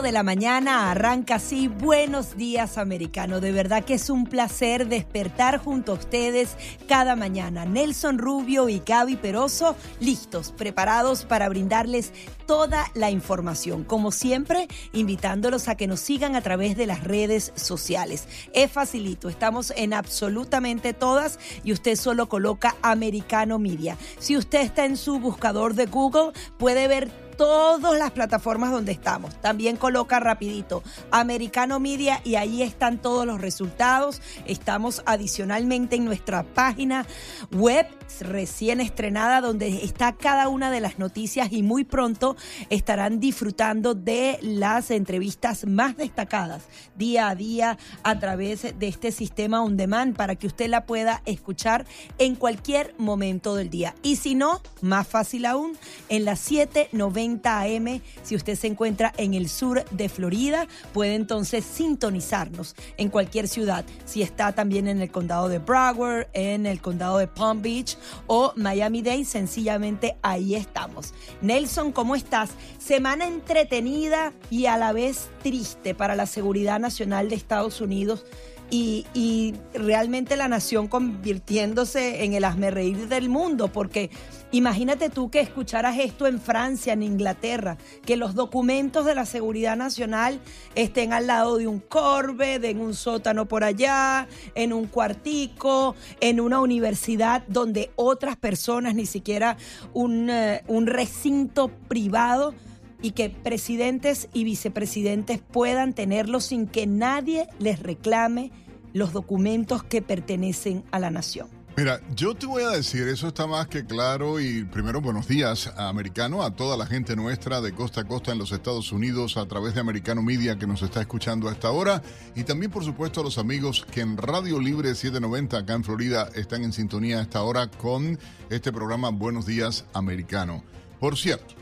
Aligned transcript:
8 0.00 0.02
de 0.02 0.12
la 0.12 0.22
mañana 0.22 0.90
arranca 0.90 1.34
así. 1.34 1.68
Buenos 1.68 2.36
días, 2.36 2.78
americano. 2.78 3.40
De 3.40 3.52
verdad 3.52 3.84
que 3.84 3.94
es 3.94 4.08
un 4.08 4.24
placer 4.24 4.88
despertar 4.88 5.58
junto 5.58 5.92
a 5.92 5.96
ustedes 5.96 6.56
cada 6.88 7.16
mañana. 7.16 7.66
Nelson 7.66 8.18
Rubio 8.18 8.70
y 8.70 8.82
Gaby 8.84 9.16
Peroso, 9.16 9.76
listos, 10.00 10.52
preparados 10.52 11.26
para 11.26 11.50
brindarles 11.50 12.12
toda 12.46 12.86
la 12.94 13.10
información. 13.10 13.84
Como 13.84 14.10
siempre, 14.10 14.68
invitándolos 14.92 15.68
a 15.68 15.74
que 15.74 15.86
nos 15.86 16.00
sigan 16.00 16.34
a 16.34 16.40
través 16.40 16.78
de 16.78 16.86
las 16.86 17.04
redes 17.04 17.52
sociales. 17.54 18.26
Es 18.54 18.72
facilito, 18.72 19.28
estamos 19.28 19.70
en 19.76 19.92
absolutamente 19.92 20.94
todas 20.94 21.38
y 21.62 21.72
usted 21.72 21.96
solo 21.96 22.26
coloca 22.28 22.74
Americano 22.80 23.58
Media. 23.58 23.98
Si 24.18 24.36
usted 24.36 24.62
está 24.62 24.86
en 24.86 24.96
su 24.96 25.20
buscador 25.20 25.74
de 25.74 25.86
Google, 25.86 26.32
puede 26.58 26.88
ver 26.88 27.29
todas 27.40 27.98
las 27.98 28.10
plataformas 28.10 28.70
donde 28.70 28.92
estamos. 28.92 29.34
También 29.40 29.78
coloca 29.78 30.20
rapidito 30.20 30.82
Americano 31.10 31.80
Media 31.80 32.20
y 32.22 32.34
ahí 32.34 32.62
están 32.62 32.98
todos 32.98 33.24
los 33.24 33.40
resultados. 33.40 34.20
Estamos 34.44 35.02
adicionalmente 35.06 35.96
en 35.96 36.04
nuestra 36.04 36.42
página 36.42 37.06
web 37.50 37.86
recién 38.20 38.82
estrenada 38.82 39.40
donde 39.40 39.84
está 39.84 40.12
cada 40.12 40.48
una 40.48 40.70
de 40.70 40.80
las 40.80 40.98
noticias 40.98 41.50
y 41.52 41.62
muy 41.62 41.84
pronto 41.84 42.36
estarán 42.68 43.20
disfrutando 43.20 43.94
de 43.94 44.38
las 44.42 44.90
entrevistas 44.90 45.64
más 45.64 45.96
destacadas 45.96 46.64
día 46.96 47.28
a 47.28 47.34
día 47.36 47.78
a 48.02 48.18
través 48.18 48.78
de 48.78 48.88
este 48.88 49.12
sistema 49.12 49.62
on 49.62 49.78
demand 49.78 50.14
para 50.14 50.34
que 50.34 50.46
usted 50.46 50.68
la 50.68 50.84
pueda 50.84 51.22
escuchar 51.24 51.86
en 52.18 52.34
cualquier 52.34 52.94
momento 52.98 53.54
del 53.54 53.70
día. 53.70 53.94
Y 54.02 54.16
si 54.16 54.34
no, 54.34 54.60
más 54.82 55.08
fácil 55.08 55.46
aún, 55.46 55.78
en 56.10 56.26
las 56.26 56.40
790 56.40 57.29
AM. 57.44 58.00
Si 58.22 58.34
usted 58.34 58.56
se 58.56 58.66
encuentra 58.66 59.12
en 59.16 59.34
el 59.34 59.48
sur 59.48 59.84
de 59.90 60.08
Florida, 60.08 60.66
puede 60.92 61.14
entonces 61.14 61.64
sintonizarnos 61.64 62.74
en 62.96 63.08
cualquier 63.08 63.48
ciudad. 63.48 63.84
Si 64.04 64.22
está 64.22 64.52
también 64.52 64.88
en 64.88 65.00
el 65.00 65.10
condado 65.10 65.48
de 65.48 65.58
Broward, 65.58 66.28
en 66.32 66.66
el 66.66 66.80
condado 66.80 67.18
de 67.18 67.26
Palm 67.26 67.62
Beach 67.62 67.96
o 68.26 68.52
Miami-Dade, 68.56 69.24
sencillamente 69.24 70.16
ahí 70.22 70.54
estamos. 70.54 71.14
Nelson, 71.40 71.92
¿cómo 71.92 72.16
estás? 72.16 72.50
Semana 72.78 73.26
entretenida 73.26 74.32
y 74.50 74.66
a 74.66 74.76
la 74.76 74.92
vez 74.92 75.28
triste 75.42 75.94
para 75.94 76.16
la 76.16 76.26
seguridad 76.26 76.80
nacional 76.80 77.28
de 77.28 77.36
Estados 77.36 77.80
Unidos 77.80 78.24
y, 78.70 79.54
realmente 79.74 80.36
la 80.36 80.48
nación 80.48 80.88
convirtiéndose 80.88 82.24
en 82.24 82.34
el 82.34 82.44
reír 82.72 83.08
del 83.08 83.28
mundo, 83.28 83.68
porque 83.68 84.10
imagínate 84.52 85.10
tú 85.10 85.30
que 85.30 85.40
escucharas 85.40 85.98
esto 85.98 86.26
en 86.26 86.40
Francia, 86.40 86.92
en 86.92 87.02
Inglaterra, 87.02 87.78
que 88.04 88.16
los 88.16 88.34
documentos 88.34 89.04
de 89.04 89.14
la 89.14 89.26
seguridad 89.26 89.76
nacional 89.76 90.40
estén 90.74 91.12
al 91.12 91.26
lado 91.26 91.56
de 91.56 91.66
un 91.66 91.80
corbe, 91.80 92.58
de 92.58 92.70
en 92.70 92.80
un 92.80 92.94
sótano 92.94 93.46
por 93.46 93.64
allá, 93.64 94.28
en 94.54 94.72
un 94.72 94.86
cuartico, 94.86 95.94
en 96.20 96.40
una 96.40 96.60
universidad 96.60 97.42
donde 97.48 97.90
otras 97.96 98.36
personas, 98.36 98.94
ni 98.94 99.06
siquiera 99.06 99.56
un, 99.92 100.30
eh, 100.30 100.62
un 100.68 100.86
recinto 100.86 101.68
privado, 101.88 102.54
y 103.02 103.12
que 103.12 103.30
presidentes 103.30 104.28
y 104.32 104.44
vicepresidentes 104.44 105.40
puedan 105.40 105.94
tenerlo 105.94 106.40
sin 106.40 106.66
que 106.66 106.86
nadie 106.86 107.48
les 107.58 107.80
reclame 107.80 108.50
los 108.92 109.12
documentos 109.12 109.82
que 109.82 110.02
pertenecen 110.02 110.84
a 110.90 110.98
la 110.98 111.10
nación. 111.10 111.48
Mira, 111.76 112.00
yo 112.14 112.34
te 112.34 112.46
voy 112.46 112.64
a 112.64 112.70
decir, 112.70 113.08
eso 113.08 113.28
está 113.28 113.46
más 113.46 113.68
que 113.68 113.86
claro 113.86 114.40
y 114.40 114.64
primero 114.64 115.00
buenos 115.00 115.28
días 115.28 115.72
americano, 115.76 116.42
a 116.42 116.50
toda 116.50 116.76
la 116.76 116.84
gente 116.84 117.16
nuestra 117.16 117.60
de 117.60 117.72
costa 117.72 118.02
a 118.02 118.04
costa 118.04 118.32
en 118.32 118.38
los 118.38 118.52
Estados 118.52 118.92
Unidos 118.92 119.36
a 119.36 119.46
través 119.46 119.74
de 119.74 119.80
Americano 119.80 120.20
Media 120.20 120.58
que 120.58 120.66
nos 120.66 120.82
está 120.82 121.00
escuchando 121.00 121.48
a 121.48 121.52
esta 121.52 121.70
hora 121.70 122.02
y 122.34 122.42
también 122.42 122.70
por 122.72 122.84
supuesto 122.84 123.20
a 123.20 123.24
los 123.24 123.38
amigos 123.38 123.86
que 123.90 124.00
en 124.00 124.16
Radio 124.16 124.60
Libre 124.60 124.94
790 124.94 125.58
acá 125.58 125.74
en 125.74 125.84
Florida 125.84 126.28
están 126.34 126.64
en 126.64 126.72
sintonía 126.72 127.18
a 127.18 127.22
esta 127.22 127.42
hora 127.42 127.68
con 127.70 128.18
este 128.50 128.72
programa 128.72 129.10
Buenos 129.10 129.46
días 129.46 129.86
americano. 129.94 130.62
Por 130.98 131.16
cierto, 131.16 131.54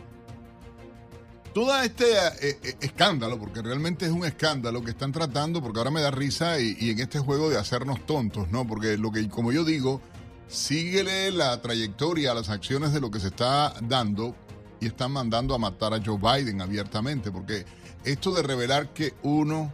todo 1.58 1.82
este 1.82 2.04
eh, 2.04 2.58
eh, 2.62 2.76
escándalo, 2.82 3.36
porque 3.36 3.62
realmente 3.62 4.06
es 4.06 4.12
un 4.12 4.24
escándalo 4.24 4.80
que 4.84 4.92
están 4.92 5.10
tratando, 5.10 5.60
porque 5.60 5.80
ahora 5.80 5.90
me 5.90 6.00
da 6.00 6.12
risa 6.12 6.60
y, 6.60 6.90
en 6.90 7.00
este 7.00 7.18
juego 7.18 7.50
de 7.50 7.58
hacernos 7.58 8.06
tontos, 8.06 8.48
¿no? 8.52 8.64
Porque 8.64 8.96
lo 8.96 9.10
que, 9.10 9.28
como 9.28 9.50
yo 9.50 9.64
digo, 9.64 10.00
síguele 10.46 11.32
la 11.32 11.60
trayectoria 11.60 12.30
a 12.30 12.34
las 12.34 12.48
acciones 12.48 12.92
de 12.92 13.00
lo 13.00 13.10
que 13.10 13.18
se 13.18 13.26
está 13.26 13.74
dando 13.82 14.36
y 14.80 14.86
están 14.86 15.10
mandando 15.10 15.52
a 15.52 15.58
matar 15.58 15.94
a 15.94 16.00
Joe 16.00 16.18
Biden 16.18 16.62
abiertamente, 16.62 17.32
porque 17.32 17.64
esto 18.04 18.30
de 18.30 18.44
revelar 18.44 18.92
que 18.92 19.14
uno, 19.24 19.72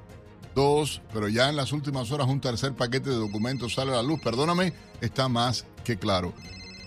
dos, 0.55 1.03
pero 1.12 1.28
ya 1.28 1.51
en 1.51 1.56
las 1.56 1.72
últimas 1.72 2.11
horas 2.11 2.28
un 2.28 2.41
tercer 2.41 2.72
paquete 2.72 3.11
de 3.11 3.16
documentos 3.16 3.75
sale 3.75 3.93
a 3.93 3.97
la 3.97 4.03
luz, 4.03 4.22
perdóname, 4.22 4.72
está 5.03 5.28
más 5.28 5.66
que 5.84 5.99
claro 5.99 6.33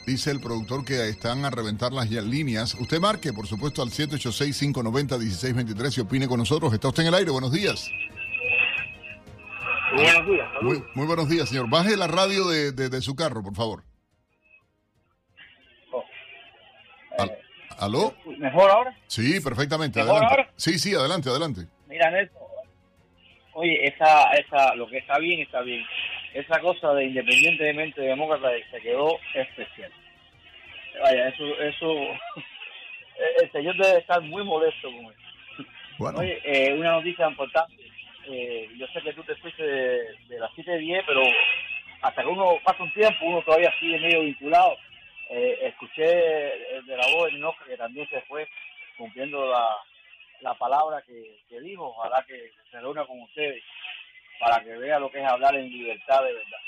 dice 0.08 0.32
el 0.32 0.40
productor 0.40 0.84
que 0.86 1.10
están 1.10 1.44
a 1.44 1.50
reventar 1.50 1.92
las 1.92 2.10
líneas. 2.10 2.76
Usted 2.76 3.02
marque, 3.02 3.34
por 3.34 3.46
supuesto, 3.46 3.82
al 3.82 3.90
786-590-1623 3.90 5.98
y 5.98 6.02
opine 6.02 6.30
con 6.30 6.40
nosotros. 6.40 6.74
Está 6.74 6.88
usted 6.88 7.04
en 7.04 7.10
el 7.10 7.16
aire. 7.16 7.30
Buenos 7.30 7.52
días. 7.52 7.92
Buenos 9.94 10.26
días. 10.26 10.48
Muy, 10.62 10.82
muy, 10.96 11.06
buenos 11.06 11.28
días, 11.28 11.50
señor. 11.50 11.70
Baje 11.70 11.98
la 11.98 12.08
radio 12.08 12.48
de, 12.48 12.72
de, 12.72 13.02
su 13.02 13.18
carro, 13.18 13.44
por 13.44 13.54
favor. 13.54 13.84
Oh. 15.92 16.06
¿Aló? 17.78 18.16
¿Mejor 18.40 18.72
ahora? 18.72 18.98
Sí, 19.08 19.42
perfectamente. 19.42 20.00
adelante. 20.00 20.48
Sí, 20.56 20.80
sí, 20.80 20.96
adelante, 20.96 21.30
adelante. 21.30 21.68
Mira, 21.88 22.10
Nelson. 22.12 22.38
Oye, 23.54 23.88
esa, 23.88 24.32
esa, 24.34 24.74
lo 24.76 24.88
que 24.88 25.00
está 25.00 25.20
bien, 25.20 25.42
está 25.42 25.60
bien 25.62 25.84
esa 26.38 26.60
cosa 26.60 26.94
de 26.94 27.06
independientemente 27.06 28.00
de 28.00 28.10
demócrata 28.10 28.50
se 28.70 28.80
quedó 28.82 29.20
especial. 29.34 29.92
Vaya, 31.02 31.30
eso, 31.30 31.46
eso, 31.62 31.96
el 33.42 33.52
señor 33.52 33.76
debe 33.78 34.00
estar 34.00 34.22
muy 34.22 34.44
molesto 34.44 34.88
con 34.92 35.06
eso. 35.06 36.20
Oye, 36.20 36.40
eh, 36.44 36.74
una 36.74 36.92
noticia 36.92 37.28
importante. 37.28 37.84
Eh, 38.30 38.70
yo 38.78 38.86
sé 38.88 39.02
que 39.02 39.14
tú 39.14 39.24
te 39.24 39.36
fuiste 39.38 39.64
de, 39.64 40.16
de 40.28 40.40
las 40.40 40.52
7.10, 40.52 41.04
pero 41.08 41.22
hasta 42.02 42.22
que 42.22 42.28
uno 42.28 42.60
pasa 42.64 42.84
un 42.84 42.94
tiempo, 42.94 43.26
uno 43.26 43.42
todavía 43.42 43.74
sigue 43.80 44.00
medio 44.00 44.22
vinculado. 44.22 44.78
Eh, 45.30 45.58
escuché 45.64 46.06
de 46.06 46.98
la 46.98 47.08
voz 47.16 47.26
de 47.26 47.34
Ninoca 47.34 47.66
que 47.66 47.78
también 47.78 48.08
se 48.10 48.22
fue 48.22 48.48
cumpliendo 48.96 49.50
la, 49.50 49.66
la 50.42 50.54
palabra 50.54 51.02
que, 51.02 51.40
que 51.50 51.60
dijo. 51.62 51.88
Ojalá 51.88 52.24
que 52.28 52.52
se 52.70 52.80
reúna 52.80 53.06
con 53.06 53.20
ustedes 53.22 53.64
para 54.40 54.64
que 54.64 54.76
vea 54.78 55.00
lo 55.00 55.10
que 55.12 55.20
es 55.20 55.28
hablar 55.28 55.56
en 55.56 55.70
libertad 55.70 56.22
de 56.24 56.34
verdad. 56.34 56.60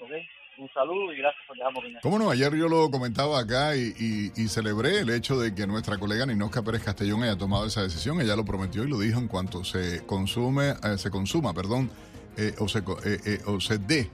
¿Ok? 0.00 0.10
Un 0.56 0.68
saludo 0.72 1.12
y 1.12 1.16
gracias 1.16 1.42
por 1.48 1.56
dejarme 1.56 1.78
opinar. 1.80 2.02
¿Cómo 2.02 2.18
no? 2.18 2.30
Ayer 2.30 2.54
yo 2.54 2.68
lo 2.68 2.88
comentaba 2.90 3.40
acá 3.40 3.74
y, 3.74 3.92
y, 4.36 4.48
celebré 4.48 5.00
el 5.00 5.10
hecho 5.10 5.36
de 5.36 5.52
que 5.52 5.66
nuestra 5.66 5.98
colega 5.98 6.26
Ninosca 6.26 6.62
Pérez 6.62 6.84
Castellón 6.84 7.24
haya 7.24 7.36
tomado 7.36 7.66
esa 7.66 7.82
decisión. 7.82 8.20
Ella 8.20 8.36
lo 8.36 8.44
prometió 8.44 8.84
y 8.84 8.88
lo 8.88 8.98
dijo 9.00 9.18
en 9.18 9.26
cuanto 9.26 9.64
se 9.64 10.06
consume, 10.06 10.70
eh, 10.70 10.96
se 10.96 11.10
consuma, 11.10 11.52
perdón, 11.52 11.90
eh, 12.36 12.54
o, 12.58 12.68
se, 12.68 12.84
eh, 13.04 13.40
o 13.46 13.60
se 13.60 13.78
dé 13.78 14.08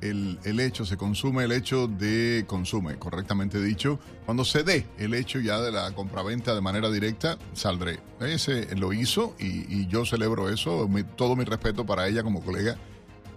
el, 0.00 0.38
el, 0.44 0.60
hecho, 0.60 0.84
se 0.84 0.96
consume 0.96 1.44
el 1.44 1.52
hecho 1.52 1.86
de 1.86 2.44
consume, 2.46 2.96
correctamente 2.96 3.62
dicho. 3.62 3.98
Cuando 4.24 4.44
se 4.44 4.62
dé 4.62 4.86
el 4.98 5.14
hecho 5.14 5.40
ya 5.40 5.60
de 5.60 5.72
la 5.72 5.92
compraventa 5.92 6.54
de 6.54 6.60
manera 6.60 6.90
directa, 6.90 7.38
saldré. 7.52 8.00
Ese 8.20 8.74
lo 8.76 8.92
hizo 8.92 9.34
y, 9.38 9.86
yo 9.86 10.04
celebro 10.04 10.48
eso. 10.48 10.88
todo 11.16 11.36
mi 11.36 11.44
respeto 11.44 11.84
para 11.84 12.08
ella 12.08 12.22
como 12.22 12.42
colega. 12.42 12.76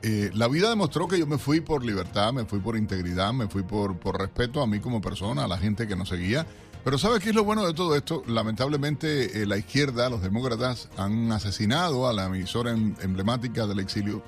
Eh, 0.04 0.30
la 0.34 0.48
vida 0.48 0.70
demostró 0.70 1.08
que 1.08 1.18
yo 1.18 1.26
me 1.26 1.38
fui 1.38 1.60
por 1.60 1.84
libertad, 1.84 2.32
me 2.32 2.46
fui 2.46 2.60
por 2.60 2.78
integridad, 2.78 3.34
me 3.34 3.48
fui 3.48 3.64
por, 3.64 3.98
por 3.98 4.20
respeto 4.20 4.62
a 4.62 4.68
mí 4.68 4.80
como 4.80 5.02
persona, 5.02 5.46
a 5.46 5.48
la 5.48 5.58
gente 5.58 5.88
que 5.88 5.96
nos 5.96 6.10
seguía. 6.10 6.46
Pero 6.88 6.98
¿sabes 6.98 7.22
qué 7.22 7.32
es 7.32 7.36
lo 7.36 7.44
bueno 7.44 7.68
de 7.68 7.74
todo 7.74 7.98
esto? 7.98 8.24
Lamentablemente 8.28 9.42
eh, 9.42 9.46
la 9.46 9.58
izquierda, 9.58 10.10
los 10.10 10.22
demócratas, 10.22 10.88
han 10.96 11.32
asesinado 11.34 12.08
a 12.08 12.14
la 12.14 12.28
emisora 12.28 12.72
em, 12.72 12.96
emblemática 13.02 13.68
del 13.68 13.80
exilio 13.80 14.24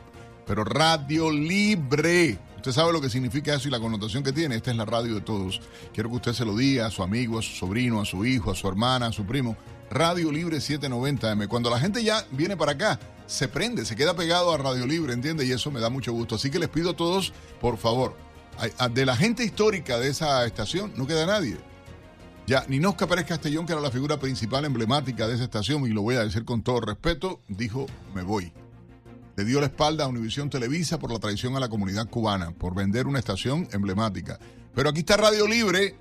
pero 0.50 0.64
radio 0.64 1.32
libre. 1.32 2.40
Usted 2.56 2.72
sabe 2.72 2.92
lo 2.92 3.00
que 3.00 3.08
significa 3.12 3.54
eso 3.54 3.68
y 3.68 3.72
la 3.72 3.80
connotación 3.80 4.24
que 4.24 4.34
tiene. 4.34 4.56
Esta 4.56 4.72
es 4.72 4.78
la 4.78 4.84
radio 4.86 5.14
de 5.14 5.22
todos. 5.22 5.62
Quiero 5.94 6.10
que 6.10 6.16
usted 6.16 6.34
se 6.34 6.44
lo 6.44 6.58
diga 6.58 6.88
a 6.88 6.90
su 6.90 7.04
amigo, 7.04 7.38
a 7.38 7.44
su 7.44 7.52
sobrino, 7.52 8.02
a 8.02 8.06
su 8.06 8.26
hijo, 8.26 8.50
a 8.50 8.56
su 8.56 8.68
hermana, 8.68 9.06
a 9.06 9.12
su 9.12 9.28
primo. 9.28 9.56
Radio 9.92 10.32
Libre 10.32 10.58
790M. 10.58 11.48
Cuando 11.48 11.70
la 11.70 11.80
gente 11.80 12.04
ya 12.04 12.26
viene 12.32 12.58
para 12.58 12.72
acá, 12.72 13.00
se 13.28 13.48
prende, 13.48 13.86
se 13.86 13.96
queda 13.96 14.16
pegado 14.16 14.52
a 14.52 14.58
Radio 14.58 14.88
Libre, 14.88 15.14
¿entiende? 15.14 15.46
Y 15.46 15.52
eso 15.52 15.70
me 15.70 15.80
da 15.80 15.92
mucho 15.92 16.14
gusto. 16.14 16.34
Así 16.34 16.50
que 16.50 16.58
les 16.58 16.70
pido 16.70 16.90
a 16.90 16.96
todos, 16.96 17.32
por 17.62 17.78
favor, 17.78 18.18
de 18.92 19.06
la 19.06 19.16
gente 19.16 19.44
histórica 19.44 20.00
de 20.00 20.10
esa 20.10 20.44
estación, 20.48 20.94
no 20.96 21.06
queda 21.06 21.28
nadie. 21.28 21.58
Ya, 22.48 22.66
Ninosca 22.68 23.06
Pérez 23.06 23.28
Castellón, 23.28 23.68
que 23.68 23.74
era 23.74 23.82
la 23.84 23.92
figura 23.92 24.20
principal 24.20 24.66
emblemática 24.66 25.28
de 25.28 25.36
esa 25.36 25.44
estación, 25.44 25.86
y 25.86 25.90
lo 25.90 26.02
voy 26.02 26.16
a 26.16 26.24
decir 26.24 26.44
con 26.44 26.64
todo 26.64 26.82
respeto, 26.82 27.40
dijo, 27.48 27.86
me 28.16 28.24
voy 28.24 28.52
le 29.40 29.46
dio 29.46 29.62
la 29.62 29.68
espalda 29.68 30.04
a 30.04 30.08
Univisión 30.10 30.50
Televisa 30.50 31.00
por 31.00 31.14
la 31.14 31.20
traición 31.20 31.56
a 31.56 31.62
la 31.62 31.70
comunidad 31.70 32.10
cubana, 32.10 32.52
por 32.52 32.76
vender 32.76 33.08
una 33.08 33.20
estación 33.20 33.70
emblemática. 33.72 34.38
Pero 34.76 34.90
aquí 34.90 35.00
está 35.00 35.16
Radio 35.16 35.48
Libre 35.48 35.96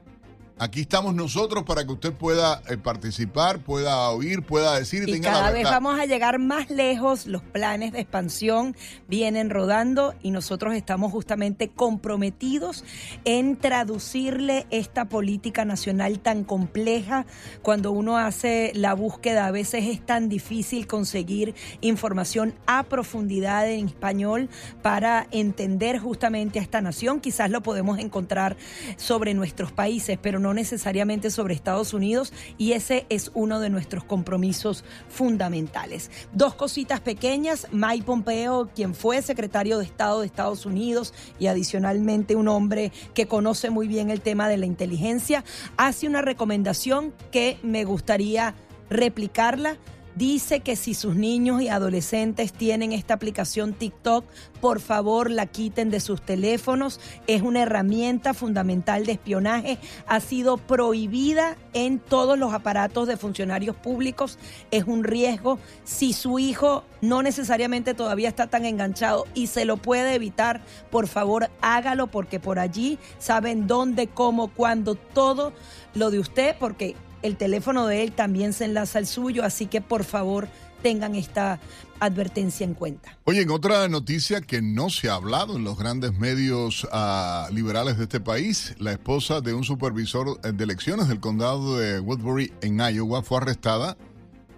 Aquí 0.60 0.80
estamos 0.80 1.14
nosotros 1.14 1.64
para 1.64 1.84
que 1.84 1.92
usted 1.92 2.12
pueda 2.12 2.62
eh, 2.68 2.76
participar, 2.76 3.60
pueda 3.60 4.10
oír, 4.10 4.42
pueda 4.42 4.76
decir 4.76 5.04
y, 5.06 5.10
y 5.10 5.14
tenga 5.14 5.30
cada 5.30 5.46
la 5.46 5.50
vez 5.52 5.64
vamos 5.64 5.98
a 6.00 6.06
llegar 6.06 6.38
más 6.38 6.68
lejos, 6.68 7.26
los 7.26 7.42
planes 7.42 7.92
de 7.92 8.00
expansión 8.00 8.76
vienen 9.06 9.50
rodando 9.50 10.14
y 10.22 10.32
nosotros 10.32 10.74
estamos 10.74 11.12
justamente 11.12 11.68
comprometidos 11.68 12.84
en 13.24 13.56
traducirle 13.56 14.66
esta 14.70 15.08
política 15.08 15.64
nacional 15.64 16.18
tan 16.18 16.44
compleja. 16.44 17.26
Cuando 17.62 17.92
uno 17.92 18.18
hace 18.18 18.72
la 18.74 18.94
búsqueda 18.94 19.46
a 19.46 19.50
veces 19.50 19.84
es 19.86 20.04
tan 20.04 20.28
difícil 20.28 20.86
conseguir 20.86 21.54
información 21.80 22.54
a 22.66 22.82
profundidad 22.84 23.70
en 23.70 23.86
español 23.86 24.48
para 24.82 25.26
entender 25.30 25.98
justamente 25.98 26.58
a 26.58 26.62
esta 26.62 26.80
nación. 26.80 27.20
Quizás 27.20 27.50
lo 27.50 27.62
podemos 27.62 27.98
encontrar 27.98 28.56
sobre 28.96 29.34
nuestros 29.34 29.72
países, 29.72 30.18
pero 30.20 30.38
no 30.38 30.47
necesariamente 30.54 31.30
sobre 31.30 31.54
Estados 31.54 31.94
Unidos 31.94 32.32
y 32.56 32.72
ese 32.72 33.06
es 33.08 33.30
uno 33.34 33.60
de 33.60 33.70
nuestros 33.70 34.04
compromisos 34.04 34.84
fundamentales. 35.08 36.10
Dos 36.32 36.54
cositas 36.54 37.00
pequeñas, 37.00 37.66
Mike 37.72 38.04
Pompeo, 38.04 38.68
quien 38.74 38.94
fue 38.94 39.22
secretario 39.22 39.78
de 39.78 39.84
Estado 39.84 40.20
de 40.20 40.26
Estados 40.26 40.66
Unidos 40.66 41.14
y 41.38 41.46
adicionalmente 41.46 42.36
un 42.36 42.48
hombre 42.48 42.92
que 43.14 43.26
conoce 43.26 43.70
muy 43.70 43.88
bien 43.88 44.10
el 44.10 44.20
tema 44.20 44.48
de 44.48 44.56
la 44.56 44.66
inteligencia, 44.66 45.44
hace 45.76 46.06
una 46.06 46.22
recomendación 46.22 47.12
que 47.30 47.58
me 47.62 47.84
gustaría 47.84 48.54
replicarla 48.90 49.76
dice 50.18 50.60
que 50.60 50.74
si 50.74 50.94
sus 50.94 51.14
niños 51.14 51.62
y 51.62 51.68
adolescentes 51.68 52.52
tienen 52.52 52.92
esta 52.92 53.14
aplicación 53.14 53.72
TikTok, 53.72 54.24
por 54.60 54.80
favor 54.80 55.30
la 55.30 55.46
quiten 55.46 55.90
de 55.90 56.00
sus 56.00 56.20
teléfonos. 56.20 57.00
Es 57.28 57.42
una 57.42 57.62
herramienta 57.62 58.34
fundamental 58.34 59.06
de 59.06 59.12
espionaje. 59.12 59.78
Ha 60.08 60.18
sido 60.20 60.58
prohibida 60.58 61.56
en 61.72 62.00
todos 62.00 62.36
los 62.36 62.52
aparatos 62.52 63.06
de 63.06 63.16
funcionarios 63.16 63.76
públicos. 63.76 64.38
Es 64.72 64.84
un 64.84 65.04
riesgo. 65.04 65.60
Si 65.84 66.12
su 66.12 66.40
hijo 66.40 66.84
no 67.00 67.22
necesariamente 67.22 67.94
todavía 67.94 68.28
está 68.28 68.48
tan 68.48 68.64
enganchado 68.64 69.26
y 69.34 69.46
se 69.46 69.64
lo 69.64 69.76
puede 69.76 70.14
evitar, 70.14 70.60
por 70.90 71.06
favor 71.06 71.48
hágalo 71.60 72.08
porque 72.08 72.40
por 72.40 72.58
allí 72.58 72.98
saben 73.18 73.68
dónde, 73.68 74.08
cómo, 74.08 74.48
cuándo, 74.48 74.96
todo 74.96 75.52
lo 75.94 76.10
de 76.10 76.18
usted, 76.18 76.56
porque 76.58 76.96
el 77.22 77.36
teléfono 77.36 77.86
de 77.86 78.02
él 78.02 78.12
también 78.12 78.52
se 78.52 78.64
enlaza 78.64 78.98
al 78.98 79.06
suyo, 79.06 79.44
así 79.44 79.66
que 79.66 79.80
por 79.80 80.04
favor 80.04 80.48
tengan 80.82 81.14
esta 81.14 81.60
advertencia 82.00 82.64
en 82.64 82.74
cuenta. 82.74 83.18
Oye, 83.24 83.42
en 83.42 83.50
otra 83.50 83.88
noticia 83.88 84.40
que 84.40 84.62
no 84.62 84.90
se 84.90 85.08
ha 85.08 85.14
hablado 85.14 85.56
en 85.56 85.64
los 85.64 85.76
grandes 85.76 86.16
medios 86.16 86.84
uh, 86.84 87.52
liberales 87.52 87.98
de 87.98 88.04
este 88.04 88.20
país, 88.20 88.74
la 88.78 88.92
esposa 88.92 89.40
de 89.40 89.54
un 89.54 89.64
supervisor 89.64 90.40
de 90.40 90.64
elecciones 90.64 91.08
del 91.08 91.20
condado 91.20 91.78
de 91.78 92.00
Woodbury 92.00 92.52
en 92.60 92.78
Iowa 92.78 93.22
fue 93.22 93.38
arrestada 93.38 93.96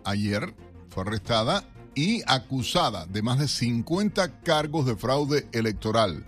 ayer, 0.05 0.55
fue 0.91 1.05
arrestada 1.05 1.65
y 1.95 2.23
acusada 2.27 3.07
de 3.07 3.23
más 3.23 3.39
de 3.39 3.49
50 3.49 4.41
cargos 4.43 4.87
de 4.87 4.97
fraude 4.97 5.49
electoral. 5.53 6.25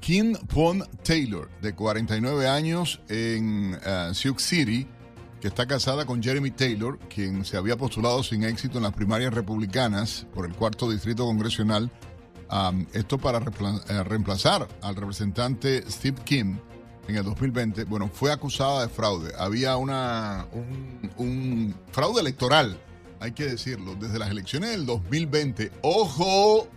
Kim 0.00 0.34
Pon 0.52 0.84
Taylor, 1.04 1.48
de 1.60 1.74
49 1.74 2.48
años 2.48 3.00
en 3.08 3.74
uh, 3.74 4.12
Sioux 4.12 4.36
City, 4.38 4.86
que 5.42 5.48
está 5.48 5.66
casada 5.66 6.06
con 6.06 6.22
Jeremy 6.22 6.52
Taylor, 6.52 7.00
quien 7.12 7.44
se 7.44 7.56
había 7.56 7.76
postulado 7.76 8.22
sin 8.22 8.44
éxito 8.44 8.78
en 8.78 8.84
las 8.84 8.92
primarias 8.92 9.34
republicanas 9.34 10.24
por 10.32 10.46
el 10.46 10.54
cuarto 10.54 10.88
distrito 10.88 11.24
congresional. 11.24 11.90
Esto 12.92 13.18
para 13.18 13.40
reemplazar 13.40 14.68
al 14.82 14.94
representante 14.94 15.82
Steve 15.90 16.18
Kim 16.24 16.60
en 17.08 17.16
el 17.16 17.24
2020. 17.24 17.84
Bueno, 17.84 18.08
fue 18.08 18.30
acusada 18.30 18.82
de 18.82 18.88
fraude. 18.88 19.32
Había 19.36 19.76
una, 19.78 20.46
un, 20.52 21.10
un 21.16 21.74
fraude 21.90 22.20
electoral, 22.20 22.78
hay 23.18 23.32
que 23.32 23.46
decirlo, 23.46 23.96
desde 23.96 24.20
las 24.20 24.30
elecciones 24.30 24.70
del 24.70 24.86
2020. 24.86 25.72
¡Ojo! 25.82 26.68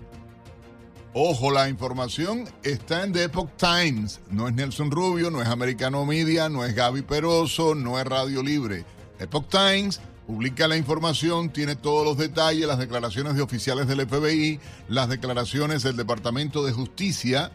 Ojo, 1.17 1.49
la 1.49 1.69
información 1.69 2.43
está 2.61 3.05
en 3.05 3.13
The 3.13 3.23
Epoch 3.23 3.49
Times. 3.55 4.19
No 4.29 4.49
es 4.49 4.53
Nelson 4.53 4.91
Rubio, 4.91 5.31
no 5.31 5.41
es 5.41 5.47
Americano 5.47 6.05
Media, 6.05 6.49
no 6.49 6.65
es 6.65 6.75
Gaby 6.75 7.03
Peroso, 7.03 7.73
no 7.73 7.97
es 7.97 8.03
Radio 8.05 8.43
Libre. 8.43 8.83
Epoch 9.17 9.47
Times 9.47 10.01
publica 10.27 10.67
la 10.67 10.75
información, 10.75 11.51
tiene 11.51 11.77
todos 11.77 12.03
los 12.05 12.17
detalles, 12.17 12.67
las 12.67 12.79
declaraciones 12.79 13.35
de 13.35 13.43
oficiales 13.43 13.87
del 13.87 14.05
FBI, 14.05 14.59
las 14.89 15.07
declaraciones 15.07 15.83
del 15.83 15.95
Departamento 15.95 16.65
de 16.65 16.73
Justicia 16.73 17.49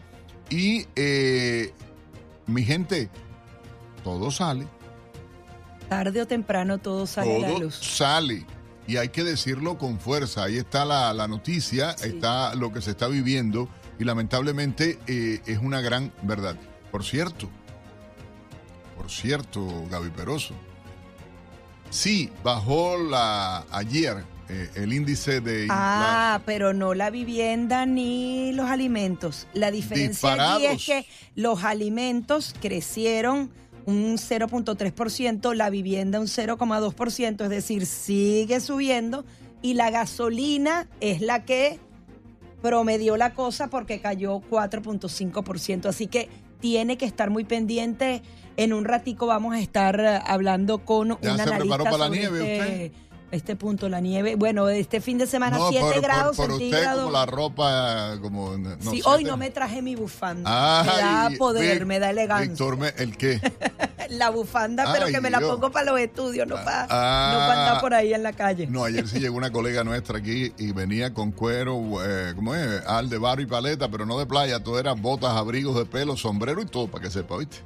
y, 0.49 0.87
eh, 0.95 1.71
mi 2.47 2.63
gente, 2.63 3.11
todo 4.03 4.31
sale. 4.31 4.65
Tarde 5.87 6.19
o 6.19 6.25
temprano 6.25 6.79
todo 6.79 7.05
sale 7.05 7.35
todo 7.35 7.45
a 7.45 7.49
la 7.49 7.59
luz. 7.59 7.75
sale. 7.75 8.43
Y 8.91 8.97
hay 8.97 9.07
que 9.07 9.23
decirlo 9.23 9.77
con 9.77 10.01
fuerza. 10.01 10.43
Ahí 10.43 10.57
está 10.57 10.83
la, 10.83 11.13
la 11.13 11.25
noticia, 11.25 11.95
sí. 11.97 12.09
está 12.09 12.55
lo 12.55 12.73
que 12.73 12.81
se 12.81 12.91
está 12.91 13.07
viviendo 13.07 13.69
y 13.97 14.03
lamentablemente 14.03 14.99
eh, 15.07 15.39
es 15.45 15.59
una 15.59 15.79
gran 15.79 16.11
verdad. 16.23 16.57
Por 16.91 17.05
cierto, 17.05 17.49
por 18.97 19.09
cierto, 19.09 19.85
Gaby 19.89 20.09
Peroso, 20.09 20.55
sí, 21.89 22.31
bajó 22.43 22.97
la 22.97 23.63
ayer 23.71 24.25
eh, 24.49 24.69
el 24.75 24.91
índice 24.91 25.39
de... 25.39 25.67
Ah, 25.69 26.39
la, 26.39 26.45
pero 26.45 26.73
no 26.73 26.93
la 26.93 27.11
vivienda 27.11 27.85
ni 27.85 28.51
los 28.51 28.69
alimentos. 28.69 29.47
La 29.53 29.71
diferencia 29.71 30.33
aquí 30.53 30.65
es 30.65 30.85
que 30.85 31.05
los 31.35 31.63
alimentos 31.63 32.53
crecieron 32.59 33.51
un 33.85 34.17
0.3%, 34.17 35.53
la 35.53 35.69
vivienda 35.69 36.19
un 36.19 36.27
0.2%, 36.27 37.43
es 37.43 37.49
decir, 37.49 37.85
sigue 37.85 38.59
subiendo 38.59 39.25
y 39.61 39.73
la 39.75 39.89
gasolina 39.89 40.87
es 40.99 41.21
la 41.21 41.45
que 41.45 41.79
promedió 42.61 43.17
la 43.17 43.33
cosa 43.33 43.69
porque 43.69 43.99
cayó 43.99 44.39
4.5%, 44.39 45.87
así 45.87 46.07
que 46.07 46.29
tiene 46.59 46.97
que 46.97 47.05
estar 47.05 47.29
muy 47.29 47.43
pendiente. 47.43 48.21
En 48.57 48.73
un 48.73 48.85
ratico 48.85 49.27
vamos 49.27 49.55
a 49.55 49.59
estar 49.59 49.99
hablando 50.25 50.85
con 50.85 51.17
¿Ya 51.21 51.31
un 51.33 51.37
se 51.37 51.51
preparó 51.51 51.83
para 51.83 51.97
la 51.97 52.05
sobre 52.05 52.19
nieve 52.19 52.39
este, 52.39 52.91
usted? 52.91 53.10
Este 53.31 53.55
punto, 53.55 53.87
la 53.89 53.99
nieve. 54.01 54.35
Bueno, 54.35 54.67
este 54.69 55.01
fin 55.01 55.17
de 55.17 55.25
semana 55.27 55.57
No, 55.57 55.69
7 55.69 55.85
pero, 55.89 56.01
grados 56.01 56.35
por, 56.37 56.47
por 56.47 56.53
usted 56.55 56.65
centígrados. 56.69 57.01
como 57.05 57.11
la 57.13 57.25
ropa 57.25 58.17
como 58.21 58.57
no 58.57 58.75
sí, 58.91 59.01
hoy 59.05 59.23
no 59.23 59.37
me 59.37 59.49
traje 59.49 59.81
mi 59.81 59.95
bufanda. 59.95 60.49
Ay, 60.81 60.87
me 60.87 61.01
da 61.01 61.29
poder, 61.37 61.79
Vic- 61.79 61.87
me 61.87 61.99
da 61.99 62.09
elegancia. 62.09 62.49
Víctor, 62.49 62.93
¿el 62.97 63.17
qué? 63.17 63.39
La 64.09 64.29
bufanda, 64.29 64.91
pero 64.91 65.05
que 65.07 65.21
me 65.21 65.29
la 65.29 65.39
pongo 65.39 65.71
para 65.71 65.91
los 65.91 65.99
estudios, 66.01 66.45
no 66.45 66.55
para 66.55 66.85
Ah. 66.89 67.31
no 67.33 67.39
pa 67.39 67.51
andar 67.53 67.81
por 67.81 67.93
ahí 67.93 68.13
en 68.13 68.23
la 68.23 68.33
calle. 68.33 68.67
No, 68.67 68.83
ayer 68.83 69.07
sí 69.07 69.19
llegó 69.19 69.37
una 69.37 69.51
colega 69.53 69.85
nuestra 69.85 70.17
aquí 70.17 70.51
y 70.57 70.73
venía 70.73 71.13
con 71.13 71.31
cuero, 71.31 71.79
eh, 72.05 72.33
¿cómo 72.35 72.53
es? 72.53 72.85
Al 72.87 73.09
de 73.09 73.17
barro 73.17 73.41
y 73.41 73.45
paleta, 73.45 73.89
pero 73.89 74.05
no 74.05 74.19
de 74.19 74.25
playa, 74.25 74.61
todo 74.61 74.77
eran 74.79 75.01
botas, 75.01 75.31
abrigos 75.31 75.77
de 75.77 75.85
pelo, 75.85 76.17
sombrero 76.17 76.61
y 76.61 76.65
todo, 76.65 76.87
para 76.89 77.05
que 77.05 77.09
sepa, 77.11 77.37
¿viste? 77.37 77.59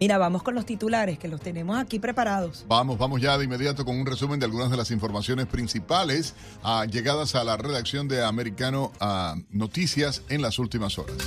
Mira, 0.00 0.16
vamos 0.16 0.42
con 0.42 0.54
los 0.54 0.64
titulares, 0.64 1.18
que 1.18 1.28
los 1.28 1.42
tenemos 1.42 1.78
aquí 1.78 1.98
preparados. 1.98 2.64
Vamos, 2.66 2.96
vamos 2.96 3.20
ya 3.20 3.36
de 3.36 3.44
inmediato 3.44 3.84
con 3.84 4.00
un 4.00 4.06
resumen 4.06 4.40
de 4.40 4.46
algunas 4.46 4.70
de 4.70 4.78
las 4.78 4.90
informaciones 4.90 5.46
principales 5.46 6.34
ah, 6.62 6.86
llegadas 6.90 7.34
a 7.34 7.44
la 7.44 7.58
redacción 7.58 8.08
de 8.08 8.24
Americano 8.24 8.92
ah, 8.98 9.36
Noticias 9.50 10.22
en 10.30 10.40
las 10.40 10.58
últimas 10.58 10.98
horas. 10.98 11.18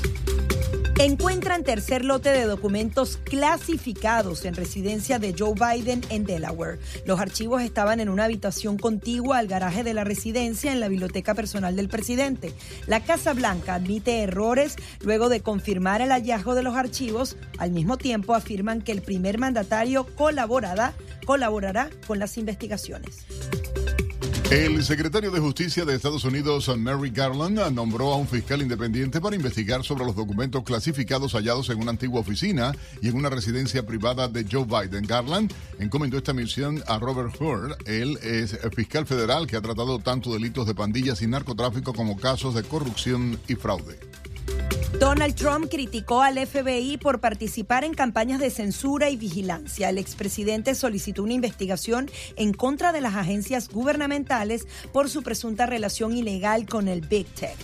Encuentran 1.04 1.66
tercer 1.66 2.06
lote 2.06 2.30
de 2.30 2.46
documentos 2.46 3.18
clasificados 3.18 4.46
en 4.46 4.56
residencia 4.56 5.20
de 5.20 5.36
Joe 5.38 5.54
Biden 5.54 6.00
en 6.08 6.24
Delaware. 6.24 6.80
Los 7.06 7.20
archivos 7.20 7.62
estaban 7.62 8.00
en 8.00 8.08
una 8.08 8.24
habitación 8.24 8.78
contigua 8.78 9.38
al 9.38 9.48
garaje 9.48 9.84
de 9.84 9.94
la 9.94 10.06
residencia 10.06 10.72
en 10.72 10.80
la 10.80 10.88
biblioteca 10.88 11.34
personal 11.36 11.76
del 11.76 11.90
presidente. 11.90 12.54
La 12.88 13.02
Casa 13.02 13.34
Blanca 13.34 13.74
admite 13.74 14.20
errores 14.20 14.78
luego 15.02 15.28
de 15.28 15.42
confirmar 15.42 16.00
el 16.00 16.12
hallazgo 16.12 16.56
de 16.56 16.64
los 16.64 16.78
archivos. 16.78 17.36
Al 17.58 17.72
mismo 17.72 17.98
tiempo 17.98 18.34
afirman 18.34 18.82
que 18.82 18.94
el 18.94 19.02
primer 19.02 19.38
mandatario 19.40 20.06
colaborará, 20.16 20.94
colaborará 21.26 21.90
con 22.08 22.18
las 22.18 22.38
investigaciones. 22.38 23.26
El 24.54 24.84
secretario 24.84 25.32
de 25.32 25.40
Justicia 25.40 25.84
de 25.84 25.96
Estados 25.96 26.26
Unidos, 26.26 26.70
Merrick 26.78 27.18
Garland, 27.18 27.58
nombró 27.72 28.14
a 28.14 28.18
un 28.18 28.28
fiscal 28.28 28.62
independiente 28.62 29.20
para 29.20 29.36
investigar 29.36 29.84
sobre 29.84 30.06
los 30.06 30.16
documentos 30.16 30.62
clasificados 30.62 31.34
hallados 31.34 31.72
en 31.72 31.82
una 31.82 31.90
antigua 31.90 32.20
oficina 32.20 32.72
y 33.02 33.08
en 33.08 33.16
una 33.16 33.32
residencia 33.32 33.84
privada 33.84 34.28
de 34.28 34.46
Joe 34.48 34.66
Biden. 34.66 35.08
Garland 35.08 35.52
encomendó 35.80 36.18
esta 36.18 36.34
misión 36.34 36.84
a 36.86 37.00
Robert 37.00 37.34
Hur. 37.42 37.76
Él 37.88 38.20
es 38.22 38.56
fiscal 38.76 39.08
federal 39.08 39.48
que 39.48 39.58
ha 39.58 39.62
tratado 39.62 39.98
tanto 39.98 40.32
delitos 40.32 40.68
de 40.68 40.76
pandillas 40.76 41.24
y 41.24 41.28
narcotráfico 41.28 41.92
como 41.92 42.18
casos 42.18 42.54
de 42.54 42.62
corrupción 42.62 43.40
y 43.48 43.56
fraude. 43.56 43.98
Donald 45.04 45.36
Trump 45.36 45.68
criticó 45.70 46.22
al 46.22 46.38
FBI 46.38 46.98
por 46.98 47.20
participar 47.20 47.84
en 47.84 47.94
campañas 47.94 48.40
de 48.40 48.50
censura 48.50 49.10
y 49.10 49.18
vigilancia. 49.18 49.90
El 49.90 49.98
expresidente 49.98 50.76
solicitó 50.76 51.24
una 51.24 51.34
investigación 51.34 52.10
en 52.38 52.54
contra 52.54 52.94
de 52.94 53.02
las 53.02 53.16
agencias 53.16 53.68
gubernamentales 53.68 54.66
por 54.94 55.10
su 55.10 55.22
presunta 55.22 55.66
relación 55.66 56.16
ilegal 56.16 56.66
con 56.66 56.88
el 56.88 57.02
Big 57.02 57.28
Tech. 57.28 57.58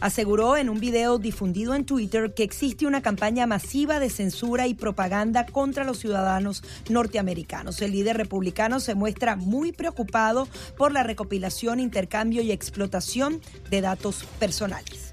Aseguró 0.00 0.56
en 0.56 0.68
un 0.68 0.80
video 0.80 1.18
difundido 1.18 1.74
en 1.74 1.86
Twitter 1.86 2.34
que 2.34 2.42
existe 2.42 2.86
una 2.86 3.00
campaña 3.00 3.46
masiva 3.46 3.98
de 3.98 4.10
censura 4.10 4.66
y 4.66 4.74
propaganda 4.74 5.46
contra 5.46 5.84
los 5.84 5.98
ciudadanos 5.98 6.62
norteamericanos. 6.90 7.80
El 7.80 7.92
líder 7.92 8.18
republicano 8.18 8.80
se 8.80 8.94
muestra 8.94 9.36
muy 9.36 9.72
preocupado 9.72 10.46
por 10.76 10.92
la 10.92 11.04
recopilación, 11.04 11.80
intercambio 11.80 12.42
y 12.42 12.52
explotación 12.52 13.40
de 13.70 13.80
datos 13.80 14.24
personales. 14.38 15.12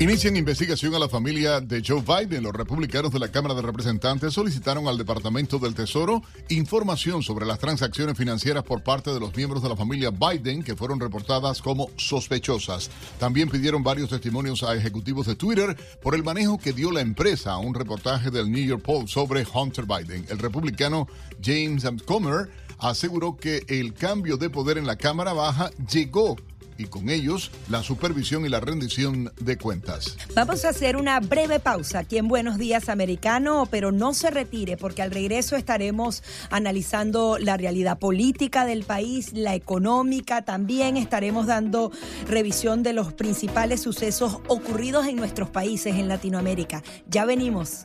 Inician 0.00 0.36
investigación 0.36 0.94
a 0.94 1.00
la 1.00 1.08
familia 1.08 1.60
de 1.60 1.82
Joe 1.84 2.02
Biden. 2.02 2.44
Los 2.44 2.52
republicanos 2.52 3.10
de 3.10 3.18
la 3.18 3.32
Cámara 3.32 3.56
de 3.56 3.62
Representantes 3.62 4.32
solicitaron 4.32 4.86
al 4.86 4.96
Departamento 4.96 5.58
del 5.58 5.74
Tesoro 5.74 6.22
información 6.50 7.20
sobre 7.24 7.44
las 7.44 7.58
transacciones 7.58 8.16
financieras 8.16 8.62
por 8.62 8.84
parte 8.84 9.12
de 9.12 9.18
los 9.18 9.34
miembros 9.34 9.60
de 9.60 9.70
la 9.70 9.74
familia 9.74 10.10
Biden 10.12 10.62
que 10.62 10.76
fueron 10.76 11.00
reportadas 11.00 11.60
como 11.60 11.90
sospechosas. 11.96 12.92
También 13.18 13.50
pidieron 13.50 13.82
varios 13.82 14.10
testimonios 14.10 14.62
a 14.62 14.76
ejecutivos 14.76 15.26
de 15.26 15.34
Twitter 15.34 15.76
por 16.00 16.14
el 16.14 16.22
manejo 16.22 16.58
que 16.58 16.72
dio 16.72 16.92
la 16.92 17.00
empresa 17.00 17.54
a 17.54 17.58
un 17.58 17.74
reportaje 17.74 18.30
del 18.30 18.52
New 18.52 18.64
York 18.64 18.84
Post 18.84 19.08
sobre 19.08 19.44
Hunter 19.52 19.84
Biden. 19.84 20.26
El 20.28 20.38
republicano 20.38 21.08
James 21.42 21.84
Comer 22.06 22.48
aseguró 22.78 23.36
que 23.36 23.64
el 23.66 23.94
cambio 23.94 24.36
de 24.36 24.48
poder 24.48 24.78
en 24.78 24.86
la 24.86 24.94
Cámara 24.94 25.32
Baja 25.32 25.72
llegó 25.90 26.36
y 26.78 26.86
con 26.86 27.10
ellos 27.10 27.50
la 27.68 27.82
supervisión 27.82 28.46
y 28.46 28.48
la 28.48 28.60
rendición 28.60 29.32
de 29.40 29.58
cuentas. 29.58 30.16
Vamos 30.34 30.64
a 30.64 30.70
hacer 30.70 30.96
una 30.96 31.20
breve 31.20 31.60
pausa 31.60 31.98
aquí 31.98 32.16
en 32.16 32.28
Buenos 32.28 32.56
Días 32.56 32.88
Americano, 32.88 33.68
pero 33.70 33.92
no 33.92 34.14
se 34.14 34.30
retire 34.30 34.76
porque 34.76 35.02
al 35.02 35.10
regreso 35.10 35.56
estaremos 35.56 36.22
analizando 36.50 37.36
la 37.38 37.56
realidad 37.56 37.98
política 37.98 38.64
del 38.64 38.84
país, 38.84 39.32
la 39.34 39.54
económica, 39.54 40.42
también 40.42 40.96
estaremos 40.96 41.46
dando 41.46 41.90
revisión 42.26 42.82
de 42.82 42.92
los 42.92 43.12
principales 43.12 43.82
sucesos 43.82 44.38
ocurridos 44.46 45.06
en 45.06 45.16
nuestros 45.16 45.50
países 45.50 45.96
en 45.96 46.08
Latinoamérica. 46.08 46.82
Ya 47.08 47.24
venimos. 47.24 47.82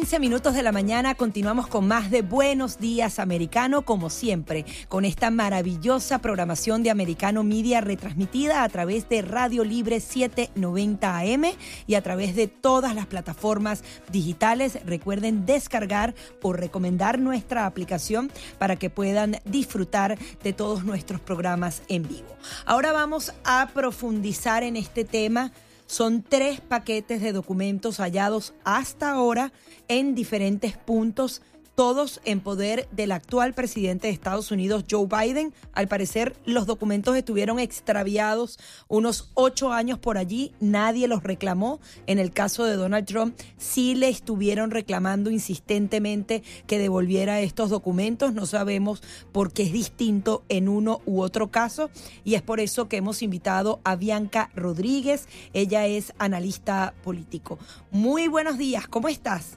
15 0.00 0.18
minutos 0.18 0.54
de 0.54 0.62
la 0.62 0.72
mañana 0.72 1.14
continuamos 1.14 1.66
con 1.66 1.86
más 1.86 2.10
de 2.10 2.22
Buenos 2.22 2.78
Días 2.78 3.18
Americano, 3.18 3.82
como 3.82 4.08
siempre, 4.08 4.64
con 4.88 5.04
esta 5.04 5.30
maravillosa 5.30 6.20
programación 6.20 6.82
de 6.82 6.88
Americano 6.88 7.44
Media 7.44 7.82
retransmitida 7.82 8.64
a 8.64 8.68
través 8.70 9.10
de 9.10 9.20
Radio 9.20 9.62
Libre 9.62 10.00
790 10.00 11.18
AM 11.18 11.44
y 11.86 11.96
a 11.96 12.02
través 12.02 12.34
de 12.34 12.46
todas 12.48 12.94
las 12.94 13.04
plataformas 13.08 13.84
digitales. 14.10 14.78
Recuerden 14.86 15.44
descargar 15.44 16.14
o 16.40 16.54
recomendar 16.54 17.18
nuestra 17.18 17.66
aplicación 17.66 18.32
para 18.58 18.76
que 18.76 18.88
puedan 18.88 19.36
disfrutar 19.44 20.18
de 20.42 20.54
todos 20.54 20.82
nuestros 20.82 21.20
programas 21.20 21.82
en 21.88 22.08
vivo. 22.08 22.38
Ahora 22.64 22.92
vamos 22.92 23.34
a 23.44 23.68
profundizar 23.74 24.62
en 24.62 24.76
este 24.76 25.04
tema 25.04 25.52
son 25.90 26.22
tres 26.22 26.60
paquetes 26.60 27.20
de 27.20 27.32
documentos 27.32 27.96
hallados 27.98 28.54
hasta 28.62 29.10
ahora 29.10 29.52
en 29.88 30.14
diferentes 30.14 30.76
puntos 30.76 31.42
todos 31.80 32.20
en 32.26 32.40
poder 32.40 32.90
del 32.92 33.10
actual 33.10 33.54
presidente 33.54 34.06
de 34.06 34.12
Estados 34.12 34.50
Unidos, 34.50 34.84
Joe 34.90 35.06
Biden. 35.06 35.54
Al 35.72 35.88
parecer, 35.88 36.36
los 36.44 36.66
documentos 36.66 37.16
estuvieron 37.16 37.58
extraviados 37.58 38.58
unos 38.86 39.30
ocho 39.32 39.72
años 39.72 39.98
por 39.98 40.18
allí, 40.18 40.52
nadie 40.60 41.08
los 41.08 41.22
reclamó. 41.22 41.80
En 42.06 42.18
el 42.18 42.32
caso 42.32 42.64
de 42.64 42.76
Donald 42.76 43.06
Trump, 43.06 43.34
sí 43.56 43.94
le 43.94 44.10
estuvieron 44.10 44.70
reclamando 44.70 45.30
insistentemente 45.30 46.42
que 46.66 46.78
devolviera 46.78 47.40
estos 47.40 47.70
documentos. 47.70 48.34
No 48.34 48.44
sabemos 48.44 49.02
por 49.32 49.50
qué 49.50 49.62
es 49.62 49.72
distinto 49.72 50.42
en 50.50 50.68
uno 50.68 51.00
u 51.06 51.22
otro 51.22 51.50
caso 51.50 51.88
y 52.24 52.34
es 52.34 52.42
por 52.42 52.60
eso 52.60 52.90
que 52.90 52.98
hemos 52.98 53.22
invitado 53.22 53.80
a 53.84 53.96
Bianca 53.96 54.50
Rodríguez. 54.54 55.28
Ella 55.54 55.86
es 55.86 56.12
analista 56.18 56.92
político. 57.02 57.58
Muy 57.90 58.28
buenos 58.28 58.58
días, 58.58 58.86
¿cómo 58.86 59.08
estás? 59.08 59.56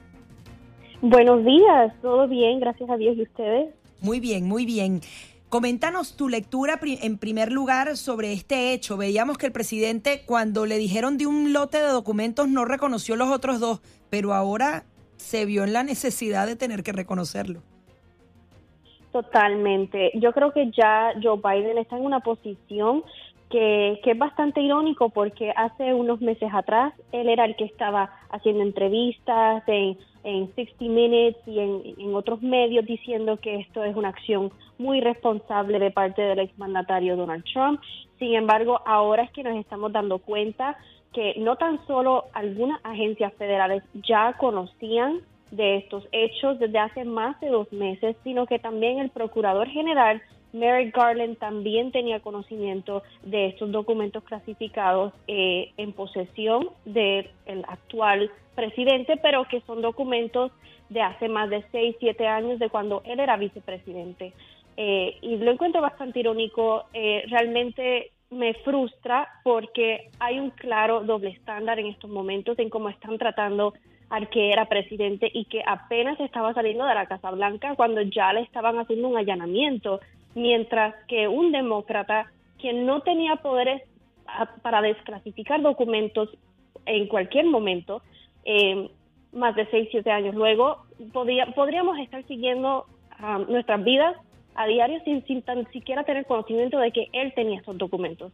Buenos 1.00 1.44
días, 1.44 1.92
todo 2.00 2.26
bien, 2.28 2.60
gracias 2.60 2.88
a 2.88 2.96
Dios 2.96 3.16
y 3.16 3.22
ustedes. 3.22 3.74
Muy 4.00 4.20
bien, 4.20 4.46
muy 4.48 4.64
bien. 4.64 5.00
Coméntanos 5.48 6.16
tu 6.16 6.28
lectura 6.28 6.80
en 6.82 7.18
primer 7.18 7.52
lugar 7.52 7.96
sobre 7.96 8.32
este 8.32 8.72
hecho. 8.72 8.96
Veíamos 8.96 9.38
que 9.38 9.46
el 9.46 9.52
presidente 9.52 10.22
cuando 10.26 10.66
le 10.66 10.78
dijeron 10.78 11.16
de 11.16 11.26
un 11.26 11.52
lote 11.52 11.78
de 11.78 11.88
documentos 11.88 12.48
no 12.48 12.64
reconoció 12.64 13.14
los 13.16 13.28
otros 13.28 13.60
dos, 13.60 13.80
pero 14.10 14.34
ahora 14.34 14.84
se 15.16 15.44
vio 15.44 15.62
en 15.64 15.72
la 15.72 15.84
necesidad 15.84 16.46
de 16.46 16.56
tener 16.56 16.82
que 16.82 16.92
reconocerlo. 16.92 17.60
Totalmente. 19.12 20.10
Yo 20.14 20.32
creo 20.32 20.52
que 20.52 20.72
ya 20.72 21.12
Joe 21.22 21.38
Biden 21.38 21.78
está 21.78 21.96
en 21.96 22.04
una 22.04 22.18
posición 22.20 23.04
que, 23.48 24.00
es 24.04 24.18
bastante 24.18 24.60
irónico 24.60 25.10
porque 25.10 25.52
hace 25.54 25.94
unos 25.94 26.20
meses 26.20 26.50
atrás 26.52 26.92
él 27.12 27.28
era 27.28 27.44
el 27.44 27.54
que 27.54 27.64
estaba 27.64 28.10
haciendo 28.30 28.64
entrevistas 28.64 29.62
en, 29.68 29.96
en 30.24 30.52
60 30.54 30.84
Minutes 30.84 31.36
y 31.46 31.60
en, 31.60 32.14
otros 32.14 32.42
medios 32.42 32.84
diciendo 32.86 33.36
que 33.36 33.56
esto 33.56 33.84
es 33.84 33.94
una 33.94 34.08
acción 34.08 34.50
muy 34.78 35.00
responsable 35.00 35.78
de 35.78 35.90
parte 35.90 36.22
del 36.22 36.40
exmandatario 36.40 37.16
Donald 37.16 37.44
Trump. 37.52 37.80
Sin 38.18 38.34
embargo, 38.34 38.80
ahora 38.86 39.22
es 39.22 39.30
que 39.32 39.42
nos 39.42 39.56
estamos 39.56 39.92
dando 39.92 40.18
cuenta 40.18 40.76
que 41.12 41.34
no 41.38 41.56
tan 41.56 41.84
solo 41.86 42.24
algunas 42.32 42.80
agencias 42.84 43.32
federales 43.34 43.82
ya 43.94 44.32
conocían 44.38 45.20
de 45.50 45.76
estos 45.76 46.04
hechos 46.10 46.58
desde 46.58 46.78
hace 46.78 47.04
más 47.04 47.38
de 47.40 47.48
dos 47.48 47.72
meses, 47.72 48.16
sino 48.24 48.46
que 48.46 48.58
también 48.58 48.98
el 48.98 49.10
Procurador 49.10 49.68
General 49.68 50.20
Merrick 50.54 50.96
Garland 50.96 51.36
también 51.36 51.90
tenía 51.90 52.20
conocimiento 52.20 53.02
de 53.24 53.46
estos 53.46 53.72
documentos 53.72 54.22
clasificados 54.22 55.12
eh, 55.26 55.72
en 55.76 55.92
posesión 55.92 56.70
del 56.84 57.28
actual 57.66 58.30
presidente, 58.54 59.16
pero 59.16 59.46
que 59.48 59.60
son 59.62 59.82
documentos 59.82 60.52
de 60.90 61.02
hace 61.02 61.28
más 61.28 61.50
de 61.50 61.64
seis, 61.72 61.96
siete 61.98 62.28
años 62.28 62.60
de 62.60 62.70
cuando 62.70 63.02
él 63.04 63.18
era 63.18 63.36
vicepresidente. 63.36 64.32
Eh, 64.76 65.16
y 65.22 65.36
lo 65.38 65.50
encuentro 65.50 65.82
bastante 65.82 66.20
irónico, 66.20 66.84
eh, 66.92 67.24
realmente 67.28 68.12
me 68.30 68.54
frustra 68.54 69.28
porque 69.42 70.10
hay 70.20 70.38
un 70.38 70.50
claro 70.50 71.02
doble 71.02 71.30
estándar 71.30 71.80
en 71.80 71.86
estos 71.86 72.10
momentos 72.10 72.58
en 72.60 72.70
cómo 72.70 72.88
están 72.88 73.18
tratando 73.18 73.74
al 74.08 74.28
que 74.28 74.50
era 74.50 74.66
presidente 74.66 75.28
y 75.32 75.46
que 75.46 75.62
apenas 75.66 76.18
estaba 76.20 76.54
saliendo 76.54 76.84
de 76.84 76.94
la 76.94 77.06
Casa 77.06 77.30
Blanca 77.32 77.74
cuando 77.74 78.02
ya 78.02 78.32
le 78.32 78.42
estaban 78.42 78.78
haciendo 78.78 79.08
un 79.08 79.16
allanamiento 79.16 80.00
mientras 80.34 80.94
que 81.06 81.28
un 81.28 81.52
demócrata 81.52 82.30
que 82.58 82.72
no 82.72 83.02
tenía 83.02 83.36
poderes 83.36 83.82
para 84.62 84.82
desclasificar 84.82 85.60
documentos 85.62 86.30
en 86.86 87.06
cualquier 87.08 87.46
momento, 87.46 88.02
eh, 88.44 88.90
más 89.32 89.54
de 89.54 89.66
seis, 89.66 89.88
siete 89.90 90.10
años 90.10 90.34
luego, 90.34 90.84
podríamos 91.12 91.98
estar 91.98 92.24
siguiendo 92.26 92.86
um, 93.20 93.50
nuestras 93.50 93.82
vidas 93.84 94.16
a 94.54 94.66
diario 94.66 95.00
sin, 95.04 95.24
sin 95.26 95.42
tan 95.42 95.70
siquiera 95.72 96.04
tener 96.04 96.26
conocimiento 96.26 96.78
de 96.78 96.92
que 96.92 97.08
él 97.12 97.32
tenía 97.34 97.58
estos 97.58 97.76
documentos 97.76 98.32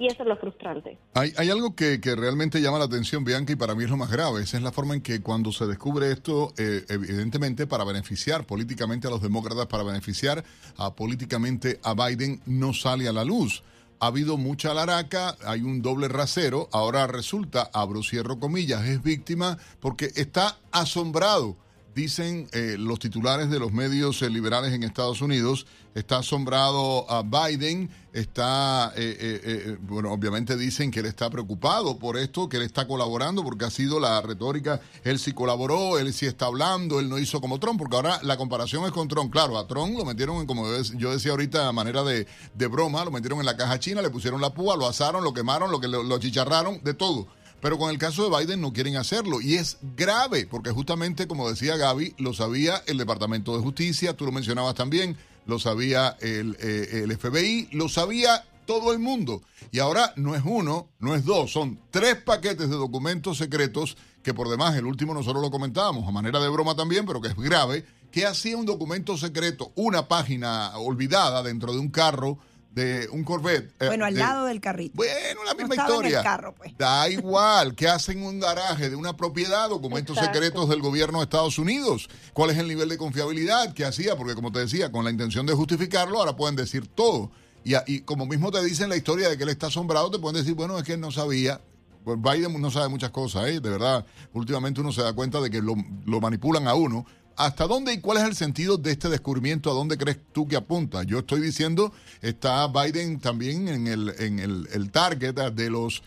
y 0.00 0.06
eso 0.06 0.22
es 0.22 0.28
lo 0.30 0.36
frustrante. 0.38 0.98
Hay, 1.12 1.50
algo 1.50 1.76
que, 1.76 2.00
que, 2.00 2.16
realmente 2.16 2.62
llama 2.62 2.78
la 2.78 2.86
atención, 2.86 3.22
Bianca, 3.22 3.52
y 3.52 3.56
para 3.56 3.74
mí 3.74 3.84
es 3.84 3.90
lo 3.90 3.98
más 3.98 4.10
grave. 4.10 4.42
Esa 4.42 4.56
es 4.56 4.62
la 4.62 4.72
forma 4.72 4.94
en 4.94 5.02
que 5.02 5.20
cuando 5.20 5.52
se 5.52 5.66
descubre 5.66 6.10
esto, 6.10 6.54
eh, 6.56 6.86
evidentemente 6.88 7.66
para 7.66 7.84
beneficiar 7.84 8.46
políticamente 8.46 9.08
a 9.08 9.10
los 9.10 9.20
demócratas, 9.20 9.66
para 9.66 9.82
beneficiar 9.82 10.42
a, 10.78 10.94
políticamente 10.94 11.80
a 11.82 11.92
Biden, 11.92 12.40
no 12.46 12.72
sale 12.72 13.08
a 13.08 13.12
la 13.12 13.26
luz. 13.26 13.62
Ha 14.00 14.06
habido 14.06 14.38
mucha 14.38 14.72
laraca, 14.72 15.36
hay 15.44 15.60
un 15.60 15.82
doble 15.82 16.08
rasero, 16.08 16.70
ahora 16.72 17.06
resulta, 17.06 17.68
abro 17.70 18.02
cierro 18.02 18.40
comillas, 18.40 18.86
es 18.86 19.02
víctima 19.02 19.58
porque 19.80 20.12
está 20.16 20.56
asombrado 20.72 21.58
dicen 21.94 22.48
eh, 22.52 22.76
los 22.78 22.98
titulares 22.98 23.50
de 23.50 23.58
los 23.58 23.72
medios 23.72 24.22
eh, 24.22 24.30
liberales 24.30 24.72
en 24.72 24.82
Estados 24.82 25.20
Unidos, 25.20 25.66
está 25.94 26.18
asombrado 26.18 27.10
a 27.10 27.22
Biden, 27.22 27.90
está, 28.12 28.92
eh, 28.96 29.76
bueno, 29.80 30.12
obviamente 30.12 30.56
dicen 30.56 30.90
que 30.92 31.00
él 31.00 31.06
está 31.06 31.28
preocupado 31.30 31.98
por 31.98 32.16
esto, 32.16 32.48
que 32.48 32.58
él 32.58 32.62
está 32.62 32.86
colaborando, 32.86 33.42
porque 33.42 33.64
ha 33.64 33.70
sido 33.70 33.98
la 33.98 34.20
retórica, 34.20 34.80
él 35.02 35.18
sí 35.18 35.32
colaboró, 35.32 35.98
él 35.98 36.12
sí 36.12 36.26
está 36.26 36.46
hablando, 36.46 37.00
él 37.00 37.08
no 37.08 37.18
hizo 37.18 37.40
como 37.40 37.58
Trump, 37.58 37.78
porque 37.78 37.96
ahora 37.96 38.20
la 38.22 38.36
comparación 38.36 38.84
es 38.84 38.92
con 38.92 39.08
Trump. 39.08 39.32
Claro, 39.32 39.58
a 39.58 39.66
Trump 39.66 39.98
lo 39.98 40.04
metieron, 40.04 40.36
en, 40.36 40.46
como 40.46 40.64
yo 40.96 41.10
decía 41.10 41.32
ahorita, 41.32 41.66
a 41.66 41.72
manera 41.72 42.04
de, 42.04 42.26
broma, 42.68 43.04
lo 43.04 43.10
metieron 43.10 43.40
en 43.40 43.46
la 43.46 43.56
caja 43.56 43.80
china, 43.80 44.00
le 44.00 44.10
pusieron 44.10 44.40
la 44.40 44.54
púa, 44.54 44.76
lo 44.76 44.86
asaron, 44.86 45.24
lo 45.24 45.34
quemaron, 45.34 45.72
lo, 45.72 45.80
que, 45.80 45.88
lo 45.88 46.18
chicharraron, 46.18 46.82
de 46.84 46.94
todo 46.94 47.39
pero 47.60 47.78
con 47.78 47.90
el 47.90 47.98
caso 47.98 48.28
de 48.28 48.36
Biden 48.36 48.60
no 48.60 48.72
quieren 48.72 48.96
hacerlo 48.96 49.40
y 49.40 49.54
es 49.54 49.78
grave 49.96 50.46
porque 50.46 50.70
justamente, 50.70 51.26
como 51.26 51.48
decía 51.48 51.76
Gaby, 51.76 52.14
lo 52.18 52.32
sabía 52.32 52.82
el 52.86 52.98
Departamento 52.98 53.56
de 53.56 53.62
Justicia, 53.62 54.16
tú 54.16 54.26
lo 54.26 54.32
mencionabas 54.32 54.74
también, 54.74 55.16
lo 55.46 55.58
sabía 55.58 56.16
el, 56.20 56.56
eh, 56.60 57.16
FBI, 57.18 57.68
lo 57.72 57.88
sabía 57.88 58.44
todo 58.66 58.92
el 58.92 58.98
mundo. 58.98 59.42
Y 59.72 59.80
ahora 59.80 60.12
no 60.16 60.34
es 60.36 60.42
uno, 60.44 60.88
no 61.00 61.14
es 61.14 61.24
dos, 61.24 61.52
son 61.52 61.78
tres 61.90 62.16
paquetes 62.16 62.70
de 62.70 62.76
documentos 62.76 63.38
secretos 63.38 63.96
que 64.22 64.34
por 64.34 64.48
demás 64.48 64.76
el 64.76 64.86
último 64.86 65.14
nosotros 65.14 65.42
lo 65.42 65.50
comentábamos 65.50 66.06
a 66.06 66.10
manera 66.10 66.40
de 66.40 66.48
broma 66.48 66.76
también, 66.76 67.06
pero 67.06 67.20
que 67.20 67.28
es 67.28 67.36
grave, 67.36 67.84
que 68.10 68.26
hacía 68.26 68.56
un 68.56 68.66
documento 68.66 69.16
secreto, 69.16 69.72
una 69.76 70.08
página 70.08 70.76
olvidada 70.78 71.42
dentro 71.42 71.72
de 71.72 71.78
un 71.78 71.88
carro 71.88 72.38
de 72.70 73.08
un 73.10 73.24
Corvette. 73.24 73.72
eh, 73.80 73.86
bueno, 73.86 74.04
al 74.04 74.14
lado 74.14 74.46
del 74.46 74.60
carrito. 74.60 74.94
Bueno, 74.96 75.44
la 75.44 75.54
misma 75.54 75.74
historia. 75.74 76.22
carro, 76.22 76.54
pues. 76.54 76.72
Da 76.78 77.08
igual, 77.08 77.74
que 77.74 77.88
hacen 77.88 78.22
un 78.22 78.38
garaje 78.38 78.88
de 78.90 78.96
una 78.96 79.16
propiedad, 79.16 79.68
documentos 79.68 80.16
secretos 80.18 80.68
del 80.68 80.80
gobierno 80.80 81.18
de 81.18 81.24
Estados 81.24 81.58
Unidos. 81.58 82.08
¿Cuál 82.32 82.50
es 82.50 82.58
el 82.58 82.68
nivel 82.68 82.88
de 82.88 82.96
confiabilidad 82.96 83.74
que 83.74 83.84
hacía? 83.84 84.16
Porque 84.16 84.34
como 84.34 84.52
te 84.52 84.60
decía, 84.60 84.92
con 84.92 85.04
la 85.04 85.10
intención 85.10 85.46
de 85.46 85.54
justificarlo, 85.54 86.18
ahora 86.18 86.36
pueden 86.36 86.56
decir 86.56 86.86
todo. 86.86 87.32
Y, 87.64 87.74
y 87.92 88.00
como 88.00 88.24
mismo 88.24 88.50
te 88.50 88.64
dicen 88.64 88.88
la 88.88 88.96
historia 88.96 89.28
de 89.28 89.36
que 89.36 89.42
él 89.42 89.50
está 89.50 89.66
asombrado, 89.66 90.10
te 90.10 90.18
pueden 90.18 90.36
decir, 90.40 90.54
bueno, 90.54 90.78
es 90.78 90.84
que 90.84 90.94
él 90.94 91.00
no 91.00 91.10
sabía. 91.10 91.60
Pues 92.04 92.18
Biden 92.18 92.58
no 92.58 92.70
sabe 92.70 92.88
muchas 92.88 93.10
cosas, 93.10 93.48
¿eh? 93.48 93.60
de 93.60 93.68
verdad. 93.68 94.06
Últimamente 94.32 94.80
uno 94.80 94.90
se 94.90 95.02
da 95.02 95.12
cuenta 95.12 95.38
de 95.40 95.50
que 95.50 95.60
lo, 95.60 95.74
lo 96.06 96.20
manipulan 96.20 96.66
a 96.66 96.74
uno 96.74 97.04
¿Hasta 97.40 97.66
dónde 97.66 97.94
y 97.94 98.02
cuál 98.02 98.18
es 98.18 98.24
el 98.24 98.34
sentido 98.34 98.76
de 98.76 98.90
este 98.90 99.08
descubrimiento? 99.08 99.70
¿A 99.70 99.72
dónde 99.72 99.96
crees 99.96 100.20
tú 100.30 100.46
que 100.46 100.56
apunta? 100.56 101.04
Yo 101.04 101.20
estoy 101.20 101.40
diciendo, 101.40 101.90
está 102.20 102.68
Biden 102.68 103.18
también 103.18 103.66
en 103.66 103.86
el, 103.86 104.10
en 104.18 104.38
el, 104.38 104.68
el 104.74 104.92
target 104.92 105.32
de 105.32 105.70
los 105.70 106.02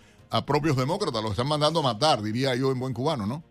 propios 0.46 0.78
demócratas, 0.78 1.24
los 1.24 1.32
están 1.32 1.48
mandando 1.48 1.80
a 1.80 1.84
matar, 1.84 2.22
diría 2.22 2.56
yo 2.56 2.72
en 2.72 2.80
buen 2.80 2.94
cubano, 2.94 3.26
¿no? 3.26 3.44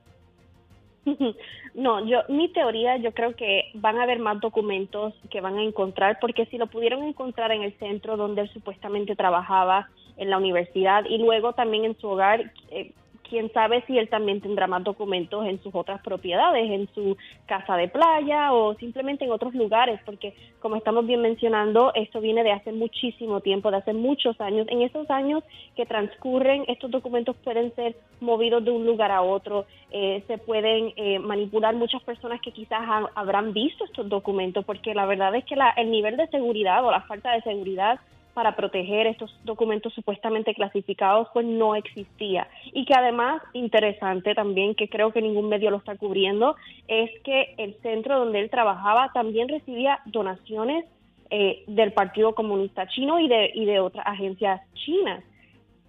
No, 1.75 2.07
yo 2.07 2.19
mi 2.29 2.53
teoría, 2.53 2.99
yo 2.99 3.13
creo 3.13 3.35
que 3.35 3.71
van 3.75 3.97
a 3.97 4.03
haber 4.03 4.19
más 4.19 4.39
documentos 4.41 5.15
que 5.31 5.41
van 5.41 5.57
a 5.57 5.63
encontrar, 5.63 6.19
porque 6.21 6.45
si 6.47 6.59
lo 6.59 6.67
pudieron 6.67 7.03
encontrar 7.03 7.51
en 7.51 7.63
el 7.63 7.73
centro 7.79 8.19
donde 8.19 8.43
él 8.43 8.51
supuestamente 8.53 9.17
trabajaba 9.17 9.89
en 10.19 10.29
la 10.29 10.37
universidad 10.37 11.05
y 11.09 11.17
luego 11.17 11.55
también 11.55 11.87
en 11.87 11.99
su 11.99 12.09
hogar, 12.09 12.53
eh, 12.71 12.93
quién 13.33 13.51
sabe 13.55 13.83
si 13.87 13.97
él 13.97 14.11
también 14.11 14.43
tendrá 14.43 14.67
más 14.67 14.85
documentos 14.85 15.47
en 15.47 15.59
sus 15.63 15.75
otras 15.75 16.03
propiedades, 16.03 16.71
en 16.71 16.87
su 16.95 17.17
casa 17.47 17.79
de 17.79 17.89
playa 17.89 18.53
o 18.53 18.75
simplemente 18.75 19.25
en 19.25 19.31
otros 19.31 19.55
lugares, 19.55 19.99
porque 20.05 20.35
como 20.61 20.77
estamos 20.77 21.07
bien 21.07 21.23
mencionando, 21.23 21.93
esto 21.95 22.21
viene 22.21 22.45
de 22.45 22.53
hace 22.53 22.73
muchísimo 22.73 23.41
tiempo, 23.41 23.71
de 23.71 23.79
hace 23.79 23.95
muchos 23.95 24.39
años. 24.39 24.67
En 24.69 24.83
esos 24.83 25.09
años 25.11 25.43
que 25.75 25.87
transcurren, 25.87 26.67
estos 26.69 26.91
documentos 26.91 27.35
pueden 27.43 27.75
ser 27.75 27.97
movidos 28.21 28.63
de 28.67 28.71
un 28.71 28.85
lugar 28.85 29.11
a 29.11 29.23
otro, 29.23 29.65
eh, 29.91 30.23
se 30.27 30.37
pueden 30.37 30.93
eh, 30.97 31.19
manipular 31.19 31.75
muchas 31.75 32.03
personas 32.03 32.39
que 32.43 32.53
quizás 32.53 32.83
habrán 33.15 33.55
visto 33.55 33.87
estos 33.87 34.11
documentos, 34.11 34.63
porque 34.67 34.93
la 34.93 35.07
verdad 35.07 35.35
es 35.35 35.47
que 35.47 35.57
la, 35.57 35.71
el 35.71 35.91
nivel 35.91 36.19
de 36.19 36.27
seguridad 36.27 36.85
o 36.85 36.91
la 36.91 37.01
falta 37.01 37.33
de 37.33 37.41
seguridad 37.41 37.99
para 38.35 38.57
proteger 38.57 39.07
estos 39.07 39.39
documentos 39.45 39.93
supuestamente 39.95 40.55
clasificados, 40.55 41.29
pues 41.33 41.47
no 41.47 41.75
existía. 41.75 42.49
Y 42.73 42.85
que 42.85 42.95
además, 42.95 43.43
interesante 43.53 44.35
también, 44.35 44.75
que 44.75 44.89
creo 44.89 45.13
que 45.13 45.23
ningún 45.23 45.49
medio 45.49 45.71
lo 45.71 45.79
está 45.79 45.97
cubriendo, 45.97 46.57
es 46.89 47.11
que 47.23 47.55
el 47.59 47.75
centro 47.83 48.19
donde 48.19 48.41
él 48.41 48.51
trabajaba 48.51 49.11
también 49.13 49.49
recibía 49.49 50.01
donaciones 50.07 50.87
eh, 51.31 51.65
del 51.67 51.93
Partido 51.93 52.35
Comunista 52.35 52.87
Chino 52.89 53.19
y 53.19 53.29
de, 53.29 53.51
y 53.55 53.65
de 53.65 53.81
otras 53.81 54.07
agencias 54.07 54.61
chinas. 54.75 55.23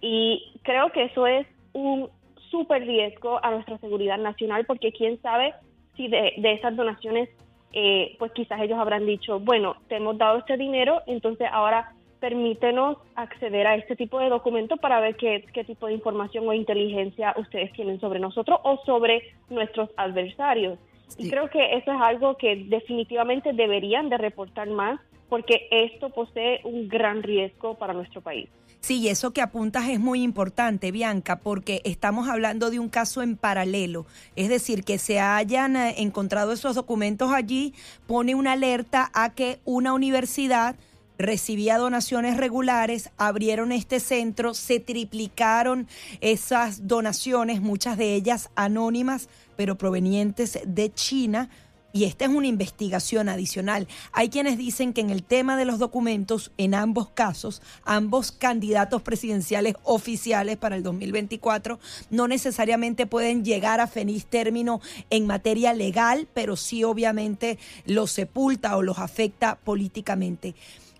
Y 0.00 0.52
creo 0.62 0.90
que 0.90 1.04
eso 1.04 1.26
es 1.26 1.46
un 1.72 2.08
súper 2.50 2.86
riesgo 2.86 3.44
a 3.44 3.50
nuestra 3.50 3.78
seguridad 3.78 4.18
nacional, 4.18 4.64
porque 4.66 4.92
quién 4.92 5.20
sabe 5.22 5.54
si 5.96 6.08
de, 6.08 6.34
de 6.38 6.52
esas 6.52 6.76
donaciones, 6.76 7.28
eh, 7.72 8.16
pues 8.18 8.32
quizás 8.32 8.60
ellos 8.60 8.78
habrán 8.78 9.06
dicho, 9.06 9.40
bueno, 9.40 9.76
te 9.88 9.96
hemos 9.96 10.16
dado 10.18 10.38
este 10.38 10.56
dinero, 10.56 11.02
entonces 11.06 11.48
ahora 11.50 11.92
permítenos 12.24 12.96
acceder 13.16 13.66
a 13.66 13.74
este 13.76 13.96
tipo 13.96 14.18
de 14.18 14.30
documentos 14.30 14.80
para 14.80 14.98
ver 14.98 15.14
qué, 15.16 15.44
qué 15.52 15.62
tipo 15.62 15.88
de 15.88 15.92
información 15.92 16.48
o 16.48 16.54
inteligencia 16.54 17.34
ustedes 17.36 17.70
tienen 17.74 18.00
sobre 18.00 18.18
nosotros 18.18 18.60
o 18.62 18.80
sobre 18.86 19.34
nuestros 19.50 19.90
adversarios. 19.98 20.78
Y 21.18 21.28
creo 21.28 21.50
que 21.50 21.76
eso 21.76 21.92
es 21.92 22.00
algo 22.00 22.38
que 22.38 22.64
definitivamente 22.66 23.52
deberían 23.52 24.08
de 24.08 24.16
reportar 24.16 24.70
más 24.70 24.98
porque 25.28 25.68
esto 25.70 26.08
posee 26.08 26.62
un 26.64 26.88
gran 26.88 27.22
riesgo 27.22 27.74
para 27.74 27.92
nuestro 27.92 28.22
país. 28.22 28.48
Sí, 28.80 29.06
eso 29.08 29.32
que 29.32 29.42
apuntas 29.42 29.86
es 29.90 30.00
muy 30.00 30.22
importante, 30.22 30.92
Bianca, 30.92 31.40
porque 31.40 31.82
estamos 31.84 32.30
hablando 32.30 32.70
de 32.70 32.78
un 32.78 32.88
caso 32.88 33.20
en 33.20 33.36
paralelo. 33.36 34.06
Es 34.34 34.48
decir, 34.48 34.82
que 34.82 34.96
se 34.96 35.20
hayan 35.20 35.76
eh, 35.76 35.96
encontrado 35.98 36.52
esos 36.52 36.74
documentos 36.74 37.32
allí 37.32 37.74
pone 38.06 38.34
una 38.34 38.52
alerta 38.52 39.10
a 39.12 39.34
que 39.34 39.58
una 39.66 39.92
universidad 39.92 40.76
recibía 41.18 41.78
donaciones 41.78 42.36
regulares, 42.36 43.10
abrieron 43.16 43.72
este 43.72 44.00
centro, 44.00 44.54
se 44.54 44.80
triplicaron 44.80 45.86
esas 46.20 46.86
donaciones, 46.86 47.60
muchas 47.60 47.96
de 47.96 48.14
ellas 48.14 48.50
anónimas, 48.54 49.28
pero 49.56 49.76
provenientes 49.76 50.58
de 50.66 50.92
China. 50.92 51.48
Y 51.92 52.06
esta 52.06 52.24
es 52.24 52.32
una 52.32 52.48
investigación 52.48 53.28
adicional. 53.28 53.86
Hay 54.10 54.28
quienes 54.28 54.58
dicen 54.58 54.92
que 54.92 55.00
en 55.00 55.10
el 55.10 55.22
tema 55.22 55.56
de 55.56 55.64
los 55.64 55.78
documentos, 55.78 56.50
en 56.58 56.74
ambos 56.74 57.10
casos, 57.10 57.62
ambos 57.84 58.32
candidatos 58.32 59.00
presidenciales 59.02 59.76
oficiales 59.84 60.56
para 60.56 60.74
el 60.74 60.82
2024 60.82 61.78
no 62.10 62.26
necesariamente 62.26 63.06
pueden 63.06 63.44
llegar 63.44 63.78
a 63.78 63.86
feliz 63.86 64.26
término 64.26 64.80
en 65.08 65.28
materia 65.28 65.72
legal, 65.72 66.26
pero 66.34 66.56
sí 66.56 66.82
obviamente 66.82 67.60
los 67.86 68.10
sepulta 68.10 68.76
o 68.76 68.82
los 68.82 68.98
afecta 68.98 69.54
políticamente 69.62 70.56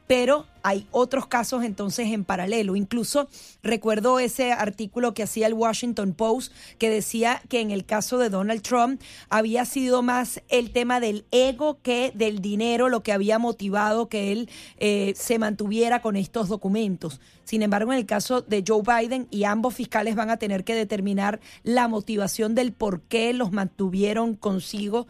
pero 0.06 0.46
hay 0.64 0.88
otros 0.90 1.26
casos 1.26 1.62
entonces 1.62 2.08
en 2.08 2.24
paralelo. 2.24 2.74
Incluso 2.74 3.28
recuerdo 3.62 4.18
ese 4.18 4.50
artículo 4.50 5.12
que 5.12 5.22
hacía 5.22 5.46
el 5.46 5.52
Washington 5.52 6.14
Post 6.14 6.52
que 6.78 6.88
decía 6.88 7.42
que 7.50 7.60
en 7.60 7.70
el 7.70 7.84
caso 7.84 8.16
de 8.16 8.30
Donald 8.30 8.62
Trump 8.62 9.00
había 9.28 9.66
sido 9.66 10.02
más 10.02 10.40
el 10.48 10.72
tema 10.72 11.00
del 11.00 11.26
ego 11.30 11.78
que 11.82 12.12
del 12.14 12.40
dinero 12.40 12.88
lo 12.88 13.02
que 13.02 13.12
había 13.12 13.38
motivado 13.38 14.08
que 14.08 14.32
él 14.32 14.48
eh, 14.78 15.12
se 15.16 15.38
mantuviera 15.38 16.00
con 16.00 16.16
estos 16.16 16.48
documentos. 16.48 17.20
Sin 17.44 17.62
embargo, 17.62 17.92
en 17.92 17.98
el 17.98 18.06
caso 18.06 18.40
de 18.40 18.64
Joe 18.66 18.82
Biden 18.82 19.28
y 19.30 19.44
ambos 19.44 19.74
fiscales 19.74 20.14
van 20.16 20.30
a 20.30 20.38
tener 20.38 20.64
que 20.64 20.74
determinar 20.74 21.40
la 21.62 21.88
motivación 21.88 22.54
del 22.54 22.72
por 22.72 23.02
qué 23.02 23.34
los 23.34 23.52
mantuvieron 23.52 24.34
consigo. 24.34 25.06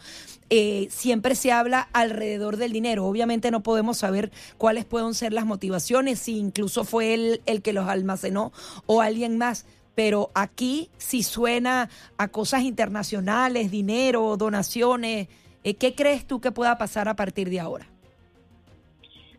Eh, 0.51 0.89
siempre 0.91 1.37
se 1.37 1.53
habla 1.53 1.89
alrededor 1.93 2.57
del 2.57 2.73
dinero. 2.73 3.07
Obviamente 3.07 3.51
no 3.51 3.63
podemos 3.63 3.99
saber 3.99 4.33
cuáles 4.59 4.85
pueden 4.85 5.15
ser 5.15 5.33
las 5.33 5.44
motivaciones, 5.45 6.19
si 6.19 6.39
incluso 6.39 6.85
fue 6.85 7.15
él 7.15 7.41
el 7.47 7.63
que 7.63 7.73
los 7.73 7.89
almacenó 7.89 8.53
o 8.87 9.01
alguien 9.01 9.39
más. 9.39 9.67
Pero 9.95 10.31
aquí 10.35 10.91
si 10.97 11.23
suena 11.23 11.89
a 12.19 12.29
cosas 12.29 12.63
internacionales, 12.63 13.71
dinero, 13.71 14.37
donaciones. 14.37 15.29
Eh, 15.63 15.75
¿Qué 15.75 15.95
crees 15.95 16.27
tú 16.27 16.41
que 16.41 16.53
pueda 16.53 16.77
pasar 16.79 17.09
a 17.09 17.15
partir 17.15 17.49
de 17.49 17.61
ahora? 17.61 17.87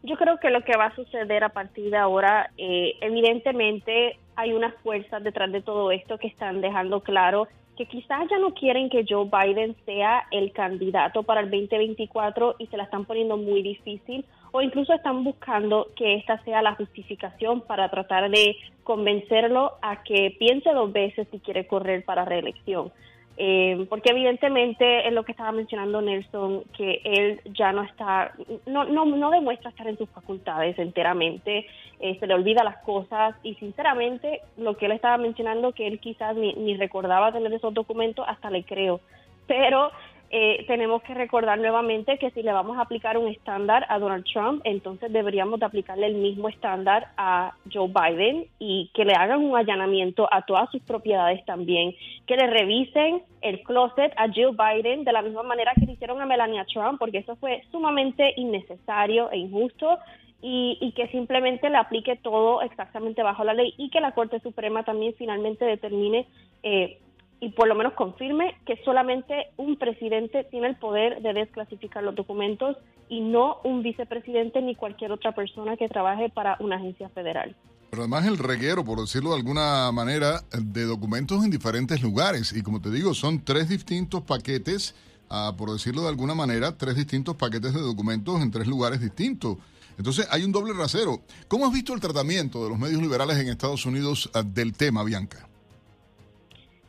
Yo 0.04 0.16
creo 0.18 0.40
que 0.40 0.52
lo 0.52 0.64
que 0.64 0.78
va 0.78 0.86
a 0.86 0.96
suceder 0.96 1.44
a 1.44 1.50
partir 1.50 1.90
de 1.90 1.98
ahora, 1.98 2.52
eh, 2.58 2.94
evidentemente 3.02 4.20
hay 4.36 4.54
unas 4.54 4.74
fuerzas 4.84 5.24
detrás 5.24 5.52
de 5.52 5.62
todo 5.62 5.92
esto 5.92 6.18
que 6.18 6.28
están 6.28 6.62
dejando 6.62 7.02
claro 7.02 7.48
que 7.76 7.86
quizás 7.86 8.28
ya 8.30 8.38
no 8.40 8.54
quieren 8.54 8.90
que 8.90 9.06
Joe 9.08 9.30
Biden 9.30 9.76
sea 9.86 10.26
el 10.32 10.52
candidato 10.54 11.24
para 11.24 11.42
el 11.42 11.52
2024 11.52 12.56
y 12.60 12.68
se 12.68 12.78
la 12.78 12.84
están 12.84 13.06
poniendo 13.06 13.38
muy 13.38 13.62
difícil 13.62 14.26
o 14.56 14.62
incluso 14.62 14.94
están 14.94 15.26
buscando 15.26 15.88
que 15.98 16.16
esta 16.16 16.42
sea 16.46 16.62
la 16.62 16.76
justificación 16.76 17.60
para 17.60 17.90
tratar 17.90 18.30
de 18.30 18.56
convencerlo 18.86 19.74
a 19.82 20.02
que 20.02 20.34
piense 20.40 20.72
dos 20.72 20.94
veces 20.94 21.28
si 21.30 21.40
quiere 21.40 21.68
correr 21.68 22.06
para 22.06 22.24
reelección. 22.24 22.90
Eh, 23.36 23.86
porque 23.90 24.12
evidentemente 24.12 25.06
es 25.06 25.14
lo 25.14 25.26
que 25.26 25.34
estaba 25.34 25.52
mencionando 25.52 26.02
Nelson, 26.02 26.64
que 26.78 27.02
él 27.04 27.42
ya 27.54 27.74
no 27.74 27.84
está, 27.84 28.32
no, 28.66 28.86
no, 28.86 29.04
no 29.04 29.30
demuestra 29.30 29.72
estar 29.72 29.90
en 29.90 29.98
sus 29.98 30.08
facultades 30.12 30.80
enteramente, 30.80 31.68
eh, 32.00 32.18
se 32.18 32.26
le 32.26 32.34
olvida 32.34 32.64
las 32.64 32.78
cosas 32.78 33.36
y 33.44 33.56
sinceramente 33.56 34.40
lo 34.56 34.78
que 34.78 34.86
él 34.86 34.94
estaba 34.94 35.18
mencionando, 35.18 35.74
que 35.74 35.86
él 35.86 36.00
quizás 36.00 36.34
ni, 36.34 36.54
ni 36.54 36.78
recordaba 36.78 37.34
tener 37.34 37.52
esos 37.52 37.74
documentos, 37.74 38.26
hasta 38.26 38.50
le 38.50 38.64
creo. 38.64 39.02
Pero 39.48 39.92
eh, 40.38 40.66
tenemos 40.68 41.02
que 41.04 41.14
recordar 41.14 41.58
nuevamente 41.60 42.18
que 42.18 42.30
si 42.32 42.44
le 42.44 42.52
vamos 42.52 42.78
a 42.78 42.82
aplicar 42.82 43.18
un 43.18 43.30
estándar 43.30 43.86
a 43.88 44.00
Donald 44.00 44.26
Trump, 44.26 44.60
entonces 44.66 45.14
deberíamos 45.14 45.62
de 45.62 45.66
aplicarle 45.66 46.08
el 46.08 46.16
mismo 46.16 46.50
estándar 46.50 47.08
a 47.16 47.54
Joe 47.72 47.88
Biden 47.88 48.46
y 48.60 48.92
que 48.94 49.06
le 49.06 49.14
hagan 49.14 49.42
un 49.42 49.56
allanamiento 49.56 50.28
a 50.30 50.42
todas 50.42 50.70
sus 50.72 50.82
propiedades 50.82 51.46
también, 51.46 51.96
que 52.28 52.36
le 52.36 52.48
revisen 52.48 53.24
el 53.42 53.64
closet 53.64 54.12
a 54.18 54.28
Joe 54.28 54.52
Biden 54.52 55.06
de 55.06 55.14
la 55.14 55.22
misma 55.22 55.44
manera 55.44 55.72
que 55.74 55.86
le 55.86 55.94
hicieron 55.94 56.22
a 56.22 56.26
Melania 56.26 56.66
Trump, 56.66 57.00
porque 57.00 57.20
eso 57.20 57.38
fue 57.38 57.64
sumamente 57.72 58.34
innecesario 58.36 59.32
e 59.32 59.38
injusto. 59.38 60.00
Y, 60.48 60.94
que 60.96 61.08
simplemente 61.08 61.72
le 61.72 61.78
aplique 61.78 62.18
todo 62.18 62.62
exactamente 62.62 63.24
bajo 63.24 63.44
la 63.44 63.56
ley 63.56 63.74
y 63.78 63.90
que 63.90 64.00
la 64.00 64.12
Corte 64.12 64.40
Suprema 64.42 64.84
también 64.84 65.16
finalmente 65.18 65.66
determine 65.66 66.28
eh, 66.62 67.00
y 67.46 67.50
por 67.50 67.68
lo 67.68 67.76
menos 67.76 67.94
confirme 67.94 68.56
que 68.66 68.76
solamente 68.84 69.52
un 69.58 69.78
presidente 69.78 70.46
tiene 70.46 70.66
el 70.66 70.78
poder 70.78 71.22
de 71.22 71.32
desclasificar 71.32 72.02
los 72.02 72.16
documentos 72.16 72.76
y 73.08 73.20
no 73.22 73.58
un 73.64 73.84
vicepresidente 73.84 74.64
ni 74.64 74.74
cualquier 74.74 75.12
otra 75.12 75.36
persona 75.36 75.78
que 75.78 75.88
trabaje 75.88 76.30
para 76.30 76.58
una 76.60 76.78
agencia 76.78 77.08
federal. 77.10 77.56
Pero 77.92 78.02
además 78.02 78.26
el 78.26 78.40
reguero, 78.40 78.84
por 78.84 79.00
decirlo 79.00 79.30
de 79.30 79.36
alguna 79.36 79.92
manera, 79.92 80.42
de 80.60 80.86
documentos 80.86 81.46
en 81.46 81.52
diferentes 81.52 82.02
lugares. 82.02 82.52
Y 82.52 82.64
como 82.64 82.82
te 82.82 82.90
digo, 82.90 83.14
son 83.14 83.46
tres 83.46 83.70
distintos 83.70 84.24
paquetes, 84.24 84.96
ah, 85.30 85.54
por 85.56 85.72
decirlo 85.72 86.02
de 86.02 86.10
alguna 86.10 86.34
manera, 86.34 86.76
tres 86.76 86.96
distintos 86.96 87.36
paquetes 87.36 87.76
de 87.76 87.82
documentos 87.82 88.42
en 88.42 88.50
tres 88.50 88.66
lugares 88.66 89.02
distintos. 89.02 89.58
Entonces 90.00 90.28
hay 90.32 90.44
un 90.44 90.52
doble 90.52 90.74
rasero. 90.74 91.22
¿Cómo 91.48 91.68
has 91.68 91.72
visto 91.72 91.94
el 91.94 92.02
tratamiento 92.02 92.64
de 92.64 92.72
los 92.72 92.80
medios 92.80 93.04
liberales 93.04 93.38
en 93.38 93.50
Estados 93.50 93.86
Unidos 93.86 94.32
ah, 94.34 94.42
del 94.42 94.74
tema, 94.74 95.04
Bianca? 95.04 95.48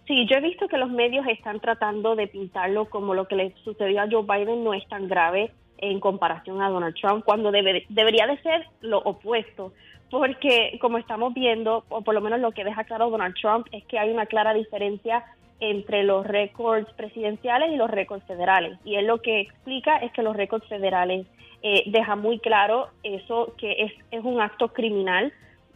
Sí, 0.07 0.27
yo 0.27 0.37
he 0.37 0.41
visto 0.41 0.69
que 0.69 0.79
los 0.79 0.91
medios 0.91 1.27
están 1.27 1.59
tratando 1.59 2.15
de 2.15 2.29
pintarlo 2.29 2.89
como 2.89 3.15
lo 3.15 3.27
que 3.27 3.35
le 3.35 3.55
sucedió 3.65 4.01
a 4.01 4.09
Joe 4.11 4.23
Biden 4.23 4.63
no 4.63 4.73
es 4.73 4.87
tan 4.89 5.09
grave 5.09 5.51
en 5.79 6.01
comparación 6.01 6.63
a 6.63 6.71
Donald 6.71 6.95
Trump, 6.95 7.25
cuando 7.25 7.51
debería 7.51 8.27
de 8.27 8.39
ser 8.43 8.67
lo 8.81 8.99
opuesto, 8.99 9.73
porque 10.11 10.79
como 10.81 10.99
estamos 10.99 11.35
viendo, 11.35 11.85
o 11.89 12.03
por 12.03 12.15
lo 12.15 12.21
menos 12.21 12.41
lo 12.41 12.53
que 12.53 12.65
deja 12.65 12.85
claro 12.85 13.11
Donald 13.11 13.35
Trump, 13.41 13.67
es 13.73 13.85
que 13.85 13.99
hay 13.99 14.11
una 14.11 14.27
clara 14.27 14.55
diferencia 14.55 15.25
entre 15.59 16.05
los 16.05 16.27
récords 16.27 16.91
presidenciales 16.95 17.73
y 17.73 17.77
los 17.77 17.91
récords 17.91 18.25
federales. 18.27 18.79
Y 18.85 18.97
él 18.97 19.07
lo 19.07 19.21
que 19.21 19.41
explica 19.41 19.97
es 19.99 20.13
que 20.13 20.23
los 20.23 20.37
récords 20.37 20.67
federales 20.69 21.27
eh, 21.63 21.83
dejan 21.87 22.21
muy 22.21 22.39
claro 22.39 22.89
eso, 23.03 23.55
que 23.59 23.85
es, 23.85 23.93
es 24.11 24.25
un 24.25 24.41
acto 24.41 24.69
criminal 24.69 25.33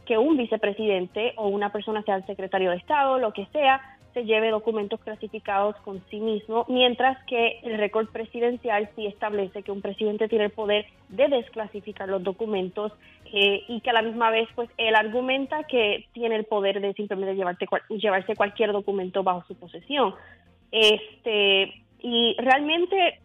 que 0.07 0.19
un 0.19 0.37
vicepresidente 0.37 1.33
o 1.37 1.49
una 1.49 1.73
persona, 1.73 2.03
sea 2.03 2.17
el 2.17 2.27
secretario 2.27 2.71
de 2.71 2.77
Estado, 2.77 3.19
lo 3.19 3.33
que 3.33 3.47
sea, 3.53 3.81
se 4.13 4.25
lleve 4.25 4.51
documentos 4.51 5.01
clasificados 5.01 5.77
con 5.77 6.03
sí 6.11 6.21
mismo, 6.21 6.65
mientras 6.69 7.23
que 7.27 7.61
el 7.63 7.79
récord 7.79 8.09
presidencial 8.09 8.89
sí 8.97 9.07
establece 9.07 9.63
que 9.63 9.73
un 9.73 9.83
presidente 9.83 10.29
tiene 10.29 10.47
el 10.47 10.51
poder 10.51 10.87
de 11.09 11.29
desclasificar 11.29 12.09
los 12.09 12.23
documentos 12.23 12.93
eh, 13.33 13.63
y 13.69 13.81
que 13.81 13.91
a 13.91 13.95
la 13.95 14.03
misma 14.03 14.31
vez 14.31 14.49
pues 14.55 14.69
él 14.77 14.95
argumenta 14.95 15.65
que 15.65 16.07
tiene 16.13 16.37
el 16.37 16.45
poder 16.45 16.81
de 16.81 16.93
simplemente 16.95 17.37
llevarte, 17.37 17.67
llevarse 17.91 18.35
cualquier 18.35 18.73
documento 18.73 19.23
bajo 19.23 19.45
su 19.47 19.55
posesión. 19.55 20.15
Este, 20.73 21.73
y 22.01 22.37
realmente 22.39 23.21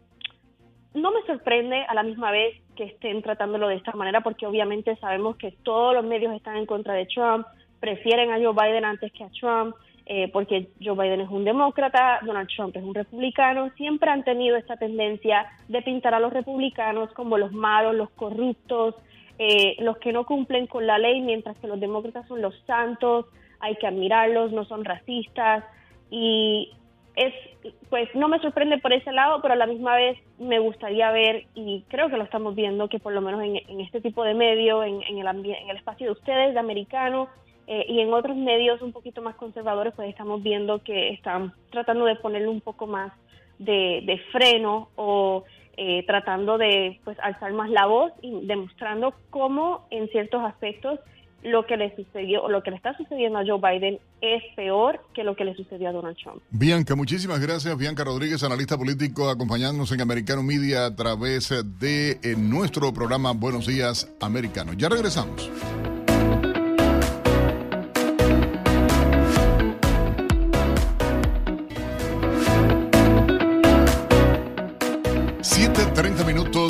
no 0.93 1.12
me 1.12 1.21
sorprende 1.24 1.84
a 1.88 1.93
la 1.93 2.04
misma 2.04 2.32
vez 2.32 2.56
que 2.76 2.86
estén 2.86 3.21
tratándolo 3.21 3.67
de 3.67 3.76
esta 3.76 3.93
manera 3.93 4.21
porque 4.21 4.45
obviamente 4.45 4.95
sabemos 4.98 5.38
que 5.38 5.52
todos 5.63 5.93
los 5.93 6.06
medios 6.06 6.34
están 6.34 6.58
en 6.58 6.65
contra 6.65 6.93
de 6.93 7.06
Trump, 7.06 7.45
prefieren 7.80 8.32
a 8.32 8.38
Joe 8.38 8.54
Biden 8.54 8.86
antes 8.86 9.12
que 9.12 9.24
a 9.24 9.30
Trump 9.30 9.76
eh, 10.08 10.30
porque 10.32 10.70
Joe 10.84 10.96
Biden 10.96 11.22
es 11.22 11.30
un 11.30 11.46
demócrata, 11.46 12.20
Donald 12.24 12.48
Trump 12.56 12.76
es 12.76 12.84
un 12.84 12.94
republicano, 12.94 13.72
siempre 13.76 14.12
han 14.12 14.24
tenido 14.24 14.56
esta 14.56 14.78
tendencia 14.78 15.48
de 15.68 15.82
pintar 15.82 16.13
a 16.13 16.20
los 16.20 16.32
republicanos 16.32 17.12
como 17.13 17.38
los 17.38 17.52
malos, 17.52 17.96
los 17.96 18.12
corruptos, 18.12 18.96
eh, 19.39 19.76
los 19.80 19.98
que 19.98 20.13
no 20.13 20.26
cumplen 20.26 20.68
con 20.68 20.86
la 20.86 21.00
ley, 21.00 21.22
mientras 21.22 21.58
que 21.58 21.68
los 21.68 21.80
demócratas 21.80 22.28
son 22.28 22.41
los 22.41 22.56
santos, 22.68 23.26
hay 23.60 23.76
que 23.78 23.88
admirarlos, 23.88 24.52
no 24.52 24.65
son 24.65 24.86
racistas. 24.86 25.63
Y 26.12 26.72
es 27.15 27.34
pues 27.89 28.13
no 28.13 28.28
me 28.28 28.39
sorprende 28.39 28.78
por 28.78 28.94
ese 28.94 29.12
lado, 29.12 29.41
pero 29.41 29.54
a 29.54 29.58
la 29.58 29.65
misma 29.65 29.96
vez 29.96 30.20
me 30.38 30.60
gustaría 30.60 31.10
ver 31.12 31.46
y 31.56 31.84
creo 31.88 32.10
que 32.10 32.18
lo 32.18 32.24
estamos 32.24 32.54
viendo 32.54 32.89
que 32.89 33.00
por 33.00 33.13
lo 33.13 33.22
menos 33.22 33.41
en, 33.41 33.80
este 33.80 34.02
tipo 34.02 34.24
de 34.24 34.36
medio, 34.36 34.84
en, 34.84 35.02
el 35.02 35.28
en 35.28 35.70
el 35.70 35.78
espacio 35.78 36.08
de 36.08 36.12
ustedes, 36.12 36.54
de 36.54 36.60
americano, 36.60 37.28
eh, 37.67 37.86
y 37.88 37.99
en 37.99 38.13
otros 38.13 38.38
medios 38.38 38.82
un 38.82 38.91
poquito 38.91 39.21
más 39.21 39.36
conservadores, 39.36 39.93
pues 39.95 40.10
estamos 40.10 40.43
viendo 40.43 40.84
que 40.84 41.10
están 41.10 41.54
tratando 41.71 42.06
de 42.06 42.15
ponerle 42.15 42.47
un 42.47 42.62
poco 42.62 42.86
más 42.88 43.12
de, 43.58 44.21
freno 44.32 44.89
o 44.95 45.43
eh, 45.78 46.04
tratando 46.06 46.58
de 46.58 46.99
pues 47.04 47.17
alzar 47.19 47.54
más 47.54 47.69
la 47.69 47.86
voz 47.86 48.12
y 48.21 48.45
demostrando 48.45 49.13
cómo 49.30 49.88
en 49.89 50.08
ciertos 50.10 50.43
aspectos 50.43 50.99
lo 51.43 51.65
que 51.65 51.78
le 51.78 51.95
sucedió 51.95 52.43
o 52.43 52.49
lo 52.49 52.63
que 52.63 52.71
le 52.71 52.78
está 52.78 52.97
sucediendo 52.97 53.38
a 53.38 53.43
Joe 53.45 53.60
Biden 53.60 53.99
es 54.19 54.41
peor 54.56 54.99
que 55.13 55.23
lo 55.23 55.36
que 55.36 55.45
le 55.45 55.54
sucedió 55.56 55.89
a 55.89 55.91
Donald 55.91 56.17
Trump. 56.17 56.41
Bianca, 56.49 56.95
muchísimas 56.95 57.39
gracias. 57.39 57.78
Bianca 57.78 58.04
Rodríguez, 58.04 58.43
analista 58.43 58.78
político, 58.78 59.30
acompañándonos 59.30 59.91
en 59.91 60.01
Americano 60.01 60.41
Media 60.41 60.86
a 60.88 60.95
través 60.95 61.49
de 61.80 62.12
eh, 62.23 62.36
nuestro 62.36 62.91
programa 62.93 63.34
Buenos 63.34 63.67
Días 63.67 64.12
Americano. 64.21 64.73
Ya 64.73 64.89
regresamos. 64.89 65.51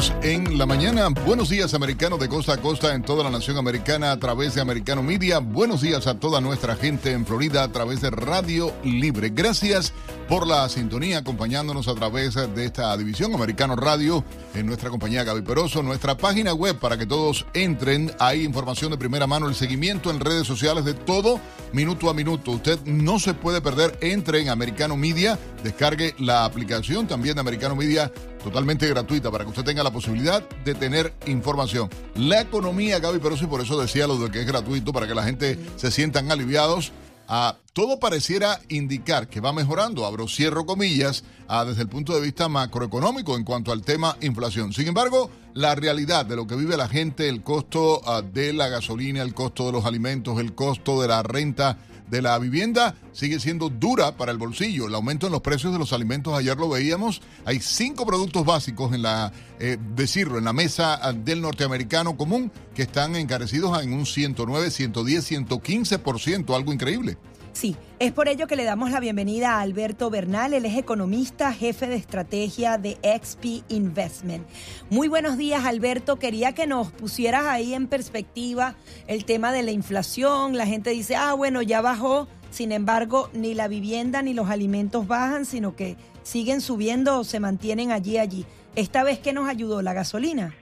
7.30 0.06 0.12
minutos 0.12 0.14
en 0.24 0.58
la 0.58 0.66
mañana. 0.66 1.10
Buenos 1.26 1.50
días, 1.50 1.74
americanos 1.74 2.20
de 2.20 2.28
costa 2.28 2.54
a 2.54 2.58
costa 2.58 2.94
en 2.94 3.04
toda 3.04 3.24
la 3.24 3.30
nación 3.30 3.58
americana 3.58 4.12
a 4.12 4.20
través 4.20 4.56
de 4.56 4.62
Americano 4.62 5.04
Media. 5.04 5.40
Buenos 5.40 5.82
días 5.82 6.08
a 6.08 6.20
toda 6.20 6.42
nuestra 6.42 6.76
gente 6.76 7.12
en 7.12 7.26
Florida 7.26 7.64
a 7.64 7.72
través 7.72 8.02
de 8.02 8.10
Radio 8.10 8.74
Libre. 8.84 9.30
Gracias 9.30 9.94
por 10.28 10.48
la 10.48 10.68
sintonía 10.70 11.20
acompañándonos 11.20 11.88
a 11.88 11.96
través 11.96 12.36
de 12.36 12.66
esta 12.66 12.96
división 12.98 13.34
Americano 13.34 13.76
Radio 13.76 14.24
en 14.54 14.66
nuestra 14.66 14.90
compañía 14.90 15.24
Gaby 15.24 15.42
Peroso, 15.42 15.84
nuestra 15.84 16.18
página 16.18 16.54
web 16.54 16.78
para 16.80 16.98
que 16.98 17.06
todos 17.06 17.46
entren. 17.54 18.12
Hay 18.20 18.44
información 18.44 18.92
de 18.92 18.98
primera 18.98 19.28
mano, 19.28 19.48
el 19.48 19.56
seguimiento 19.56 20.10
en 20.10 20.20
redes 20.20 20.48
sociales 20.48 20.86
de 20.86 20.94
todo 20.94 21.40
minuto 21.74 22.10
a 22.10 22.14
minuto. 22.14 22.52
Usted 22.52 22.80
no 22.86 23.20
se 23.20 23.34
puede 23.34 23.62
perder. 23.62 23.98
Entre 24.02 24.42
en 24.42 24.50
Americano 24.50 24.98
Media, 24.98 25.38
descargue 25.64 26.16
la 26.20 26.46
aplicación 26.46 27.08
también 27.08 27.36
de 27.36 27.42
Americano 27.42 27.76
Media 27.76 28.12
totalmente 28.46 28.88
gratuita 28.88 29.32
para 29.32 29.44
que 29.44 29.50
usted 29.50 29.64
tenga 29.64 29.84
la 29.84 29.92
posibilidad 29.92 30.48
de 30.64 30.76
tener 30.76 31.14
información. 31.26 31.90
La 32.16 32.42
economía, 32.42 33.00
Gaby 33.00 33.18
pero 33.20 33.36
y 33.36 33.48
por 33.48 33.60
eso 33.60 33.82
decía 33.82 34.06
lo 34.06 34.18
de 34.20 34.30
que 34.30 34.42
es 34.42 34.46
gratuito, 34.46 34.94
para 34.94 35.08
que 35.08 35.16
la 35.16 35.24
gente 35.24 35.60
se 35.78 35.90
sientan 35.90 36.32
aliviados. 36.32 36.92
Ah, 37.28 37.58
todo 37.74 38.00
pareciera 38.00 38.60
indicar 38.70 39.28
que 39.28 39.42
va 39.42 39.52
mejorando, 39.52 40.06
abro 40.06 40.28
cierro 40.28 40.68
comillas, 40.68 41.24
ah, 41.48 41.66
desde 41.66 41.82
el 41.82 41.90
punto 41.90 42.14
de 42.14 42.22
vista 42.22 42.48
macroeconómico 42.48 43.36
en 43.36 43.44
cuanto 43.44 43.72
al 43.72 43.82
tema 43.82 44.16
inflación. 44.22 44.74
Sin 44.74 44.88
embargo, 44.88 45.32
la 45.56 45.74
realidad 45.74 46.28
de 46.28 46.36
lo 46.36 46.46
que 46.46 46.56
vive 46.56 46.78
la 46.78 46.88
gente, 46.88 47.28
el 47.28 47.42
costo 47.42 48.00
ah, 48.06 48.22
de 48.22 48.54
la 48.54 48.68
gasolina, 48.68 49.24
el 49.24 49.34
costo 49.34 49.66
de 49.66 49.72
los 49.72 49.86
alimentos, 49.86 50.40
el 50.40 50.54
costo 50.54 51.02
de 51.02 51.08
la 51.08 51.24
renta, 51.24 51.80
de 52.10 52.22
la 52.22 52.38
vivienda 52.40 52.96
sigue 53.12 53.40
siendo 53.40 53.70
dura 53.70 54.18
para 54.18 54.32
el 54.32 54.38
bolsillo. 54.38 54.88
El 54.88 54.96
aumento 54.96 55.26
en 55.26 55.32
los 55.32 55.42
precios 55.42 55.74
de 55.74 55.80
los 55.80 55.94
alimentos, 55.94 56.34
ayer 56.34 56.58
lo 56.58 56.70
veíamos, 56.70 57.22
hay 57.46 57.60
cinco 57.60 58.06
productos 58.06 58.46
básicos 58.46 58.94
en 58.94 59.02
la, 59.02 59.32
eh, 59.60 59.78
decirlo, 59.96 60.38
en 60.38 60.46
la 60.46 60.54
mesa 60.54 61.00
ah, 61.02 61.14
del 61.14 61.42
norteamericano 61.42 62.18
común 62.18 62.52
que 62.76 62.84
están 62.84 63.16
encarecidos 63.16 63.82
en 63.82 63.94
un 63.94 64.06
109, 64.06 64.72
110, 64.72 65.32
115%, 65.32 66.56
algo 66.56 66.74
increíble. 66.74 67.18
Sí, 67.56 67.78
es 68.00 68.12
por 68.12 68.28
ello 68.28 68.48
que 68.48 68.58
le 68.58 68.66
damos 68.66 68.92
la 68.92 69.00
bienvenida 69.00 69.54
a 69.54 69.62
Alberto 69.62 70.10
Bernal, 70.10 70.54
él 70.54 70.66
es 70.66 70.78
economista, 70.78 71.54
jefe 71.54 71.88
de 71.88 71.96
estrategia 71.96 72.78
de 72.78 72.98
XP 73.02 73.64
Investment. 73.70 74.46
Muy 74.90 75.08
buenos 75.08 75.38
días, 75.38 75.64
Alberto. 75.64 76.20
Quería 76.20 76.52
que 76.52 76.68
nos 76.68 76.92
pusieras 76.92 77.46
ahí 77.46 77.74
en 77.74 77.88
perspectiva 77.88 78.76
el 79.08 79.24
tema 79.24 79.54
de 79.54 79.64
la 79.64 79.72
inflación. 79.72 80.58
La 80.58 80.66
gente 80.66 80.90
dice, 80.90 81.16
ah, 81.16 81.34
bueno, 81.34 81.62
ya 81.62 81.80
bajó. 81.80 82.28
Sin 82.52 82.74
embargo, 82.74 83.30
ni 83.32 83.54
la 83.54 83.70
vivienda 83.70 84.22
ni 84.22 84.34
los 84.34 84.50
alimentos 84.50 85.08
bajan, 85.08 85.46
sino 85.46 85.78
que 85.78 85.96
siguen 86.24 86.60
subiendo 86.60 87.20
o 87.20 87.24
se 87.24 87.40
mantienen 87.40 87.94
allí, 87.94 88.18
allí. 88.18 88.46
Esta 88.76 89.06
vez, 89.06 89.20
¿qué 89.20 89.32
nos 89.32 89.48
ayudó? 89.48 89.82
¿La 89.82 89.94
gasolina? 89.94 90.54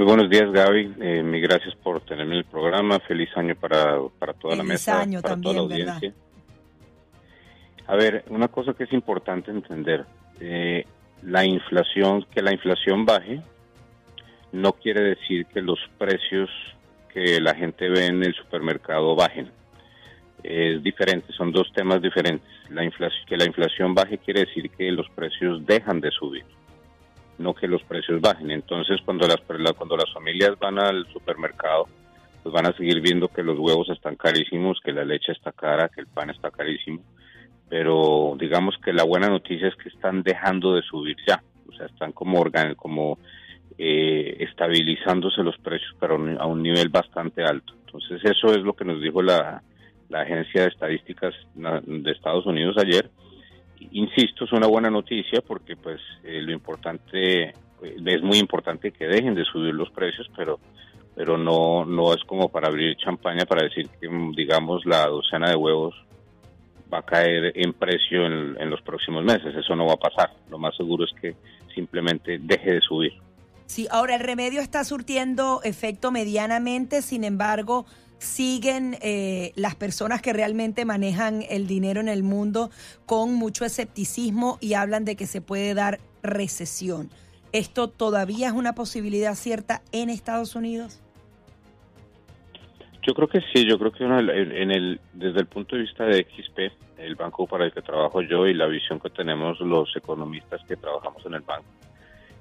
Muy 0.00 0.06
buenos 0.06 0.30
días, 0.30 0.50
Gaby. 0.50 0.94
Eh, 0.98 1.22
mi 1.22 1.42
gracias 1.42 1.74
por 1.74 2.00
tenerme 2.00 2.32
en 2.32 2.38
el 2.38 2.44
programa. 2.46 3.00
Feliz 3.00 3.28
año 3.36 3.54
para, 3.54 3.98
para 4.18 4.32
toda 4.32 4.56
la 4.56 4.62
mesa, 4.62 5.02
año 5.02 5.20
para 5.20 5.38
toda 5.38 5.56
la 5.56 5.60
audiencia. 5.60 6.14
A 7.86 7.96
ver, 7.96 8.24
una 8.30 8.48
cosa 8.48 8.72
que 8.72 8.84
es 8.84 8.92
importante 8.94 9.50
entender, 9.50 10.06
eh, 10.40 10.86
la 11.20 11.44
inflación, 11.44 12.24
que 12.34 12.40
la 12.40 12.50
inflación 12.50 13.04
baje, 13.04 13.42
no 14.52 14.72
quiere 14.72 15.02
decir 15.02 15.44
que 15.44 15.60
los 15.60 15.78
precios 15.98 16.48
que 17.12 17.38
la 17.38 17.54
gente 17.54 17.90
ve 17.90 18.06
en 18.06 18.24
el 18.24 18.34
supermercado 18.34 19.14
bajen. 19.14 19.50
Es 20.42 20.82
diferente, 20.82 21.30
son 21.34 21.52
dos 21.52 21.70
temas 21.74 22.00
diferentes. 22.00 22.48
La 22.70 22.84
inflación, 22.84 23.26
que 23.26 23.36
la 23.36 23.44
inflación 23.44 23.94
baje 23.94 24.16
quiere 24.16 24.46
decir 24.46 24.70
que 24.70 24.90
los 24.92 25.10
precios 25.10 25.66
dejan 25.66 26.00
de 26.00 26.10
subir 26.10 26.46
no 27.40 27.54
que 27.54 27.66
los 27.66 27.82
precios 27.82 28.20
bajen. 28.20 28.50
Entonces, 28.50 29.00
cuando 29.04 29.26
las, 29.26 29.40
cuando 29.76 29.96
las 29.96 30.12
familias 30.12 30.58
van 30.60 30.78
al 30.78 31.06
supermercado, 31.12 31.88
pues 32.42 32.52
van 32.52 32.66
a 32.66 32.76
seguir 32.76 33.00
viendo 33.00 33.28
que 33.28 33.42
los 33.42 33.58
huevos 33.58 33.88
están 33.90 34.16
carísimos, 34.16 34.80
que 34.84 34.92
la 34.92 35.04
leche 35.04 35.32
está 35.32 35.52
cara, 35.52 35.88
que 35.88 36.00
el 36.00 36.06
pan 36.06 36.30
está 36.30 36.50
carísimo. 36.50 37.00
Pero 37.68 38.36
digamos 38.38 38.76
que 38.84 38.92
la 38.92 39.04
buena 39.04 39.28
noticia 39.28 39.68
es 39.68 39.76
que 39.76 39.88
están 39.88 40.22
dejando 40.22 40.74
de 40.74 40.82
subir 40.82 41.16
ya. 41.26 41.42
O 41.68 41.72
sea, 41.72 41.86
están 41.86 42.12
como, 42.12 42.44
como 42.76 43.18
eh, 43.78 44.36
estabilizándose 44.40 45.42
los 45.42 45.56
precios, 45.58 45.94
pero 45.98 46.16
a 46.38 46.46
un 46.46 46.62
nivel 46.62 46.88
bastante 46.88 47.42
alto. 47.42 47.74
Entonces, 47.86 48.20
eso 48.24 48.48
es 48.48 48.58
lo 48.58 48.74
que 48.74 48.84
nos 48.84 49.00
dijo 49.00 49.22
la, 49.22 49.62
la 50.08 50.22
Agencia 50.22 50.62
de 50.62 50.68
Estadísticas 50.68 51.34
de 51.54 52.10
Estados 52.10 52.44
Unidos 52.46 52.76
ayer. 52.78 53.10
Insisto, 53.92 54.44
es 54.44 54.52
una 54.52 54.66
buena 54.66 54.90
noticia 54.90 55.40
porque 55.40 55.76
pues 55.76 56.00
eh, 56.22 56.40
lo 56.42 56.52
importante, 56.52 57.42
eh, 57.44 57.54
es 57.82 58.22
muy 58.22 58.38
importante 58.38 58.92
que 58.92 59.06
dejen 59.06 59.34
de 59.34 59.44
subir 59.44 59.74
los 59.74 59.90
precios, 59.90 60.30
pero 60.36 60.60
pero 61.14 61.36
no, 61.36 61.84
no 61.84 62.14
es 62.14 62.22
como 62.24 62.48
para 62.48 62.68
abrir 62.68 62.96
champaña 62.96 63.44
para 63.44 63.64
decir 63.64 63.88
que, 64.00 64.08
digamos, 64.34 64.86
la 64.86 65.06
docena 65.06 65.50
de 65.50 65.56
huevos 65.56 65.94
va 66.92 66.98
a 66.98 67.02
caer 67.02 67.52
en 67.54 67.72
precio 67.72 68.26
en, 68.26 68.70
los 68.70 68.80
próximos 68.82 69.24
meses. 69.24 69.54
Eso 69.54 69.76
no 69.76 69.86
va 69.86 69.94
a 69.94 69.96
pasar. 69.96 70.30
Lo 70.48 70.58
más 70.58 70.76
seguro 70.76 71.04
es 71.04 71.10
que 71.20 71.36
simplemente 71.74 72.38
deje 72.38 72.72
de 72.74 72.80
subir. 72.80 73.12
Sí, 73.66 73.86
ahora 73.90 74.16
el 74.16 74.20
remedio 74.20 74.60
está 74.60 74.82
surtiendo 74.82 75.60
efecto 75.62 76.10
medianamente, 76.10 77.02
sin 77.02 77.22
embargo, 77.22 77.86
siguen 78.20 78.96
eh, 79.00 79.52
las 79.56 79.74
personas 79.74 80.22
que 80.22 80.32
realmente 80.32 80.84
manejan 80.84 81.42
el 81.48 81.66
dinero 81.66 82.00
en 82.00 82.08
el 82.08 82.22
mundo 82.22 82.70
con 83.06 83.34
mucho 83.34 83.64
escepticismo 83.64 84.58
y 84.60 84.74
hablan 84.74 85.04
de 85.04 85.16
que 85.16 85.26
se 85.26 85.40
puede 85.40 85.74
dar 85.74 85.98
recesión. 86.22 87.08
¿Esto 87.52 87.88
todavía 87.88 88.48
es 88.48 88.52
una 88.52 88.74
posibilidad 88.74 89.34
cierta 89.34 89.82
en 89.92 90.10
Estados 90.10 90.54
Unidos? 90.54 91.02
Yo 93.02 93.14
creo 93.14 93.28
que 93.28 93.40
sí, 93.52 93.66
yo 93.66 93.78
creo 93.78 93.92
que 93.92 94.04
en 94.04 94.70
el, 94.70 95.00
desde 95.14 95.40
el 95.40 95.46
punto 95.46 95.74
de 95.74 95.82
vista 95.82 96.04
de 96.04 96.22
XP, 96.24 96.98
el 96.98 97.14
banco 97.14 97.46
para 97.46 97.64
el 97.64 97.72
que 97.72 97.80
trabajo 97.80 98.20
yo 98.20 98.46
y 98.46 98.52
la 98.52 98.66
visión 98.66 99.00
que 99.00 99.08
tenemos 99.08 99.58
los 99.60 99.96
economistas 99.96 100.60
que 100.68 100.76
trabajamos 100.76 101.24
en 101.24 101.34
el 101.34 101.40
banco, 101.40 101.64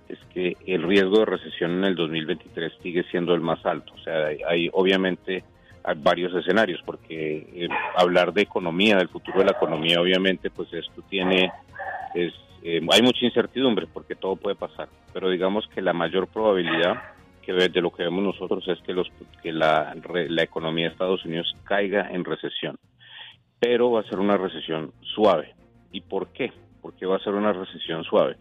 es 0.09 0.19
que 0.33 0.57
el 0.67 0.83
riesgo 0.83 1.19
de 1.19 1.25
recesión 1.25 1.71
en 1.71 1.85
el 1.85 1.95
2023 1.95 2.73
sigue 2.83 3.03
siendo 3.09 3.33
el 3.33 3.39
más 3.39 3.65
alto. 3.65 3.93
O 3.93 4.03
sea, 4.03 4.27
hay, 4.47 4.69
obviamente 4.73 5.45
hay 5.83 5.95
varios 5.97 6.33
escenarios, 6.35 6.81
porque 6.85 7.47
eh, 7.53 7.69
hablar 7.95 8.33
de 8.33 8.41
economía, 8.41 8.97
del 8.97 9.09
futuro 9.09 9.39
de 9.39 9.45
la 9.45 9.51
economía, 9.51 10.01
obviamente, 10.01 10.49
pues 10.49 10.71
esto 10.73 11.01
tiene, 11.09 11.51
es, 12.13 12.33
eh, 12.63 12.81
hay 12.91 13.01
mucha 13.01 13.25
incertidumbre 13.25 13.87
porque 13.87 14.15
todo 14.15 14.35
puede 14.35 14.55
pasar, 14.55 14.89
pero 15.13 15.29
digamos 15.29 15.67
que 15.73 15.81
la 15.81 15.93
mayor 15.93 16.27
probabilidad 16.27 17.01
de 17.53 17.81
lo 17.81 17.91
que 17.91 18.03
vemos 18.03 18.23
nosotros 18.23 18.63
es 18.67 18.79
que, 18.81 18.93
los, 18.93 19.07
que 19.41 19.51
la, 19.51 19.95
la 20.27 20.43
economía 20.43 20.85
de 20.85 20.91
Estados 20.91 21.25
Unidos 21.25 21.51
caiga 21.63 22.09
en 22.11 22.23
recesión, 22.23 22.77
pero 23.59 23.91
va 23.91 24.01
a 24.01 24.09
ser 24.09 24.19
una 24.19 24.37
recesión 24.37 24.93
suave. 25.15 25.55
¿Y 25.91 26.01
por 26.01 26.27
qué? 26.31 26.53
¿Por 26.81 26.93
qué 26.93 27.05
va 27.05 27.15
a 27.15 27.23
ser 27.23 27.33
una 27.33 27.51
recesión 27.51 28.03
suave? 28.03 28.37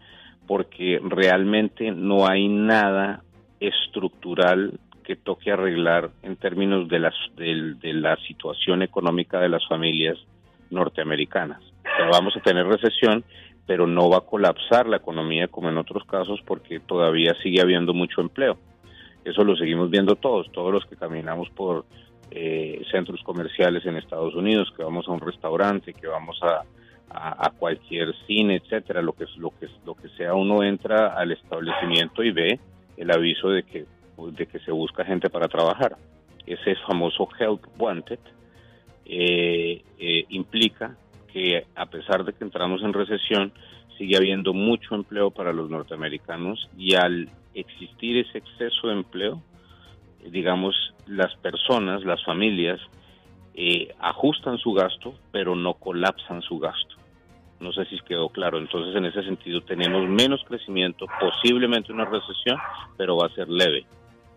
Porque 0.47 0.99
realmente 1.03 1.91
no 1.91 2.27
hay 2.27 2.47
nada 2.47 3.23
estructural 3.59 4.79
que 5.09 5.15
toque 5.15 5.51
arreglar 5.51 6.11
en 6.21 6.35
términos 6.35 6.87
de, 6.87 6.99
las, 6.99 7.15
de, 7.35 7.73
de 7.81 7.93
la 7.93 8.15
situación 8.27 8.83
económica 8.83 9.39
de 9.39 9.49
las 9.49 9.67
familias 9.67 10.19
norteamericanas. 10.69 11.63
Vamos 12.11 12.37
a 12.37 12.41
tener 12.41 12.67
recesión, 12.67 13.23
pero 13.65 13.87
no 13.87 14.07
va 14.11 14.17
a 14.17 14.27
colapsar 14.27 14.87
la 14.87 14.97
economía 14.97 15.47
como 15.47 15.67
en 15.67 15.79
otros 15.79 16.03
casos 16.05 16.39
porque 16.45 16.79
todavía 16.79 17.33
sigue 17.41 17.59
habiendo 17.59 17.91
mucho 17.91 18.21
empleo. 18.21 18.59
Eso 19.25 19.43
lo 19.43 19.55
seguimos 19.55 19.89
viendo 19.89 20.15
todos, 20.15 20.51
todos 20.51 20.71
los 20.71 20.85
que 20.85 20.95
caminamos 20.95 21.49
por 21.55 21.85
eh, 22.29 22.83
centros 22.91 23.23
comerciales 23.23 23.83
en 23.87 23.97
Estados 23.97 24.35
Unidos, 24.35 24.71
que 24.77 24.83
vamos 24.83 25.07
a 25.07 25.11
un 25.11 25.21
restaurante, 25.21 25.95
que 25.95 26.05
vamos 26.05 26.39
a, 26.43 26.65
a, 27.09 27.49
cualquier 27.57 28.13
cine, 28.27 28.57
etcétera, 28.57 29.01
lo 29.01 29.13
que 29.13 29.25
lo 29.37 29.49
que 29.59 29.67
lo 29.87 29.95
que 29.95 30.09
sea, 30.09 30.35
uno 30.35 30.61
entra 30.61 31.15
al 31.15 31.31
establecimiento 31.31 32.21
y 32.21 32.29
ve 32.29 32.59
el 32.95 33.09
aviso 33.09 33.49
de 33.49 33.63
que 33.63 33.85
de 34.27 34.45
que 34.47 34.59
se 34.59 34.71
busca 34.71 35.05
gente 35.05 35.29
para 35.29 35.47
trabajar. 35.47 35.97
Ese 36.45 36.75
famoso 36.87 37.27
help 37.39 37.65
wanted 37.77 38.19
eh, 39.05 39.83
eh, 39.97 40.25
implica 40.29 40.95
que 41.31 41.65
a 41.75 41.85
pesar 41.85 42.23
de 42.23 42.33
que 42.33 42.43
entramos 42.43 42.81
en 42.83 42.93
recesión, 42.93 43.51
sigue 43.97 44.17
habiendo 44.17 44.53
mucho 44.53 44.95
empleo 44.95 45.29
para 45.29 45.51
los 45.53 45.69
norteamericanos 45.69 46.69
y 46.77 46.95
al 46.95 47.29
existir 47.53 48.17
ese 48.17 48.39
exceso 48.39 48.87
de 48.87 48.93
empleo, 48.93 49.41
digamos, 50.31 50.75
las 51.05 51.35
personas, 51.37 52.03
las 52.03 52.23
familias, 52.23 52.79
eh, 53.53 53.93
ajustan 53.99 54.57
su 54.57 54.73
gasto, 54.73 55.15
pero 55.31 55.55
no 55.55 55.73
colapsan 55.73 56.41
su 56.41 56.59
gasto. 56.59 56.95
No 57.59 57.73
sé 57.73 57.85
si 57.85 57.99
quedó 57.99 58.29
claro. 58.29 58.57
Entonces, 58.57 58.95
en 58.95 59.05
ese 59.05 59.21
sentido, 59.23 59.61
tenemos 59.61 60.07
menos 60.07 60.41
crecimiento, 60.47 61.05
posiblemente 61.19 61.91
una 61.91 62.05
recesión, 62.05 62.57
pero 62.95 63.17
va 63.17 63.27
a 63.27 63.35
ser 63.35 63.49
leve. 63.49 63.85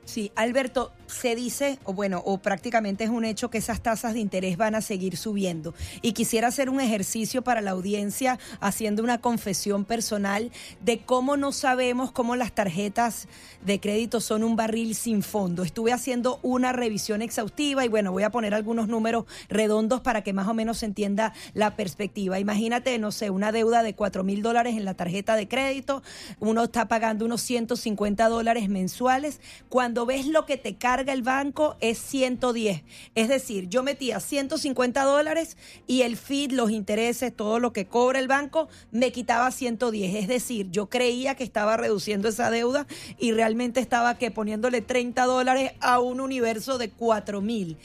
Sí, 0.05 0.33
Alberto, 0.35 0.93
se 1.07 1.35
dice, 1.35 1.79
o 1.85 1.93
bueno, 1.93 2.23
o 2.25 2.39
prácticamente 2.39 3.05
es 3.05 3.11
un 3.11 3.25
hecho 3.25 3.51
que 3.51 3.59
esas 3.59 3.83
tasas 3.83 4.15
de 4.15 4.21
interés 4.21 4.57
van 4.57 4.75
a 4.75 4.81
seguir 4.81 5.17
subiendo. 5.17 5.75
Y 6.01 6.13
quisiera 6.13 6.49
hacer 6.49 6.71
un 6.71 6.81
ejercicio 6.81 7.43
para 7.43 7.61
la 7.61 7.73
audiencia 7.73 8.39
haciendo 8.61 9.03
una 9.03 9.21
confesión 9.21 9.85
personal 9.85 10.51
de 10.81 11.01
cómo 11.01 11.37
no 11.37 11.53
sabemos 11.53 12.13
cómo 12.13 12.37
las 12.37 12.53
tarjetas 12.53 13.29
de 13.65 13.81
crédito 13.81 14.21
son 14.21 14.43
un 14.43 14.57
barril 14.57 14.95
sin 14.95 15.23
fondo. 15.23 15.63
Estuve 15.63 15.93
haciendo 15.93 16.39
una 16.43 16.73
revisión 16.73 17.23
exhaustiva 17.23 17.85
y 17.85 17.89
bueno, 17.89 18.13
voy 18.13 18.23
a 18.23 18.31
poner 18.31 18.55
algunos 18.55 18.89
números 18.89 19.25
redondos 19.49 20.01
para 20.01 20.23
que 20.23 20.33
más 20.33 20.49
o 20.49 20.55
menos 20.55 20.79
se 20.79 20.87
entienda 20.87 21.33
la 21.55 21.77
perspectiva. 21.77 22.39
Imagínate, 22.39 22.99
no 22.99 23.13
sé, 23.13 23.31
una 23.31 23.53
deuda 23.53 23.83
de 23.83 23.95
4 23.95 24.25
mil 24.25 24.43
dólares 24.43 24.77
en 24.77 24.85
la 24.85 24.95
tarjeta 24.95 25.37
de 25.37 25.49
crédito, 25.49 26.03
uno 26.41 26.65
está 26.65 26.89
pagando 26.89 27.25
unos 27.25 27.43
150 27.43 28.29
dólares 28.29 28.69
mensuales. 28.69 29.41
Cuando 29.69 30.07
ves 30.07 30.27
lo 30.27 30.47
que 30.47 30.57
te 30.57 30.77
carga 30.77 31.02
el 31.11 31.23
banco 31.23 31.77
es 31.81 31.99
110. 31.99 32.83
Es 33.15 33.29
decir, 33.29 33.69
yo 33.69 33.83
metía 33.83 34.21
150 34.21 35.03
dólares 35.03 35.57
y 35.87 36.03
el 36.03 36.17
feed, 36.17 36.53
los 36.53 36.71
intereses, 36.71 37.35
todo 37.35 37.59
lo 37.59 37.73
que 37.73 37.87
cobra 37.87 38.19
el 38.19 38.29
banco, 38.29 38.69
me 38.91 39.11
quitaba 39.11 39.51
110. 39.51 40.15
Es 40.15 40.29
decir, 40.29 40.71
yo 40.71 40.87
creía 40.87 41.35
que 41.35 41.45
estaba 41.45 41.77
reduciendo 41.77 42.29
esa 42.29 42.51
deuda 42.51 42.87
y 43.19 43.33
realmente 43.33 43.81
estaba 43.81 44.19
que 44.19 44.31
poniéndole 44.31 44.83
30 44.83 45.25
dólares 45.25 45.73
a 45.81 45.99
un 45.99 46.21
universo 46.21 46.79
de 46.79 46.91
4 46.91 47.41
mil. 47.41 47.77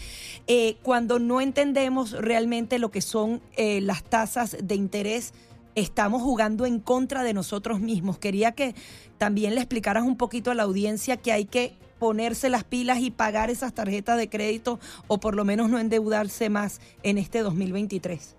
Eh, 0.47 0.77
cuando 0.83 1.19
no 1.19 1.41
entendemos 1.41 2.11
realmente 2.11 2.79
lo 2.79 2.91
que 2.91 3.01
son 3.01 3.41
eh, 3.55 3.81
las 3.81 4.03
tasas 4.03 4.57
de 4.61 4.75
interés, 4.75 5.33
estamos 5.75 6.23
jugando 6.23 6.65
en 6.65 6.79
contra 6.79 7.23
de 7.23 7.33
nosotros 7.33 7.79
mismos. 7.79 8.17
Quería 8.17 8.53
que 8.53 8.73
también 9.17 9.53
le 9.53 9.61
explicaras 9.61 10.03
un 10.03 10.17
poquito 10.17 10.49
a 10.49 10.55
la 10.55 10.63
audiencia 10.63 11.17
que 11.17 11.31
hay 11.31 11.45
que 11.45 11.75
ponerse 11.99 12.49
las 12.49 12.63
pilas 12.63 12.99
y 12.99 13.11
pagar 13.11 13.49
esas 13.49 13.73
tarjetas 13.73 14.17
de 14.17 14.29
crédito 14.29 14.79
o 15.07 15.19
por 15.19 15.35
lo 15.35 15.45
menos 15.45 15.69
no 15.69 15.79
endeudarse 15.79 16.49
más 16.49 16.79
en 17.03 17.17
este 17.17 17.41
2023? 17.41 18.37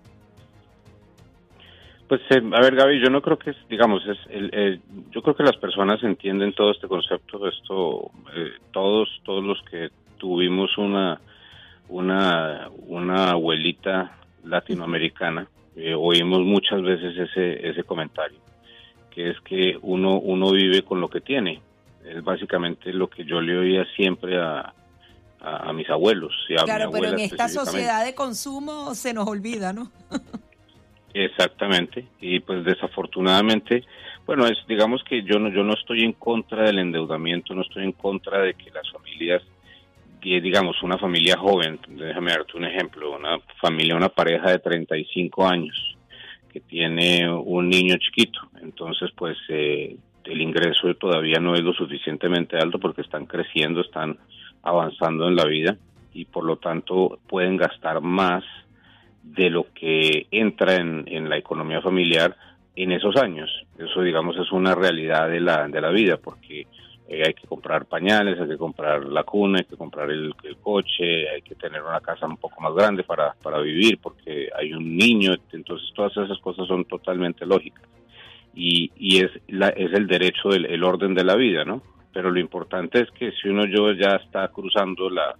Pues 2.09 2.21
eh, 2.31 2.41
a 2.53 2.61
ver 2.61 2.75
Gaby, 2.75 2.99
yo 2.99 3.11
no 3.11 3.21
creo 3.21 3.37
que 3.37 3.53
digamos, 3.69 4.01
es 4.07 4.17
el, 4.31 4.81
yo 5.11 5.21
creo 5.21 5.35
que 5.35 5.43
las 5.43 5.57
personas 5.57 6.01
entienden 6.01 6.53
todo 6.53 6.71
este 6.71 6.87
concepto, 6.87 7.47
esto, 7.47 8.09
eh, 8.35 8.53
todos, 8.71 9.07
todos 9.23 9.43
los 9.43 9.61
que 9.69 9.89
tuvimos 10.17 10.75
una, 10.79 11.21
una, 11.87 12.69
una 12.87 13.29
abuelita 13.29 14.17
latinoamericana, 14.43 15.47
eh, 15.75 15.93
oímos 15.93 16.39
muchas 16.39 16.81
veces 16.81 17.15
ese, 17.15 17.69
ese 17.69 17.83
comentario, 17.83 18.39
que 19.11 19.29
es 19.29 19.39
que 19.41 19.77
uno, 19.83 20.19
uno 20.19 20.51
vive 20.51 20.81
con 20.81 20.99
lo 20.99 21.09
que 21.09 21.21
tiene 21.21 21.61
es 22.05 22.23
básicamente 22.23 22.91
lo 22.93 23.09
que 23.09 23.25
yo 23.25 23.41
le 23.41 23.57
oía 23.57 23.85
siempre 23.95 24.39
a, 24.39 24.73
a, 25.41 25.73
mis 25.73 25.89
abuelos. 25.89 26.33
Y 26.49 26.55
a 26.55 26.63
claro, 26.63 26.91
pero 26.91 27.09
en 27.09 27.19
esta 27.19 27.47
sociedad 27.47 28.05
de 28.05 28.15
consumo 28.15 28.93
se 28.95 29.13
nos 29.13 29.27
olvida, 29.27 29.73
¿no? 29.73 29.91
Exactamente, 31.13 32.05
y 32.21 32.39
pues 32.39 32.63
desafortunadamente, 32.63 33.83
bueno, 34.27 34.45
es 34.45 34.57
digamos 34.67 35.03
que 35.03 35.23
yo 35.23 35.39
no 35.39 35.49
yo 35.49 35.63
no 35.63 35.73
estoy 35.73 36.03
en 36.03 36.13
contra 36.13 36.63
del 36.63 36.77
endeudamiento, 36.77 37.55
no 37.55 37.63
estoy 37.63 37.83
en 37.83 37.93
contra 37.93 38.39
de 38.41 38.53
que 38.53 38.69
las 38.69 38.89
familias 38.91 39.41
digamos 40.21 40.83
una 40.83 40.97
familia 40.97 41.37
joven, 41.37 41.79
déjame 41.87 42.31
darte 42.31 42.57
un 42.57 42.65
ejemplo, 42.65 43.15
una 43.15 43.39
familia, 43.61 43.95
una 43.95 44.09
pareja 44.09 44.51
de 44.51 44.59
35 44.59 45.47
años 45.47 45.95
que 46.51 46.59
tiene 46.59 47.31
un 47.31 47.69
niño 47.69 47.95
chiquito, 47.97 48.39
entonces 48.61 49.11
pues 49.15 49.37
eh, 49.49 49.95
el 50.29 50.41
ingreso 50.41 50.93
todavía 50.95 51.39
no 51.39 51.55
es 51.55 51.61
lo 51.61 51.73
suficientemente 51.73 52.57
alto 52.57 52.79
porque 52.79 53.01
están 53.01 53.25
creciendo, 53.25 53.81
están 53.81 54.17
avanzando 54.63 55.27
en 55.27 55.35
la 55.35 55.45
vida 55.45 55.77
y 56.13 56.25
por 56.25 56.43
lo 56.43 56.57
tanto 56.57 57.19
pueden 57.27 57.57
gastar 57.57 58.01
más 58.01 58.43
de 59.23 59.49
lo 59.49 59.67
que 59.73 60.27
entra 60.31 60.75
en, 60.75 61.29
la 61.29 61.37
economía 61.37 61.81
familiar 61.81 62.35
en 62.75 62.91
esos 62.91 63.15
años. 63.17 63.49
Eso, 63.77 64.01
digamos, 64.01 64.37
es 64.37 64.51
una 64.51 64.75
realidad 64.75 65.29
de 65.29 65.39
la, 65.39 65.67
de 65.67 65.81
la 65.81 65.89
vida 65.89 66.17
porque 66.17 66.67
eh, 67.07 67.23
hay 67.25 67.33
que 67.33 67.47
comprar 67.47 67.85
pañales, 67.85 68.39
hay 68.39 68.47
que 68.47 68.57
comprar 68.57 69.05
la 69.05 69.23
cuna, 69.23 69.59
hay 69.59 69.65
que 69.65 69.77
comprar 69.77 70.09
el, 70.11 70.33
el, 70.43 70.57
coche, 70.57 71.29
hay 71.29 71.41
que 71.41 71.55
tener 71.55 71.81
una 71.81 72.01
casa 72.01 72.27
un 72.27 72.37
poco 72.37 72.61
más 72.61 72.73
grande 72.73 73.03
para, 73.03 73.33
para 73.33 73.59
vivir 73.59 73.99
porque 74.01 74.49
hay 74.55 74.73
un 74.73 74.95
niño, 74.95 75.33
entonces 75.51 75.89
todas 75.95 76.15
esas 76.17 76.39
cosas 76.39 76.67
son 76.67 76.85
totalmente 76.85 77.45
lógicas 77.45 77.83
y, 78.59 78.91
y 78.97 79.23
es, 79.23 79.31
la, 79.47 79.69
es 79.69 79.93
el 79.93 80.05
derecho 80.05 80.49
del 80.49 80.65
el 80.65 80.83
orden 80.83 81.13
de 81.13 81.23
la 81.23 81.35
vida, 81.35 81.63
¿no? 81.63 81.81
Pero 82.11 82.29
lo 82.29 82.39
importante 82.39 82.99
es 82.99 83.09
que 83.11 83.31
si 83.31 83.47
uno 83.47 83.65
yo 83.65 83.93
ya 83.93 84.17
está 84.17 84.49
cruzando 84.49 85.09
la 85.09 85.35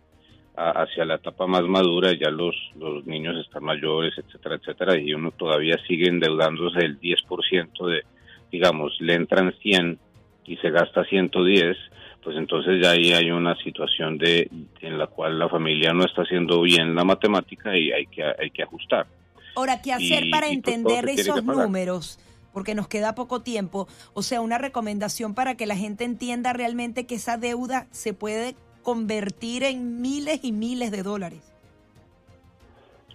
hacia 0.55 1.05
la 1.05 1.15
etapa 1.15 1.47
más 1.47 1.63
madura, 1.63 2.11
ya 2.11 2.29
los, 2.29 2.53
los 2.77 3.05
niños 3.05 3.37
están 3.45 3.63
mayores, 3.63 4.13
etcétera, 4.17 4.55
etcétera, 4.55 4.97
y 4.97 5.13
uno 5.13 5.31
todavía 5.31 5.77
sigue 5.87 6.09
endeudándose 6.09 6.79
el 6.79 6.99
10% 6.99 7.87
de, 7.87 8.03
digamos, 8.51 8.93
le 8.99 9.13
entran 9.13 9.53
100 9.61 9.97
y 10.45 10.57
se 10.57 10.69
gasta 10.69 11.05
110, 11.05 11.77
pues 12.21 12.35
entonces 12.35 12.81
ya 12.81 12.91
ahí 12.91 13.13
hay 13.13 13.31
una 13.31 13.55
situación 13.63 14.17
de 14.17 14.49
en 14.81 14.97
la 14.97 15.07
cual 15.07 15.39
la 15.39 15.47
familia 15.47 15.93
no 15.93 16.03
está 16.03 16.23
haciendo 16.23 16.61
bien 16.61 16.93
la 16.93 17.05
matemática 17.05 17.77
y 17.77 17.93
hay 17.93 18.05
que 18.07 18.23
hay 18.23 18.51
que 18.51 18.63
ajustar. 18.63 19.07
Ahora, 19.55 19.81
¿qué 19.81 19.93
hacer 19.93 20.25
para 20.29 20.47
pues, 20.47 20.57
entender 20.57 21.07
esos 21.07 21.41
números? 21.43 22.19
Porque 22.53 22.75
nos 22.75 22.87
queda 22.87 23.15
poco 23.15 23.41
tiempo. 23.41 23.87
O 24.13 24.21
sea, 24.21 24.41
una 24.41 24.57
recomendación 24.57 25.35
para 25.35 25.55
que 25.55 25.65
la 25.65 25.75
gente 25.75 26.03
entienda 26.03 26.53
realmente 26.53 27.05
que 27.05 27.15
esa 27.15 27.37
deuda 27.37 27.87
se 27.91 28.13
puede 28.13 28.55
convertir 28.83 29.63
en 29.63 30.01
miles 30.01 30.39
y 30.43 30.51
miles 30.51 30.91
de 30.91 31.03
dólares. 31.03 31.53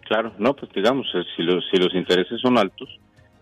Claro, 0.06 0.32
no, 0.38 0.54
pues 0.54 0.70
digamos, 0.72 1.06
eh, 1.14 1.22
si 1.34 1.42
los, 1.42 1.64
si 1.70 1.78
los 1.78 1.94
intereses 1.94 2.40
son 2.40 2.58
altos 2.58 2.88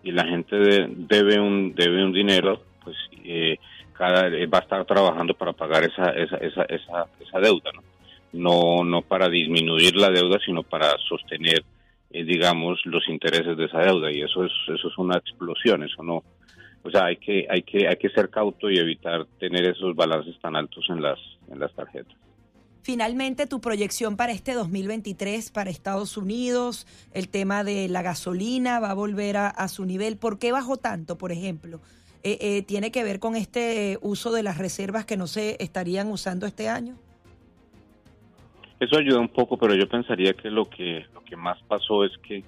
y 0.01 0.11
la 0.11 0.25
gente 0.25 0.55
debe 0.55 1.39
un 1.39 1.75
debe 1.75 2.03
un 2.03 2.13
dinero, 2.13 2.61
pues 2.83 2.95
eh, 3.23 3.57
cada 3.93 4.27
eh, 4.27 4.45
va 4.47 4.59
a 4.59 4.61
estar 4.61 4.85
trabajando 4.85 5.33
para 5.33 5.53
pagar 5.53 5.83
esa 5.83 6.11
esa 6.11 6.37
esa 6.37 6.63
esa, 6.63 7.07
esa 7.19 7.39
deuda, 7.39 7.71
¿no? 7.73 7.81
No 8.31 8.83
no 8.83 9.01
para 9.01 9.29
disminuir 9.29 9.95
la 9.95 10.09
deuda, 10.09 10.39
sino 10.45 10.63
para 10.63 10.97
sostener 11.09 11.63
digamos 12.13 12.79
los 12.85 13.09
intereses 13.09 13.57
de 13.57 13.65
esa 13.65 13.79
deuda 13.79 14.11
y 14.11 14.21
eso 14.21 14.45
es 14.45 14.51
eso 14.67 14.87
es 14.87 14.97
una 14.97 15.17
explosión, 15.17 15.83
eso 15.83 16.03
no 16.03 16.23
o 16.83 16.91
sea, 16.91 17.05
hay 17.05 17.17
que, 17.17 17.47
hay 17.49 17.63
que, 17.63 17.87
hay 17.87 17.95
que 17.95 18.09
ser 18.09 18.29
cauto 18.29 18.69
y 18.69 18.77
evitar 18.77 19.25
tener 19.39 19.65
esos 19.65 19.95
balances 19.95 20.37
tan 20.41 20.55
altos 20.55 20.85
en 20.89 21.01
las, 21.01 21.17
en 21.49 21.59
las 21.59 21.73
tarjetas. 21.73 22.13
Finalmente, 22.81 23.47
tu 23.47 23.61
proyección 23.61 24.17
para 24.17 24.33
este 24.33 24.53
2023 24.53 25.51
para 25.51 25.69
Estados 25.69 26.17
Unidos, 26.17 26.85
el 27.13 27.29
tema 27.29 27.63
de 27.63 27.87
la 27.87 28.01
gasolina 28.01 28.81
va 28.81 28.91
a 28.91 28.93
volver 28.93 29.37
a, 29.37 29.67
su 29.69 29.85
nivel. 29.85 30.17
¿Por 30.17 30.37
qué 30.37 30.51
bajó 30.51 30.75
tanto, 30.75 31.17
por 31.17 31.31
ejemplo? 31.31 31.79
Eh, 32.23 32.37
eh, 32.41 32.61
¿Tiene 32.63 32.91
que 32.91 33.05
ver 33.05 33.19
con 33.19 33.37
este 33.37 33.97
uso 34.01 34.33
de 34.33 34.43
las 34.43 34.57
reservas 34.57 35.05
que 35.05 35.15
no 35.15 35.27
se 35.27 35.55
estarían 35.63 36.11
usando 36.11 36.45
este 36.45 36.67
año? 36.67 36.97
Eso 38.83 38.97
ayuda 38.97 39.19
un 39.19 39.29
poco, 39.29 39.55
pero 39.55 39.75
yo 39.75 39.87
pensaría 39.87 40.33
que 40.33 40.51
lo 40.51 40.65
que 40.65 41.05
lo 41.13 41.21
que 41.23 41.37
más 41.37 41.57
pasó 41.69 42.03
es 42.03 42.11
que 42.17 42.43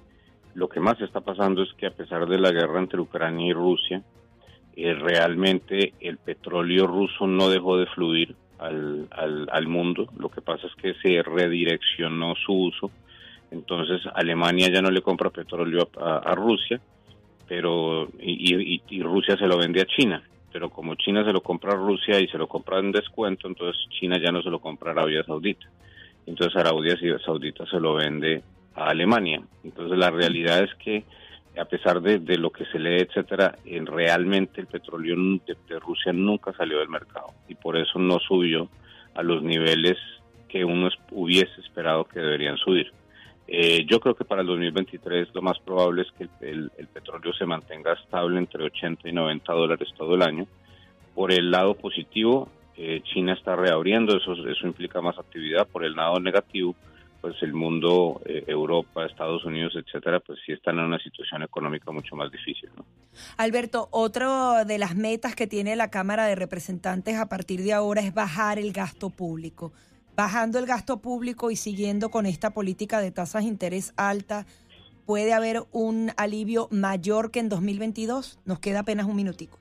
lo 0.54 0.68
que 0.68 0.80
más 0.80 1.00
está 1.00 1.22
pasando 1.22 1.62
es 1.62 1.72
que 1.78 1.86
a 1.86 1.90
pesar 1.90 2.26
de 2.26 2.38
la 2.38 2.50
guerra 2.50 2.78
entre 2.78 3.00
Ucrania 3.00 3.46
y 3.46 3.52
Rusia, 3.54 4.02
eh, 4.76 4.92
realmente 4.92 5.94
el 5.98 6.18
petróleo 6.18 6.86
ruso 6.86 7.26
no 7.26 7.48
dejó 7.48 7.78
de 7.78 7.86
fluir 7.86 8.36
al, 8.58 9.08
al, 9.10 9.66
mundo. 9.66 10.08
Lo 10.18 10.28
que 10.28 10.42
pasa 10.42 10.66
es 10.66 10.74
que 10.74 10.92
se 11.00 11.22
redireccionó 11.22 12.34
su 12.34 12.52
uso. 12.52 12.90
Entonces 13.50 14.02
Alemania 14.14 14.68
ya 14.70 14.82
no 14.82 14.90
le 14.90 15.00
compra 15.00 15.30
petróleo 15.30 15.88
a, 15.98 16.34
Rusia, 16.34 16.78
pero 17.48 18.08
y, 18.18 18.82
y, 18.90 19.02
Rusia 19.02 19.38
se 19.38 19.46
lo 19.46 19.56
vende 19.56 19.80
a 19.80 19.86
China. 19.86 20.22
Pero 20.52 20.68
como 20.68 20.96
China 20.96 21.24
se 21.24 21.32
lo 21.32 21.40
compra 21.40 21.72
a 21.72 21.76
Rusia 21.76 22.20
y 22.20 22.28
se 22.28 22.36
lo 22.36 22.46
compra 22.46 22.78
en 22.78 22.92
descuento, 22.92 23.48
entonces 23.48 23.82
China 23.98 24.18
ya 24.22 24.30
no 24.30 24.42
se 24.42 24.50
lo 24.50 24.58
compra 24.58 24.90
a 24.90 24.92
Arabia 24.92 25.24
Saudita. 25.24 25.66
Entonces 26.26 26.56
Arabia 26.56 26.96
Saudita 27.24 27.64
se 27.66 27.80
lo 27.80 27.94
vende 27.94 28.42
a 28.74 28.88
Alemania. 28.90 29.42
Entonces 29.64 29.96
la 29.96 30.10
realidad 30.10 30.62
es 30.62 30.74
que 30.74 31.04
a 31.58 31.64
pesar 31.64 32.02
de, 32.02 32.36
lo 32.36 32.50
que 32.50 32.66
se 32.66 32.78
lee, 32.78 33.00
etcétera, 33.00 33.56
en 33.64 33.86
realmente 33.86 34.60
el 34.60 34.66
petróleo 34.66 35.16
de, 35.46 35.78
Rusia 35.80 36.12
nunca 36.12 36.52
salió 36.52 36.78
del 36.80 36.88
mercado 36.88 37.28
y 37.48 37.54
por 37.54 37.76
eso 37.76 37.98
no 37.98 38.18
subió 38.18 38.68
a 39.14 39.22
los 39.22 39.42
niveles 39.42 39.96
que 40.48 40.64
uno 40.64 40.90
hubiese 41.12 41.60
esperado 41.60 42.04
que 42.04 42.20
deberían 42.20 42.58
subir. 42.58 42.92
Eh, 43.48 43.86
yo 43.88 44.00
creo 44.00 44.14
que 44.14 44.24
para 44.24 44.42
el 44.42 44.48
2023 44.48 45.28
lo 45.32 45.40
más 45.40 45.58
probable 45.60 46.02
es 46.02 46.08
que 46.12 46.28
el, 46.46 46.70
petróleo 46.92 47.32
se 47.32 47.46
mantenga 47.46 47.92
estable 47.92 48.38
entre 48.38 48.64
80 48.64 49.08
y 49.08 49.12
90 49.12 49.52
dólares 49.52 49.88
todo 49.96 50.14
el 50.14 50.22
año. 50.22 50.46
Por 51.14 51.32
el 51.32 51.50
lado 51.50 51.74
positivo, 51.74 52.50
eh, 52.76 53.02
China 53.04 53.32
está 53.32 53.56
reabriendo, 53.56 54.16
eso, 54.16 54.32
eso 54.48 54.66
implica 54.66 55.00
más 55.00 55.18
actividad. 55.18 55.66
Por 55.66 55.84
el 55.84 55.94
lado 55.94 56.20
negativo, 56.20 56.74
pues 57.20 57.42
el 57.42 57.54
mundo, 57.54 58.20
eh, 58.24 58.44
Europa, 58.46 59.06
Estados 59.06 59.44
Unidos, 59.44 59.74
etcétera, 59.74 60.20
pues 60.20 60.38
sí 60.44 60.52
están 60.52 60.78
en 60.78 60.84
una 60.84 60.98
situación 60.98 61.42
económica 61.42 61.90
mucho 61.90 62.14
más 62.14 62.30
difícil. 62.30 62.70
¿no? 62.76 62.84
Alberto, 63.36 63.88
otra 63.90 64.64
de 64.64 64.78
las 64.78 64.94
metas 64.94 65.34
que 65.34 65.46
tiene 65.46 65.74
la 65.74 65.90
Cámara 65.90 66.26
de 66.26 66.34
Representantes 66.34 67.16
a 67.16 67.28
partir 67.28 67.62
de 67.62 67.72
ahora 67.72 68.02
es 68.02 68.14
bajar 68.14 68.58
el 68.58 68.72
gasto 68.72 69.10
público. 69.10 69.72
Bajando 70.14 70.58
el 70.58 70.66
gasto 70.66 70.98
público 70.98 71.50
y 71.50 71.56
siguiendo 71.56 72.10
con 72.10 72.26
esta 72.26 72.50
política 72.50 73.00
de 73.00 73.10
tasas 73.10 73.42
de 73.42 73.48
interés 73.48 73.92
alta, 73.96 74.46
¿puede 75.04 75.32
haber 75.32 75.64
un 75.72 76.12
alivio 76.16 76.68
mayor 76.70 77.30
que 77.30 77.40
en 77.40 77.48
2022? 77.48 78.38
Nos 78.44 78.60
queda 78.60 78.80
apenas 78.80 79.06
un 79.06 79.16
minutico. 79.16 79.58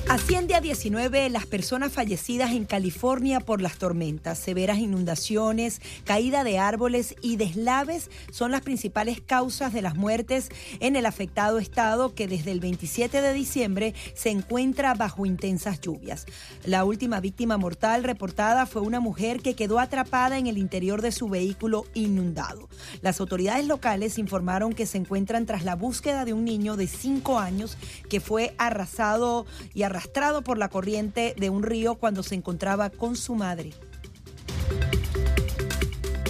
Asciende 0.09 0.55
a 0.55 0.63
19 0.63 1.29
las 1.29 1.45
personas 1.45 1.93
fallecidas 1.93 2.53
en 2.53 2.65
California 2.65 3.41
por 3.41 3.61
las 3.61 3.77
tormentas. 3.77 4.39
Severas 4.39 4.79
inundaciones, 4.79 5.83
caída 6.05 6.45
de 6.45 6.59
árboles 6.59 7.15
y 7.21 7.37
deslaves 7.37 8.11
son 8.31 8.51
las 8.51 8.63
principales 8.63 9.21
causas 9.21 9.75
de 9.75 9.83
las 9.83 9.97
muertes 9.97 10.49
en 10.81 10.97
el 10.97 11.05
afectado 11.05 11.59
estado 11.59 12.15
que 12.15 12.27
desde 12.27 12.53
el 12.53 12.61
27 12.61 13.21
de 13.21 13.35
diciembre 13.35 13.95
se 14.15 14.31
encuentra 14.31 14.95
bajo 14.95 15.27
intensas 15.27 15.79
lluvias. 15.83 16.25
La 16.65 16.85
última 16.85 17.21
víctima 17.21 17.59
mortal 17.59 18.03
reportada 18.03 18.65
fue 18.65 18.81
una 18.81 19.01
mujer 19.01 19.43
que 19.43 19.57
quedó 19.57 19.79
atrapada 19.79 20.39
en 20.39 20.47
el 20.47 20.57
interior 20.57 21.03
de 21.03 21.13
su 21.13 21.29
vehículo 21.29 21.85
inundado. 21.93 22.71
Las 23.03 23.21
autoridades 23.21 23.67
locales 23.67 24.17
informaron 24.17 24.73
que 24.73 24.87
se 24.87 24.97
encuentran 24.97 25.45
tras 25.45 25.65
la 25.65 25.75
búsqueda 25.75 26.25
de 26.25 26.33
un 26.33 26.47
niño 26.47 26.79
de 26.79 26.87
5 26.87 27.39
años 27.39 27.77
que 28.09 28.21
fue 28.21 28.55
arrasado 28.57 29.45
y 29.75 29.83
arrastrado 29.83 29.98
arrastrado 29.99 30.43
por 30.43 30.59
la 30.59 30.69
corriente 30.69 31.35
de 31.37 31.51
un 31.51 31.65
río 31.65 31.97
cuando 31.97 32.23
se 32.23 32.37
encontraba 32.37 32.89
con 32.89 33.17
su 33.17 33.35
madre. 33.35 33.73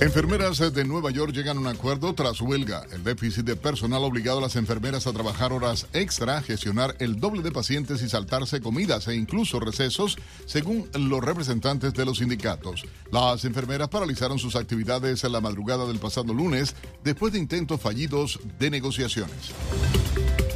Enfermeras 0.00 0.72
de 0.72 0.84
Nueva 0.84 1.10
York 1.10 1.32
llegan 1.32 1.58
a 1.58 1.60
un 1.60 1.66
acuerdo 1.66 2.14
tras 2.14 2.40
huelga. 2.40 2.84
El 2.92 3.04
déficit 3.04 3.44
de 3.44 3.56
personal 3.56 4.04
obligado 4.04 4.38
a 4.38 4.42
las 4.42 4.56
enfermeras 4.56 5.06
a 5.06 5.12
trabajar 5.12 5.52
horas 5.52 5.86
extra, 5.92 6.40
gestionar 6.40 6.94
el 6.98 7.20
doble 7.20 7.42
de 7.42 7.50
pacientes 7.50 8.00
y 8.00 8.08
saltarse 8.08 8.62
comidas 8.62 9.06
e 9.08 9.16
incluso 9.16 9.60
recesos, 9.60 10.16
según 10.46 10.88
los 10.94 11.22
representantes 11.22 11.92
de 11.92 12.06
los 12.06 12.18
sindicatos. 12.18 12.86
Las 13.12 13.44
enfermeras 13.44 13.88
paralizaron 13.88 14.38
sus 14.38 14.56
actividades 14.56 15.24
en 15.24 15.32
la 15.32 15.42
madrugada 15.42 15.84
del 15.86 15.98
pasado 15.98 16.32
lunes 16.32 16.74
después 17.04 17.34
de 17.34 17.40
intentos 17.40 17.80
fallidos 17.80 18.38
de 18.58 18.70
negociaciones. 18.70 19.52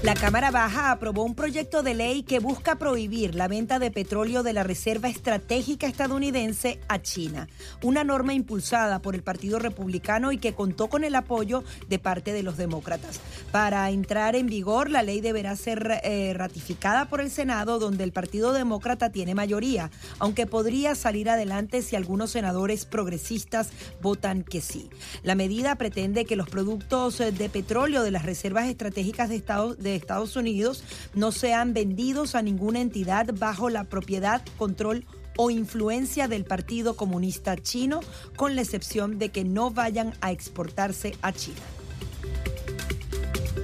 La 0.03 0.15
Cámara 0.15 0.51
Baja 0.51 0.91
aprobó 0.91 1.23
un 1.23 1.37
proyecto 1.37 1.85
de 1.85 1.95
ley 1.95 2.25
que 2.25 2.41
busca 2.41 2.75
prohibir 2.75 3.37
la 3.37 3.47
venta 3.47 3.79
de 3.79 3.93
petróleo 3.93 4.43
de 4.43 4.53
la 4.53 4.65
Reserva 4.65 5.09
Estratégica 5.09 5.87
estadounidense 5.87 6.81
a 6.89 7.01
China, 7.01 7.47
una 7.85 8.03
norma 8.03 8.35
impulsada 8.35 8.99
por 8.99 9.15
el 9.15 9.23
Partido 9.23 9.61
Republicano 9.61 10.33
y 10.33 10.39
que 10.39 10.55
contó 10.55 10.89
con 10.89 11.05
el 11.05 11.15
apoyo 11.15 11.63
de 11.89 12.01
parte 12.01 12.33
de 12.33 12.43
los 12.43 12.57
demócratas. 12.57 13.21
Para 13.53 13.89
entrar 13.91 14.35
en 14.35 14.47
vigor, 14.47 14.91
la 14.91 15.05
ley 15.05 15.21
deberá 15.21 15.55
ser 15.55 16.01
eh, 16.03 16.35
ratificada 16.35 17.09
por 17.09 17.21
el 17.21 17.31
Senado, 17.31 17.79
donde 17.79 18.03
el 18.03 18.11
Partido 18.11 18.53
Demócrata 18.53 19.13
tiene 19.13 19.37
mayoría, 19.37 19.93
aunque 20.19 20.49
podría 20.49 20.97
salir 20.97 21.31
adelante 21.31 21.81
si 21.81 21.95
algunos 21.95 22.33
senadores 22.33 22.87
progresistas 22.87 23.69
votan 24.01 24.43
que 24.43 24.63
sí. 24.63 24.91
La 25.23 25.37
medida 25.37 25.77
pretende 25.77 26.25
que 26.25 26.35
los 26.35 26.51
productos 26.51 27.19
de 27.19 27.49
petróleo 27.49 28.03
de 28.03 28.11
las 28.11 28.25
reservas 28.25 28.67
estratégicas 28.67 29.29
de 29.29 29.37
Estados 29.37 29.79
de 29.79 29.93
Estados 30.03 30.37
Unidos 30.37 30.85
no 31.15 31.33
sean 31.33 31.73
vendidos 31.73 32.35
a 32.35 32.43
ninguna 32.43 32.81
entidad 32.81 33.27
bajo 33.39 33.71
la 33.71 33.85
propiedad, 33.85 34.43
control 34.59 35.07
o 35.37 35.51
influencia 35.51 36.29
del 36.29 36.45
Partido 36.45 36.97
Comunista 36.97 37.57
Chino, 37.57 38.01
con 38.37 38.55
la 38.55 38.63
excepción 38.63 39.19
de 39.19 39.31
que 39.31 39.45
no 39.45 39.71
vayan 39.71 40.13
a 40.21 40.31
exportarse 40.31 41.15
a 41.23 41.33
China. 41.33 41.61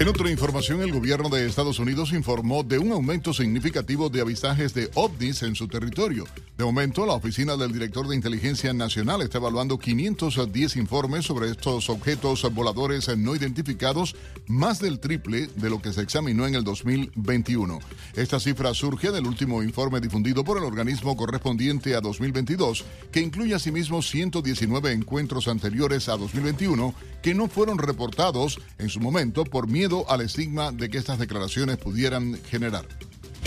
En 0.01 0.07
otra 0.07 0.31
información, 0.31 0.81
el 0.81 0.93
gobierno 0.93 1.29
de 1.29 1.45
Estados 1.45 1.81
Unidos 1.81 2.13
informó 2.13 2.63
de 2.63 2.79
un 2.79 2.93
aumento 2.93 3.35
significativo 3.35 4.09
de 4.09 4.21
avisajes 4.21 4.73
de 4.73 4.89
ovnis 4.95 5.43
en 5.43 5.57
su 5.57 5.67
territorio. 5.67 6.25
De 6.57 6.65
momento, 6.65 7.05
la 7.05 7.15
Oficina 7.15 7.57
del 7.57 7.73
Director 7.73 8.07
de 8.07 8.15
Inteligencia 8.15 8.73
Nacional 8.73 9.23
está 9.23 9.39
evaluando 9.39 9.77
510 9.77 10.77
informes 10.77 11.25
sobre 11.25 11.51
estos 11.51 11.91
objetos 11.91 12.47
voladores 12.55 13.09
no 13.19 13.35
identificados, 13.35 14.15
más 14.47 14.79
del 14.79 15.01
triple 15.01 15.49
de 15.57 15.69
lo 15.69 15.83
que 15.83 15.93
se 15.93 16.03
examinó 16.03 16.47
en 16.47 16.55
el 16.55 16.63
2021. 16.63 17.81
Esta 18.15 18.39
cifra 18.39 18.75
surge 18.75 19.11
del 19.11 19.27
último 19.27 19.65
informe 19.65 20.01
difundido 20.01 20.45
por 20.45 20.59
el 20.59 20.65
organismo 20.65 21.17
correspondiente 21.17 21.97
a 21.97 22.01
2022, 22.01 22.85
que 23.11 23.21
incluye 23.21 23.55
asimismo 23.55 24.01
119 24.01 24.93
encuentros 24.93 25.49
anteriores 25.49 26.09
a 26.09 26.17
2021 26.17 26.95
que 27.21 27.35
no 27.35 27.49
fueron 27.49 27.79
reportados 27.79 28.61
en 28.79 28.89
su 28.89 29.01
momento 29.01 29.43
por 29.43 29.67
miedo 29.67 29.88
al 30.09 30.21
estigma 30.21 30.73
de 30.73 30.89
que 30.89 30.99
estas 30.99 31.19
declaraciones 31.19 31.77
pudieran 31.79 32.35
generar. 32.45 32.85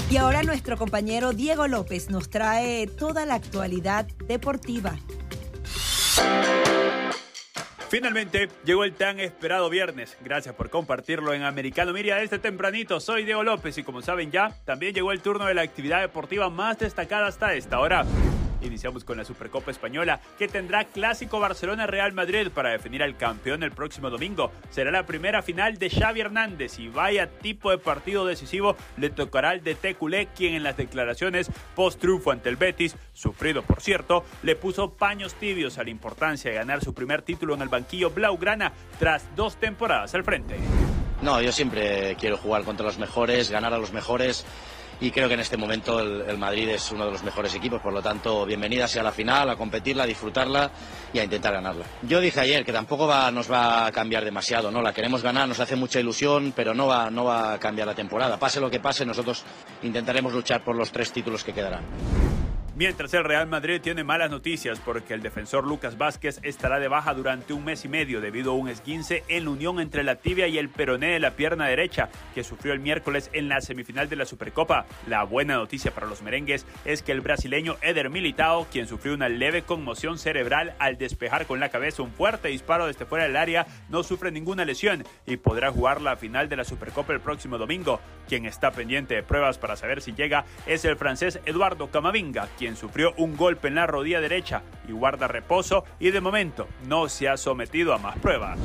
Y 0.10 0.18
ahora 0.18 0.44
nuestro 0.44 0.78
compañero 0.78 1.34
Diego 1.34 1.68
López 1.68 2.10
nos 2.10 2.30
trae 2.30 2.88
toda 2.88 3.26
la 3.26 3.36
actualidad 3.36 4.08
deportiva. 4.28 4.98
Finalmente 7.90 8.48
llegó 8.64 8.86
el 8.86 8.94
tan 8.94 9.20
esperado 9.20 9.70
viernes. 9.70 10.18
Gracias 10.24 10.56
por 10.56 10.70
compartirlo 10.70 11.34
en 11.34 11.44
Americano 11.44 11.92
Miria 11.92 12.22
este 12.22 12.40
tempranito. 12.40 13.02
Soy 13.02 13.26
Diego 13.26 13.44
López 13.44 13.78
y 13.78 13.84
como 13.84 14.02
saben 14.02 14.32
ya, 14.32 14.56
también 14.66 14.94
llegó 14.94 15.12
el 15.12 15.22
turno 15.22 15.46
de 15.46 15.54
la 15.54 15.62
actividad 15.62 16.00
deportiva 16.00 16.50
más 16.50 16.80
destacada 16.80 17.28
hasta 17.28 17.54
esta 17.54 17.80
hora. 17.80 18.06
Iniciamos 18.62 19.04
con 19.04 19.18
la 19.18 19.26
Supercopa 19.26 19.72
Española, 19.72 20.22
que 20.38 20.48
tendrá 20.48 20.86
clásico 20.86 21.40
Barcelona-Real 21.40 22.14
Madrid 22.14 22.50
para 22.54 22.70
definir 22.70 23.04
al 23.04 23.18
campeón 23.18 23.64
el 23.64 23.72
próximo 23.72 24.10
domingo. 24.10 24.52
Será 24.70 24.92
la 24.92 25.06
primera 25.06 25.42
final 25.42 25.78
de 25.78 25.90
Xavi 25.90 26.22
Hernández 26.22 26.80
y 26.80 26.88
vaya 26.88 27.28
tipo 27.28 27.72
de 27.72 27.78
partido 27.78 28.26
decisivo 28.26 28.76
le 28.98 29.10
tocará 29.10 29.50
al 29.50 29.64
de 29.64 29.76
Teculé, 29.76 30.28
quien 30.28 30.54
en 30.54 30.64
las 30.64 30.78
declaraciones 30.78 31.50
post-triunfo 31.76 32.32
ante 32.32 32.50
el 32.50 32.56
Betis, 32.56 32.96
sufrido 33.14 33.64
por 33.64 33.82
cierto, 33.82 34.24
le 34.44 34.56
puso 34.56 34.94
paños 34.94 35.34
tibios 35.36 35.78
a 35.78 35.84
la 35.84 35.90
importancia 35.90 36.52
de 36.52 36.58
ganar 36.58 36.84
su 36.84 36.94
primer 36.94 37.22
título 37.22 37.56
en 37.56 37.62
el 37.62 37.70
banquillo 37.70 38.12
Blaugrana 38.12 38.74
tras 39.00 39.24
dos 39.36 39.58
temporadas 39.58 40.14
al 40.16 40.24
frente. 40.24 40.58
No, 41.22 41.40
yo 41.40 41.52
siempre 41.52 42.16
quiero 42.20 42.36
jugar 42.36 42.64
contra 42.64 42.86
los 42.86 42.98
mejores, 42.98 43.52
ganar 43.52 43.74
a 43.74 43.78
los 43.78 43.94
mejores 43.94 44.44
y 45.02 45.10
creo 45.10 45.28
que 45.28 45.34
en 45.34 45.40
este 45.40 45.58
momento 45.58 46.00
el, 46.00 46.38
Madrid 46.38 46.70
es 46.70 46.92
uno 46.92 47.06
de 47.06 47.12
los 47.12 47.24
mejores 47.24 47.54
equipos, 47.56 47.82
por 47.82 47.92
lo 47.92 48.02
tanto, 48.02 48.46
bienvenida 48.46 48.88
sea 48.88 49.02
la 49.02 49.12
final, 49.12 49.50
a 49.50 49.56
competirla, 49.56 50.04
a 50.04 50.06
disfrutarla 50.06 50.72
y 51.12 51.20
a 51.20 51.24
intentar 51.24 51.54
ganarla. 51.54 51.86
Yo 52.04 52.22
dije 52.22 52.40
ayer 52.40 52.64
que 52.64 52.72
tampoco 52.72 53.08
va, 53.08 53.32
nos 53.32 53.52
va 53.52 53.88
a 53.88 53.92
cambiar 53.92 54.24
demasiado, 54.24 54.72
¿no? 54.72 54.82
La 54.82 54.94
queremos 54.94 55.24
ganar, 55.24 55.48
nos 55.48 55.60
hace 55.60 55.76
mucha 55.76 56.00
ilusión, 56.00 56.54
pero 56.56 56.76
no 56.76 56.86
va, 56.86 57.10
no 57.10 57.26
va 57.26 57.54
a 57.54 57.60
cambiar 57.60 57.88
la 57.88 57.96
temporada. 57.96 58.38
Pase 58.38 58.62
lo 58.62 58.70
que 58.70 58.80
pase, 58.80 59.06
nosotros 59.06 59.44
intentaremos 59.82 60.34
luchar 60.34 60.64
por 60.64 60.76
los 60.76 60.92
tres 60.92 61.12
títulos 61.12 61.44
que 61.44 61.54
quedarán. 61.54 62.51
Mientras 62.82 63.14
el 63.14 63.26
Real 63.26 63.46
Madrid 63.46 63.80
tiene 63.80 64.04
malas 64.04 64.32
noticias 64.32 64.80
porque 64.80 65.14
el 65.14 65.22
defensor 65.22 65.68
Lucas 65.68 66.00
Vázquez 66.00 66.40
estará 66.42 66.80
de 66.80 66.88
baja 66.88 67.14
durante 67.14 67.54
un 67.54 67.64
mes 67.64 67.86
y 67.86 67.88
medio 67.88 68.22
debido 68.22 68.54
a 68.54 68.56
un 68.56 68.70
esguince 68.70 69.24
en 69.28 69.44
la 69.44 69.52
unión 69.52 69.80
entre 69.80 70.04
la 70.04 70.16
tibia 70.16 70.48
y 70.48 70.58
el 70.58 70.70
peroné 70.70 71.12
de 71.12 71.20
la 71.20 71.36
pierna 71.36 71.68
derecha 71.68 72.10
que 72.34 72.44
sufrió 72.44 72.74
el 72.74 72.80
miércoles 72.80 73.30
en 73.34 73.50
la 73.50 73.62
semifinal 73.62 74.10
de 74.10 74.16
la 74.16 74.26
Supercopa. 74.26 74.88
La 75.06 75.24
buena 75.26 75.58
noticia 75.58 75.92
para 75.92 76.08
los 76.08 76.24
merengues 76.24 76.66
es 76.84 77.04
que 77.04 77.12
el 77.12 77.22
brasileño 77.22 77.78
Eder 77.84 78.10
Militao, 78.10 78.66
quien 78.72 78.88
sufrió 78.88 79.14
una 79.14 79.30
leve 79.30 79.62
conmoción 79.62 80.18
cerebral 80.18 80.74
al 80.80 80.98
despejar 80.98 81.46
con 81.46 81.60
la 81.60 81.70
cabeza 81.70 82.02
un 82.02 82.12
fuerte 82.12 82.48
disparo 82.48 82.88
desde 82.88 83.06
fuera 83.06 83.26
del 83.26 83.38
área, 83.38 83.68
no 83.90 84.02
sufre 84.02 84.32
ninguna 84.32 84.66
lesión 84.66 85.04
y 85.28 85.38
podrá 85.38 85.70
jugar 85.70 86.02
la 86.02 86.16
final 86.16 86.50
de 86.50 86.56
la 86.56 86.64
Supercopa 86.64 87.14
el 87.14 87.22
próximo 87.22 87.60
domingo. 87.60 88.00
Quien 88.28 88.48
está 88.48 88.72
pendiente 88.72 89.14
de 89.14 89.22
pruebas 89.22 89.60
para 89.60 89.76
saber 89.76 90.02
si 90.02 90.14
llega 90.14 90.46
es 90.66 90.84
el 90.84 90.96
francés 90.96 91.40
Eduardo 91.46 91.92
Camavinga, 91.92 92.48
quien 92.58 92.71
sufrió 92.76 93.14
un 93.18 93.36
golpe 93.36 93.68
en 93.68 93.76
la 93.76 93.88
rodilla 93.88 94.22
derecha 94.22 94.64
y 94.88 94.92
guarda 94.92 95.28
reposo 95.28 95.84
y 96.00 96.12
de 96.12 96.22
momento 96.22 96.68
no 96.88 97.10
se 97.10 97.30
ha 97.30 97.38
sometido 97.38 97.94
a 97.94 97.98
más 97.98 98.18
pruebas. 98.20 98.58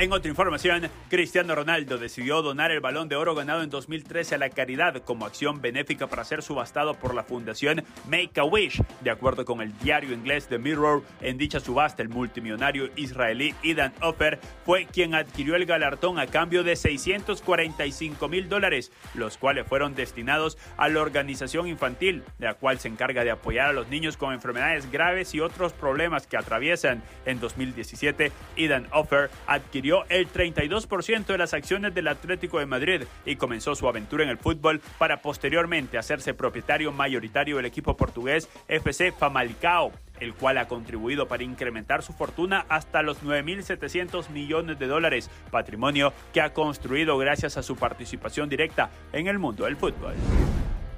En 0.00 0.14
otra 0.14 0.30
información, 0.30 0.88
Cristiano 1.10 1.54
Ronaldo 1.54 1.98
decidió 1.98 2.40
donar 2.40 2.70
el 2.70 2.80
balón 2.80 3.10
de 3.10 3.16
oro 3.16 3.34
ganado 3.34 3.62
en 3.62 3.68
2013 3.68 4.36
a 4.36 4.38
la 4.38 4.48
caridad 4.48 5.02
como 5.04 5.26
acción 5.26 5.60
benéfica 5.60 6.06
para 6.06 6.24
ser 6.24 6.42
subastado 6.42 6.94
por 6.94 7.14
la 7.14 7.22
fundación 7.22 7.84
Make 8.08 8.40
a 8.40 8.44
Wish. 8.44 8.82
De 9.02 9.10
acuerdo 9.10 9.44
con 9.44 9.60
el 9.60 9.76
diario 9.80 10.14
inglés 10.14 10.48
The 10.48 10.56
Mirror, 10.56 11.02
en 11.20 11.36
dicha 11.36 11.60
subasta 11.60 12.00
el 12.00 12.08
multimillonario 12.08 12.88
israelí 12.96 13.54
Idan 13.62 13.92
Ofer 14.00 14.40
fue 14.64 14.86
quien 14.86 15.14
adquirió 15.14 15.54
el 15.54 15.66
galardón 15.66 16.18
a 16.18 16.26
cambio 16.28 16.64
de 16.64 16.76
645 16.76 18.26
mil 18.26 18.48
dólares, 18.48 18.92
los 19.12 19.36
cuales 19.36 19.66
fueron 19.66 19.94
destinados 19.94 20.56
a 20.78 20.88
la 20.88 21.02
organización 21.02 21.68
infantil, 21.68 22.24
la 22.38 22.54
cual 22.54 22.78
se 22.78 22.88
encarga 22.88 23.22
de 23.22 23.32
apoyar 23.32 23.68
a 23.68 23.74
los 23.74 23.88
niños 23.88 24.16
con 24.16 24.32
enfermedades 24.32 24.90
graves 24.90 25.34
y 25.34 25.40
otros 25.40 25.74
problemas 25.74 26.26
que 26.26 26.38
atraviesan. 26.38 27.02
En 27.26 27.38
2017, 27.38 28.32
Idan 28.56 28.86
Offer 28.92 29.28
el 30.08 30.32
32% 30.32 31.26
de 31.26 31.38
las 31.38 31.54
acciones 31.54 31.94
del 31.94 32.08
Atlético 32.08 32.58
de 32.58 32.66
Madrid 32.66 33.02
y 33.24 33.36
comenzó 33.36 33.74
su 33.74 33.88
aventura 33.88 34.24
en 34.24 34.30
el 34.30 34.38
fútbol 34.38 34.80
para 34.98 35.20
posteriormente 35.20 35.98
hacerse 35.98 36.34
propietario 36.34 36.92
mayoritario 36.92 37.56
del 37.56 37.66
equipo 37.66 37.96
portugués 37.96 38.48
FC 38.68 39.12
Famalicao 39.12 39.92
el 40.20 40.34
cual 40.34 40.58
ha 40.58 40.68
contribuido 40.68 41.28
para 41.28 41.42
incrementar 41.42 42.02
su 42.02 42.12
fortuna 42.12 42.66
hasta 42.68 43.02
los 43.02 43.22
9.700 43.22 44.28
millones 44.28 44.78
de 44.78 44.86
dólares, 44.86 45.30
patrimonio 45.50 46.12
que 46.34 46.42
ha 46.42 46.52
construido 46.52 47.16
gracias 47.16 47.56
a 47.56 47.62
su 47.62 47.76
participación 47.76 48.50
directa 48.50 48.90
en 49.14 49.28
el 49.28 49.38
mundo 49.38 49.64
del 49.64 49.76
fútbol. 49.76 50.14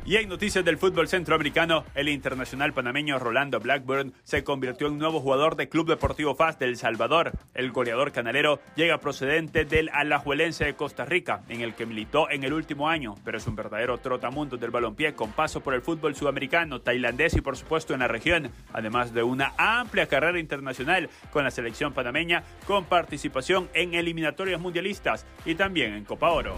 Y 0.04 0.16
en 0.16 0.28
noticias 0.28 0.64
del 0.64 0.78
fútbol 0.78 1.06
centroamericano, 1.06 1.84
el 1.94 2.08
internacional 2.08 2.72
panameño 2.72 3.20
Rolando 3.20 3.60
Blackburn 3.60 4.12
se 4.24 4.42
convirtió 4.42 4.88
en 4.88 4.98
nuevo 4.98 5.20
jugador 5.20 5.54
del 5.54 5.68
Club 5.68 5.88
Deportivo 5.88 6.34
FAS 6.34 6.58
del 6.58 6.76
Salvador. 6.76 7.30
El 7.54 7.70
goleador 7.70 8.10
canalero 8.10 8.58
llega 8.74 8.98
procedente 8.98 9.64
del 9.64 9.90
Alajuelense 9.90 10.64
de 10.64 10.74
Costa 10.74 11.04
Rica, 11.04 11.44
en 11.48 11.60
el 11.60 11.74
que 11.74 11.86
militó 11.86 12.28
en 12.30 12.42
el 12.42 12.52
último 12.52 12.88
año, 12.88 13.14
pero 13.24 13.38
es 13.38 13.46
un 13.46 13.54
verdadero 13.54 13.98
trotamundo 13.98 14.56
del 14.56 14.72
balompié 14.72 15.14
con 15.14 15.30
paso 15.30 15.60
por 15.60 15.72
el 15.72 15.82
fútbol 15.82 16.16
sudamericano, 16.16 16.80
tailandés 16.80 17.34
y 17.36 17.40
por 17.40 17.56
supuesto 17.56 17.94
en 17.94 18.00
la 18.00 18.08
región, 18.08 18.50
además 18.72 19.14
de 19.14 19.22
una 19.22 19.52
amplia 19.56 20.08
carrera 20.08 20.40
internacional 20.40 21.10
con 21.30 21.44
la 21.44 21.52
selección 21.52 21.92
panameña 21.92 22.42
con 22.66 22.86
participación 22.86 23.68
en 23.72 23.94
eliminatorias 23.94 24.60
mundialistas 24.60 25.26
y 25.44 25.54
también 25.54 25.94
en 25.94 26.04
Copa 26.04 26.30
Oro. 26.30 26.56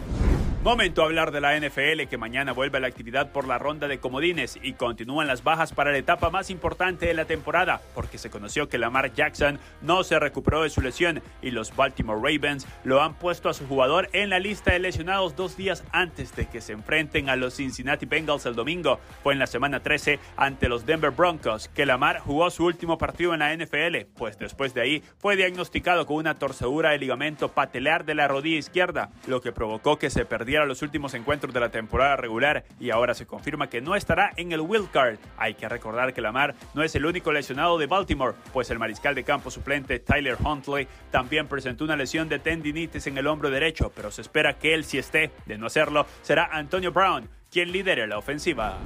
Momento 0.64 1.02
a 1.02 1.04
hablar 1.04 1.30
de 1.30 1.42
la 1.42 1.60
NFL 1.60 2.08
que 2.08 2.16
mañana 2.16 2.52
vuelve 2.52 2.78
a 2.78 2.80
la 2.80 2.86
actividad 2.86 3.32
por 3.32 3.46
la 3.46 3.58
ronda 3.58 3.86
de 3.86 3.98
comodines 3.98 4.58
y 4.62 4.72
continúan 4.72 5.26
las 5.26 5.44
bajas 5.44 5.74
para 5.74 5.92
la 5.92 5.98
etapa 5.98 6.30
más 6.30 6.48
importante 6.48 7.04
de 7.04 7.12
la 7.12 7.26
temporada 7.26 7.82
porque 7.94 8.16
se 8.16 8.30
conoció 8.30 8.66
que 8.66 8.78
Lamar 8.78 9.12
Jackson 9.12 9.58
no 9.82 10.02
se 10.04 10.18
recuperó 10.18 10.62
de 10.62 10.70
su 10.70 10.80
lesión 10.80 11.22
y 11.42 11.50
los 11.50 11.76
Baltimore 11.76 12.18
Ravens 12.18 12.66
lo 12.82 13.02
han 13.02 13.12
puesto 13.12 13.50
a 13.50 13.52
su 13.52 13.66
jugador 13.66 14.08
en 14.14 14.30
la 14.30 14.38
lista 14.38 14.72
de 14.72 14.78
lesionados 14.78 15.36
dos 15.36 15.54
días 15.58 15.84
antes 15.92 16.34
de 16.34 16.46
que 16.46 16.62
se 16.62 16.72
enfrenten 16.72 17.28
a 17.28 17.36
los 17.36 17.56
Cincinnati 17.56 18.06
Bengals 18.06 18.46
el 18.46 18.54
domingo. 18.54 19.00
Fue 19.22 19.34
en 19.34 19.40
la 19.40 19.46
semana 19.46 19.80
13 19.80 20.18
ante 20.38 20.70
los 20.70 20.86
Denver 20.86 21.10
Broncos 21.10 21.68
que 21.68 21.84
Lamar 21.84 22.20
jugó 22.20 22.48
su 22.48 22.64
último 22.64 22.96
partido 22.96 23.34
en 23.34 23.40
la 23.40 23.54
NFL, 23.54 24.06
pues 24.16 24.38
después 24.38 24.72
de 24.72 24.80
ahí 24.80 25.02
fue 25.18 25.36
diagnosticado 25.36 26.06
con 26.06 26.16
una 26.16 26.38
torcedura 26.38 26.92
de 26.92 26.98
ligamento 27.00 27.52
patelar 27.52 28.06
de 28.06 28.14
la 28.14 28.28
rodilla 28.28 28.56
izquierda, 28.56 29.10
lo 29.26 29.42
que 29.42 29.52
provocó 29.52 29.98
que 29.98 30.08
se 30.08 30.24
perdiera 30.24 30.53
a 30.62 30.66
los 30.66 30.82
últimos 30.82 31.14
encuentros 31.14 31.52
de 31.52 31.60
la 31.60 31.70
temporada 31.70 32.16
regular 32.16 32.64
y 32.80 32.90
ahora 32.90 33.14
se 33.14 33.26
confirma 33.26 33.68
que 33.68 33.80
no 33.80 33.96
estará 33.96 34.32
en 34.36 34.52
el 34.52 34.60
wild 34.60 34.90
card. 34.90 35.18
Hay 35.36 35.54
que 35.54 35.68
recordar 35.68 36.14
que 36.14 36.20
Lamar 36.20 36.54
no 36.74 36.82
es 36.82 36.94
el 36.94 37.06
único 37.06 37.32
lesionado 37.32 37.78
de 37.78 37.86
Baltimore, 37.86 38.34
pues 38.52 38.70
el 38.70 38.78
mariscal 38.78 39.14
de 39.14 39.24
campo 39.24 39.50
suplente 39.50 39.98
Tyler 39.98 40.36
Huntley 40.42 40.86
también 41.10 41.48
presentó 41.48 41.84
una 41.84 41.96
lesión 41.96 42.28
de 42.28 42.38
tendinitis 42.38 43.06
en 43.06 43.18
el 43.18 43.26
hombro 43.26 43.50
derecho, 43.50 43.92
pero 43.94 44.10
se 44.10 44.22
espera 44.22 44.58
que 44.58 44.74
él 44.74 44.84
si 44.84 44.98
esté, 44.98 45.30
de 45.46 45.58
no 45.58 45.66
hacerlo, 45.66 46.06
será 46.22 46.48
Antonio 46.52 46.92
Brown, 46.92 47.28
quien 47.50 47.72
lidere 47.72 48.06
la 48.06 48.18
ofensiva. 48.18 48.78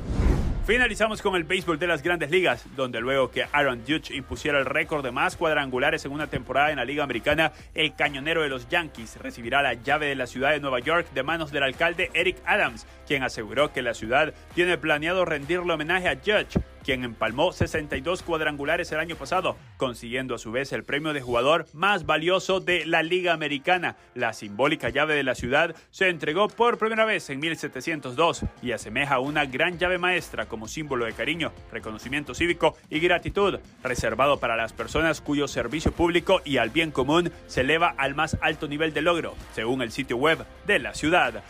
Finalizamos 0.69 1.23
con 1.23 1.35
el 1.35 1.45
béisbol 1.45 1.79
de 1.79 1.87
las 1.87 2.03
grandes 2.03 2.31
ligas, 2.31 2.67
donde 2.77 3.01
luego 3.01 3.31
que 3.31 3.47
Aaron 3.53 3.85
Judge 3.89 4.15
impusiera 4.15 4.59
el 4.59 4.67
récord 4.67 5.03
de 5.03 5.11
más 5.11 5.35
cuadrangulares 5.35 6.05
en 6.05 6.13
una 6.13 6.27
temporada 6.27 6.71
en 6.71 6.77
la 6.77 6.85
Liga 6.85 7.03
Americana, 7.03 7.53
el 7.75 7.95
cañonero 7.95 8.43
de 8.43 8.51
los 8.51 8.69
Yankees 8.69 9.17
recibirá 9.17 9.63
la 9.63 9.73
llave 9.73 10.09
de 10.09 10.15
la 10.15 10.27
ciudad 10.27 10.51
de 10.51 10.61
Nueva 10.61 10.81
York 10.81 11.11
de 11.15 11.23
manos 11.23 11.53
del 11.53 11.63
alcalde 11.63 12.11
Eric 12.13 12.37
Adams, 12.45 12.87
quien 13.09 13.23
aseguró 13.23 13.73
que 13.73 13.83
la 13.83 13.95
ciudad 13.95 14.35
tiene 14.55 14.77
planeado 14.79 15.25
rendirle 15.25 15.73
homenaje 15.73 16.09
a 16.09 16.17
Judge 16.17 16.61
quien 16.89 17.05
empalmó 17.05 17.53
62 17.53 18.23
cuadrangulares 18.23 18.91
el 18.93 18.99
año 18.99 19.15
pasado, 19.15 19.59
consiguiendo 19.77 20.35
a 20.35 20.39
su 20.39 20.53
vez 20.53 20.73
el 20.73 20.85
premio 20.85 21.13
de 21.13 21.21
jugador 21.21 21.67
más 21.75 22.07
valioso 22.07 22.61
de 22.61 22.87
la 22.87 23.03
Liga 23.03 23.35
Americana. 23.35 23.97
La 24.15 24.33
simbólica 24.33 24.89
llave 24.89 25.15
de 25.15 25.23
la 25.23 25.35
ciudad 25.35 25.77
se 25.91 26.09
entregó 26.09 26.49
por 26.49 26.79
primera 26.79 27.05
vez 27.05 27.29
en 27.29 27.41
1702 27.41 28.47
y 28.63 28.73
asemeja 28.73 29.19
una 29.19 29.45
gran 29.45 29.79
llave 29.79 29.99
maestra 29.99 30.47
como 30.47 30.67
símbolo 30.67 31.05
de 31.05 31.13
cariño, 31.13 31.53
reconocimiento 31.71 32.33
cívico 32.35 32.75
y 32.89 33.01
gratitud, 33.01 33.59
reservado 33.83 34.41
para 34.41 34.57
las 34.57 34.73
personas 34.73 35.21
cuyo 35.21 35.47
servicio 35.47 35.93
público 35.93 36.41
y 36.43 36.57
al 36.57 36.71
bien 36.71 36.91
común 36.91 37.31
se 37.49 37.61
eleva 37.61 37.95
al 37.99 38.15
más 38.15 38.39
alto 38.41 38.67
nivel 38.67 38.95
de 38.95 39.03
logro, 39.03 39.35
según 39.55 39.83
el 39.83 39.93
sitio 39.93 40.17
web 40.17 40.39
de 40.67 40.79
la 40.79 40.95
ciudad. 40.95 41.45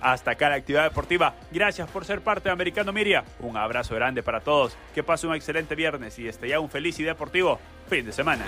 Hasta 0.00 0.32
acá 0.32 0.48
la 0.48 0.56
actividad 0.56 0.84
deportiva. 0.84 1.34
Gracias 1.50 1.88
por 1.88 2.04
ser 2.04 2.20
parte 2.20 2.48
de 2.48 2.52
Americano 2.52 2.92
Miria. 2.92 3.24
Un 3.40 3.56
abrazo 3.56 3.94
grande 3.94 4.22
para 4.22 4.40
todos. 4.40 4.76
Que 4.94 5.02
pasen 5.02 5.30
un 5.30 5.36
excelente 5.36 5.74
viernes 5.74 6.18
y 6.18 6.28
esté 6.28 6.48
ya 6.48 6.60
un 6.60 6.68
feliz 6.68 6.98
y 6.98 7.04
deportivo 7.04 7.58
fin 7.88 8.04
de 8.04 8.12
semana. 8.12 8.44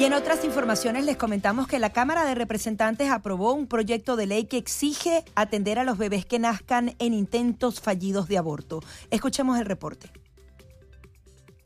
Y 0.00 0.04
en 0.04 0.14
otras 0.14 0.44
informaciones 0.46 1.04
les 1.04 1.18
comentamos 1.18 1.68
que 1.68 1.78
la 1.78 1.90
Cámara 1.90 2.24
de 2.24 2.34
Representantes 2.34 3.10
aprobó 3.10 3.52
un 3.52 3.66
proyecto 3.66 4.16
de 4.16 4.26
ley 4.26 4.46
que 4.46 4.56
exige 4.56 5.24
atender 5.34 5.78
a 5.78 5.84
los 5.84 5.98
bebés 5.98 6.24
que 6.24 6.38
nazcan 6.38 6.94
en 6.98 7.12
intentos 7.12 7.82
fallidos 7.82 8.26
de 8.26 8.38
aborto. 8.38 8.80
Escuchemos 9.10 9.58
el 9.58 9.66
reporte. 9.66 10.10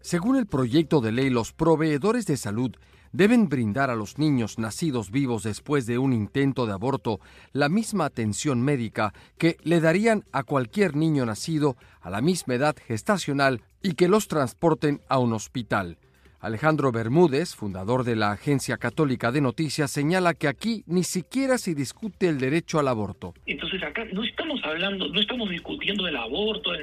Según 0.01 0.37
el 0.37 0.47
proyecto 0.47 1.01
de 1.01 1.13
ley, 1.13 1.31
los 1.31 1.53
proveedores 1.53 2.27
de 2.27 2.37
salud 2.37 2.77
deben 3.15 3.49
brindar 3.49 3.91
a 3.91 3.95
los 3.95 4.19
niños 4.19 4.59
nacidos 4.59 5.13
vivos 5.13 5.45
después 5.45 5.87
de 5.87 5.99
un 5.99 6.13
intento 6.13 6.67
de 6.67 6.73
aborto 6.73 7.21
la 7.53 7.69
misma 7.69 8.07
atención 8.07 8.61
médica 8.61 9.15
que 9.39 9.57
le 9.63 9.81
darían 9.81 10.25
a 10.33 10.43
cualquier 10.43 10.97
niño 10.97 11.25
nacido 11.25 11.77
a 12.01 12.11
la 12.11 12.21
misma 12.21 12.55
edad 12.55 12.77
gestacional 12.77 13.63
y 13.83 13.95
que 13.95 14.09
los 14.09 14.27
transporten 14.27 15.01
a 15.09 15.21
un 15.21 15.33
hospital. 15.33 15.97
Alejandro 16.41 16.91
Bermúdez, 16.91 17.55
fundador 17.55 18.03
de 18.03 18.17
la 18.17 18.33
Agencia 18.33 18.79
Católica 18.79 19.31
de 19.31 19.41
Noticias, 19.41 19.93
señala 19.93 20.35
que 20.35 20.49
aquí 20.49 20.83
ni 20.87 21.05
siquiera 21.05 21.57
se 21.57 21.75
discute 21.75 22.29
el 22.29 22.39
derecho 22.39 22.81
al 22.81 22.89
aborto. 22.89 23.33
Entonces 23.47 23.81
acá 23.83 24.05
no 24.13 24.25
estamos 24.25 24.61
hablando, 24.65 25.09
no 25.09 25.21
estamos 25.21 25.49
discutiendo 25.49 26.07
el 26.09 26.17
aborto 26.17 26.75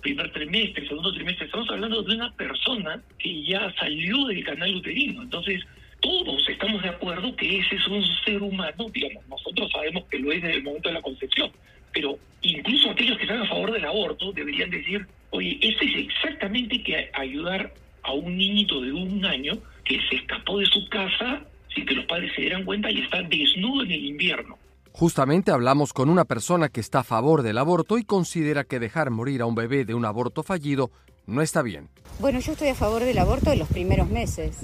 primer 0.00 0.30
trimestre, 0.32 0.86
segundo 0.86 1.12
trimestre, 1.12 1.46
estamos 1.46 1.68
hablando 1.70 2.02
de 2.02 2.14
una 2.14 2.32
persona 2.32 3.02
que 3.18 3.42
ya 3.42 3.72
salió 3.78 4.26
del 4.26 4.44
canal 4.44 4.74
uterino. 4.74 5.22
Entonces, 5.22 5.62
todos 6.00 6.48
estamos 6.48 6.82
de 6.82 6.90
acuerdo 6.90 7.34
que 7.34 7.58
ese 7.58 7.76
es 7.76 7.86
un 7.88 8.04
ser 8.24 8.42
humano, 8.42 8.86
digamos, 8.92 9.26
nosotros 9.28 9.70
sabemos 9.72 10.04
que 10.04 10.18
lo 10.18 10.32
es 10.32 10.42
desde 10.42 10.56
el 10.58 10.62
momento 10.62 10.88
de 10.88 10.94
la 10.94 11.02
concepción, 11.02 11.50
pero 11.92 12.18
incluso 12.42 12.90
aquellos 12.90 13.16
que 13.16 13.24
están 13.24 13.42
a 13.42 13.46
favor 13.46 13.72
del 13.72 13.84
aborto 13.84 14.32
deberían 14.32 14.70
decir, 14.70 15.06
oye, 15.30 15.58
este 15.60 15.86
es 15.86 15.96
exactamente 15.96 16.82
que 16.82 17.10
ayudar 17.14 17.72
a 18.02 18.12
un 18.12 18.36
niñito 18.36 18.80
de 18.80 18.92
un 18.92 19.24
año 19.24 19.54
que 19.84 20.00
se 20.08 20.16
escapó 20.16 20.58
de 20.58 20.66
su 20.66 20.88
casa 20.88 21.42
sin 21.74 21.84
que 21.84 21.94
los 21.94 22.06
padres 22.06 22.32
se 22.34 22.42
dieran 22.42 22.64
cuenta 22.64 22.90
y 22.90 23.00
está 23.00 23.22
desnudo 23.22 23.82
en 23.84 23.90
el 23.90 24.04
invierno. 24.04 24.56
Justamente 24.98 25.52
hablamos 25.52 25.92
con 25.92 26.10
una 26.10 26.24
persona 26.24 26.70
que 26.70 26.80
está 26.80 26.98
a 26.98 27.04
favor 27.04 27.42
del 27.42 27.58
aborto 27.58 27.98
y 27.98 28.02
considera 28.02 28.64
que 28.64 28.80
dejar 28.80 29.10
morir 29.10 29.42
a 29.42 29.46
un 29.46 29.54
bebé 29.54 29.84
de 29.84 29.94
un 29.94 30.04
aborto 30.04 30.42
fallido 30.42 30.90
no 31.24 31.40
está 31.40 31.62
bien. 31.62 31.88
Bueno, 32.18 32.40
yo 32.40 32.50
estoy 32.50 32.66
a 32.66 32.74
favor 32.74 33.04
del 33.04 33.16
aborto 33.18 33.50
de 33.50 33.54
los 33.54 33.68
primeros 33.68 34.10
meses, 34.10 34.56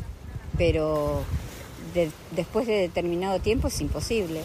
pero 0.58 1.22
después 2.34 2.66
de 2.66 2.72
determinado 2.78 3.38
tiempo 3.38 3.68
es 3.68 3.80
imposible. 3.80 4.40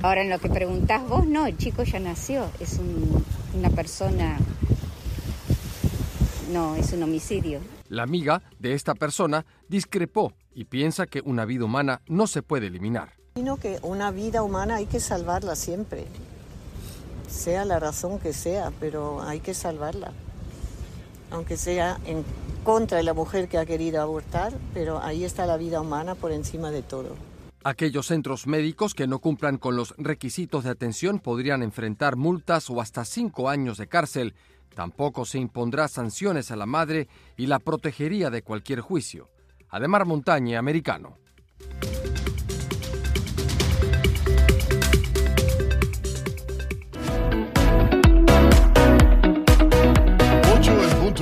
Ahora, 0.00 0.22
en 0.22 0.30
lo 0.30 0.38
que 0.38 0.48
preguntás 0.48 1.04
vos, 1.08 1.26
no, 1.26 1.44
el 1.44 1.56
chico 1.56 1.82
ya 1.82 1.98
nació, 1.98 2.48
es 2.60 2.78
una 3.52 3.70
persona, 3.70 4.38
no, 6.52 6.76
es 6.76 6.92
un 6.92 7.02
homicidio. 7.02 7.58
La 7.88 8.04
amiga 8.04 8.42
de 8.60 8.74
esta 8.74 8.94
persona 8.94 9.44
discrepó 9.66 10.34
y 10.54 10.66
piensa 10.66 11.08
que 11.08 11.20
una 11.24 11.46
vida 11.46 11.64
humana 11.64 12.00
no 12.06 12.28
se 12.28 12.42
puede 12.42 12.68
eliminar 12.68 13.19
que 13.56 13.78
una 13.82 14.10
vida 14.10 14.42
humana 14.42 14.76
hay 14.76 14.86
que 14.86 15.00
salvarla 15.00 15.56
siempre, 15.56 16.04
sea 17.28 17.64
la 17.64 17.78
razón 17.78 18.18
que 18.18 18.32
sea, 18.32 18.70
pero 18.80 19.22
hay 19.22 19.40
que 19.40 19.54
salvarla. 19.54 20.12
Aunque 21.30 21.56
sea 21.56 21.98
en 22.04 22.24
contra 22.64 22.98
de 22.98 23.02
la 23.02 23.14
mujer 23.14 23.48
que 23.48 23.56
ha 23.56 23.64
querido 23.64 24.02
abortar, 24.02 24.52
pero 24.74 25.00
ahí 25.02 25.24
está 25.24 25.46
la 25.46 25.56
vida 25.56 25.80
humana 25.80 26.14
por 26.14 26.32
encima 26.32 26.70
de 26.70 26.82
todo. 26.82 27.16
Aquellos 27.64 28.06
centros 28.06 28.46
médicos 28.46 28.94
que 28.94 29.06
no 29.06 29.18
cumplan 29.20 29.58
con 29.58 29.74
los 29.74 29.94
requisitos 29.96 30.64
de 30.64 30.70
atención 30.70 31.18
podrían 31.18 31.62
enfrentar 31.62 32.16
multas 32.16 32.68
o 32.68 32.80
hasta 32.80 33.04
cinco 33.04 33.48
años 33.48 33.78
de 33.78 33.86
cárcel. 33.86 34.34
Tampoco 34.74 35.24
se 35.24 35.38
impondrá 35.38 35.88
sanciones 35.88 36.50
a 36.50 36.56
la 36.56 36.66
madre 36.66 37.08
y 37.36 37.46
la 37.46 37.58
protegería 37.58 38.30
de 38.30 38.42
cualquier 38.42 38.80
juicio. 38.80 39.28
Ademar 39.70 40.04
Montaña, 40.04 40.58
americano. 40.58 41.16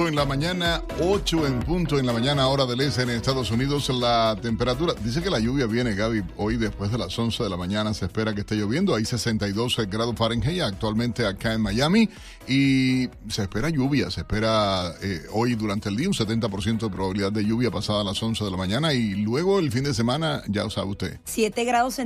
En 0.09 0.17
la 0.17 0.25
mañana, 0.25 0.83
8 1.03 1.47
en 1.47 1.61
punto 1.61 1.99
en 1.99 2.07
la 2.07 2.15
mañana, 2.15 2.49
hora 2.49 2.65
del 2.65 2.81
este 2.81 3.03
en 3.03 3.11
Estados 3.11 3.51
Unidos. 3.51 3.91
La 3.91 4.37
temperatura, 4.41 4.95
dice 5.05 5.23
que 5.23 5.29
la 5.29 5.39
lluvia 5.39 5.67
viene, 5.67 5.95
Gaby, 5.95 6.25
hoy 6.39 6.57
después 6.57 6.91
de 6.91 6.97
las 6.97 7.17
11 7.19 7.43
de 7.43 7.51
la 7.51 7.59
mañana 7.59 7.93
se 7.93 8.07
espera 8.07 8.35
que 8.35 8.41
esté 8.41 8.57
lloviendo. 8.57 8.95
Hay 8.95 9.05
62 9.05 9.77
grados 9.91 10.17
Fahrenheit 10.17 10.63
actualmente 10.63 11.27
acá 11.27 11.53
en 11.53 11.61
Miami 11.61 12.09
y 12.49 13.09
se 13.29 13.43
espera 13.43 13.69
lluvia, 13.69 14.11
se 14.11 14.21
espera 14.21 14.95
eh, 15.03 15.27
hoy 15.33 15.55
durante 15.55 15.91
el 15.91 15.97
día 15.97 16.09
un 16.09 16.15
70% 16.15 16.79
de 16.79 16.89
probabilidad 16.89 17.31
de 17.31 17.45
lluvia 17.45 17.71
pasada 17.71 18.01
a 18.01 18.05
las 18.05 18.23
11 18.23 18.43
de 18.43 18.51
la 18.51 18.57
mañana 18.57 18.95
y 18.95 19.15
luego 19.15 19.59
el 19.59 19.71
fin 19.71 19.85
de 19.85 19.93
semana, 19.93 20.43
ya 20.49 20.65
lo 20.65 20.71
sabe 20.71 20.89
usted. 20.89 21.21
7 21.25 21.65
grados 21.65 21.99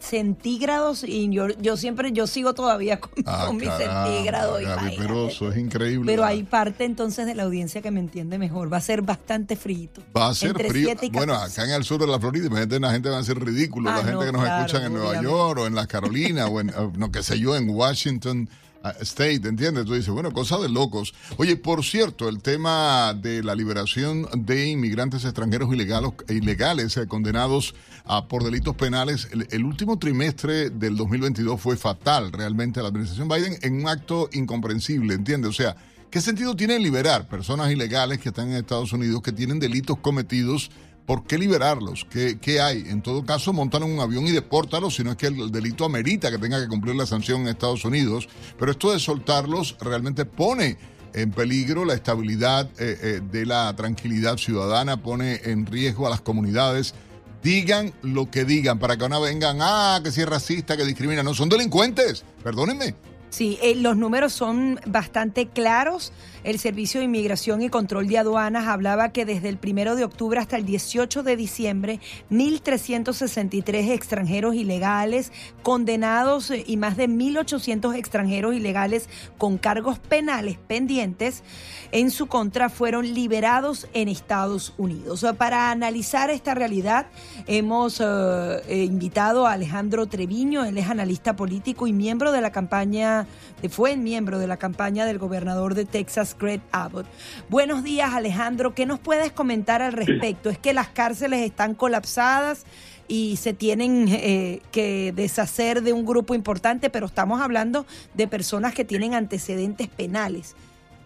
centígrados 0.00 1.04
y 1.04 1.28
yo, 1.30 1.48
yo 1.60 1.76
siempre, 1.76 2.12
yo 2.12 2.26
sigo 2.26 2.54
todavía 2.54 2.98
con, 2.98 3.12
ah, 3.26 3.50
mis 3.52 3.68
centígrados. 3.68 4.62
Gaby, 4.62 4.96
pero 4.96 5.28
eso 5.28 5.52
es 5.52 5.58
increíble. 5.58 6.10
Pero 6.10 6.24
hay 6.24 6.44
parte 6.44 6.84
entonces 6.84 7.26
de 7.26 7.34
la 7.34 7.41
audiencia 7.44 7.82
que 7.82 7.90
me 7.90 8.00
entiende 8.00 8.38
mejor. 8.38 8.72
Va 8.72 8.78
a 8.78 8.80
ser 8.80 9.02
bastante 9.02 9.56
frío. 9.56 9.90
Va 10.16 10.28
a 10.28 10.34
ser 10.34 10.54
frío. 10.54 10.90
Bueno, 11.12 11.34
acá 11.34 11.64
en 11.64 11.70
el 11.70 11.84
sur 11.84 12.00
de 12.00 12.06
la 12.06 12.18
Florida, 12.18 12.46
imagínate, 12.46 12.80
la 12.80 12.92
gente 12.92 13.08
va 13.08 13.18
a 13.18 13.24
ser 13.24 13.38
ridículo. 13.38 13.90
la 13.90 13.96
ah, 13.96 14.04
gente 14.04 14.26
que 14.26 14.32
nos 14.32 14.46
escucha 14.46 14.86
en 14.86 14.92
Nueva 14.92 15.22
York 15.22 15.60
o 15.60 15.66
en 15.66 15.74
las 15.74 15.86
Carolinas 15.86 16.48
o 16.50 16.60
en, 16.60 16.72
no 16.96 17.10
que 17.10 17.22
sé 17.22 17.38
yo, 17.38 17.56
en 17.56 17.68
Washington. 17.70 18.48
Ah, 18.84 18.94
State, 19.02 19.48
¿entiendes? 19.48 19.84
Tú 19.84 19.94
dices, 19.94 20.10
bueno, 20.12 20.32
cosa 20.32 20.58
de 20.58 20.68
locos. 20.68 21.14
Oye, 21.36 21.56
por 21.56 21.84
cierto, 21.84 22.28
el 22.28 22.42
tema 22.42 23.14
de 23.14 23.44
la 23.44 23.54
liberación 23.54 24.26
de 24.34 24.70
inmigrantes 24.70 25.24
extranjeros 25.24 25.72
ilegales, 25.72 26.10
ilegales 26.28 26.96
eh, 26.96 27.06
condenados 27.06 27.76
a, 28.04 28.26
por 28.26 28.42
delitos 28.42 28.74
penales, 28.74 29.28
el, 29.30 29.46
el, 29.52 29.64
último 29.64 30.00
trimestre 30.00 30.70
del 30.70 30.96
2022 30.96 31.60
fue 31.60 31.76
fatal 31.76 32.32
realmente 32.32 32.80
a 32.80 32.82
la 32.82 32.88
administración 32.88 33.28
Biden 33.28 33.56
en 33.62 33.82
un 33.82 33.88
acto 33.88 34.28
incomprensible, 34.32 35.14
¿entiendes? 35.14 35.50
O 35.50 35.54
sea, 35.54 35.76
¿Qué 36.12 36.20
sentido 36.20 36.54
tiene 36.54 36.78
liberar 36.78 37.26
personas 37.26 37.72
ilegales 37.72 38.18
que 38.18 38.28
están 38.28 38.50
en 38.50 38.58
Estados 38.58 38.92
Unidos, 38.92 39.22
que 39.22 39.32
tienen 39.32 39.58
delitos 39.58 39.96
cometidos 39.96 40.70
¿Por 41.06 41.24
qué 41.24 41.36
liberarlos? 41.36 42.06
¿Qué, 42.08 42.38
¿Qué, 42.38 42.60
hay? 42.60 42.84
En 42.86 43.02
todo 43.02 43.24
caso, 43.24 43.52
montan 43.52 43.82
un 43.82 43.98
avión 43.98 44.24
y 44.26 44.30
depórtalos, 44.30 44.94
si 44.94 45.02
no 45.02 45.10
es 45.10 45.16
que 45.16 45.26
el 45.26 45.50
delito 45.50 45.84
amerita 45.84 46.30
que 46.30 46.38
tenga 46.38 46.60
que 46.60 46.68
cumplir 46.68 46.94
la 46.94 47.06
sanción 47.06 47.40
en 47.40 47.48
Estados 47.48 47.84
Unidos. 47.84 48.28
Pero 48.56 48.70
esto 48.70 48.92
de 48.92 49.00
soltarlos 49.00 49.76
realmente 49.80 50.24
pone 50.24 50.78
en 51.12 51.32
peligro 51.32 51.84
la 51.84 51.94
estabilidad 51.94 52.70
eh, 52.78 52.98
eh, 53.02 53.20
de 53.32 53.46
la 53.46 53.74
tranquilidad 53.74 54.36
ciudadana, 54.36 55.02
pone 55.02 55.40
en 55.42 55.66
riesgo 55.66 56.06
a 56.06 56.10
las 56.10 56.20
comunidades. 56.20 56.94
Digan 57.42 57.92
lo 58.02 58.30
que 58.30 58.44
digan 58.44 58.78
para 58.78 58.96
que 58.96 59.08
no 59.08 59.20
vengan, 59.20 59.58
ah, 59.60 60.00
que 60.04 60.12
si 60.12 60.20
es 60.20 60.28
racista, 60.28 60.76
que 60.76 60.84
discrimina. 60.84 61.24
No, 61.24 61.34
son 61.34 61.48
delincuentes, 61.48 62.24
perdónenme. 62.44 62.94
Sí, 63.32 63.58
eh, 63.62 63.74
los 63.76 63.96
números 63.96 64.34
son 64.34 64.78
bastante 64.84 65.46
claros. 65.46 66.12
El 66.44 66.58
Servicio 66.58 67.00
de 67.00 67.06
Inmigración 67.06 67.62
y 67.62 67.70
Control 67.70 68.06
de 68.06 68.18
Aduanas 68.18 68.66
hablaba 68.66 69.10
que 69.10 69.24
desde 69.24 69.48
el 69.48 69.56
primero 69.56 69.96
de 69.96 70.04
octubre 70.04 70.38
hasta 70.38 70.58
el 70.58 70.66
18 70.66 71.22
de 71.22 71.36
diciembre, 71.36 71.98
1.363 72.30 73.90
extranjeros 73.90 74.54
ilegales 74.54 75.32
condenados 75.62 76.50
eh, 76.50 76.62
y 76.66 76.76
más 76.76 76.98
de 76.98 77.08
1.800 77.08 77.96
extranjeros 77.96 78.54
ilegales 78.54 79.08
con 79.38 79.56
cargos 79.56 79.98
penales 79.98 80.58
pendientes 80.58 81.42
en 81.90 82.10
su 82.10 82.26
contra 82.26 82.68
fueron 82.68 83.14
liberados 83.14 83.88
en 83.94 84.08
Estados 84.08 84.74
Unidos. 84.76 85.24
Para 85.38 85.70
analizar 85.70 86.28
esta 86.28 86.54
realidad, 86.54 87.06
hemos 87.46 88.02
eh, 88.04 88.84
invitado 88.84 89.46
a 89.46 89.52
Alejandro 89.52 90.06
Treviño, 90.06 90.66
él 90.66 90.76
es 90.76 90.90
analista 90.90 91.34
político 91.34 91.86
y 91.86 91.94
miembro 91.94 92.30
de 92.30 92.42
la 92.42 92.52
campaña, 92.52 93.21
fue 93.68 93.96
miembro 93.96 94.38
de 94.38 94.46
la 94.46 94.56
campaña 94.56 95.04
del 95.06 95.18
gobernador 95.18 95.74
de 95.74 95.84
Texas, 95.84 96.36
Greg 96.38 96.60
Abbott. 96.72 97.06
Buenos 97.48 97.84
días, 97.84 98.12
Alejandro. 98.12 98.74
¿Qué 98.74 98.86
nos 98.86 98.98
puedes 98.98 99.32
comentar 99.32 99.82
al 99.82 99.92
respecto? 99.92 100.50
¿Es 100.50 100.58
que 100.58 100.72
las 100.72 100.88
cárceles 100.88 101.40
están 101.40 101.74
colapsadas? 101.74 102.66
y 103.08 103.36
se 103.36 103.52
tienen 103.52 104.06
eh, 104.08 104.60
que 104.72 105.12
deshacer 105.12 105.82
de 105.82 105.92
un 105.92 106.06
grupo 106.06 106.34
importante, 106.34 106.88
pero 106.88 107.04
estamos 107.04 107.42
hablando 107.42 107.84
de 108.14 108.26
personas 108.26 108.74
que 108.74 108.86
tienen 108.86 109.12
antecedentes 109.12 109.88
penales. 109.88 110.56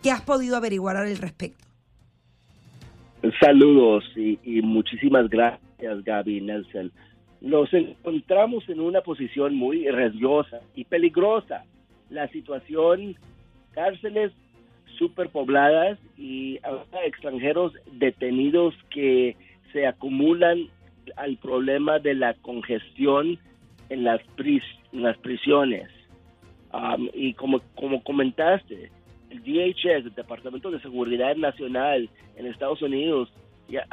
¿Qué 0.04 0.12
has 0.12 0.20
podido 0.20 0.56
averiguar 0.56 0.96
al 0.96 1.16
respecto? 1.16 1.64
Saludos 3.40 4.04
y, 4.14 4.38
muchísimas 4.62 5.28
gracias, 5.28 6.04
Gaby 6.04 6.42
Nelson. 6.42 6.92
Nos 7.40 7.72
encontramos 7.74 8.68
en 8.68 8.80
una 8.80 9.00
posición 9.00 9.56
muy 9.56 9.90
riesgosa 9.90 10.60
y 10.74 10.84
peligrosa. 10.84 11.64
La 12.10 12.28
situación, 12.28 13.16
cárceles 13.72 14.32
superpobladas 14.98 15.98
y 16.16 16.58
extranjeros 17.04 17.72
detenidos 17.92 18.74
que 18.90 19.36
se 19.72 19.86
acumulan 19.86 20.68
al 21.16 21.36
problema 21.36 21.98
de 21.98 22.14
la 22.14 22.34
congestión 22.34 23.38
en 23.88 24.04
las, 24.04 24.20
las 24.92 25.16
prisiones. 25.18 25.90
Y 27.14 27.34
como, 27.34 27.60
como 27.74 28.02
comentaste, 28.02 28.90
el 29.30 29.42
DHS, 29.42 30.06
el 30.06 30.14
Departamento 30.14 30.70
de 30.70 30.80
Seguridad 30.80 31.36
Nacional 31.36 32.08
en 32.36 32.46
Estados 32.46 32.82
Unidos, 32.82 33.32
ya, 33.68 33.86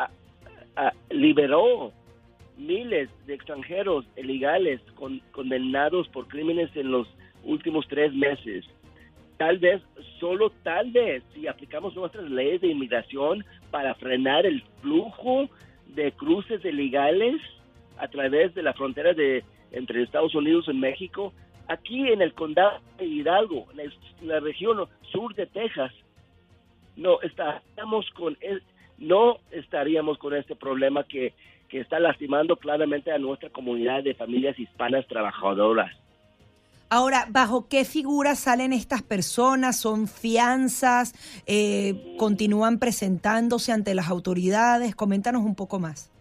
liberó 1.09 1.91
miles 2.57 3.09
de 3.25 3.33
extranjeros 3.33 4.05
ilegales 4.15 4.81
condenados 5.31 6.07
por 6.09 6.27
crímenes 6.27 6.75
en 6.75 6.91
los 6.91 7.07
últimos 7.43 7.87
tres 7.87 8.13
meses. 8.13 8.65
Tal 9.37 9.57
vez, 9.57 9.81
solo 10.19 10.51
tal 10.63 10.91
vez, 10.91 11.23
si 11.33 11.47
aplicamos 11.47 11.95
nuestras 11.95 12.29
leyes 12.29 12.61
de 12.61 12.69
inmigración 12.69 13.43
para 13.71 13.95
frenar 13.95 14.45
el 14.45 14.63
flujo 14.81 15.49
de 15.87 16.11
cruces 16.11 16.63
ilegales 16.63 17.41
a 17.97 18.07
través 18.07 18.53
de 18.55 18.63
la 18.63 18.73
frontera 18.73 19.13
de 19.13 19.43
entre 19.71 20.03
Estados 20.03 20.35
Unidos 20.35 20.65
y 20.67 20.73
México, 20.73 21.33
aquí 21.67 22.07
en 22.09 22.21
el 22.21 22.33
condado 22.33 22.79
de 22.97 23.05
Hidalgo, 23.05 23.67
en 23.75 24.27
la 24.27 24.39
región 24.39 24.87
sur 25.11 25.33
de 25.35 25.47
Texas, 25.47 25.91
no 26.95 27.19
estaríamos 27.21 28.09
con 28.11 28.37
no 28.99 29.37
estaríamos 29.51 30.17
con 30.19 30.35
este 30.35 30.55
problema 30.55 31.03
que, 31.03 31.33
que 31.67 31.79
está 31.79 31.99
lastimando 31.99 32.55
claramente 32.55 33.11
a 33.11 33.17
nuestra 33.17 33.49
comunidad 33.49 34.03
de 34.03 34.13
familias 34.13 34.57
hispanas 34.59 35.07
trabajadoras. 35.07 35.91
Ahora, 36.95 37.25
¿bajo 37.27 37.67
qué 37.67 37.85
figuras 37.85 38.37
salen 38.37 38.71
estas 38.71 39.01
personas? 39.01 39.81
¿Son 39.81 40.07
fianzas? 40.07 41.15
Eh, 41.47 41.95
¿Continúan 42.19 42.77
presentándose 42.77 43.71
ante 43.71 43.95
las 43.95 44.11
autoridades? 44.11 44.95
Coméntanos 44.95 45.41
un 45.41 45.55
poco 45.55 45.79
más. 45.79 46.11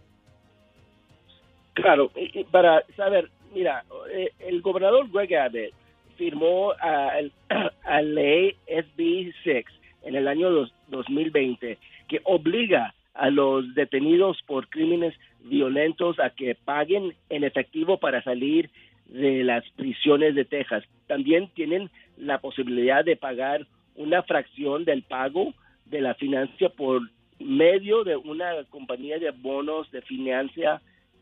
Claro, 1.73 2.09
para 2.49 2.83
saber, 2.97 3.29
mira, 3.53 3.83
eh, 4.11 4.31
el 4.39 4.63
gobernador 4.63 5.07
Greg 5.11 5.35
Abbott 5.35 5.73
firmó 6.17 6.71
a, 6.71 7.21
ley 8.01 8.55
SB 8.65 9.31
6 9.43 9.65
en 10.05 10.15
el 10.15 10.27
año 10.27 10.49
2020 10.87 11.77
que 12.07 12.19
obliga 12.23 12.95
a 13.13 13.29
los 13.29 13.75
detenidos 13.75 14.41
por 14.47 14.67
crímenes 14.69 15.13
violentos 15.43 16.19
a 16.19 16.31
que 16.31 16.55
paguen 16.55 17.13
en 17.29 17.43
efectivo 17.43 17.99
para 17.99 18.23
salir 18.23 18.71
de 19.07 19.43
las 19.43 19.63
prisiones 19.71 20.35
de 20.35 20.45
Texas. 20.45 20.83
También 21.07 21.49
tienen 21.53 21.89
la 22.17 22.39
posibilidad 22.39 23.03
de 23.03 23.15
pagar 23.15 23.67
una 23.95 24.23
fracción 24.23 24.85
del 24.85 25.03
pago 25.03 25.53
de 25.85 26.01
la 26.01 26.15
financia 26.15 26.69
por 26.69 27.01
medio 27.39 28.03
de 28.03 28.15
una 28.15 28.63
compañía 28.69 29.19
de 29.19 29.31
bonos 29.31 29.91
de 29.91 30.01
financia 30.01 30.81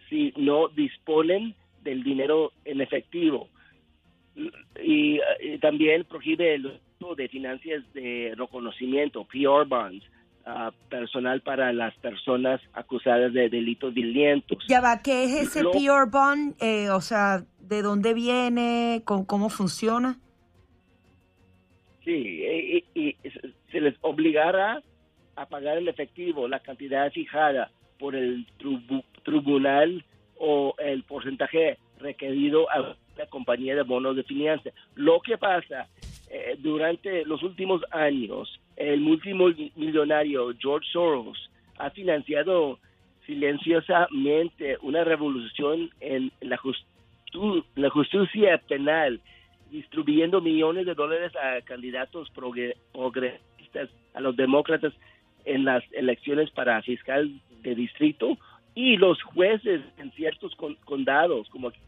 si 0.09 0.33
no 0.37 0.67
disponen 0.67 1.55
del 1.83 2.03
dinero 2.03 2.51
en 2.65 2.81
efectivo. 2.81 3.49
Y, 4.81 5.19
también 5.59 6.05
prohíbe 6.05 6.55
el 6.55 6.79
uso 6.99 7.15
de 7.15 7.27
financias 7.27 7.83
de 7.93 8.33
reconocimiento, 8.37 9.25
PR 9.25 9.65
bonds, 9.67 10.05
uh, 10.45 10.71
personal 10.89 11.41
para 11.41 11.73
las 11.73 11.95
personas 11.95 12.61
acusadas 12.73 13.33
de 13.33 13.49
delitos 13.49 13.93
violentos. 13.93 14.57
Ya 14.67 14.81
va, 14.81 15.01
¿qué 15.01 15.23
es 15.23 15.33
ese 15.47 15.63
PR 15.63 16.09
bond? 16.09 16.55
Eh, 16.61 16.89
o 16.89 17.01
sea, 17.01 17.43
¿de 17.59 17.81
dónde 17.81 18.13
viene? 18.13 19.01
¿Con, 19.05 19.25
¿Cómo 19.25 19.49
funciona? 19.49 20.17
Sí, 22.03 22.83
y, 22.95 23.15
se 23.71 23.79
les 23.79 23.95
obligará 24.01 24.81
a 25.35 25.45
pagar 25.45 25.77
el 25.77 25.87
efectivo, 25.87 26.47
la 26.47 26.59
cantidad 26.59 27.11
fijada 27.11 27.71
por 27.99 28.15
el 28.15 28.45
tribunal 29.23 30.03
o 30.37 30.73
el 30.79 31.03
porcentaje 31.03 31.77
requerido 31.99 32.69
a 32.69 32.95
la 33.17 33.25
compañía 33.29 33.75
de 33.75 33.83
bonos 33.83 34.15
de 34.15 34.23
financia. 34.23 34.73
Lo 34.95 35.21
que 35.21 35.37
pasa 35.37 35.87
eh, 36.29 36.55
durante 36.59 37.23
los 37.25 37.43
últimos 37.43 37.81
años, 37.91 38.59
el 38.81 39.01
multimillonario 39.01 40.53
George 40.59 40.87
Soros 40.91 41.49
ha 41.77 41.91
financiado 41.91 42.79
silenciosamente 43.27 44.77
una 44.81 45.03
revolución 45.03 45.91
en 45.99 46.31
la, 46.41 46.59
la 47.75 47.89
justicia 47.89 48.57
penal, 48.67 49.21
distribuyendo 49.69 50.41
millones 50.41 50.87
de 50.87 50.95
dólares 50.95 51.31
a 51.35 51.61
candidatos 51.61 52.29
progresistas, 52.31 53.89
a 54.15 54.19
los 54.19 54.35
demócratas 54.35 54.93
en 55.45 55.63
las 55.63 55.83
elecciones 55.91 56.49
para 56.49 56.81
fiscal 56.81 57.31
de 57.61 57.75
distrito 57.75 58.37
y 58.73 58.97
los 58.97 59.21
jueces 59.21 59.81
en 59.97 60.11
ciertos 60.13 60.55
condados, 60.85 61.47
como 61.49 61.67
aquí, 61.67 61.79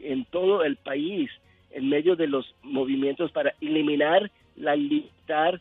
en 0.00 0.24
todo 0.26 0.62
el 0.62 0.76
país, 0.76 1.30
en 1.70 1.88
medio 1.88 2.16
de 2.16 2.26
los 2.26 2.54
movimientos 2.62 3.32
para 3.32 3.54
eliminar 3.60 4.30
la 4.56 4.76
libertad 4.76 5.60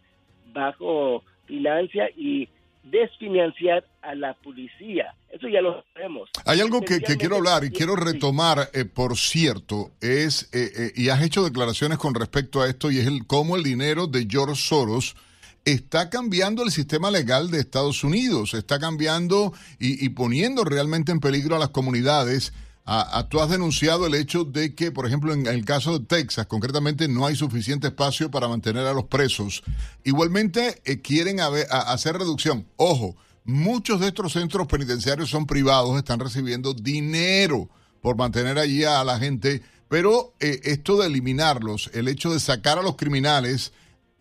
bajo 0.54 1.24
financia 1.46 2.10
y 2.16 2.48
desfinanciar 2.84 3.86
a 4.02 4.16
la 4.16 4.34
policía. 4.34 5.14
Eso 5.30 5.48
ya 5.48 5.62
lo 5.62 5.84
sabemos. 5.94 6.30
Hay 6.46 6.60
algo 6.60 6.82
que, 6.82 7.00
quiero 7.02 7.38
hablar 7.38 7.64
y 7.64 7.70
quiero 7.70 7.96
retomar, 7.96 8.70
eh, 8.74 8.86
por 8.86 9.18
cierto, 9.18 9.92
es, 10.02 10.50
eh, 10.54 10.72
eh, 10.76 10.92
y 10.96 11.10
has 11.10 11.22
hecho 11.22 11.44
declaraciones 11.44 11.98
con 11.98 12.16
respecto 12.16 12.62
a 12.62 12.68
esto, 12.68 12.92
y 12.92 13.00
es 13.00 13.08
el 13.08 13.26
cómo 13.28 13.56
el 13.56 13.64
dinero 13.64 14.08
de 14.08 14.28
George 14.30 14.56
Soros 14.56 15.16
está 15.64 16.10
cambiando 16.10 16.64
el 16.64 16.72
sistema 16.72 17.12
legal 17.12 17.52
de 17.52 17.60
Estados 17.60 18.04
Unidos, 18.04 18.56
está 18.56 18.80
cambiando 18.80 19.54
y, 19.80 20.10
poniendo 20.10 20.64
realmente 20.64 21.12
en 21.12 21.20
peligro 21.20 21.56
a 21.56 21.60
las 21.60 21.70
comunidades. 21.70 22.54
A, 22.84 23.28
tú 23.30 23.40
has 23.40 23.50
denunciado 23.50 24.08
el 24.08 24.16
hecho 24.16 24.44
de 24.44 24.74
que, 24.74 24.92
por 24.92 25.06
ejemplo, 25.06 25.34
en 25.34 25.46
el 25.46 25.64
caso 25.66 26.00
de 26.00 26.06
Texas, 26.06 26.48
concretamente, 26.48 27.08
no 27.08 27.26
hay 27.26 27.36
suficiente 27.36 27.88
espacio 27.88 28.32
para 28.32 28.48
mantener 28.48 28.86
a 28.88 28.94
los 28.94 29.06
presos. 29.06 29.64
Igualmente, 30.04 30.82
eh, 30.84 31.00
quieren 31.00 31.40
hacer 31.40 32.18
reducción. 32.18 32.66
Ojo, 32.78 33.16
muchos 33.44 34.00
de 34.00 34.08
estos 34.08 34.34
centros 34.34 34.68
penitenciarios 34.68 35.30
son 35.30 35.46
privados, 35.46 35.96
están 35.98 36.20
recibiendo 36.20 36.74
dinero 36.74 37.70
por 38.02 38.18
mantener 38.18 38.58
allí 38.58 38.84
a 38.84 39.04
la 39.04 39.20
gente, 39.20 39.62
pero 39.88 40.34
eh, 40.40 40.60
esto 40.64 40.98
de 40.98 41.08
eliminarlos, 41.08 41.92
el 41.94 42.08
hecho 42.08 42.34
de 42.34 42.40
sacar 42.40 42.80
a 42.80 42.84
los 42.84 42.96
criminales, 42.96 43.74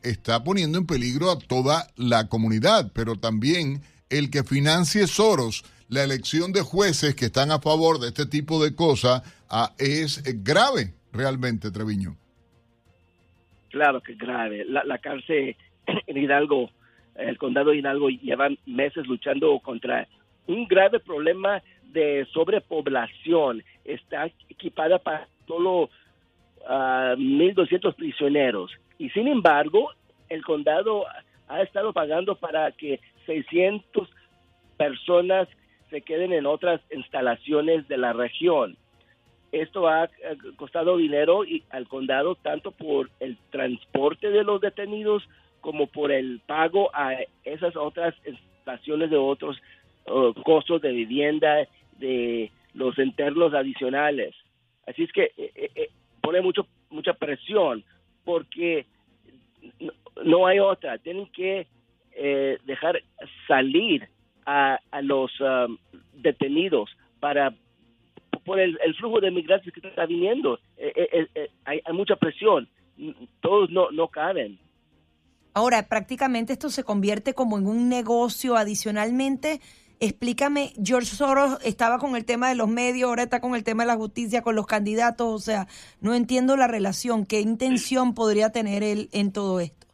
está 0.02 0.44
poniendo 0.44 0.78
en 0.78 0.86
peligro 0.86 1.30
a 1.30 1.38
toda 1.38 1.88
la 1.96 2.28
comunidad, 2.28 2.92
pero 2.94 3.16
también 3.16 3.82
el 4.08 4.30
que 4.30 4.44
financie 4.44 5.06
Soros 5.06 5.64
la 5.90 6.04
elección 6.04 6.52
de 6.52 6.62
jueces 6.62 7.16
que 7.16 7.26
están 7.26 7.50
a 7.50 7.58
favor 7.58 7.98
de 7.98 8.08
este 8.08 8.24
tipo 8.24 8.62
de 8.62 8.74
cosas 8.74 9.22
ah, 9.50 9.72
es 9.76 10.22
grave 10.44 10.94
realmente, 11.12 11.70
Treviño. 11.72 12.16
Claro 13.70 14.00
que 14.00 14.12
es 14.12 14.18
grave. 14.18 14.64
La, 14.64 14.98
cárcel 14.98 15.56
en 16.06 16.16
Hidalgo, 16.16 16.70
el 17.16 17.36
condado 17.38 17.70
de 17.70 17.78
Hidalgo, 17.78 18.08
lleva 18.08 18.48
meses 18.66 19.06
luchando 19.06 19.58
contra 19.58 20.06
un 20.46 20.66
grave 20.66 21.00
problema 21.00 21.60
de 21.92 22.26
sobrepoblación. 22.32 23.62
Está 23.84 24.26
equipada 24.48 24.98
para 25.00 25.26
solo 25.48 25.82
uh, 25.82 25.88
ah, 26.68 27.14
1.200 27.16 27.94
prisioneros. 27.96 28.70
Y 28.96 29.10
sin 29.10 29.26
embargo, 29.26 29.90
el 30.28 30.44
condado 30.44 31.04
ha 31.48 31.62
estado 31.62 31.92
pagando 31.92 32.36
para 32.36 32.70
que 32.70 33.00
600 33.26 34.08
personas 34.76 35.48
se 35.90 36.02
queden 36.02 36.32
en 36.32 36.46
otras 36.46 36.80
instalaciones 36.94 37.86
de 37.88 37.98
la 37.98 38.12
región. 38.12 38.76
Esto 39.52 39.88
ha 39.88 40.08
costado 40.56 40.96
dinero 40.96 41.44
y, 41.44 41.64
al 41.70 41.88
condado 41.88 42.36
tanto 42.36 42.70
por 42.70 43.10
el 43.18 43.36
transporte 43.50 44.30
de 44.30 44.44
los 44.44 44.60
detenidos 44.60 45.28
como 45.60 45.88
por 45.88 46.12
el 46.12 46.40
pago 46.46 46.90
a 46.94 47.16
esas 47.44 47.76
otras 47.76 48.14
estaciones 48.24 49.10
de 49.10 49.16
otros 49.16 49.60
uh, 50.06 50.32
costos 50.42 50.80
de 50.80 50.92
vivienda, 50.92 51.66
de 51.98 52.50
los 52.74 52.98
internos 52.98 53.52
adicionales. 53.54 54.34
Así 54.86 55.04
es 55.04 55.12
que 55.12 55.24
eh, 55.36 55.52
eh, 55.54 55.70
eh, 55.74 55.90
pone 56.20 56.40
mucho 56.40 56.66
mucha 56.90 57.12
presión 57.12 57.84
porque 58.24 58.86
no, 60.24 60.46
hay 60.46 60.58
otra. 60.58 60.98
Tienen 60.98 61.26
que 61.26 61.66
dejar 62.64 63.02
salir 63.46 64.08
a, 64.46 64.78
a 64.90 65.02
los 65.02 65.30
um, 65.40 65.76
detenidos 66.14 66.90
para 67.20 67.54
por 68.44 68.58
el, 68.58 68.78
flujo 68.98 69.20
de 69.20 69.30
migrantes 69.30 69.72
que 69.72 69.86
está 69.86 70.06
viniendo. 70.06 70.58
hay, 71.64 71.80
hay, 71.84 71.92
mucha 71.92 72.16
presión. 72.16 72.68
Todos 73.40 73.70
no, 73.70 73.90
no 73.90 74.08
caben. 74.08 74.58
Ahora, 75.54 75.88
prácticamente 75.88 76.52
esto 76.52 76.70
se 76.70 76.84
convierte 76.84 77.34
como 77.34 77.58
en 77.58 77.66
un 77.66 77.88
negocio 77.88 78.56
adicionalmente. 78.56 79.60
Explícame, 79.98 80.72
George 80.82 81.08
Soros 81.14 81.58
estaba 81.64 81.98
con 81.98 82.16
el 82.16 82.24
tema 82.24 82.48
de 82.48 82.54
los 82.54 82.68
medios, 82.68 83.08
ahora 83.08 83.24
está 83.24 83.40
con 83.40 83.54
el 83.54 83.64
tema 83.64 83.82
de 83.82 83.88
la 83.88 83.96
justicia, 83.96 84.40
con 84.42 84.56
los 84.56 84.66
candidatos, 84.66 85.28
o 85.28 85.38
sea, 85.38 85.66
no 86.00 86.14
entiendo 86.14 86.56
la 86.56 86.66
relación. 86.66 87.26
¿Qué 87.26 87.40
intención 87.40 88.14
podría 88.14 88.50
tener 88.50 88.82
él 88.82 89.10
en 89.12 89.32
todo 89.32 89.60
esto? 89.60 89.86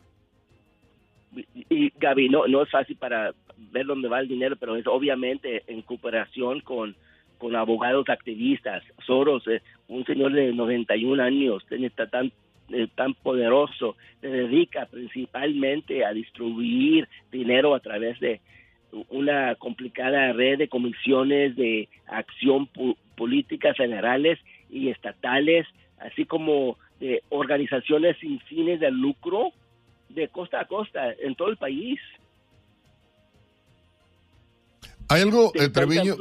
Y 1.68 1.90
Gaby, 1.98 2.28
no, 2.28 2.46
no 2.46 2.62
es 2.62 2.70
fácil 2.70 2.96
para 2.96 3.34
ver 3.56 3.86
dónde 3.86 4.08
va 4.08 4.20
el 4.20 4.28
dinero, 4.28 4.56
pero 4.56 4.76
es 4.76 4.86
obviamente 4.86 5.62
en 5.66 5.82
cooperación 5.82 6.60
con, 6.60 6.94
con 7.38 7.56
abogados 7.56 8.08
activistas. 8.08 8.82
Soros, 9.06 9.46
eh, 9.48 9.62
un 9.88 10.04
señor 10.04 10.32
de 10.32 10.52
91 10.52 11.22
años, 11.22 11.64
tiene 11.68 11.90
tan 11.90 12.32
eh, 12.68 12.88
tan 12.96 13.14
poderoso 13.14 13.96
se 14.20 14.26
dedica 14.26 14.86
principalmente 14.86 16.04
a 16.04 16.12
distribuir 16.12 17.08
dinero 17.30 17.76
a 17.76 17.80
través 17.80 18.18
de 18.18 18.40
una 19.08 19.54
complicada 19.54 20.32
red 20.32 20.58
de 20.58 20.68
comisiones 20.68 21.54
de 21.54 21.88
acción 22.08 22.68
políticas 23.16 23.76
federales 23.76 24.40
y 24.68 24.88
estatales, 24.88 25.64
así 25.98 26.24
como 26.24 26.76
de 26.98 27.22
organizaciones 27.28 28.16
sin 28.18 28.40
fines 28.40 28.80
de 28.80 28.90
lucro 28.90 29.52
de 30.08 30.26
costa 30.26 30.60
a 30.60 30.64
costa 30.64 31.12
en 31.20 31.36
todo 31.36 31.50
el 31.50 31.56
país. 31.56 32.00
Hay 35.08 35.22
algo, 35.22 35.52
eh, 35.54 35.68
Treviño, 35.68 36.16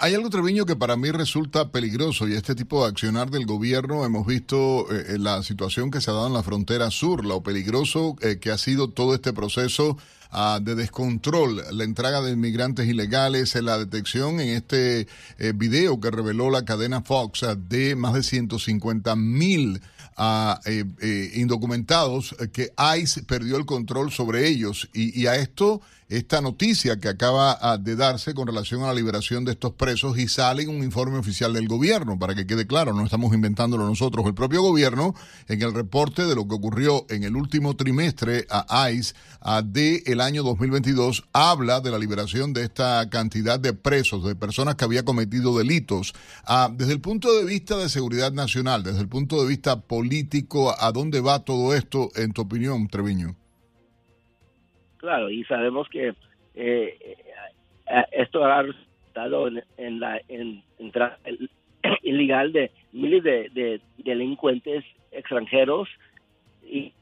hay 0.00 0.14
algo, 0.14 0.30
Treviño, 0.30 0.66
que 0.66 0.74
para 0.74 0.96
mí 0.96 1.10
resulta 1.12 1.70
peligroso 1.70 2.26
y 2.26 2.34
este 2.34 2.56
tipo 2.56 2.82
de 2.82 2.90
accionar 2.90 3.30
del 3.30 3.46
gobierno, 3.46 4.04
hemos 4.04 4.26
visto 4.26 4.86
eh, 4.90 5.18
la 5.18 5.42
situación 5.44 5.92
que 5.92 6.00
se 6.00 6.10
ha 6.10 6.14
dado 6.14 6.26
en 6.26 6.32
la 6.32 6.42
frontera 6.42 6.90
sur, 6.90 7.24
lo 7.24 7.42
peligroso 7.42 8.16
eh, 8.22 8.38
que 8.40 8.50
ha 8.50 8.58
sido 8.58 8.90
todo 8.90 9.14
este 9.14 9.32
proceso 9.32 9.96
ah, 10.30 10.60
de 10.62 10.74
descontrol, 10.74 11.62
la 11.70 11.84
entrega 11.84 12.20
de 12.20 12.32
inmigrantes 12.32 12.86
ilegales, 12.86 13.54
eh, 13.56 13.62
la 13.62 13.78
detección 13.78 14.40
en 14.40 14.50
este 14.50 15.06
video 15.54 16.00
que 16.00 16.10
reveló 16.10 16.50
la 16.50 16.64
cadena 16.64 17.02
Fox 17.02 17.42
ah, 17.42 17.54
de 17.54 17.96
más 17.96 18.14
de 18.14 18.22
150 18.22 19.16
mil 19.16 19.80
ah, 20.16 20.60
indocumentados 21.34 22.34
que 22.52 22.72
ICE 22.98 23.22
perdió 23.22 23.56
el 23.56 23.66
control 23.66 24.10
sobre 24.12 24.48
ellos. 24.48 24.88
Y, 24.92 25.26
a 25.26 25.36
esto 25.36 25.80
esta 26.08 26.40
noticia 26.40 27.00
que 27.00 27.08
acaba 27.08 27.58
ah, 27.60 27.78
de 27.78 27.96
darse 27.96 28.32
con 28.32 28.46
relación 28.46 28.82
a 28.82 28.86
la 28.86 28.94
liberación 28.94 29.44
de 29.44 29.52
estos 29.52 29.72
presos 29.72 30.16
y 30.18 30.28
sale 30.28 30.62
en 30.62 30.68
un 30.68 30.84
informe 30.84 31.18
oficial 31.18 31.52
del 31.52 31.66
gobierno, 31.66 32.18
para 32.18 32.34
que 32.34 32.46
quede 32.46 32.66
claro, 32.66 32.92
no 32.92 33.04
estamos 33.04 33.34
inventándolo 33.34 33.86
nosotros, 33.86 34.24
el 34.26 34.34
propio 34.34 34.62
gobierno, 34.62 35.14
en 35.48 35.62
el 35.62 35.74
reporte 35.74 36.24
de 36.26 36.36
lo 36.36 36.46
que 36.46 36.54
ocurrió 36.54 37.06
en 37.08 37.24
el 37.24 37.34
último 37.34 37.74
trimestre 37.74 38.46
a 38.48 38.90
ICE 38.90 39.14
del 39.64 40.15
el 40.16 40.22
año 40.22 40.42
2022, 40.42 41.28
habla 41.34 41.80
de 41.80 41.90
la 41.90 41.98
liberación 41.98 42.54
de 42.54 42.62
esta 42.62 43.06
cantidad 43.10 43.60
de 43.60 43.74
presos, 43.74 44.24
de 44.24 44.34
personas 44.34 44.74
que 44.74 44.86
había 44.86 45.04
cometido 45.04 45.58
delitos. 45.58 46.14
Ah, 46.46 46.70
desde 46.72 46.94
el 46.94 47.02
punto 47.02 47.28
de 47.34 47.44
vista 47.44 47.76
de 47.76 47.90
seguridad 47.90 48.32
nacional, 48.32 48.82
desde 48.82 49.02
el 49.02 49.08
punto 49.10 49.42
de 49.42 49.46
vista 49.46 49.82
político, 49.82 50.72
¿a 50.80 50.90
dónde 50.90 51.20
va 51.20 51.44
todo 51.44 51.74
esto, 51.74 52.08
en 52.16 52.32
tu 52.32 52.42
opinión, 52.42 52.88
Treviño? 52.88 53.36
claro, 54.96 55.28
y 55.30 55.44
sabemos 55.44 55.86
que 55.90 56.08
eh, 56.08 56.14
eh, 56.54 57.16
esto 58.12 58.42
ha 58.42 58.62
resultado 58.62 59.48
en, 59.76 60.00
la 60.00 60.18
entrada 60.78 61.18
ilegal 62.02 62.52
de 62.54 62.70
miles 62.92 63.22
de, 63.22 63.80
delincuentes 63.98 64.82
extranjeros, 65.12 65.88
y, 66.64 66.92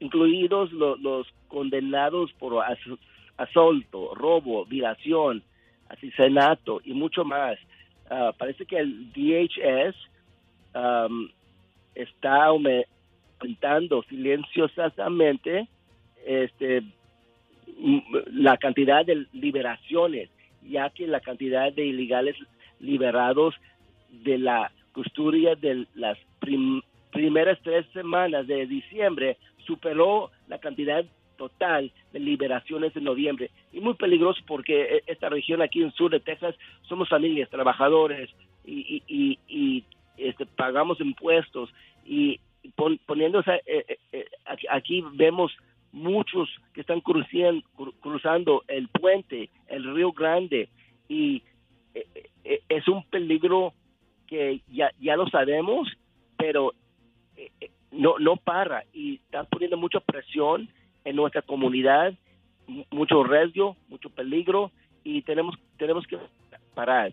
incluidos 0.00 0.72
los, 0.72 1.26
condenados 1.52 2.32
por 2.38 2.64
asalto, 3.36 4.14
robo, 4.14 4.64
violación, 4.64 5.42
asesinato 5.90 6.80
y 6.84 6.94
mucho 6.94 7.24
más. 7.24 7.58
Ah, 8.10 8.32
parece 8.36 8.64
que 8.64 8.78
el 8.78 9.12
DHS 9.12 9.96
está 11.94 12.44
aumentando 12.46 14.02
silenciosamente 14.08 15.68
este, 16.26 16.82
la 18.32 18.56
cantidad 18.56 19.04
de 19.04 19.26
liberaciones, 19.32 20.30
ya 20.62 20.88
que 20.90 21.06
la 21.06 21.20
cantidad 21.20 21.70
de 21.72 21.86
ilegales 21.86 22.36
liberados 22.80 23.54
de 24.10 24.38
la 24.38 24.72
custodia 24.94 25.54
de 25.54 25.86
las 25.94 26.18
primeras 27.10 27.58
tres 27.62 27.86
semanas 27.92 28.46
de 28.46 28.66
diciembre 28.66 29.36
superó 29.66 30.30
la 30.48 30.58
cantidad 30.58 31.04
total 31.36 31.90
de 32.12 32.20
liberaciones 32.20 32.94
de 32.94 33.00
noviembre. 33.00 33.50
Y 33.72 33.80
muy 33.80 33.94
peligroso 33.94 34.40
porque 34.46 34.82
e, 34.82 35.02
esta 35.06 35.28
región 35.28 35.62
aquí 35.62 35.80
en 35.80 35.86
el 35.86 35.92
sur 35.92 36.10
de 36.10 36.20
Texas 36.20 36.54
somos 36.82 37.08
familias, 37.08 37.50
trabajadores 37.50 38.30
y, 38.64 39.02
y, 39.06 39.84
este, 40.16 40.46
pagamos 40.46 41.00
impuestos. 41.00 41.72
Y 42.04 42.40
poniéndose 43.06 43.60
eh, 43.66 43.98
eh, 44.12 44.26
aquí 44.70 45.04
vemos 45.14 45.52
muchos 45.92 46.48
que 46.72 46.80
están 46.80 47.00
cruzando, 47.00 47.62
cruzando 48.00 48.64
el 48.66 48.88
puente, 48.88 49.50
el 49.68 49.94
Río 49.94 50.12
Grande, 50.12 50.68
y 51.08 51.42
eh, 51.94 52.06
eh, 52.44 52.62
es 52.68 52.88
un 52.88 53.04
peligro 53.04 53.74
que 54.26 54.62
ya, 54.72 54.90
ya 54.98 55.16
lo 55.16 55.28
sabemos, 55.28 55.88
pero 56.38 56.72
eh, 57.36 57.50
no, 57.90 58.18
no 58.18 58.36
para. 58.36 58.84
Y 58.92 59.16
está 59.16 59.44
poniendo 59.44 59.76
mucha 59.76 60.00
presión 60.00 60.68
en 61.04 61.16
nuestra 61.16 61.42
comunidad, 61.42 62.14
mucho 62.90 63.24
riesgo, 63.24 63.76
mucho 63.88 64.10
peligro, 64.10 64.70
y 65.04 65.22
tenemos, 65.22 65.56
tenemos 65.78 66.06
que 66.06 66.18
parar, 66.74 67.12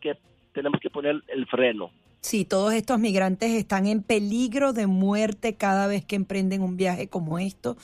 que, 0.00 0.16
tenemos 0.52 0.80
que 0.80 0.90
poner 0.90 1.22
el 1.28 1.46
freno. 1.46 1.90
Sí, 2.20 2.44
todos 2.44 2.74
estos 2.74 2.98
migrantes 2.98 3.52
están 3.52 3.86
en 3.86 4.02
peligro 4.02 4.72
de 4.72 4.88
muerte 4.88 5.54
cada 5.54 5.86
vez 5.86 6.04
que 6.04 6.16
emprenden 6.16 6.62
un 6.62 6.76
viaje 6.76 7.08
como 7.08 7.38
esto. 7.38 7.76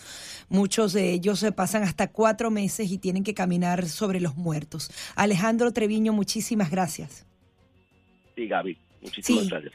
Muchos 0.49 0.93
de 0.93 1.13
ellos 1.13 1.39
se 1.39 1.53
pasan 1.53 1.85
hasta 1.85 2.11
cuatro 2.11 2.51
meses 2.51 2.91
y 2.91 2.99
tienen 2.99 3.23
que 3.23 3.33
caminar 3.33 3.87
sobre 3.87 4.21
los 4.21 4.37
muertos. 4.37 4.91
Alejandro 5.15 5.73
Treviño, 5.73 6.13
muchísimas 6.13 6.71
gracias. 6.71 7.27
Sí, 8.35 8.49
Gaby, 8.49 8.77
muchísimas 9.03 9.49
gracias. 9.49 9.73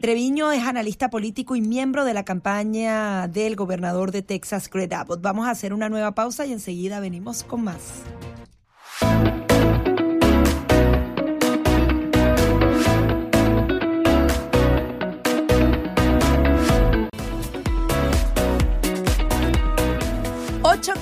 Treviño 0.00 0.52
es 0.52 0.62
analista 0.62 1.10
político 1.10 1.56
y 1.56 1.60
miembro 1.60 2.04
de 2.04 2.14
la 2.14 2.24
campaña 2.24 3.26
del 3.26 3.56
gobernador 3.56 4.12
de 4.12 4.22
Texas, 4.22 4.70
Greg 4.70 4.94
Abbott. 4.94 5.20
Vamos 5.20 5.48
a 5.48 5.50
hacer 5.50 5.74
una 5.74 5.88
nueva 5.88 6.14
pausa 6.14 6.46
y 6.46 6.52
enseguida 6.52 7.00
venimos 7.00 7.42
con 7.42 7.64
más. 7.64 8.04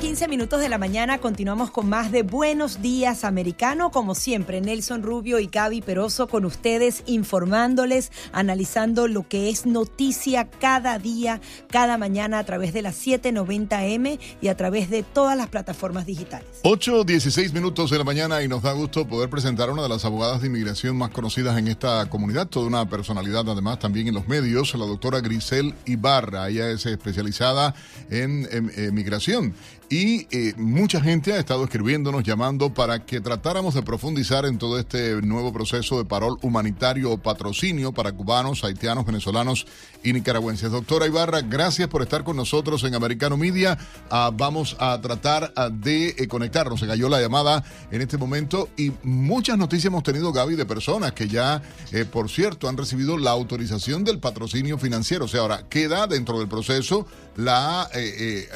15 0.07 0.29
minutos 0.29 0.61
de 0.61 0.69
la 0.69 0.79
mañana 0.79 1.19
continuamos 1.19 1.73
con 1.73 1.89
más 1.89 2.13
de 2.13 2.23
Buenos 2.23 2.81
Días 2.81 3.25
Americano. 3.25 3.91
Como 3.91 4.15
siempre, 4.15 4.61
Nelson 4.61 5.03
Rubio 5.03 5.41
y 5.41 5.49
Gaby 5.49 5.83
Peroso 5.83 6.29
con 6.29 6.45
ustedes 6.45 7.03
informándoles, 7.07 8.13
analizando 8.31 9.09
lo 9.09 9.27
que 9.27 9.51
es 9.51 9.67
noticia 9.67 10.49
cada 10.49 11.01
día, 11.01 11.41
cada 11.69 11.99
mañana 11.99 12.39
a 12.39 12.45
través 12.45 12.73
de 12.73 12.83
las 12.83 13.05
790M 13.05 14.21
y 14.41 14.47
a 14.47 14.57
través 14.57 14.91
de 14.91 15.03
todas 15.03 15.37
las 15.37 15.49
plataformas 15.49 16.07
digitales. 16.07 16.47
8, 16.63 17.03
16 17.03 17.53
minutos 17.53 17.91
de 17.91 17.99
la 17.99 18.05
mañana 18.05 18.45
y 18.45 18.49
nos 18.49 18.63
da 18.63 18.75
gusto 18.75 19.09
poder 19.09 19.29
presentar 19.29 19.71
a 19.71 19.73
una 19.73 19.83
de 19.83 19.89
las 19.89 20.05
abogadas 20.05 20.41
de 20.41 20.47
inmigración 20.47 20.97
más 20.97 21.11
conocidas 21.11 21.59
en 21.59 21.67
esta 21.67 22.09
comunidad, 22.09 22.47
toda 22.47 22.69
una 22.69 22.89
personalidad 22.89 23.51
además 23.51 23.81
también 23.81 24.07
en 24.07 24.15
los 24.15 24.29
medios, 24.29 24.73
la 24.77 24.87
doctora 24.87 25.19
Grisel 25.19 25.75
Ibarra. 25.85 26.49
Ella 26.49 26.71
es 26.71 26.87
especializada 26.87 27.75
en, 28.09 28.47
en, 28.53 28.71
en 28.77 28.95
migración 28.95 29.53
y 29.89 30.27
eh, 30.37 30.55
mucha 30.57 31.01
gente 31.01 31.33
ha 31.33 31.39
estado 31.39 31.65
escribiéndonos, 31.65 32.25
llamando 32.25 32.75
para 32.75 33.05
que 33.05 33.21
tratáramos 33.21 33.75
de 33.75 33.83
profundizar 33.83 34.45
en 34.45 34.59
todo 34.59 34.79
este 34.79 35.23
nuevo 35.23 35.53
proceso 35.53 35.99
de 35.99 36.05
parol 36.05 36.39
humanitario 36.43 37.13
o 37.13 37.19
patrocinio 37.19 37.93
para 37.93 38.11
cubanos, 38.11 38.65
haitianos, 38.65 39.07
venezolanos 39.07 39.67
y 40.03 40.13
nicaragüenses. 40.13 40.73
Doctora 40.73 41.07
Ibarra, 41.07 41.43
gracias 41.43 41.89
por 41.89 42.03
estar 42.03 42.25
con 42.25 42.37
nosotros 42.37 42.83
en 42.83 42.97
Americano 42.97 43.37
Media. 43.37 43.79
Ah, 44.11 44.33
vamos 44.35 44.77
a 44.81 45.01
tratar 45.01 45.53
ah, 45.55 45.69
de 45.71 46.09
eh, 46.19 46.27
conectarnos. 46.27 46.81
Se 46.81 46.87
cayó 46.87 47.09
la 47.09 47.21
llamada 47.21 47.63
en 47.93 48.03
este 48.03 48.19
momento 48.19 48.69
y 48.77 48.93
muchas 49.05 49.57
noticias 49.57 49.87
hemos 49.87 50.03
tenido, 50.03 50.33
Gaby, 50.33 50.57
de 50.57 50.67
personas 50.67 51.13
que 51.13 51.29
ya, 51.29 51.63
eh, 51.93 52.05
por 52.05 52.29
cierto, 52.29 52.69
han 52.69 52.77
recibido 52.77 53.19
la 53.19 53.31
autorización 53.31 54.03
del 54.03 54.19
patrocinio 54.19 54.79
financiero. 54.79 55.27
O 55.27 55.29
sea, 55.29 55.43
ahora 55.43 55.69
queda 55.69 56.09
dentro 56.09 56.41
del 56.41 56.49
proceso 56.49 57.07
la, 57.37 57.89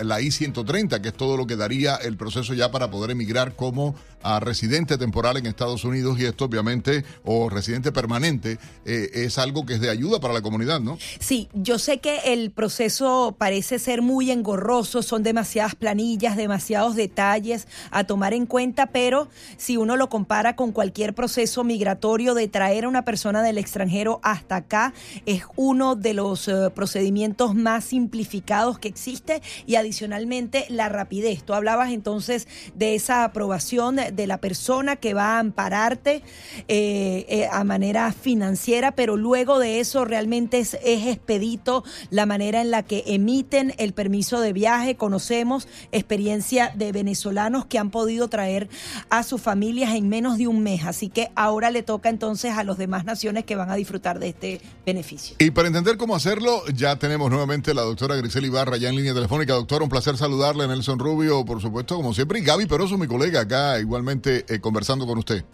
la 0.03 0.21
I-130, 0.21 1.01
que 1.01 1.09
es 1.09 1.20
todo 1.21 1.37
lo 1.37 1.47
que 1.47 1.55
daría 1.55 1.97
el 1.97 2.17
proceso 2.17 2.55
ya 2.55 2.71
para 2.71 2.91
poder 2.91 3.11
emigrar 3.11 3.55
como 3.55 3.95
a 4.23 4.41
residente 4.41 4.99
temporal 4.99 5.37
en 5.37 5.47
Estados 5.47 5.85
Unidos 5.85 6.19
y 6.19 6.25
esto 6.25 6.45
obviamente, 6.45 7.05
o 7.25 7.49
residente 7.49 7.93
permanente, 7.93 8.59
eh, 8.85 9.11
es 9.15 9.39
algo 9.39 9.67
que 9.67 9.75
es 9.75 9.81
de 9.81 9.91
ayuda 9.91 10.21
para 10.21 10.35
la 10.35 10.43
comunidad, 10.43 10.81
¿no? 10.81 10.99
Sí, 11.19 11.49
yo 11.55 11.79
sé 11.79 11.99
que 11.99 12.33
el 12.33 12.51
proceso 12.51 13.35
parece 13.39 13.79
ser 13.79 14.03
muy 14.03 14.31
engorroso, 14.31 15.03
son 15.03 15.23
demasiadas 15.23 15.75
planillas, 15.75 16.37
demasiados 16.37 16.97
detalles 16.97 17.67
a 17.91 18.05
tomar 18.05 18.35
en 18.35 18.47
cuenta, 18.47 18.87
pero 18.87 19.29
si 19.57 19.77
uno 19.77 19.97
lo 19.97 20.09
compara 20.09 20.57
con 20.57 20.73
cualquier 20.73 21.15
proceso 21.15 21.65
migratorio 21.65 22.35
de 22.35 22.49
traer 22.49 22.85
a 22.85 22.89
una 22.89 23.05
persona 23.05 23.43
del 23.43 23.59
extranjero 23.59 24.21
hasta 24.23 24.57
acá, 24.57 24.95
es 25.27 25.45
uno 25.57 25.97
de 25.97 26.15
los 26.15 26.49
uh, 26.49 26.71
procedimientos 26.75 27.55
más 27.55 27.85
simplificados 27.85 28.79
que 28.79 28.89
existe 28.89 29.43
y 29.67 29.77
adicionalmente 29.77 30.67
la 30.69 30.89
rapidez. 30.89 31.43
Tú 31.43 31.55
hablabas 31.55 31.91
entonces 31.91 32.49
de 32.75 32.95
esa 32.95 33.25
aprobación 33.25 33.97
de 34.13 34.27
la 34.27 34.39
persona 34.39 34.97
que 34.97 35.15
va 35.15 35.37
a 35.37 35.39
ampararte 35.39 36.23
eh, 36.69 37.27
eh, 37.29 37.49
a 37.51 37.65
manera 37.65 38.13
financiera, 38.13 38.93
pero 38.93 39.17
luego 39.17 39.59
de 39.59 39.81
eso 39.81 40.05
realmente 40.05 40.59
es, 40.59 40.75
es, 40.85 41.07
expedito 41.07 41.85
la 42.11 42.27
manera 42.27 42.61
en 42.61 42.71
la 42.71 42.83
que 42.83 43.05
emiten 43.07 43.75
el 43.79 43.93
permiso 43.93 44.41
de 44.41 44.53
viaje. 44.53 44.97
Conocemos 44.97 45.69
experiencia 45.93 46.73
de 46.75 46.93
venezolanos 46.93 47.67
que 47.67 47.79
han 47.79 47.91
podido 47.91 48.29
traer 48.29 48.69
a 49.09 49.23
sus 49.23 49.41
familias 49.41 49.95
en 49.95 50.09
menos 50.09 50.39
de 50.39 50.47
un 50.47 50.63
mes, 50.63 50.85
así 50.85 51.09
que 51.09 51.31
ahora 51.35 51.71
le 51.71 51.83
toca 51.83 52.09
entonces 52.09 52.57
a 52.57 52.65
las 52.65 52.79
demás 52.79 53.05
naciones 53.05 53.45
que 53.45 53.57
van 53.57 53.71
a 53.71 53.75
disfrutar 53.75 54.19
de 54.19 54.29
este 54.29 54.61
beneficio. 54.85 55.37
Y 55.39 55.51
para 55.51 55.69
entender 55.69 55.97
cómo 55.97 56.15
hacerlo, 56.15 56.63
ya 56.75 56.97
tenemos 56.97 57.31
nuevamente 57.31 57.75
la 57.75 57.83
doctora 57.83 58.17
Grisel 58.17 58.45
Ibarra 58.45 58.77
ya 58.77 58.89
en 58.89 58.97
línea 58.97 59.15
telefónica. 59.15 59.55
Doctora, 59.55 59.85
un 59.85 59.91
placer 59.91 60.17
saludarle, 60.17 60.67
Nelson 60.67 60.99
Rubio, 60.99 61.45
por 61.45 61.61
supuesto, 61.61 61.97
como 61.97 62.15
siempre, 62.15 62.41
y 62.41 62.43
Gaby 62.43 62.67
Peroso, 62.67 62.99
mi 62.99 63.07
colega 63.07 63.41
acá, 63.41 63.79
igual 63.79 64.00
igualmente 64.05 64.45
eh, 64.49 64.61
conversando 64.61 65.07
con 65.07 65.19
usted. 65.19 65.45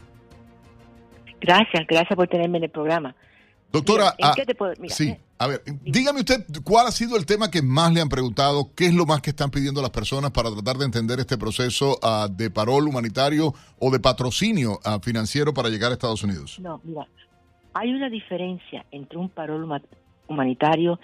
Gracias, 1.41 1.87
gracias 1.87 2.17
por 2.17 2.29
tenerme 2.29 2.59
en 2.59 2.65
el 2.65 2.71
programa. 2.71 3.15
Doctora, 3.73 4.15
Mira, 4.17 4.29
ah, 4.29 4.29
¿en 4.31 4.35
qué 4.37 4.47
te 4.47 4.55
puedo- 4.55 4.73
mira, 4.79 4.95
sí, 4.95 5.09
eh, 5.09 5.21
a 5.39 5.49
ver, 5.49 5.63
dígame 5.83 6.21
usted 6.21 6.45
cuál 6.65 6.87
ha 6.87 6.93
sido 6.93 7.17
el 7.17 7.27
tema 7.27 7.51
que 7.51 7.61
más 7.61 7.93
le 7.93 8.01
han 8.01 8.09
preguntado, 8.09 8.71
qué 8.75 8.87
es 8.87 8.95
lo 8.95 9.05
más 9.05 9.21
que 9.21 9.31
están 9.31 9.51
pidiendo 9.51 9.83
las 9.83 9.91
personas 9.91 10.31
para 10.31 10.51
tratar 10.53 10.77
de 10.77 10.85
entender 10.87 11.19
este 11.19 11.37
proceso 11.37 11.99
ah, 12.03 12.29
de 12.31 12.49
parol 12.51 12.87
humanitario 12.89 13.53
o 13.79 13.91
de 13.91 13.99
patrocinio 13.99 14.79
ah, 14.85 14.99
financiero 15.03 15.53
para 15.53 15.69
llegar 15.69 15.91
a 15.91 15.95
Estados 15.95 16.23
Unidos. 16.23 16.59
No, 16.61 16.81
mira, 16.85 17.07
hay 17.75 17.93
una 17.93 18.09
diferencia 18.09 18.87
entre 18.93 19.19
un 19.19 19.29
parol 19.29 19.65
huma- 19.65 19.83
humanitario 20.29 20.99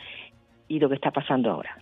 y 0.68 0.78
lo 0.78 0.88
que 0.88 0.94
está 0.94 1.10
pasando 1.10 1.50
ahora. 1.50 1.76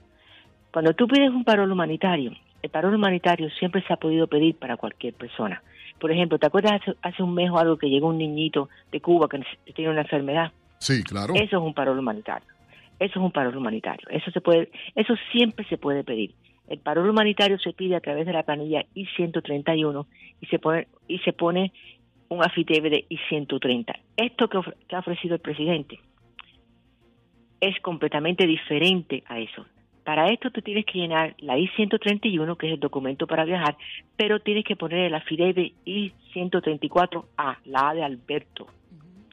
Cuando 0.73 0.95
tú 0.95 1.07
pides 1.07 1.31
un 1.31 1.45
parol 1.45 1.71
humanitario, 1.71 2.33
el 2.63 2.71
parol 2.71 2.95
humanitario 2.95 3.49
siempre 3.51 3.83
se 3.87 3.93
ha 3.93 3.97
podido 3.97 4.27
pedir 4.27 4.57
para 4.57 4.77
cualquier 4.77 5.15
persona. 5.15 5.63
Por 5.99 6.11
ejemplo, 6.13 6.39
¿te 6.39 6.47
acuerdas 6.47 6.81
hace, 6.81 6.97
hace 7.03 7.23
un 7.23 7.35
mes 7.35 7.51
o 7.51 7.59
algo 7.59 7.77
que 7.77 7.89
llegó 7.89 8.09
un 8.09 8.19
niñito 8.19 8.69
de 8.91 9.01
Cuba 9.01 9.29
que 9.29 9.43
tiene 9.75 9.91
una 9.91 10.03
enfermedad? 10.03 10.53
Sí, 10.79 11.03
claro. 11.03 11.35
Eso 11.35 11.57
es 11.59 11.63
un 11.63 11.75
parol 11.75 11.99
humanitario. 11.99 12.49
Eso 12.99 13.19
es 13.19 13.25
un 13.25 13.33
parol 13.33 13.57
humanitario. 13.57 14.09
Eso 14.11 14.31
se 14.31 14.41
puede, 14.41 14.71
eso 14.95 15.15
siempre 15.33 15.67
se 15.67 15.79
puede 15.79 16.05
pedir. 16.05 16.35
El 16.69 16.79
parol 16.79 17.09
humanitario 17.11 17.59
se 17.59 17.73
pide 17.73 17.97
a 17.97 18.01
través 18.01 18.27
de 18.27 18.33
la 18.33 18.43
planilla 18.45 18.85
I-131 18.95 20.07
y 20.41 20.47
se 20.47 20.59
pone 20.59 20.87
y 21.09 21.19
se 21.19 21.33
pone 21.33 21.73
un 22.29 22.43
affidavit 22.45 22.93
de 22.93 23.07
I-130. 23.09 23.93
Esto 24.17 24.49
que, 24.49 24.59
ofre- 24.59 24.75
que 24.87 24.95
ha 24.97 25.01
ofrecido 25.01 25.35
el 25.35 25.41
presidente 25.41 25.99
es 27.61 27.79
completamente 27.81 28.47
diferente 28.47 29.23
a 29.27 29.39
eso. 29.39 29.67
Para 30.11 30.27
esto 30.27 30.51
tú 30.51 30.61
tienes 30.61 30.85
que 30.87 30.99
llenar 30.99 31.37
la 31.39 31.57
I-131, 31.57 32.57
que 32.57 32.67
es 32.67 32.73
el 32.73 32.81
documento 32.81 33.29
para 33.29 33.45
viajar, 33.45 33.77
pero 34.17 34.41
tienes 34.41 34.65
que 34.65 34.75
poner 34.75 35.07
el 35.07 35.15
affidavit 35.15 35.73
I-134A, 35.85 37.59
la 37.67 37.91
A 37.91 37.95
de 37.95 38.03
Alberto. 38.03 38.67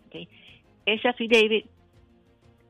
¿ok? 0.06 0.28
Ese 0.86 1.08
affidavit, 1.08 1.66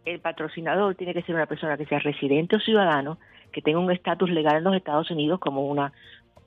el 0.06 0.22
patrocinador 0.22 0.96
tiene 0.96 1.14
que 1.14 1.22
ser 1.24 1.36
una 1.36 1.48
persona 1.48 1.76
que 1.76 1.86
sea 1.86 2.00
residente 2.00 2.56
o 2.56 2.60
ciudadano, 2.62 3.18
que 3.52 3.62
tenga 3.62 3.80
un 3.80 3.92
estatus 3.92 4.30
legal 4.30 4.56
en 4.56 4.64
los 4.64 4.76
Estados 4.78 5.12
Unidos, 5.12 5.42
como 5.42 5.68
una, 5.68 5.92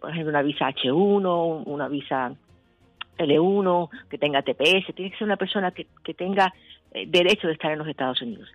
por 0.00 0.12
ejemplo, 0.12 0.30
una 0.30 0.40
visa 0.40 0.66
H1, 0.66 1.64
una 1.66 1.88
visa 1.88 2.32
L1, 3.18 3.90
que 4.08 4.16
tenga 4.16 4.40
TPS, 4.40 4.94
tiene 4.94 5.11
que 5.11 5.18
ser 5.18 5.26
una 5.26 5.36
persona 5.36 5.72
que, 5.72 5.88
que 6.04 6.14
tenga 6.14 6.54
eh, 6.92 7.04
derecho 7.06 7.48
de 7.48 7.52
estar 7.52 7.70
en 7.70 7.80
los 7.80 7.88
Estados 7.88 8.22
Unidos 8.22 8.48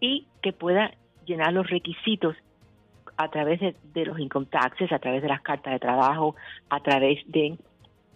y 0.00 0.26
que 0.42 0.52
pueda 0.52 0.90
llenar 1.30 1.52
los 1.52 1.70
requisitos 1.70 2.36
a 3.16 3.28
través 3.28 3.60
de, 3.60 4.04
los 4.04 4.18
income 4.18 4.46
taxes, 4.46 4.90
a 4.92 4.98
través 4.98 5.22
de 5.22 5.28
las 5.28 5.42
cartas 5.42 5.72
de 5.72 5.78
trabajo, 5.78 6.34
a 6.68 6.80
través 6.80 7.20
de 7.26 7.56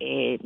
eh, 0.01 0.39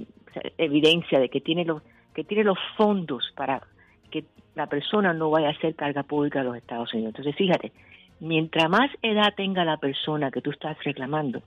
evidencia 0.58 1.18
de 1.18 1.28
que 1.28 1.40
tiene 1.40 1.64
los 1.64 1.82
que 2.14 2.24
tiene 2.24 2.42
los 2.42 2.58
fondos 2.76 3.32
para 3.36 3.62
que 4.10 4.24
la 4.56 4.66
persona 4.66 5.12
no 5.12 5.30
vaya 5.30 5.50
a 5.50 5.60
ser 5.60 5.76
carga 5.76 6.02
pública 6.02 6.40
de 6.40 6.46
los 6.46 6.56
Estados 6.56 6.92
Unidos. 6.92 7.10
Entonces, 7.10 7.36
fíjate, 7.36 7.70
mientras 8.18 8.68
más 8.68 8.90
edad 9.02 9.34
tenga 9.36 9.64
la 9.64 9.76
persona 9.76 10.32
que 10.32 10.40
tú 10.40 10.50
estás 10.50 10.76
reclamando, 10.82 11.40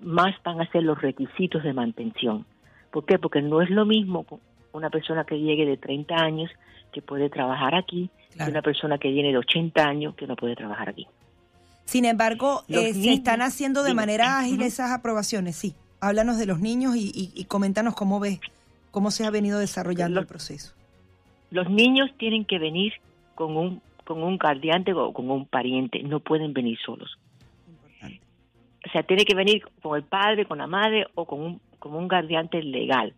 más 0.00 0.34
van 0.42 0.62
a 0.62 0.70
ser 0.70 0.82
los 0.82 1.00
requisitos 1.02 1.62
de 1.62 1.74
mantención. 1.74 2.46
¿Por 2.90 3.04
qué? 3.04 3.18
Porque 3.18 3.42
no 3.42 3.60
es 3.60 3.68
lo 3.68 3.84
mismo 3.84 4.24
una 4.72 4.88
persona 4.88 5.24
que 5.24 5.38
llegue 5.38 5.66
de 5.66 5.76
30 5.76 6.14
años 6.14 6.50
que 6.92 7.02
puede 7.02 7.28
trabajar 7.28 7.74
aquí 7.74 8.08
que 8.34 8.50
una 8.50 8.62
persona 8.62 8.98
que 8.98 9.10
viene 9.10 9.30
de 9.32 9.38
80 9.38 9.82
años 9.84 10.14
que 10.14 10.26
no 10.26 10.36
puede 10.36 10.54
trabajar 10.56 10.88
aquí. 10.90 11.06
Sin 11.84 12.04
embargo, 12.04 12.62
eh, 12.68 12.92
se 12.94 13.12
están 13.12 13.42
haciendo 13.42 13.82
de 13.84 13.94
manera 13.94 14.38
ágil 14.40 14.60
esas 14.62 14.90
aprobaciones, 14.90 15.56
sí. 15.56 15.74
Háblanos 16.00 16.36
de 16.38 16.46
los 16.46 16.60
niños 16.60 16.96
y, 16.96 17.10
y- 17.14 17.30
y 17.34 17.44
coméntanos 17.44 17.94
cómo 17.94 18.20
ves, 18.20 18.40
cómo 18.90 19.10
se 19.10 19.24
ha 19.24 19.30
venido 19.30 19.58
desarrollando 19.58 20.20
el 20.20 20.26
proceso. 20.26 20.74
Los 21.50 21.70
niños 21.70 22.10
tienen 22.18 22.44
que 22.44 22.58
venir 22.58 22.92
con 23.34 23.56
un 23.56 23.80
con 24.04 24.22
un 24.22 24.38
guardiante 24.38 24.92
o 24.92 25.12
con 25.12 25.28
un 25.30 25.46
pariente, 25.46 26.00
no 26.04 26.20
pueden 26.20 26.52
venir 26.52 26.78
solos. 26.84 27.18
O 28.02 28.88
sea, 28.92 29.02
tiene 29.02 29.24
que 29.24 29.34
venir 29.34 29.62
con 29.82 29.96
el 29.96 30.04
padre, 30.04 30.46
con 30.46 30.58
la 30.58 30.68
madre 30.68 31.06
o 31.16 31.24
con 31.24 31.40
un, 31.40 31.60
con 31.80 31.92
un 31.94 32.06
guardiante 32.06 32.62
legal. 32.62 33.14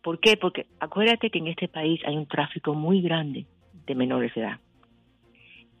¿Por 0.00 0.20
qué? 0.20 0.36
Porque 0.36 0.66
acuérdate 0.78 1.30
que 1.30 1.38
en 1.38 1.48
este 1.48 1.66
país 1.66 2.00
hay 2.06 2.16
un 2.16 2.26
tráfico 2.26 2.72
muy 2.74 3.02
grande 3.02 3.46
de 3.88 3.94
menores 3.94 4.32
de 4.34 4.42
edad. 4.42 4.60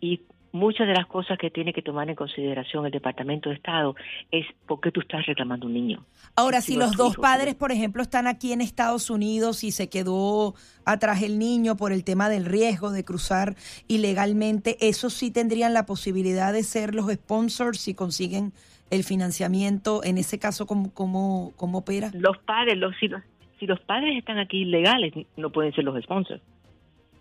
Y 0.00 0.22
muchas 0.52 0.86
de 0.86 0.94
las 0.94 1.06
cosas 1.06 1.38
que 1.38 1.50
tiene 1.50 1.72
que 1.72 1.82
tomar 1.82 2.08
en 2.08 2.16
consideración 2.16 2.86
el 2.86 2.92
Departamento 2.92 3.50
de 3.50 3.56
Estado 3.56 3.94
es 4.30 4.46
por 4.66 4.80
qué 4.80 4.90
tú 4.90 5.00
estás 5.00 5.26
reclamando 5.26 5.66
un 5.66 5.74
niño. 5.74 6.04
Ahora, 6.36 6.60
Si 6.60 6.76
los 6.76 6.96
dos 6.96 7.12
hijo, 7.12 7.22
padres, 7.22 7.54
por 7.54 7.72
ejemplo, 7.72 8.02
están 8.02 8.26
aquí 8.26 8.52
en 8.52 8.60
Estados 8.60 9.10
Unidos 9.10 9.64
y 9.64 9.70
se 9.70 9.88
quedó 9.88 10.54
atrás 10.84 11.22
el 11.22 11.38
niño 11.38 11.76
por 11.76 11.92
el 11.92 12.04
tema 12.04 12.28
del 12.28 12.44
riesgo 12.44 12.90
de 12.90 13.04
cruzar 13.04 13.54
ilegalmente, 13.88 14.76
esos 14.80 15.12
sí 15.12 15.30
tendrían 15.30 15.74
la 15.74 15.86
posibilidad 15.86 16.52
de 16.52 16.62
ser 16.62 16.94
los 16.94 17.10
sponsors 17.12 17.78
si 17.80 17.94
consiguen 17.94 18.52
el 18.90 19.04
financiamiento. 19.04 20.02
En 20.02 20.18
ese 20.18 20.38
caso, 20.38 20.66
¿cómo, 20.66 20.92
cómo, 20.94 21.52
cómo 21.56 21.78
opera? 21.78 22.10
Los 22.14 22.38
padres, 22.38 22.78
los, 22.78 22.96
si, 22.98 23.08
los, 23.08 23.22
si 23.58 23.66
los 23.66 23.80
padres 23.80 24.16
están 24.16 24.38
aquí 24.38 24.62
ilegales, 24.62 25.12
no 25.36 25.50
pueden 25.50 25.72
ser 25.74 25.84
los 25.84 26.02
sponsors. 26.02 26.42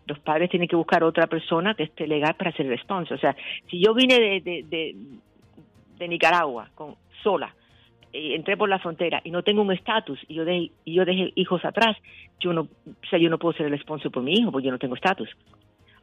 Los 0.07 0.19
padres 0.19 0.49
tienen 0.49 0.67
que 0.67 0.75
buscar 0.75 1.03
otra 1.03 1.27
persona 1.27 1.73
que 1.75 1.83
esté 1.83 2.07
legal 2.07 2.33
para 2.35 2.51
ser 2.53 2.65
el 2.65 2.79
sponsor. 2.79 3.17
O 3.17 3.19
sea, 3.19 3.35
si 3.69 3.79
yo 3.79 3.93
vine 3.93 4.19
de, 4.19 4.41
de, 4.41 4.63
de, 4.63 4.95
de 5.97 6.07
Nicaragua, 6.07 6.69
con 6.73 6.95
sola, 7.21 7.53
y 8.13 8.33
entré 8.33 8.57
por 8.57 8.69
la 8.69 8.79
frontera 8.79 9.21
y 9.23 9.31
no 9.31 9.43
tengo 9.43 9.61
un 9.61 9.71
estatus 9.71 10.19
y 10.27 10.35
yo 10.35 10.45
dejé, 10.45 10.71
y 10.85 10.93
yo 10.93 11.05
dejé 11.05 11.31
hijos 11.35 11.63
atrás, 11.65 11.97
yo 12.39 12.53
no, 12.53 12.61
o 12.61 13.07
sea, 13.09 13.19
yo 13.19 13.29
no 13.29 13.37
puedo 13.37 13.53
ser 13.53 13.67
el 13.67 13.79
sponsor 13.79 14.11
por 14.11 14.23
mi 14.23 14.33
hijo 14.33 14.51
porque 14.51 14.65
yo 14.65 14.71
no 14.71 14.79
tengo 14.79 14.95
estatus. 14.95 15.29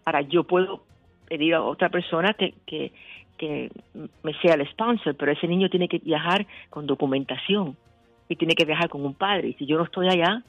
Ahora, 0.05 0.21
yo 0.21 0.45
puedo 0.45 0.85
pedir 1.29 1.55
a 1.55 1.63
otra 1.63 1.89
persona 1.89 2.35
que, 2.35 2.55
que, 2.67 2.93
me 4.23 4.33
sea 4.41 4.55
el 4.55 4.67
sponsor, 4.69 5.15
pero 5.17 5.33
ese 5.33 5.47
niño 5.47 5.69
tiene 5.69 5.89
que 5.89 5.99
viajar 5.99 6.47
con 6.71 6.87
documentación 6.87 7.77
y 8.29 8.37
tiene 8.37 8.55
que 8.55 8.65
viajar 8.65 8.89
con 8.89 9.05
un 9.05 9.15
padre. 9.15 9.49
Y 9.49 9.55
si 9.55 9.67
yo 9.67 9.77
no 9.77 9.85
estoy 9.85 10.09
allá, 10.09 10.43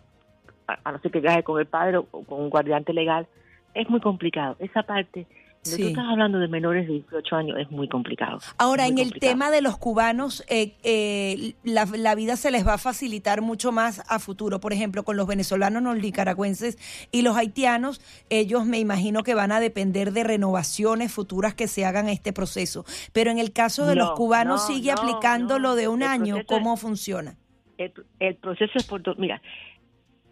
a, 0.68 0.80
a 0.84 0.91
no 0.91 0.99
ser 0.99 1.12
que 1.12 1.20
viaje 1.20 1.43
con 1.43 1.60
el 1.60 1.66
padre 1.66 1.97
o 1.97 2.06
con 2.06 2.41
un 2.41 2.49
guardiante 2.49 2.93
legal, 2.93 3.28
es 3.76 3.89
muy 3.89 3.99
complicado. 4.01 4.55
Esa 4.59 4.84
parte, 4.84 5.28
Sí. 5.61 5.82
tú 5.82 5.88
estás 5.88 6.05
hablando 6.07 6.38
de 6.38 6.47
menores 6.47 6.86
de 6.86 6.93
18 6.93 7.36
años, 7.36 7.57
es 7.59 7.71
muy 7.71 7.89
complicado. 7.89 8.38
Ahora, 8.59 8.84
Muy 8.84 8.91
en 8.91 8.99
el 8.99 9.13
tema 9.19 9.49
de 9.49 9.63
los 9.63 9.78
cubanos, 9.80 10.43
eh, 10.47 10.76
eh, 10.84 11.55
la, 11.63 11.86
la 11.86 12.13
vida 12.13 12.36
se 12.36 12.51
les 12.51 12.67
va 12.67 12.76
a 12.76 12.78
facilitar 12.78 13.41
mucho 13.41 13.71
más 13.71 14.03
a 14.07 14.19
futuro. 14.19 14.59
Por 14.59 14.73
ejemplo, 14.73 15.01
con 15.03 15.17
los 15.17 15.26
venezolanos, 15.26 15.82
los 15.82 15.97
nicaragüenses 15.97 16.78
y 17.11 17.23
los 17.23 17.36
haitianos, 17.36 17.99
ellos 18.30 18.67
me 18.67 18.78
imagino 18.80 19.23
que 19.23 19.34
van 19.34 19.51
a 19.51 19.59
depender 19.59 20.11
de 20.11 20.23
renovaciones 20.23 21.11
futuras 21.11 21.55
que 21.55 21.67
se 21.67 21.84
hagan 21.84 22.05
a 22.09 22.11
este 22.11 22.32
proceso. 22.32 22.86
Pero 23.11 23.32
en 23.32 23.39
el 23.39 23.51
caso 23.51 23.88
de 23.88 23.95
los 23.95 24.09
No, 24.09 24.13
cubanos, 24.15 24.69
no, 24.69 24.76
¿sigue 24.76 24.93
no, 24.93 25.01
aplicando 25.01 25.57
lo 25.57 25.73
de 25.73 25.88
un 25.88 26.03
El 26.03 26.09
año? 26.09 26.38
¿Cómo 26.45 26.78
funciona? 26.78 27.38
El, 27.80 27.91
el 28.19 28.36
proceso 28.36 28.73
es 28.76 28.86
por 28.86 29.01
dos. 29.01 29.17
Mira, 29.17 29.41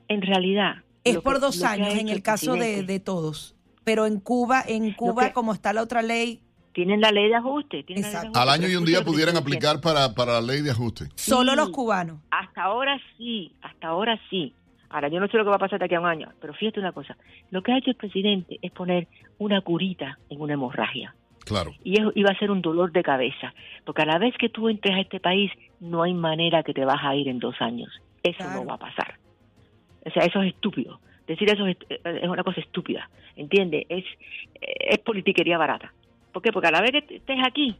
en 0.09 0.21
realidad. 0.21 0.75
Es 1.03 1.17
por 1.19 1.33
que- 1.35 1.39
dos 1.41 1.63
años 1.63 1.93
en 1.95 2.09
el 2.09 2.21
caso 2.21 2.53
de, 2.55 2.83
de 2.83 2.99
todos. 2.99 3.55
Pero 3.83 4.05
en 4.05 4.19
Cuba, 4.19 4.63
en 4.65 4.93
Cuba, 4.93 5.27
que- 5.27 5.33
como 5.33 5.53
está 5.53 5.73
la 5.73 5.81
otra 5.81 6.01
ley, 6.01 6.41
Tienen 6.73 7.01
la 7.01 7.11
ley 7.11 7.27
de 7.29 7.35
ajuste. 7.35 7.83
Tienen 7.83 8.01
la 8.03 8.07
ley 8.09 8.13
de 8.13 8.17
ajuste, 8.29 8.39
Al 8.39 8.49
año 8.49 8.67
y 8.67 8.75
un 8.75 8.83
día 8.85 9.03
pudieran 9.03 9.37
aplicar 9.37 9.79
para, 9.79 10.15
para 10.15 10.33
la 10.33 10.41
ley 10.41 10.61
de 10.61 10.71
ajuste. 10.71 11.05
solo 11.15 11.51
Sí. 11.51 11.57
los 11.57 11.69
cubanos. 11.69 12.17
Hasta 12.31 12.63
ahora 12.63 12.99
sí, 13.17 13.51
hasta 13.61 13.89
ahora 13.89 14.19
sí. 14.31 14.53
Ahora, 14.89 15.07
yo 15.09 15.19
no 15.19 15.27
sé 15.27 15.37
lo 15.37 15.43
que 15.43 15.49
va 15.51 15.57
a 15.57 15.59
pasar 15.59 15.77
de 15.79 15.85
aquí 15.85 15.93
a 15.95 15.99
un 15.99 16.07
año, 16.07 16.31
pero 16.41 16.53
fíjate 16.55 16.79
una 16.79 16.91
cosa. 16.91 17.15
Lo 17.51 17.61
que 17.61 17.71
ha 17.73 17.77
hecho 17.77 17.91
el 17.91 17.95
presidente 17.95 18.57
es 18.61 18.71
poner 18.71 19.07
una 19.37 19.61
curita 19.61 20.17
en 20.29 20.41
una 20.41 20.53
hemorragia. 20.53 21.15
Claro. 21.45 21.73
Y 21.83 21.99
eso 21.99 22.11
iba 22.15 22.31
a 22.31 22.39
ser 22.39 22.49
un 22.49 22.61
dolor 22.61 22.91
de 22.91 23.03
cabeza. 23.03 23.53
Porque 23.85 24.01
a 24.03 24.05
la 24.05 24.17
vez 24.17 24.33
que 24.39 24.49
tú 24.49 24.69
entres 24.69 24.95
a 24.95 25.01
este 25.01 25.19
país, 25.19 25.51
no 25.79 26.01
hay 26.03 26.13
manera 26.15 26.63
que 26.63 26.73
te 26.73 26.85
vas 26.85 27.03
a 27.03 27.15
ir 27.15 27.27
en 27.27 27.37
dos 27.39 27.55
años. 27.59 27.89
Eso 28.23 28.49
no 28.49 28.65
va 28.65 28.75
a 28.75 28.79
pasar. 28.79 29.19
O 30.05 30.11
sea, 30.11 30.23
eso 30.23 30.41
es 30.41 30.53
estúpido. 30.53 30.99
Decir 31.27 31.49
eso 31.49 31.65
es, 31.67 31.77
es 31.89 32.29
una 32.29 32.43
cosa 32.43 32.59
estúpida. 32.59 33.09
¿Entiendes? 33.35 33.85
Es, 33.89 34.03
es 34.61 34.99
politiquería 34.99 35.57
barata. 35.57 35.93
¿Por 36.31 36.41
qué? 36.41 36.51
Porque 36.51 36.67
a 36.67 36.71
la 36.71 36.81
vez 36.81 36.91
que 36.91 37.15
estés 37.15 37.39
aquí, 37.45 37.75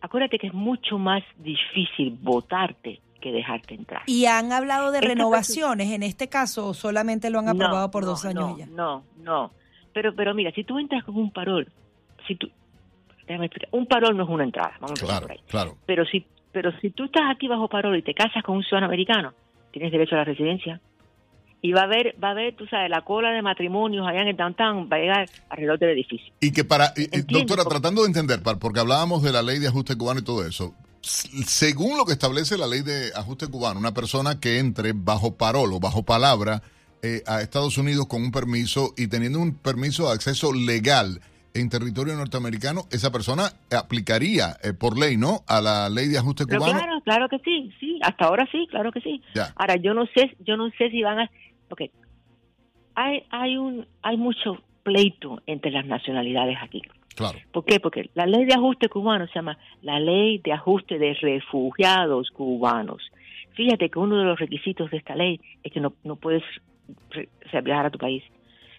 acuérdate 0.00 0.38
que 0.38 0.48
es 0.48 0.54
mucho 0.54 0.98
más 0.98 1.22
difícil 1.38 2.16
votarte 2.20 3.00
que 3.20 3.32
dejarte 3.32 3.74
entrar. 3.74 4.02
Y 4.06 4.26
han 4.26 4.52
hablado 4.52 4.92
de 4.92 5.00
renovaciones 5.00 5.90
en 5.92 6.02
este 6.02 6.28
caso 6.28 6.68
o 6.68 6.74
solamente 6.74 7.30
lo 7.30 7.38
han 7.40 7.44
No, 7.46 7.50
aprobado 7.52 7.90
por 7.90 8.04
no, 8.04 8.10
dos 8.10 8.24
años 8.24 8.50
no, 8.50 8.58
ya. 8.58 8.66
No, 8.66 9.04
no. 9.18 9.50
Pero, 9.92 10.14
pero 10.14 10.34
mira, 10.34 10.52
si 10.52 10.64
tú 10.64 10.78
entras 10.78 11.04
con 11.04 11.16
un 11.16 11.30
parol, 11.30 11.70
si 12.26 12.36
tú, 12.36 12.48
déjame 13.26 13.46
explicar, 13.46 13.68
un 13.72 13.86
parol 13.86 14.16
no 14.16 14.24
es 14.24 14.28
una 14.28 14.44
entrada, 14.44 14.72
vamos 14.80 14.92
a 14.92 15.04
empezar 15.04 15.22
por 15.22 15.32
ahí. 15.32 15.40
Claro. 15.48 15.76
Pero 15.84 16.04
si, 16.06 16.24
pero 16.52 16.72
si 16.80 16.90
tú 16.90 17.04
estás 17.04 17.24
aquí 17.30 17.48
bajo 17.48 17.68
parol 17.68 17.96
y 17.96 18.02
te 18.02 18.14
casas 18.14 18.42
con 18.42 18.56
un 18.56 18.62
ciudadano 18.62 18.86
americano, 18.86 19.34
tienes 19.72 19.92
derecho 19.92 20.14
a 20.14 20.18
la 20.18 20.24
residencia. 20.24 20.80
Y 21.62 21.72
va 21.72 21.82
a 21.82 21.84
haber, 21.84 22.14
va 22.22 22.28
a 22.28 22.30
haber, 22.30 22.56
tú 22.56 22.66
sabes, 22.66 22.88
la 22.88 23.02
cola 23.02 23.32
de 23.32 23.42
matrimonios 23.42 24.06
allá 24.06 24.22
en 24.22 24.28
el 24.28 24.36
downtown 24.36 24.88
va 24.90 24.96
a 24.96 25.00
llegar 25.00 25.28
alrededor 25.50 25.78
del 25.78 25.90
edificio. 25.90 26.32
Y 26.40 26.52
que 26.52 26.64
para, 26.64 26.92
y- 26.96 27.20
doctora, 27.22 27.64
tratando 27.64 28.02
de 28.02 28.08
entender, 28.08 28.40
porque 28.58 28.80
hablábamos 28.80 29.22
de 29.22 29.32
la 29.32 29.42
ley 29.42 29.58
de 29.58 29.68
ajuste 29.68 29.96
cubano 29.96 30.20
y 30.20 30.24
todo 30.24 30.46
eso, 30.46 30.74
según 31.02 31.96
lo 31.98 32.04
que 32.04 32.12
establece 32.12 32.56
la 32.58 32.66
ley 32.66 32.82
de 32.82 33.10
ajuste 33.14 33.46
cubano, 33.48 33.78
una 33.80 33.92
persona 33.92 34.40
que 34.40 34.58
entre 34.58 34.92
bajo 34.94 35.36
parol 35.36 35.72
o 35.72 35.80
bajo 35.80 36.02
palabra 36.02 36.62
eh, 37.02 37.22
a 37.26 37.40
Estados 37.42 37.78
Unidos 37.78 38.06
con 38.06 38.22
un 38.22 38.32
permiso 38.32 38.92
y 38.96 39.08
teniendo 39.08 39.38
un 39.38 39.54
permiso 39.54 40.06
de 40.08 40.14
acceso 40.14 40.52
legal 40.52 41.20
en 41.52 41.68
territorio 41.68 42.14
norteamericano, 42.14 42.86
esa 42.92 43.10
persona 43.10 43.50
aplicaría 43.76 44.56
eh, 44.62 44.72
por 44.72 44.96
ley, 44.98 45.16
¿no? 45.16 45.42
A 45.48 45.60
la 45.60 45.88
ley 45.88 46.06
de 46.08 46.18
ajuste 46.18 46.46
Pero 46.46 46.60
cubano. 46.60 46.78
claro, 46.78 47.00
claro 47.02 47.28
que 47.28 47.38
sí, 47.40 47.72
sí, 47.80 47.98
hasta 48.02 48.26
ahora 48.26 48.46
sí, 48.52 48.66
claro 48.70 48.92
que 48.92 49.00
sí. 49.00 49.20
Ya. 49.34 49.52
Ahora 49.56 49.76
yo 49.76 49.92
no 49.94 50.06
sé, 50.14 50.36
yo 50.46 50.56
no 50.56 50.70
sé 50.78 50.90
si 50.90 51.02
van 51.02 51.18
a, 51.20 51.30
porque 51.70 51.90
hay 52.94 53.22
hay 53.30 53.56
un 53.56 53.86
hay 54.02 54.18
mucho 54.18 54.58
pleito 54.82 55.40
entre 55.46 55.70
las 55.70 55.86
nacionalidades 55.86 56.58
aquí. 56.60 56.82
Claro. 57.14 57.38
¿Por 57.52 57.64
qué? 57.64 57.80
Porque 57.80 58.10
la 58.14 58.26
ley 58.26 58.44
de 58.44 58.54
ajuste 58.54 58.88
cubano 58.88 59.26
se 59.28 59.34
llama 59.34 59.56
la 59.82 59.98
ley 60.00 60.38
de 60.38 60.52
ajuste 60.52 60.98
de 60.98 61.14
refugiados 61.14 62.30
cubanos. 62.30 63.02
Fíjate 63.52 63.88
que 63.88 63.98
uno 63.98 64.18
de 64.18 64.24
los 64.24 64.38
requisitos 64.38 64.90
de 64.90 64.98
esta 64.98 65.14
ley 65.14 65.40
es 65.62 65.72
que 65.72 65.80
no, 65.80 65.92
no 66.04 66.16
puedes 66.16 66.42
o 66.88 67.50
sea, 67.50 67.60
viajar 67.60 67.86
a 67.86 67.90
tu 67.90 67.98
país. 67.98 68.22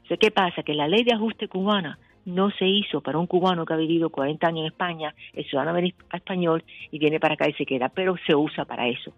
O 0.03 0.07
sea, 0.07 0.17
¿Qué 0.17 0.31
pasa? 0.31 0.63
Que 0.63 0.73
la 0.73 0.87
ley 0.87 1.03
de 1.03 1.13
ajuste 1.13 1.47
cubana 1.47 1.99
no 2.25 2.51
se 2.51 2.65
hizo 2.65 3.01
para 3.01 3.17
un 3.17 3.27
cubano 3.27 3.65
que 3.65 3.73
ha 3.73 3.77
vivido 3.77 4.09
40 4.09 4.47
años 4.47 4.61
en 4.61 4.67
España, 4.67 5.15
es 5.33 5.47
ciudadano 5.47 5.79
español 6.13 6.63
y 6.91 6.99
viene 6.99 7.19
para 7.19 7.33
acá 7.35 7.49
y 7.49 7.53
se 7.53 7.65
queda, 7.65 7.89
pero 7.89 8.15
se 8.25 8.35
usa 8.35 8.65
para 8.65 8.87
eso. 8.87 9.13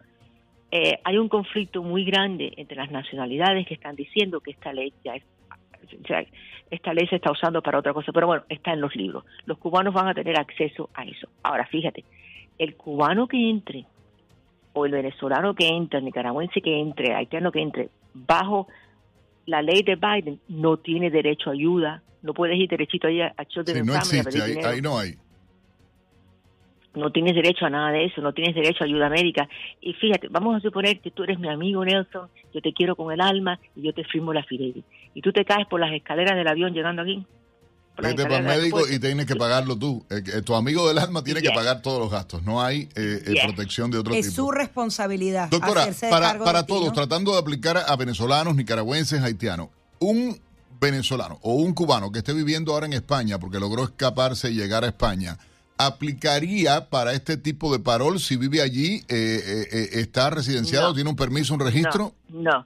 Eh, 0.76 1.00
hay 1.04 1.20
un 1.20 1.30
conflicto 1.30 1.84
muy 1.84 2.04
grande 2.04 2.52
entre 2.58 2.76
las 2.76 2.90
nacionalidades 2.90 3.68
que 3.68 3.76
están 3.76 3.96
diciendo 3.96 4.40
que 4.40 4.50
esta 4.50 4.74
ley 4.74 4.92
ya 5.06 5.14
es 5.14 5.24
o 5.84 6.08
sea, 6.08 6.26
esta 6.72 6.96
ley 6.96 7.06
se 7.08 7.18
está 7.18 7.32
usando 7.32 7.62
para 7.62 7.78
otra 7.78 7.94
cosa, 7.94 8.12
pero 8.12 8.26
bueno, 8.26 8.44
está 8.50 8.74
en 8.74 8.82
los 8.82 8.96
libros. 8.96 9.24
Los 9.46 9.60
cubanos 9.60 9.94
van 9.94 10.08
a 10.08 10.16
tener 10.16 10.36
acceso 10.40 10.90
a 10.96 11.04
eso. 11.04 11.30
Ahora, 11.44 11.68
fíjate, 11.68 12.04
el 12.58 12.76
cubano 12.76 13.28
que 13.28 13.52
entre, 13.52 13.86
o 14.74 14.88
el 14.88 14.94
venezolano 14.94 15.54
que 15.54 15.68
entre, 15.68 16.00
el 16.00 16.06
nicaragüense 16.06 16.60
que 16.60 16.80
entre, 16.80 17.10
el 17.10 17.18
haitiano 17.18 17.52
que 17.52 17.62
entre, 17.62 17.90
bajo 18.16 18.68
la 19.46 19.62
ley 19.62 19.84
de 19.84 19.96
Biden, 19.96 20.40
no 20.48 20.78
tiene 20.78 21.12
derecho 21.12 21.52
a 21.52 21.54
ayuda, 21.54 22.02
no 22.24 22.34
puedes 22.34 22.58
ir 22.58 22.68
derechito 22.68 23.08
ahí 23.08 23.22
a, 23.22 23.28
a 23.38 23.46
Sí, 23.46 23.60
no 23.84 23.96
existe, 23.96 24.66
ahí 24.66 24.82
no 24.82 24.98
hay. 24.98 25.14
No 26.96 27.12
tienes 27.12 27.34
derecho 27.34 27.66
a 27.66 27.70
nada 27.70 27.91
de 27.91 28.06
eso, 28.06 28.22
no 28.22 28.34
tienes 28.34 28.54
derecho 28.54 28.84
a 28.84 28.88
ayuda 28.88 29.10
médica. 29.10 29.50
Y 29.82 29.94
fíjate, 29.94 30.28
vamos 30.30 30.56
a 30.56 30.60
suponer 30.60 31.00
que 31.00 31.10
tú 31.12 31.24
eres 31.24 31.39
mi 31.39 31.50
amigo 31.50 31.84
Nelson, 31.84 32.30
yo 32.54 32.62
te 32.62 32.72
quiero 32.74 32.96
con 32.96 33.12
el 33.12 33.20
alma 33.20 33.60
y 33.76 33.82
yo 33.82 33.94
te 33.94 34.04
firmo 34.04 34.32
la 34.34 34.44
fidelidad. 34.44 34.86
Y 35.16 35.22
tú 35.22 35.32
te 35.32 35.44
caes 35.44 35.66
por 35.68 35.80
las 35.80 35.91
escaleras 35.91 36.36
del 36.36 36.48
avión 36.48 36.72
llegando 36.74 37.02
aquí. 37.02 37.26
Vete 38.02 38.24
para 38.24 38.38
el 38.38 38.44
médico 38.46 38.82
y 38.89 38.98
tienes 39.00 39.26
que 39.28 39.36
pagarlo 39.36 39.78
tú. 39.78 40.04
Eh, 40.10 40.41
tu 40.41 40.56
amigo 40.56 40.88
del 40.88 40.98
alma 40.98 41.24
tiene 41.24 41.41
que 41.44 41.52
pagar 41.52 41.82
todos 41.84 42.00
los 42.00 42.12
gastos. 42.12 42.41
No 42.44 42.60
hay 42.62 42.89
eh, 42.96 43.22
eh, 43.26 43.34
Yes. 43.34 43.44
protección 43.46 43.91
de 43.91 44.00
otro 44.00 44.14
Es 44.16 44.26
tipo. 44.30 44.36
su 44.36 44.52
responsabilidad. 44.52 45.50
Doctora, 45.50 45.82
hacerse 45.84 46.08
de 46.08 46.12
para, 46.12 46.28
cargo 46.30 46.46
para 46.46 46.60
de 46.62 46.66
ti, 46.68 46.74
todos, 46.74 46.86
¿no? 46.88 46.91
tratando 46.94 47.34
de 47.34 47.38
aplicar 47.39 47.78
a 47.88 47.96
venezolanos, 47.96 48.56
nicaragüenses, 48.56 49.22
haitianos, 49.22 49.70
un 50.00 50.39
venezolano 50.82 51.38
o 51.44 51.54
un 51.54 51.74
cubano 51.74 52.12
que 52.12 52.20
esté 52.20 52.34
viviendo 52.34 52.74
ahora 52.74 52.88
en 52.88 52.94
España 52.94 53.38
porque 53.39 53.60
logró 53.60 53.84
escaparse 53.84 54.50
y 54.52 54.56
llegar 54.56 54.84
a 54.84 54.88
España, 54.88 55.38
¿aplicaría 55.78 56.90
para 56.90 57.14
este 57.14 57.38
tipo 57.38 57.72
de 57.76 57.84
parol 57.84 58.20
si 58.20 58.38
vive 58.38 58.62
allí, 58.62 58.98
eh, 59.10 59.40
eh, 59.46 59.64
eh, 59.72 59.90
está 59.94 60.30
residenciado, 60.30 60.90
No. 60.90 60.94
tiene 60.94 61.10
un 61.10 61.16
permiso, 61.16 61.54
un 61.54 61.60
registro? 61.60 62.12
No, 62.30 62.66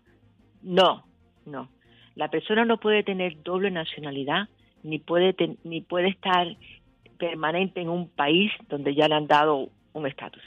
no, 0.61 1.05
no. 1.45 1.69
La 2.15 2.29
persona 2.29 2.65
no 2.65 2.79
puede 2.79 3.03
tener 3.03 3.41
doble 3.43 3.71
nacionalidad 3.71 4.49
ni 4.83 4.99
puede 4.99 5.33
ten- 5.33 5.57
ni 5.63 5.81
puede 5.81 6.09
estar 6.09 6.47
permanente 7.17 7.81
en 7.81 7.89
un 7.89 8.09
país 8.09 8.51
donde 8.69 8.93
ya 8.95 9.07
le 9.07 9.15
han 9.15 9.27
dado 9.27 9.69
un 9.93 10.07
estatus. 10.07 10.41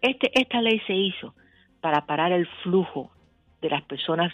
Este 0.00 0.30
esta 0.38 0.60
ley 0.62 0.80
se 0.86 0.94
hizo 0.94 1.34
para 1.80 2.06
parar 2.06 2.32
el 2.32 2.46
flujo 2.62 3.10
de 3.60 3.68
las 3.70 3.82
personas 3.82 4.32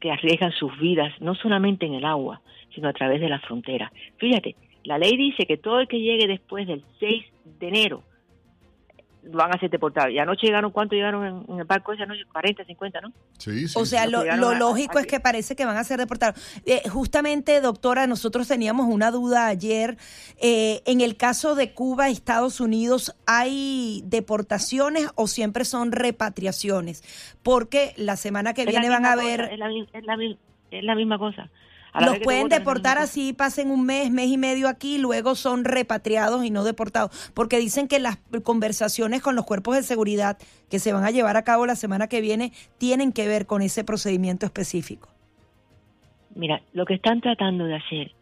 que 0.00 0.10
arriesgan 0.12 0.52
sus 0.52 0.76
vidas 0.78 1.12
no 1.20 1.34
solamente 1.34 1.86
en 1.86 1.94
el 1.94 2.04
agua, 2.04 2.40
sino 2.74 2.88
a 2.88 2.92
través 2.92 3.20
de 3.20 3.28
la 3.28 3.40
frontera. 3.40 3.92
Fíjate, 4.18 4.56
la 4.84 4.98
ley 4.98 5.16
dice 5.16 5.46
que 5.46 5.56
todo 5.56 5.80
el 5.80 5.88
que 5.88 6.00
llegue 6.00 6.26
después 6.26 6.66
del 6.66 6.84
6 7.00 7.24
de 7.60 7.68
enero 7.68 8.02
van 9.22 9.54
a 9.54 9.60
ser 9.60 9.68
deportados. 9.68 10.10
Y 10.12 10.18
anoche 10.18 10.46
llegaron, 10.46 10.70
¿cuánto 10.70 10.94
llegaron 10.94 11.26
en, 11.26 11.52
en 11.52 11.58
el 11.60 11.64
barco 11.66 11.92
ese 11.92 12.04
anoche? 12.04 12.22
40, 12.32 12.64
50, 12.64 13.00
¿no? 13.02 13.12
Sí, 13.36 13.66
O 13.76 13.84
sea, 13.84 14.06
lo, 14.06 14.20
a- 14.20 14.36
lógico 14.58 14.98
es 14.98 15.06
que 15.06 15.20
parece 15.20 15.54
que 15.54 15.66
van 15.66 15.76
a 15.76 15.84
ser 15.84 15.98
deportados. 15.98 16.40
Eh, 16.64 16.88
justamente, 16.88 17.60
doctora, 17.60 18.06
nosotros 18.06 18.48
teníamos 18.48 18.86
una 18.86 19.10
duda 19.10 19.46
ayer. 19.46 19.98
Eh, 20.40 20.80
en 20.86 21.02
el 21.02 21.18
caso 21.18 21.54
de 21.54 21.74
Cuba 21.74 22.08
Estados 22.08 22.60
Unidos, 22.60 23.14
¿hay 23.26 24.00
deportaciones 24.06 25.08
o 25.16 25.26
siempre 25.26 25.66
son 25.66 25.92
repatriaciones? 25.92 27.02
Porque 27.42 27.92
la 27.98 28.16
semana 28.16 28.54
que 28.54 28.62
Es 28.62 28.72
la 28.72 28.80
viene 28.80 28.88
van 28.88 29.04
a 29.04 29.14
cosa, 29.16 29.26
es, 29.52 29.58
la, 29.58 30.16
es 30.70 30.82
la 30.84 30.94
misma 30.94 31.18
cosa. 31.18 31.50
A 31.92 32.04
Los 32.04 32.18
pueden 32.20 32.48
deportar 32.48 32.98
así, 32.98 33.32
pasen 33.32 33.70
un 33.70 33.84
mes, 33.84 34.10
mes 34.10 34.28
y 34.28 34.38
medio 34.38 34.68
aquí, 34.68 34.98
luego 34.98 35.34
son 35.34 35.64
repatriados 35.64 36.44
y 36.44 36.50
no 36.50 36.62
deportados, 36.64 37.30
porque 37.34 37.58
dicen 37.58 37.88
que 37.88 37.98
las 37.98 38.18
conversaciones 38.44 39.22
con 39.22 39.34
los 39.36 39.44
cuerpos 39.44 39.74
de 39.76 39.82
seguridad 39.82 40.38
que 40.70 40.78
se 40.78 40.92
van 40.92 41.04
a 41.04 41.10
llevar 41.10 41.36
a 41.36 41.42
cabo 41.42 41.66
la 41.66 41.74
semana 41.76 42.06
que 42.08 42.20
viene 42.20 42.52
tienen 42.78 43.12
que 43.12 43.26
ver 43.26 43.46
con 43.46 43.60
ese 43.62 43.82
procedimiento 43.84 44.46
específico. 44.46 45.08
Mira, 46.34 46.62
lo 46.72 46.84
que 46.86 46.94
están 46.94 47.20
tratando 47.20 47.64
de 47.64 47.74
hacer 47.76 48.12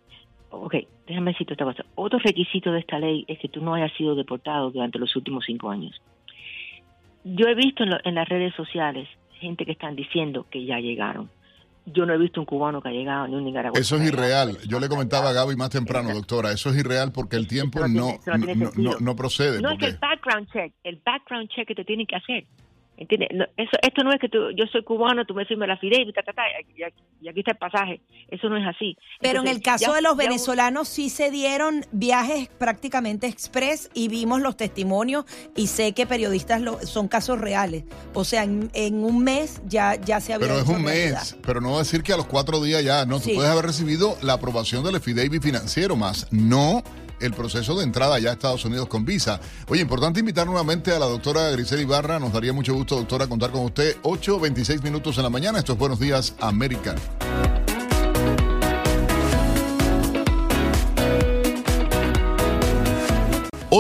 ok, 0.51 0.75
déjame 1.07 1.33
decirte 1.33 1.53
esta 1.53 1.65
cosa. 1.67 1.85
Otro 1.95 2.19
requisito 2.21 2.73
de 2.73 2.81
esta 2.81 2.99
ley 2.99 3.25
es 3.29 3.39
que 3.39 3.49
tú 3.49 3.61
no 3.61 3.75
hayas 3.75 3.93
sido 3.99 4.15
deportado 4.15 4.71
durante 4.71 4.99
los 4.99 5.15
últimos 5.15 5.45
cinco 5.45 5.69
años. 5.71 6.01
Yo 7.25 7.47
he 7.49 7.55
visto 7.55 7.83
en, 7.83 7.91
lo- 7.91 7.99
en 8.03 8.15
las 8.15 8.27
redes 8.27 8.55
sociales 8.55 9.07
gente 9.41 9.67
que 9.67 9.73
están 9.73 9.95
diciendo 9.95 10.47
que 10.51 10.65
ya 10.65 10.81
llegaron. 10.81 11.31
Yo 11.93 12.05
no 12.07 12.15
he 12.15 12.19
visto 12.19 12.41
un 12.41 12.47
cubano 12.47 12.81
que 12.81 12.89
ha 12.89 12.93
llegado 12.93 13.27
ni 13.29 13.35
un 13.35 13.45
nicaragüense. 13.45 13.81
Eso 13.81 13.97
es 13.97 14.09
irreal. 14.09 14.59
Yo 14.69 14.79
le 14.81 14.89
comentaba 14.89 15.31
a 15.31 15.33
Gaby 15.33 15.57
más 15.57 15.71
temprano, 15.71 16.11
doctora, 16.13 16.53
eso 16.53 16.71
es 16.71 16.77
irreal 16.77 17.13
porque 17.13 17.37
el 17.37 17.47
tiempo 17.47 17.81
no, 17.89 18.19
tiene 18.25 18.55
no, 18.55 18.71
no- 18.77 18.99
no 19.01 19.17
procede. 19.17 19.61
No 19.61 19.71
es 19.73 19.79
que 19.79 19.87
porque- 19.87 19.95
el 19.95 19.99
background 19.99 20.49
check, 20.53 20.73
el 20.85 21.01
background 21.05 21.49
check 21.49 21.67
que 21.69 21.75
te 21.75 21.85
tienen 21.85 22.07
que 22.07 22.17
hacer. 22.17 22.45
¿Entiendes? 23.01 23.29
No, 23.33 23.45
eso, 23.57 23.71
esto 23.81 24.03
no 24.03 24.13
es 24.13 24.19
que 24.21 24.29
tú, 24.29 24.51
yo 24.57 24.67
soy 24.73 24.83
cubano, 24.83 25.25
tú 25.25 25.33
me 25.33 25.45
firmas 25.47 25.69
la 25.69 25.77
fidei, 25.79 26.13
ta, 26.13 26.21
ta, 26.25 26.33
ta, 26.33 26.43
y, 26.77 26.83
aquí- 26.83 27.03
y 27.21 27.29
aquí 27.29 27.39
está 27.41 27.53
el 27.53 27.57
pasaje. 27.59 28.01
Eso 28.29 28.49
no 28.49 28.57
es 28.57 28.67
así. 28.67 28.97
Pero 29.21 29.41
en 29.43 29.47
el 29.47 29.63
caso 29.63 29.87
ya- 29.87 29.95
de 29.95 30.03
los 30.03 30.17
ya 30.17 30.25
venezolanos 30.25 30.89
sí 30.89 31.09
se 31.09 31.31
dieron 31.31 31.87
viajes 31.93 32.49
prácticamente 32.59 33.29
express 33.29 33.89
y 33.95 34.09
vimos 34.09 34.41
los 34.41 34.57
testimonios 34.57 35.27
y 35.55 35.69
sé 35.69 35.93
que 35.95 36.07
periodistas 36.07 36.61
lo, 36.61 36.81
son 36.81 37.07
casos 37.07 37.41
reales. 37.41 37.85
O 38.15 38.25
sea, 38.25 38.43
en, 38.43 38.69
en 38.75 39.05
un 39.05 39.23
mes 39.23 39.63
ya, 39.67 39.95
ya 39.95 40.21
se 40.21 40.35
había 40.35 40.49
Pero 40.49 40.59
es 40.61 40.69
un 40.69 40.85
realidad. 40.85 41.19
mes, 41.21 41.39
pero 41.47 41.61
no 41.61 41.79
decir 41.79 42.03
que 42.03 42.13
a 42.13 42.17
los 42.17 42.27
cuatro 42.27 42.61
días 42.61 42.83
ya, 42.83 43.07
no, 43.07 43.21
Sí. 43.21 43.31
tú 43.31 43.37
puedes 43.37 43.53
haber 43.53 43.67
recibido 43.67 44.17
la 44.23 44.33
aprobación 44.33 44.83
del 44.83 44.99
FIDEIBI 45.01 45.39
financiero 45.39 45.95
más, 45.95 46.27
no 46.33 46.83
el 47.21 47.33
proceso 47.33 47.77
de 47.77 47.85
entrada 47.85 48.19
ya 48.19 48.31
a 48.31 48.33
Estados 48.33 48.65
Unidos 48.65 48.89
con 48.89 49.05
visa. 49.05 49.41
Oye, 49.69 49.83
importante 49.83 50.21
invitar 50.21 50.47
nuevamente 50.47 50.93
a 50.93 50.99
la 50.99 51.07
doctora 51.07 51.51
Grisel 51.51 51.81
Ibarra, 51.81 52.19
nos 52.19 52.33
daría 52.33 52.53
mucho 52.53 52.75
gusto, 52.75 52.97
doctora, 52.97 53.27
contar 53.27 53.51
con 53.51 53.65
usted. 53.65 53.97
8, 54.03 54.41
26 54.41 54.83
minutos 54.83 55.17
en 55.17 55.25
la 55.25 55.31
mañana, 55.31 55.59
esto 55.59 55.73
es 55.73 55.79
Buenos 55.79 55.99
Días, 55.99 56.35
América. 56.41 56.95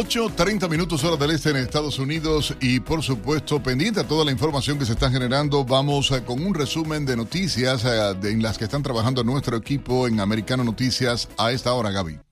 30 0.08 0.68
minutos 0.68 1.04
hora 1.04 1.16
del 1.16 1.32
este 1.32 1.50
en 1.50 1.56
Estados 1.56 1.98
Unidos 1.98 2.54
y 2.60 2.80
por 2.80 3.02
supuesto 3.02 3.62
pendiente 3.62 4.00
a 4.00 4.08
toda 4.08 4.24
la 4.24 4.30
información 4.30 4.78
que 4.78 4.86
se 4.86 4.92
está 4.92 5.10
generando 5.10 5.64
vamos 5.64 6.10
eh, 6.12 6.22
con 6.24 6.42
un 6.42 6.54
resumen 6.54 7.04
de 7.04 7.16
noticias 7.16 7.84
eh, 7.84 8.16
en 8.22 8.42
las 8.42 8.56
que 8.56 8.64
están 8.64 8.82
trabajando 8.82 9.22
nuestro 9.22 9.56
equipo 9.56 10.08
en 10.08 10.20
Americano 10.20 10.64
Noticias 10.64 11.28
a 11.36 11.52
esta 11.52 11.74
hora 11.74 11.90
Gaby. 11.90 12.27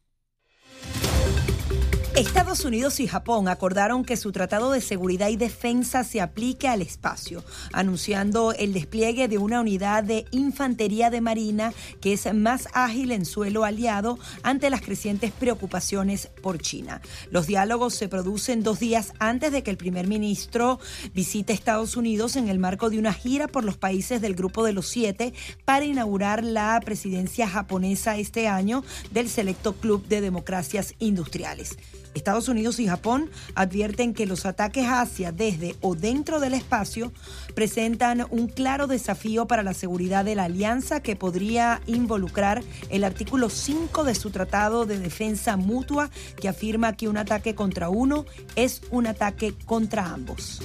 Estados 2.16 2.64
Unidos 2.64 2.98
y 3.00 3.06
Japón 3.06 3.46
acordaron 3.46 4.02
que 4.02 4.16
su 4.16 4.32
Tratado 4.32 4.70
de 4.70 4.80
Seguridad 4.80 5.28
y 5.28 5.36
Defensa 5.36 6.02
se 6.02 6.22
aplique 6.22 6.66
al 6.66 6.80
espacio, 6.80 7.44
anunciando 7.74 8.54
el 8.54 8.72
despliegue 8.72 9.28
de 9.28 9.36
una 9.36 9.60
unidad 9.60 10.02
de 10.02 10.24
infantería 10.30 11.10
de 11.10 11.20
marina 11.20 11.74
que 12.00 12.14
es 12.14 12.32
más 12.32 12.68
ágil 12.72 13.12
en 13.12 13.26
suelo 13.26 13.64
aliado 13.64 14.18
ante 14.42 14.70
las 14.70 14.80
crecientes 14.80 15.30
preocupaciones 15.30 16.30
por 16.42 16.58
China. 16.58 17.02
Los 17.30 17.46
diálogos 17.46 17.94
se 17.94 18.08
producen 18.08 18.62
dos 18.62 18.80
días 18.80 19.12
antes 19.18 19.52
de 19.52 19.62
que 19.62 19.70
el 19.70 19.76
primer 19.76 20.06
ministro 20.06 20.80
visite 21.12 21.52
Estados 21.52 21.98
Unidos 21.98 22.36
en 22.36 22.48
el 22.48 22.58
marco 22.58 22.88
de 22.88 22.98
una 22.98 23.12
gira 23.12 23.46
por 23.46 23.62
los 23.62 23.76
países 23.76 24.22
del 24.22 24.34
Grupo 24.34 24.64
de 24.64 24.72
los 24.72 24.88
Siete 24.88 25.34
para 25.66 25.84
inaugurar 25.84 26.42
la 26.42 26.80
presidencia 26.82 27.46
japonesa 27.46 28.16
este 28.16 28.48
año 28.48 28.84
del 29.10 29.28
selecto 29.28 29.74
Club 29.74 30.06
de 30.08 30.22
Democracias 30.22 30.94
Industriales. 30.98 31.76
Estados 32.16 32.48
Unidos 32.48 32.80
y 32.80 32.86
Japón 32.86 33.30
advierten 33.54 34.14
que 34.14 34.26
los 34.26 34.46
ataques 34.46 34.86
hacia, 34.88 35.32
desde 35.32 35.76
o 35.82 35.94
dentro 35.94 36.40
del 36.40 36.54
espacio 36.54 37.12
presentan 37.54 38.26
un 38.30 38.48
claro 38.48 38.86
desafío 38.86 39.46
para 39.46 39.62
la 39.62 39.74
seguridad 39.74 40.24
de 40.24 40.34
la 40.34 40.44
alianza 40.44 41.00
que 41.00 41.14
podría 41.14 41.82
involucrar 41.86 42.62
el 42.88 43.04
artículo 43.04 43.50
5 43.50 44.04
de 44.04 44.14
su 44.14 44.30
Tratado 44.30 44.86
de 44.86 44.98
Defensa 44.98 45.56
Mutua 45.56 46.10
que 46.40 46.48
afirma 46.48 46.96
que 46.96 47.08
un 47.08 47.18
ataque 47.18 47.54
contra 47.54 47.90
uno 47.90 48.24
es 48.56 48.80
un 48.90 49.06
ataque 49.06 49.54
contra 49.66 50.06
ambos. 50.06 50.62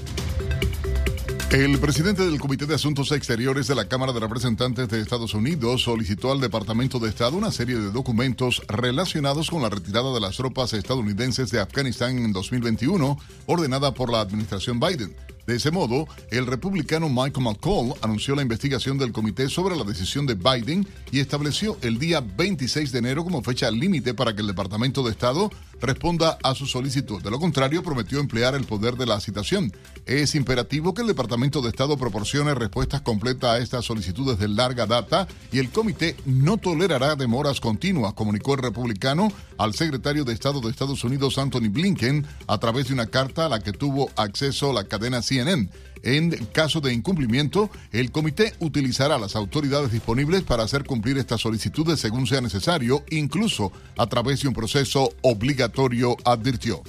El 1.51 1.79
presidente 1.79 2.25
del 2.25 2.39
Comité 2.39 2.65
de 2.65 2.75
Asuntos 2.75 3.11
Exteriores 3.11 3.67
de 3.67 3.75
la 3.75 3.89
Cámara 3.89 4.13
de 4.13 4.21
Representantes 4.21 4.87
de 4.87 5.01
Estados 5.01 5.33
Unidos 5.33 5.81
solicitó 5.81 6.31
al 6.31 6.39
Departamento 6.39 6.97
de 6.97 7.09
Estado 7.09 7.35
una 7.35 7.51
serie 7.51 7.75
de 7.75 7.91
documentos 7.91 8.61
relacionados 8.69 9.49
con 9.49 9.61
la 9.61 9.69
retirada 9.69 10.13
de 10.13 10.21
las 10.21 10.37
tropas 10.37 10.71
estadounidenses 10.71 11.51
de 11.51 11.59
Afganistán 11.59 12.19
en 12.19 12.31
2021, 12.31 13.19
ordenada 13.47 13.93
por 13.93 14.09
la 14.09 14.21
administración 14.21 14.79
Biden. 14.79 15.13
De 15.45 15.57
ese 15.57 15.71
modo, 15.71 16.07
el 16.29 16.45
republicano 16.45 17.09
Michael 17.09 17.43
McCall 17.43 17.95
anunció 18.01 18.33
la 18.33 18.43
investigación 18.43 18.97
del 18.97 19.11
comité 19.11 19.49
sobre 19.49 19.75
la 19.75 19.83
decisión 19.83 20.25
de 20.25 20.35
Biden 20.35 20.87
y 21.11 21.19
estableció 21.19 21.77
el 21.81 21.99
día 21.99 22.21
26 22.21 22.93
de 22.93 22.99
enero 22.99 23.25
como 23.25 23.43
fecha 23.43 23.69
límite 23.69 24.13
para 24.13 24.33
que 24.33 24.39
el 24.39 24.47
Departamento 24.47 25.03
de 25.03 25.11
Estado 25.11 25.51
responda 25.81 26.37
a 26.43 26.55
su 26.55 26.65
solicitud. 26.65 27.21
De 27.21 27.31
lo 27.31 27.39
contrario, 27.39 27.83
prometió 27.83 28.19
emplear 28.19 28.55
el 28.55 28.65
poder 28.65 28.95
de 28.95 29.05
la 29.05 29.19
citación. 29.19 29.73
Es 30.05 30.35
imperativo 30.35 30.93
que 30.93 31.01
el 31.01 31.07
Departamento 31.07 31.61
de 31.61 31.69
Estado 31.69 31.97
proporcione 31.97 32.53
respuestas 32.53 33.01
completas 33.01 33.51
a 33.51 33.57
estas 33.57 33.85
solicitudes 33.85 34.37
de 34.39 34.47
larga 34.47 34.85
data 34.85 35.27
y 35.51 35.59
el 35.59 35.69
comité 35.69 36.15
no 36.25 36.57
tolerará 36.57 37.15
demoras 37.15 37.59
continuas, 37.59 38.13
comunicó 38.13 38.53
el 38.53 38.61
republicano 38.61 39.31
al 39.57 39.73
secretario 39.73 40.23
de 40.23 40.33
Estado 40.33 40.61
de 40.61 40.69
Estados 40.69 41.03
Unidos, 41.03 41.37
Anthony 41.37 41.69
Blinken, 41.69 42.25
a 42.47 42.57
través 42.59 42.87
de 42.87 42.93
una 42.93 43.07
carta 43.07 43.45
a 43.45 43.49
la 43.49 43.59
que 43.59 43.73
tuvo 43.73 44.09
acceso 44.15 44.73
la 44.73 44.85
cadena 44.85 45.21
CNN. 45.21 45.69
En 46.03 46.31
caso 46.47 46.81
de 46.81 46.93
incumplimiento, 46.93 47.69
el 47.91 48.11
comité 48.11 48.53
utilizará 48.59 49.19
las 49.19 49.35
autoridades 49.35 49.91
disponibles 49.91 50.43
para 50.43 50.63
hacer 50.63 50.83
cumplir 50.83 51.17
estas 51.17 51.41
solicitudes 51.41 51.99
según 51.99 52.27
sea 52.27 52.41
necesario, 52.41 53.03
incluso 53.09 53.71
a 53.97 54.07
través 54.07 54.41
de 54.41 54.47
un 54.47 54.53
proceso 54.53 55.09
obligatorio, 55.21 56.17
advirtió. 56.25 56.81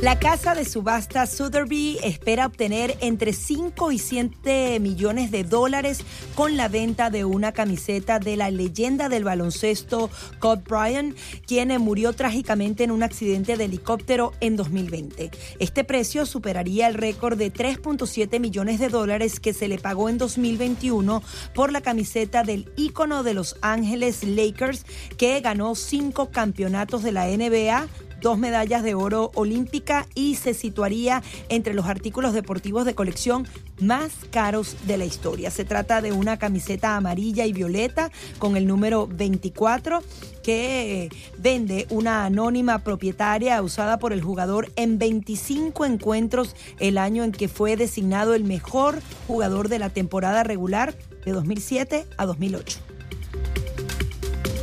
La 0.00 0.18
casa 0.18 0.54
de 0.54 0.66
subasta 0.66 1.24
Sotheby's 1.24 1.98
espera 2.04 2.44
obtener 2.44 2.98
entre 3.00 3.32
5 3.32 3.92
y 3.92 3.98
7 3.98 4.78
millones 4.78 5.30
de 5.30 5.42
dólares 5.42 6.00
con 6.34 6.58
la 6.58 6.68
venta 6.68 7.08
de 7.08 7.24
una 7.24 7.52
camiseta 7.52 8.18
de 8.18 8.36
la 8.36 8.50
leyenda 8.50 9.08
del 9.08 9.24
baloncesto 9.24 10.10
Kobe 10.38 10.62
Bryant, 10.68 11.16
quien 11.46 11.80
murió 11.80 12.12
trágicamente 12.12 12.84
en 12.84 12.90
un 12.90 13.02
accidente 13.02 13.56
de 13.56 13.64
helicóptero 13.64 14.34
en 14.40 14.56
2020. 14.56 15.30
Este 15.60 15.82
precio 15.82 16.26
superaría 16.26 16.88
el 16.88 16.94
récord 16.94 17.38
de 17.38 17.50
3.7 17.50 18.38
millones 18.38 18.78
de 18.78 18.90
dólares 18.90 19.40
que 19.40 19.54
se 19.54 19.66
le 19.66 19.78
pagó 19.78 20.10
en 20.10 20.18
2021 20.18 21.22
por 21.54 21.72
la 21.72 21.80
camiseta 21.80 22.42
del 22.42 22.70
ícono 22.76 23.22
de 23.22 23.32
Los 23.32 23.56
Ángeles 23.62 24.24
Lakers, 24.24 24.84
que 25.16 25.40
ganó 25.40 25.74
cinco 25.74 26.30
campeonatos 26.30 27.02
de 27.02 27.12
la 27.12 27.26
NBA 27.28 27.88
dos 28.20 28.38
medallas 28.38 28.82
de 28.82 28.94
oro 28.94 29.30
olímpica 29.34 30.06
y 30.14 30.36
se 30.36 30.54
situaría 30.54 31.22
entre 31.48 31.74
los 31.74 31.86
artículos 31.86 32.32
deportivos 32.32 32.84
de 32.84 32.94
colección 32.94 33.46
más 33.80 34.12
caros 34.30 34.76
de 34.86 34.96
la 34.96 35.04
historia. 35.04 35.50
Se 35.50 35.64
trata 35.64 36.00
de 36.00 36.12
una 36.12 36.38
camiseta 36.38 36.96
amarilla 36.96 37.46
y 37.46 37.52
violeta 37.52 38.10
con 38.38 38.56
el 38.56 38.66
número 38.66 39.06
24 39.06 40.02
que 40.42 41.10
vende 41.38 41.86
una 41.90 42.24
anónima 42.24 42.78
propietaria 42.78 43.60
usada 43.62 43.98
por 43.98 44.12
el 44.12 44.22
jugador 44.22 44.70
en 44.76 44.98
25 44.98 45.84
encuentros 45.84 46.54
el 46.78 46.98
año 46.98 47.24
en 47.24 47.32
que 47.32 47.48
fue 47.48 47.76
designado 47.76 48.34
el 48.34 48.44
mejor 48.44 49.00
jugador 49.26 49.68
de 49.68 49.80
la 49.80 49.90
temporada 49.90 50.44
regular 50.44 50.94
de 51.24 51.32
2007 51.32 52.06
a 52.16 52.26
2008. 52.26 52.85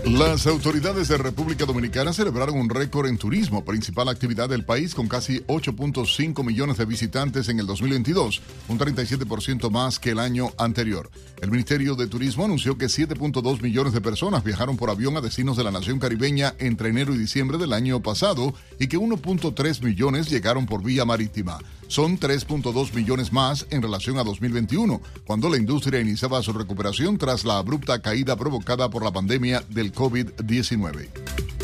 Las 0.06 0.48
autoridades 0.48 1.08
de 1.08 1.18
República 1.18 1.66
Dominicana 1.66 2.12
celebraron 2.12 2.58
un 2.58 2.70
récord 2.70 3.08
en 3.08 3.18
turismo, 3.18 3.64
principal 3.64 4.10
actividad 4.10 4.50
del 4.50 4.66
país, 4.66 4.94
con 4.94 5.08
casi 5.08 5.40
8.5 5.48 6.44
millones 6.44 6.78
de 6.78 6.84
visitantes 6.84 7.48
en 7.48 7.62
el 7.62 7.66
2022, 7.66 8.42
un 8.68 8.78
37% 8.78 9.70
más 9.72 10.00
que 10.00 10.10
el 10.10 10.20
año 10.20 10.52
anterior. 10.58 11.10
El 11.42 11.52
Ministerio 11.52 11.96
de 11.96 12.08
Turismo 12.08 12.44
anunció 12.44 12.78
que 12.78 12.88
7.2 12.88 13.62
millones 13.62 13.94
de 13.94 14.02
personas 14.02 14.44
viajaron 14.44 14.76
por 14.76 14.90
avión 14.90 15.16
a 15.16 15.22
destinos 15.22 15.56
de 15.56 15.64
la 15.64 15.72
nación 15.72 16.00
caribeña 16.00 16.54
entre 16.60 16.90
enero 16.90 17.16
y 17.16 17.18
diciembre 17.18 17.58
del 17.58 17.72
año 17.72 18.02
pasado 18.02 18.54
y 18.80 18.88
que 18.88 18.98
1.3 18.98 19.82
millones 19.84 20.30
llegaron 20.30 20.66
por 20.66 20.84
vía 20.84 21.06
marítima. 21.06 21.60
Son 21.94 22.20
3.2 22.20 22.92
millones 22.96 23.32
más 23.32 23.68
en 23.70 23.84
relación 23.84 24.18
a 24.18 24.24
2021, 24.24 25.00
cuando 25.28 25.48
la 25.48 25.58
industria 25.58 26.00
iniciaba 26.00 26.42
su 26.42 26.52
recuperación 26.52 27.20
tras 27.20 27.46
la 27.46 27.60
abrupta 27.60 28.02
caída 28.02 28.36
provocada 28.36 28.90
por 28.90 29.04
la 29.04 29.12
pandemia 29.12 29.64
del 29.70 29.94
COVID-19. 29.94 31.63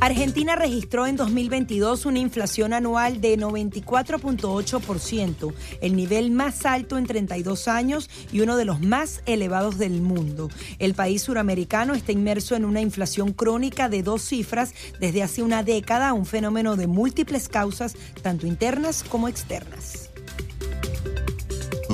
Argentina 0.00 0.56
registró 0.56 1.06
en 1.06 1.16
2022 1.16 2.06
una 2.06 2.18
inflación 2.20 2.72
anual 2.72 3.20
de 3.20 3.36
94.8%, 3.36 5.52
el 5.82 5.94
nivel 5.94 6.30
más 6.30 6.64
alto 6.64 6.96
en 6.96 7.04
32 7.04 7.68
años 7.68 8.08
y 8.32 8.40
uno 8.40 8.56
de 8.56 8.64
los 8.64 8.80
más 8.80 9.20
elevados 9.26 9.76
del 9.76 10.00
mundo. 10.00 10.48
El 10.78 10.94
país 10.94 11.20
suramericano 11.20 11.94
está 11.94 12.12
inmerso 12.12 12.56
en 12.56 12.64
una 12.64 12.80
inflación 12.80 13.34
crónica 13.34 13.90
de 13.90 14.02
dos 14.02 14.22
cifras 14.22 14.72
desde 15.00 15.22
hace 15.22 15.42
una 15.42 15.62
década, 15.62 16.14
un 16.14 16.24
fenómeno 16.24 16.76
de 16.76 16.86
múltiples 16.86 17.50
causas, 17.50 17.94
tanto 18.22 18.46
internas 18.46 19.04
como 19.06 19.28
externas. 19.28 20.09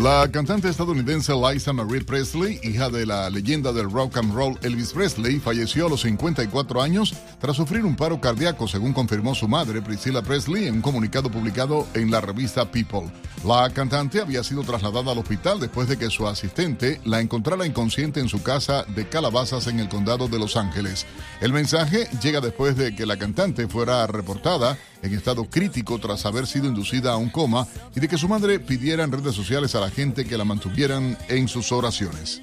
La 0.03 0.31
cantante 0.31 0.69
estadounidense 0.69 1.33
Liza 1.33 1.73
Marie 1.73 2.05
Presley, 2.05 2.61
hija 2.63 2.91
de 2.91 3.07
la 3.07 3.31
leyenda 3.31 3.73
del 3.73 3.91
rock 3.91 4.19
and 4.19 4.35
roll 4.35 4.59
Elvis 4.61 4.93
Presley, 4.93 5.41
falleció 5.41 5.87
a 5.87 5.89
los 5.89 6.03
54 6.03 6.83
años 6.83 7.15
tras 7.41 7.57
sufrir 7.57 7.83
un 7.83 7.97
paro 7.97 8.21
cardíaco, 8.21 8.69
según 8.69 8.93
confirmó 8.93 9.35
su 9.35 9.49
madre 9.49 9.81
Priscilla 9.81 10.21
Presley 10.21 10.67
en 10.67 10.75
un 10.77 10.83
comunicado 10.83 11.31
publicado 11.31 11.87
en 11.95 12.11
la 12.11 12.21
revista 12.21 12.71
People. 12.71 13.11
La 13.47 13.71
cantante 13.71 14.21
había 14.21 14.45
sido 14.45 14.65
trasladada 14.65 15.13
al 15.13 15.19
hospital 15.19 15.61
después 15.61 15.89
de 15.89 15.97
que 15.97 16.11
su 16.11 16.29
asistente 16.29 17.01
la 17.07 17.23
encontrara 17.23 17.65
inconsciente 17.65 18.21
en 18.21 18.29
su 18.29 18.43
casa 18.43 18.85
de 18.85 19.09
Calabazas 19.09 19.67
en 19.67 19.81
el 19.81 19.89
condado 19.89 20.29
de 20.29 20.39
Los 20.39 20.59
Ángeles. 20.59 21.07
El 21.41 21.55
mensaje 21.55 22.07
llega 22.23 22.43
después 22.43 22.77
de 22.77 22.95
que 22.95 23.07
la 23.07 23.17
cantante 23.17 23.67
fuera 23.67 24.07
reportada 24.07 24.77
en 25.03 25.15
estado 25.15 25.45
crítico 25.45 25.99
tras 25.99 26.27
haber 26.27 26.47
sido 26.47 26.67
inducida 26.67 27.13
a 27.13 27.17
un 27.17 27.31
coma 27.31 27.67
y 27.95 28.01
de 28.01 28.09
que 28.09 28.19
su 28.19 28.29
madre 28.29 28.59
pidiera 28.59 29.05
en 29.05 29.13
redes 29.13 29.35
sociales 29.35 29.75
a 29.75 29.81
la 29.81 29.86
gente 29.91 30.25
que 30.25 30.37
la 30.37 30.45
mantuvieran 30.45 31.17
en 31.29 31.49
sus 31.49 31.73
oraciones. 31.73 32.43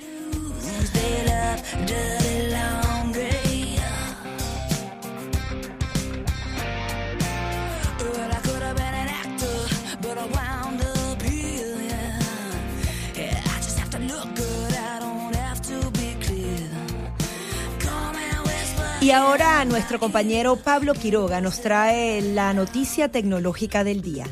Y 19.03 19.11
ahora 19.11 19.65
nuestro 19.65 19.99
compañero 19.99 20.55
Pablo 20.55 20.93
Quiroga 20.93 21.41
nos 21.41 21.59
trae 21.59 22.21
la 22.21 22.53
noticia 22.53 23.09
tecnológica 23.09 23.83
del 23.83 24.01
día. 24.01 24.27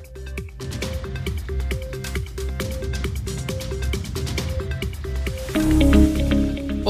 Bye. 5.61 6.00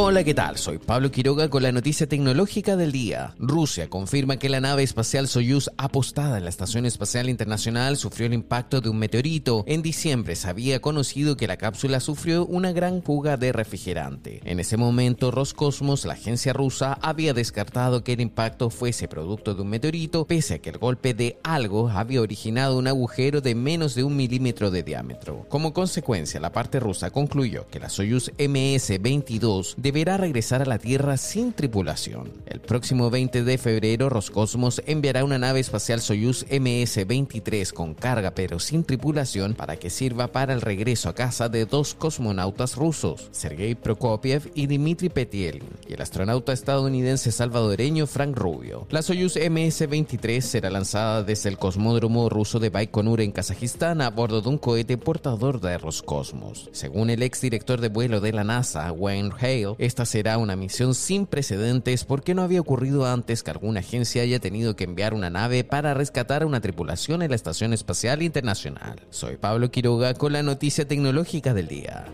Hola, 0.04 0.24
¿qué 0.24 0.34
tal? 0.34 0.58
Soy 0.58 0.80
Pablo 0.80 1.12
Quiroga 1.12 1.48
con 1.52 1.62
la 1.62 1.72
noticia 1.72 2.08
tecnológica 2.08 2.76
del 2.76 2.92
día. 2.92 3.36
Rusia 3.38 3.88
confirma 3.88 4.38
que 4.38 4.50
la 4.50 4.60
nave 4.60 4.82
espacial 4.82 5.28
Soyuz 5.28 5.70
apostada 5.78 6.40
en 6.40 6.46
la 6.46 6.50
Estación 6.50 6.88
Espacial 6.88 7.30
Internacional 7.30 7.98
sufrió 7.98 8.26
el 8.26 8.34
impacto 8.34 8.82
de 8.82 8.90
un 8.90 8.98
meteorito. 8.98 9.64
En 9.68 9.84
diciembre 9.84 10.36
se 10.36 10.50
había 10.50 10.82
conocido 10.82 11.38
que 11.38 11.46
la 11.46 11.58
cápsula 11.58 12.00
sufrió 12.00 12.48
una 12.48 12.72
gran 12.72 13.04
fuga 13.04 13.38
de 13.38 13.52
refrigerante. 13.54 14.42
En 14.44 14.60
ese 14.60 14.76
momento, 14.76 15.30
Roscosmos, 15.30 16.04
la 16.06 16.14
agencia 16.14 16.52
rusa, 16.52 16.98
había 17.04 17.36
descartado 17.36 18.04
que 18.04 18.14
el 18.14 18.22
impacto 18.22 18.72
fuese 18.72 19.08
producto 19.08 19.54
de 19.54 19.62
un 19.62 19.70
meteorito, 19.70 20.26
pese 20.26 20.56
a 20.56 20.60
que 20.64 20.72
el 20.72 20.80
golpe 20.80 21.14
de 21.14 21.38
algo 21.44 21.90
había 21.90 22.22
originado 22.22 22.80
un 22.80 22.88
agujero 22.88 23.40
de 23.40 23.54
menos 23.54 23.94
de 23.94 24.04
un 24.04 24.16
milímetro 24.16 24.72
de 24.72 24.82
diámetro. 24.82 25.46
Como 25.48 25.74
consecuencia, 25.74 26.40
la 26.40 26.52
parte 26.52 26.80
rusa 26.80 27.12
concluyó 27.12 27.68
que 27.68 27.80
la 27.80 27.90
Soyuz 27.90 28.32
MS-22 28.40 29.76
deberá 29.92 30.16
regresar 30.16 30.62
a 30.62 30.66
la 30.66 30.80
Tierra 30.80 31.18
sin 31.18 31.52
tripulación. 31.52 32.32
El 32.46 32.62
próximo 32.62 33.10
20 33.10 33.44
de 33.44 33.58
febrero, 33.58 34.08
Roscosmos 34.08 34.82
enviará 34.86 35.26
una 35.26 35.38
nave 35.38 35.60
espacial 35.60 36.00
Soyuz 36.00 36.46
MS-23 36.50 37.74
con 37.74 37.94
carga 37.94 38.32
pero 38.32 38.58
sin 38.60 38.86
tripulación 38.86 39.54
para 39.54 39.76
que 39.76 39.90
sirva 39.90 40.28
para 40.28 40.54
el 40.54 40.62
regreso 40.62 41.10
a 41.10 41.14
casa 41.14 41.50
de 41.50 41.66
dos 41.66 41.94
cosmonautas 41.94 42.78
rusos, 42.78 43.28
Sergei 43.32 43.76
Prokopiev 43.76 44.50
y 44.56 44.68
Dmitry 44.68 45.10
Petelin, 45.10 45.66
y 45.90 45.96
el 45.96 46.02
astronauta 46.02 46.54
estadounidense 46.54 47.34
salvadoreño 47.34 48.08
Frank 48.08 48.38
Rubio. 48.38 48.88
La 48.92 49.02
Soyuz 49.02 49.36
MS-23 49.36 50.40
será 50.40 50.70
lanzada 50.70 51.22
desde 51.22 51.50
el 51.50 51.58
cosmódromo 51.58 52.30
ruso 52.30 52.60
de 52.60 52.70
Baikonur 52.70 53.20
en 53.20 53.34
Kazajistán 53.34 54.00
a 54.00 54.10
bordo 54.10 54.40
de 54.40 54.48
un 54.48 54.58
cohete 54.58 54.98
portador 54.98 55.60
de 55.60 55.78
Roscosmos. 55.78 56.70
Según 56.72 57.10
el 57.10 57.24
exdirector 57.24 57.82
de 57.82 57.90
vuelo 57.90 58.22
de 58.22 58.32
la 58.32 58.46
NASA, 58.46 58.90
Wayne 58.94 59.32
Hale, 59.38 59.81
esta 59.82 60.06
será 60.06 60.38
una 60.38 60.56
misión 60.56 60.94
sin 60.94 61.26
precedentes 61.26 62.06
porque 62.06 62.36
no 62.36 62.44
había 62.44 62.62
ocurrido 62.62 63.08
antes 63.08 63.42
que 63.42 63.50
alguna 63.50 63.80
agencia 63.80 64.22
haya 64.22 64.40
tenido 64.40 64.76
que 64.76 64.84
enviar 64.84 65.16
una 65.16 65.32
nave 65.32 65.64
para 65.64 65.96
rescatar 65.96 66.44
a 66.44 66.46
una 66.46 66.62
tripulación 66.62 67.24
en 67.24 67.32
la 67.32 67.36
Estación 67.36 67.74
Espacial 67.74 68.22
Internacional. 68.22 69.02
Soy 69.10 69.38
Pablo 69.38 69.72
Quiroga 69.72 70.14
con 70.14 70.34
la 70.34 70.44
noticia 70.44 70.88
tecnológica 70.88 71.56
del 71.56 71.68
día. 71.68 72.06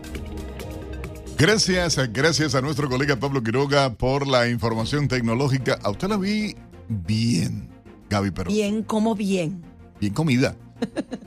Gracias, 1.36 2.00
gracias 2.10 2.54
a 2.54 2.62
nuestro 2.62 2.88
colega 2.88 3.16
Pablo 3.16 3.42
Quiroga 3.42 3.92
por 3.92 4.26
la 4.26 4.48
información 4.48 5.06
tecnológica. 5.06 5.78
A 5.82 5.90
usted 5.90 6.08
la 6.08 6.16
vi 6.16 6.56
bien, 6.88 7.68
Gaby, 8.08 8.30
pero 8.30 8.50
Bien, 8.50 8.82
como 8.82 9.14
bien. 9.14 9.62
bien 10.00 10.14
comida. 10.14 10.56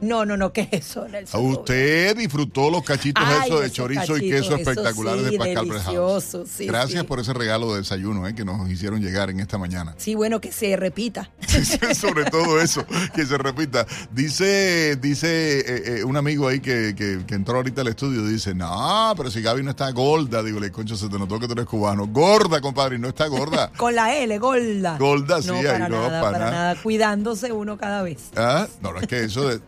No, 0.00 0.24
no, 0.24 0.36
no, 0.36 0.52
¿qué 0.52 0.62
es 0.72 0.84
eso, 0.84 1.04
A 1.04 1.08
Nelson? 1.08 1.46
usted 1.52 2.16
disfrutó 2.16 2.72
los 2.72 2.82
cachitos 2.82 3.22
Ay, 3.24 3.42
esos 3.46 3.60
de 3.60 3.66
esos 3.66 3.76
chorizo 3.76 4.16
y 4.16 4.30
queso 4.30 4.44
eso 4.46 4.56
espectaculares 4.56 5.26
sí, 5.26 5.30
de 5.30 5.38
Pascal 5.38 5.68
delicioso, 5.68 6.44
sí, 6.44 6.66
Gracias 6.66 7.02
sí. 7.02 7.06
por 7.06 7.20
ese 7.20 7.32
regalo 7.32 7.72
de 7.72 7.78
desayuno 7.82 8.26
eh, 8.26 8.34
que 8.34 8.44
nos 8.44 8.68
hicieron 8.68 9.00
llegar 9.00 9.30
en 9.30 9.38
esta 9.38 9.58
mañana. 9.58 9.94
Sí, 9.98 10.16
bueno, 10.16 10.40
que 10.40 10.50
se 10.50 10.74
repita. 10.76 11.30
Sobre 11.94 12.24
todo 12.24 12.60
eso, 12.60 12.84
que 13.14 13.24
se 13.24 13.38
repita. 13.38 13.86
Dice, 14.10 14.96
dice 14.96 15.60
eh, 15.60 15.98
eh, 16.00 16.04
un 16.04 16.16
amigo 16.16 16.48
ahí 16.48 16.58
que, 16.58 16.94
que- 16.96 17.20
que 17.24 17.34
entró 17.36 17.58
ahorita 17.58 17.82
al 17.82 17.88
estudio, 17.88 18.26
dice, 18.26 18.56
no, 18.56 19.14
pero 19.16 19.30
si 19.30 19.40
Gaby 19.40 19.62
no 19.62 19.70
está 19.70 19.88
gorda, 19.92 20.42
digo, 20.42 20.58
le 20.58 20.72
concho, 20.72 20.96
se 20.96 21.08
te 21.08 21.16
notó 21.16 21.38
que 21.38 21.46
tú 21.46 21.52
eres 21.52 21.66
cubano. 21.66 22.08
Gorda, 22.08 22.60
compadre, 22.60 22.96
y 22.96 22.98
no 22.98 23.06
está 23.08 23.28
gorda. 23.28 23.70
Con 23.76 23.94
la 23.94 24.16
L, 24.16 24.36
Golda. 24.38 24.98
Gorda, 24.98 25.40
sí, 25.42 25.46
no, 25.48 25.54
ahí 25.58 25.64
para 25.64 25.88
no, 25.88 25.96
nada, 26.08 26.20
para 26.20 26.32
para 26.32 26.44
nada. 26.46 26.50
nada. 26.72 26.82
Cuidándose 26.82 27.52
uno 27.52 27.76
cada 27.78 28.02
vez. 28.02 28.30
¿Ah? 28.36 28.66
No, 28.80 28.92
no, 28.92 29.00
es 29.00 29.06
que 29.06 29.24
eso 29.24 29.48
de- 29.48 29.60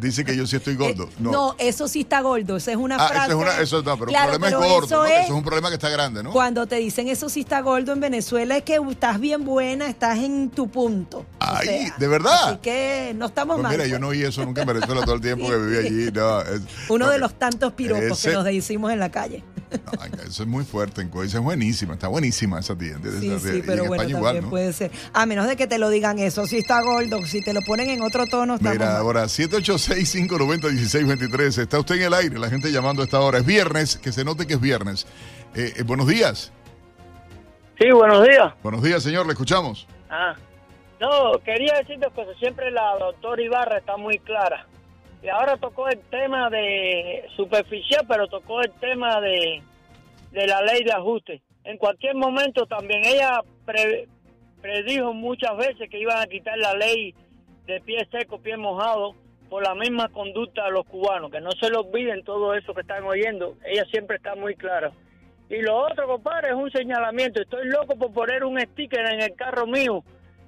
dice 0.00 0.24
que 0.24 0.34
yo 0.36 0.46
sí 0.46 0.56
estoy 0.56 0.74
gordo. 0.74 1.04
Eh, 1.04 1.08
No. 1.18 1.54
eso 1.58 1.86
sí 1.86 2.00
está 2.00 2.20
gordo. 2.20 2.56
Esa 2.56 2.72
es 2.72 2.76
una 2.76 2.96
Ah, 2.96 3.08
frase. 3.08 3.26
eso 3.32 3.38
es 3.38 3.42
una, 3.46 3.60
eso 3.60 3.82
no, 3.82 3.96
pero 3.98 4.06
Claro, 4.10 4.32
el 4.32 4.38
problema 4.40 4.46
pero 4.58 4.64
es 4.64 4.72
gordo, 4.72 4.86
eso 4.86 4.96
¿no? 4.96 5.04
es- 5.04 5.12
Eso 5.12 5.22
es 5.24 5.30
un 5.30 5.44
problema 5.44 5.68
que 5.68 5.74
está 5.74 5.88
grande, 5.90 6.22
¿no? 6.22 6.32
Cuando 6.32 6.66
te 6.66 6.76
dicen 6.76 7.06
eso 7.08 7.28
sí 7.28 7.40
está 7.40 7.60
gordo 7.60 7.92
en 7.92 8.00
Venezuela 8.00 8.56
es 8.56 8.64
que 8.64 8.80
estás 8.90 9.20
bien 9.20 9.44
buena, 9.44 9.86
estás 9.88 10.18
en 10.18 10.50
tu 10.50 10.68
punto. 10.68 11.24
Ay, 11.38 11.68
O 11.68 11.70
sea, 11.70 11.94
¿de 11.98 12.08
verdad? 12.08 12.48
Así 12.48 12.56
que 12.58 13.12
no 13.16 13.26
estamos 13.26 13.56
Pues 13.56 13.62
mal. 13.62 13.72
mira, 13.72 13.86
yo 13.86 13.98
no 14.00 14.08
oí 14.08 14.22
eso 14.22 14.44
nunca 14.44 14.62
en 14.62 14.68
Venezuela 14.68 15.02
todo 15.02 15.14
el 15.14 15.20
tiempo 15.20 15.48
que 15.48 15.56
viví 15.58 15.76
allí. 15.86 16.10
No, 16.12 16.40
es- 16.40 16.62
Uno 16.88 17.06
no, 17.06 17.12
de 17.12 17.18
los 17.18 17.34
tantos 17.34 17.72
piropos 17.74 18.18
ese- 18.18 18.30
que 18.30 18.34
nos 18.34 18.44
decimos 18.44 18.90
en 18.92 18.98
la 18.98 19.10
calle. 19.12 19.44
Eso 20.26 20.42
es 20.42 20.48
muy 20.48 20.64
fuerte 20.64 21.02
en. 21.02 21.10
Esa 21.22 21.38
es 21.38 21.44
buenísima, 21.44 21.94
está 21.94 22.08
buenísima 22.08 22.58
esa 22.60 22.76
tía. 22.76 22.94
¿entiendes? 22.94 23.20
Sí, 23.20 23.26
Y 23.26 23.38
sí, 23.38 23.48
en 23.60 23.66
pero 23.66 23.84
bueno, 23.86 23.94
España 23.94 23.96
también 23.96 24.18
igual, 24.18 24.42
¿no? 24.42 24.50
puede 24.50 24.72
ser. 24.72 24.90
A 25.12 25.26
menos 25.26 25.46
de 25.46 25.56
que 25.56 25.66
te 25.66 25.78
lo 25.78 25.90
digan 25.90 26.18
eso, 26.18 26.46
si 26.46 26.58
está 26.58 26.80
gordo, 26.82 27.24
si 27.26 27.42
te 27.42 27.52
lo 27.52 27.60
ponen 27.62 27.90
en 27.90 28.00
otro 28.02 28.26
tono, 28.26 28.54
estamos 28.54 28.72
Mira, 28.78 28.96
ahora 28.98 29.24
786-590-1623. 29.24 31.58
Está 31.62 31.78
usted 31.78 31.96
en 31.96 32.02
el 32.02 32.14
aire, 32.14 32.38
la 32.38 32.48
gente 32.48 32.70
llamando 32.72 33.02
a 33.02 33.04
esta 33.04 33.20
hora. 33.20 33.38
Es 33.38 33.46
viernes, 33.46 33.96
que 33.96 34.12
se 34.12 34.24
note 34.24 34.46
que 34.46 34.54
es 34.54 34.60
viernes. 34.60 35.06
Eh, 35.54 35.74
eh, 35.76 35.82
buenos 35.82 36.06
días. 36.08 36.52
Sí, 37.78 37.90
buenos 37.90 38.22
días. 38.26 38.52
Buenos 38.62 38.82
días, 38.82 39.02
señor, 39.02 39.26
le 39.26 39.32
escuchamos. 39.32 39.86
Ah, 40.10 40.34
no, 41.00 41.38
quería 41.44 41.74
decir 41.78 41.98
dos 41.98 42.12
cosas. 42.12 42.36
Siempre 42.38 42.70
la 42.70 42.96
doctora 42.98 43.42
Ibarra 43.42 43.78
está 43.78 43.96
muy 43.96 44.18
clara. 44.20 44.66
Y 45.24 45.28
ahora 45.30 45.56
tocó 45.56 45.88
el 45.88 45.98
tema 46.10 46.50
de 46.50 47.24
superficial, 47.34 48.04
pero 48.06 48.26
tocó 48.28 48.60
el 48.60 48.70
tema 48.72 49.22
de, 49.22 49.62
de 50.32 50.46
la 50.46 50.60
ley 50.60 50.84
de 50.84 50.92
ajuste. 50.92 51.40
En 51.64 51.78
cualquier 51.78 52.14
momento 52.14 52.66
también 52.66 53.02
ella 53.06 53.40
pre- 53.64 54.06
predijo 54.60 55.14
muchas 55.14 55.56
veces 55.56 55.88
que 55.88 55.98
iban 55.98 56.18
a 56.18 56.26
quitar 56.26 56.58
la 56.58 56.74
ley 56.74 57.14
de 57.64 57.80
pie 57.80 58.06
seco, 58.10 58.38
pie 58.38 58.58
mojado, 58.58 59.14
por 59.48 59.62
la 59.62 59.74
misma 59.74 60.10
conducta 60.10 60.66
de 60.66 60.72
los 60.72 60.84
cubanos. 60.84 61.30
Que 61.30 61.40
no 61.40 61.52
se 61.52 61.70
le 61.70 61.78
olviden 61.78 62.22
todo 62.22 62.54
eso 62.54 62.74
que 62.74 62.82
están 62.82 63.04
oyendo. 63.04 63.56
Ella 63.64 63.86
siempre 63.90 64.16
está 64.16 64.34
muy 64.34 64.54
clara. 64.56 64.92
Y 65.48 65.62
lo 65.62 65.74
otro, 65.86 66.06
compadre, 66.06 66.48
es 66.48 66.54
un 66.54 66.70
señalamiento. 66.70 67.40
Estoy 67.40 67.66
loco 67.68 67.96
por 67.96 68.12
poner 68.12 68.44
un 68.44 68.60
sticker 68.60 69.06
en 69.10 69.22
el 69.22 69.34
carro 69.36 69.66
mío 69.66 70.04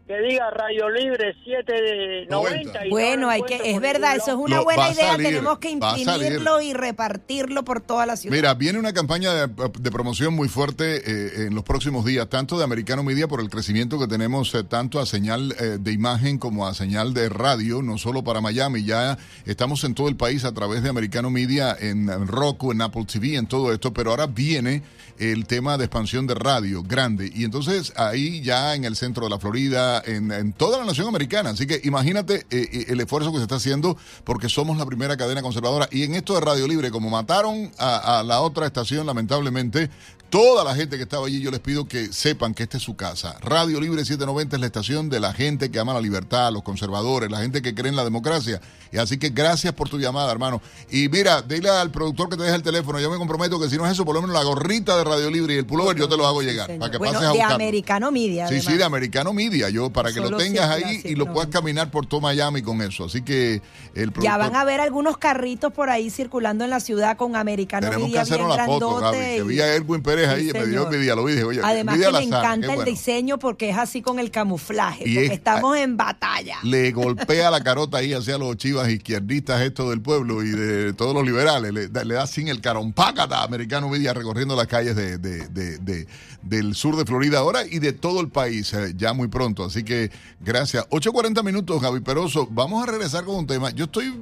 que 0.06 0.16
diga 0.20 0.50
Rayo 0.50 0.88
Libre 0.88 1.34
790. 1.44 2.86
y 2.86 2.90
Bueno, 2.90 3.28
hay 3.28 3.42
que, 3.42 3.58
es 3.64 3.80
verdad, 3.80 4.16
eso 4.16 4.30
es 4.30 4.36
una 4.36 4.56
Lo- 4.58 4.64
buena 4.64 4.90
idea. 4.90 5.12
salir, 5.12 5.26
Tenemos 5.26 5.58
que 5.58 5.70
imprimirlo 5.70 6.60
y 6.60 6.72
repartirlo 6.72 7.64
por 7.64 7.80
toda 7.80 8.06
la 8.06 8.16
ciudad. 8.16 8.36
Mira, 8.36 8.54
viene 8.54 8.78
una 8.78 8.92
campaña 8.92 9.34
de, 9.34 9.48
de 9.80 9.90
promoción 9.90 10.34
muy 10.34 10.48
fuerte 10.48 11.02
eh, 11.04 11.46
en 11.46 11.54
los 11.54 11.64
próximos 11.64 12.04
días, 12.04 12.28
tanto 12.28 12.56
de 12.56 12.64
Americano 12.64 13.02
Media 13.02 13.26
por 13.26 13.40
el 13.40 13.50
crecimiento 13.50 13.98
que 13.98 14.06
tenemos 14.06 14.54
eh, 14.54 14.62
tanto 14.62 15.00
a 15.00 15.06
señal 15.06 15.54
eh, 15.58 15.78
de 15.80 15.92
imagen 15.92 16.38
como 16.38 16.66
a 16.66 16.74
señal 16.74 17.12
de 17.12 17.28
radio, 17.28 17.82
no 17.82 17.98
solo 17.98 18.22
para 18.22 18.40
Miami, 18.40 18.84
ya 18.84 19.18
estamos 19.44 19.82
en 19.84 19.94
todo 19.94 20.08
el 20.08 20.16
país 20.16 20.44
a 20.44 20.54
través 20.54 20.82
de 20.84 20.88
Americano 20.88 21.30
Media, 21.30 21.76
en, 21.78 22.08
en 22.08 22.28
Roku, 22.28 22.70
en 22.70 22.80
Apple 22.80 23.06
TV, 23.10 23.34
en 23.36 23.46
todo 23.46 23.72
esto, 23.72 23.92
pero 23.92 24.10
ahora 24.10 24.26
viene 24.26 24.82
el 25.18 25.46
tema 25.46 25.78
de 25.78 25.84
expansión 25.86 26.26
de 26.26 26.34
radio 26.34 26.82
grande 26.82 27.30
y 27.34 27.44
entonces 27.44 27.92
ahí 27.96 28.42
ya 28.42 28.74
en 28.74 28.84
el 28.84 28.96
centro 28.96 29.24
de 29.24 29.30
la 29.30 29.38
Florida, 29.38 29.95
en, 30.04 30.52
toda 30.52 30.78
la 30.78 30.84
nación 30.84 31.08
americana, 31.08 31.50
así 31.50 31.66
que 31.66 31.80
imagínate 31.84 32.46
eh, 32.50 32.68
eh, 32.72 32.84
el 32.88 33.00
esfuerzo 33.00 33.32
que 33.32 33.38
se 33.38 33.44
está 33.44 33.56
haciendo 33.56 33.96
porque 34.24 34.48
somos 34.48 34.76
la 34.76 34.86
primera 34.86 35.16
cadena 35.16 35.42
conservadora. 35.42 35.88
Y 35.90 36.02
en 36.04 36.14
esto 36.14 36.34
de 36.34 36.40
Radio 36.40 36.66
Libre, 36.66 36.90
como 36.90 37.10
mataron 37.10 37.70
a 37.78 38.22
la 38.24 38.40
otra 38.40 38.66
estación 38.66 39.06
lamentablemente, 39.06 39.90
toda 40.30 40.64
la 40.64 40.74
gente 40.74 40.96
que 40.96 41.04
estaba 41.04 41.26
allí, 41.26 41.40
yo 41.40 41.50
les 41.50 41.60
pido 41.60 41.86
que 41.86 42.12
sepan 42.12 42.54
que 42.54 42.62
esta 42.62 42.76
es 42.76 42.82
su 42.82 42.96
casa. 42.96 43.36
Radio 43.40 43.80
Libre 43.80 44.04
790 44.04 44.56
es 44.56 44.60
la 44.60 44.66
estación 44.66 45.08
de 45.08 45.20
la 45.20 45.32
gente 45.32 45.70
que 45.70 45.78
ama 45.78 45.94
la 45.94 46.00
libertad, 46.00 46.52
los 46.52 46.62
conservadores, 46.62 47.30
la 47.30 47.38
gente 47.38 47.62
que 47.62 47.74
cree 47.74 47.90
en 47.90 47.96
la 47.96 48.04
democracia. 48.04 48.60
Y 48.92 48.98
así 48.98 49.18
que 49.18 49.30
gracias 49.30 49.72
por 49.74 49.88
tu 49.88 49.98
llamada, 49.98 50.30
hermano. 50.30 50.62
Y 50.90 51.08
mira, 51.08 51.42
dile 51.42 51.70
al 51.70 51.90
productor 51.90 52.28
que 52.28 52.36
te 52.36 52.44
deje 52.44 52.54
el 52.54 52.62
teléfono. 52.62 53.00
Yo 53.00 53.10
me 53.10 53.18
comprometo 53.18 53.60
que 53.60 53.68
si 53.68 53.76
no 53.76 53.86
es 53.86 53.92
eso, 53.92 54.04
por 54.04 54.14
lo 54.14 54.22
menos 54.22 54.34
la 54.34 54.42
gorrita 54.42 54.96
de 54.96 55.04
Radio 55.04 55.30
Libre 55.30 55.54
y 55.54 55.58
el 55.58 55.66
pullover 55.66 55.96
yo 55.96 56.08
te 56.08 56.16
lo 56.16 56.26
hago 56.26 56.42
llegar. 56.42 56.66
para 56.78 56.90
que 56.90 56.98
Bueno, 56.98 57.14
pases 57.14 57.28
a 57.28 57.32
de 57.32 57.38
buscarlo. 57.38 57.54
Americano 57.54 58.10
Media. 58.12 58.48
Sí, 58.48 58.54
además. 58.54 58.72
sí, 58.72 58.78
de 58.78 58.84
Americano 58.84 59.32
Media, 59.32 59.68
yo 59.68 59.90
para 59.90 60.12
que 60.12 60.20
lo 60.20 60.36
tengas 60.36 60.70
ahí 60.70 61.02
y 61.04 61.14
lo 61.14 61.32
puedas 61.32 61.50
caminar 61.50 61.90
por 61.90 62.06
todo 62.06 62.20
Miami 62.20 62.62
con 62.62 62.80
eso. 62.82 63.04
Así 63.04 63.22
que 63.22 63.60
el 63.94 64.12
productor... 64.12 64.24
Ya 64.24 64.36
van 64.36 64.56
a 64.56 64.64
ver 64.64 64.80
algunos 64.80 65.18
carritos 65.18 65.72
por 65.72 65.90
ahí 65.90 66.10
circulando 66.10 66.64
en 66.64 66.70
la 66.70 66.80
ciudad 66.80 67.16
con 67.16 67.36
Americano 67.36 67.86
Tenemos 67.86 68.06
que 68.06 68.12
Media 68.12 68.22
hacer 68.22 68.38
bien 68.38 68.50
una 68.50 68.64
foto, 68.64 68.96
Gaby. 68.96 69.18
Que 69.18 69.42
vi 69.42 69.60
a 69.60 69.74
Erwin 69.74 70.02
Pérez 70.02 70.15
ahí 70.24 70.44
Sí, 70.44 70.50
y 70.50 70.52
me 70.52 70.58
dio 70.60 70.66
señor. 70.82 70.94
envidia, 70.94 71.14
lo 71.14 71.24
vi, 71.24 71.32
dije, 71.32 71.44
oye, 71.44 71.60
Además 71.62 71.98
que 71.98 72.06
azar, 72.06 72.22
encanta 72.22 72.66
el 72.68 72.76
bueno. 72.76 72.84
diseño 72.84 73.38
porque 73.38 73.70
es 73.70 73.76
así 73.76 74.00
con 74.02 74.18
el 74.18 74.30
camuflaje, 74.30 75.02
Y 75.06 75.14
porque 75.14 75.26
es- 75.26 75.32
estamos 75.32 75.76
en 75.76 75.96
batalla. 75.96 76.58
le 76.62 76.92
golpea 76.92 77.50
la 77.50 77.60
carota 77.62 77.98
ahí 77.98 78.12
hacia 78.12 78.38
los 78.38 78.56
chivas 78.56 78.88
izquierdistas 78.88 79.60
estos 79.62 79.90
del 79.90 80.00
pueblo 80.00 80.42
y 80.42 80.50
de 80.50 80.92
todos 80.94 81.12
los 81.14 81.24
liberales. 81.24 81.72
Le, 81.72 81.88
da- 81.88 82.04
le 82.04 82.14
da 82.14 82.26
sin 82.26 82.48
el 82.48 82.60
carompácata 82.60 83.42
Americano 83.42 83.88
Media 83.88 84.14
recorriendo 84.14 84.54
las 84.56 84.66
calles 84.68 84.96
de, 84.96 85.18
de- 85.18 85.48
de- 85.48 85.78
de- 85.78 86.06
del 86.42 86.74
sur 86.74 86.96
de 86.96 87.04
Florida 87.04 87.38
ahora 87.38 87.66
y 87.66 87.80
de 87.80 87.92
todo 87.92 88.20
el 88.20 88.28
país 88.28 88.72
eh, 88.72 88.92
ya 88.96 89.12
muy 89.12 89.28
pronto. 89.28 89.64
Así 89.64 89.82
que 89.82 90.10
gracias. 90.40 90.86
8.40 90.90 91.42
minutos, 91.42 91.80
Javi 91.82 92.00
Peroso. 92.00 92.46
Vamos 92.50 92.82
a 92.86 92.90
regresar 92.90 93.24
con 93.24 93.34
un 93.36 93.46
tema. 93.46 93.70
Yo 93.70 93.86
estoy... 93.86 94.14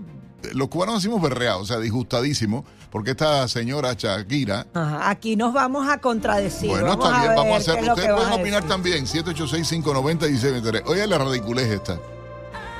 Los 0.52 0.68
cubanos 0.68 0.96
decimos 0.96 1.22
berreados, 1.22 1.62
o 1.62 1.66
sea, 1.66 1.78
disgustadísimo, 1.78 2.64
porque 2.90 3.12
esta 3.12 3.48
señora 3.48 3.94
Shakira, 3.96 4.66
Ajá, 4.74 5.08
aquí 5.10 5.36
nos 5.36 5.52
vamos 5.52 5.88
a 5.88 5.98
contradecir. 5.98 6.68
bueno, 6.68 6.86
vamos 6.88 7.06
está 7.06 7.18
bien, 7.20 7.28
ver 7.30 7.38
vamos 7.38 7.52
a 7.54 7.56
hacerlo. 7.58 7.86
lo 7.86 7.92
Ustedes 7.94 8.14
pueden 8.14 8.32
a 8.32 8.34
opinar 8.34 8.62
decir. 8.62 8.68
también. 8.68 9.06
786-590-1623. 9.06 10.82
Oye, 10.86 11.06
la 11.06 11.18
ridiculez 11.18 11.66
esta. 11.70 11.98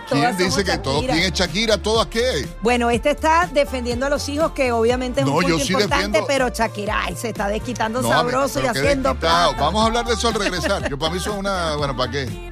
¿Quién 0.09 0.37
dice 0.37 0.63
que 0.65 0.77
todo? 0.79 1.01
¿Quién 1.01 1.19
es 1.19 1.33
Shakira? 1.33 1.79
¿Todas 1.79 2.07
qué? 2.09 2.47
Bueno, 2.61 2.91
este 2.91 3.11
está 3.11 3.49
defendiendo 3.51 4.05
a 4.05 4.11
los 4.11 4.29
hijos, 4.29 4.53
que 4.53 4.71
obviamente 4.71 5.21
es 5.21 5.27
No, 5.27 5.33
un 5.33 5.41
punto 5.43 5.59
sí 5.61 5.73
importante, 5.73 6.19
defiendo- 6.19 6.27
pero 6.27 6.49
Shakira 6.51 7.01
ay, 7.07 7.17
se 7.17 7.31
está 7.31 7.49
desquitando 7.49 8.03
No, 8.03 8.09
sabroso 8.11 8.61
y 8.63 8.67
haciendo 8.67 9.15
plata. 9.15 9.57
Vamos 9.59 9.83
a 9.83 9.87
hablar 9.87 10.05
de 10.05 10.13
eso 10.13 10.29
al 10.29 10.35
regresar. 10.35 10.91
Yo 10.91 10.99
para 10.99 11.11
mí 11.11 11.17
eso 11.19 11.33
es 11.33 11.39
una. 11.39 11.77
Bueno, 11.77 11.97
¿para 11.97 12.11
qué? 12.11 12.51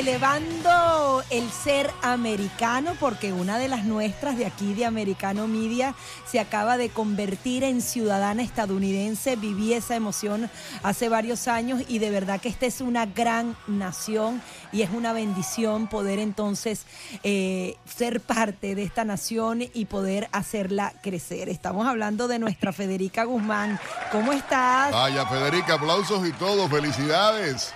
Elevando 0.00 1.22
el 1.28 1.50
ser 1.50 1.90
americano, 2.00 2.96
porque 2.98 3.34
una 3.34 3.58
de 3.58 3.68
las 3.68 3.84
nuestras 3.84 4.38
de 4.38 4.46
aquí 4.46 4.72
de 4.72 4.86
Americano 4.86 5.46
Media 5.46 5.94
se 6.26 6.40
acaba 6.40 6.78
de 6.78 6.88
convertir 6.88 7.64
en 7.64 7.82
ciudadana 7.82 8.42
estadounidense. 8.42 9.36
Viví 9.36 9.74
esa 9.74 9.96
emoción 9.96 10.48
hace 10.82 11.10
varios 11.10 11.48
años 11.48 11.82
y 11.86 11.98
de 11.98 12.08
verdad 12.08 12.40
que 12.40 12.48
esta 12.48 12.64
es 12.64 12.80
una 12.80 13.04
gran 13.04 13.58
nación 13.66 14.40
y 14.72 14.80
es 14.80 14.90
una 14.90 15.12
bendición 15.12 15.86
poder 15.86 16.18
entonces 16.18 16.86
eh, 17.22 17.76
ser 17.84 18.22
parte 18.22 18.74
de 18.74 18.84
esta 18.84 19.04
nación 19.04 19.64
y 19.74 19.84
poder 19.84 20.30
hacerla 20.32 20.94
crecer. 21.02 21.50
Estamos 21.50 21.86
hablando 21.86 22.26
de 22.26 22.38
nuestra 22.38 22.72
Federica 22.72 23.24
Guzmán. 23.24 23.78
¿Cómo 24.10 24.32
estás? 24.32 24.92
Vaya, 24.92 25.26
Federica, 25.26 25.74
aplausos 25.74 26.26
y 26.26 26.32
todo. 26.32 26.70
Felicidades. 26.70 27.74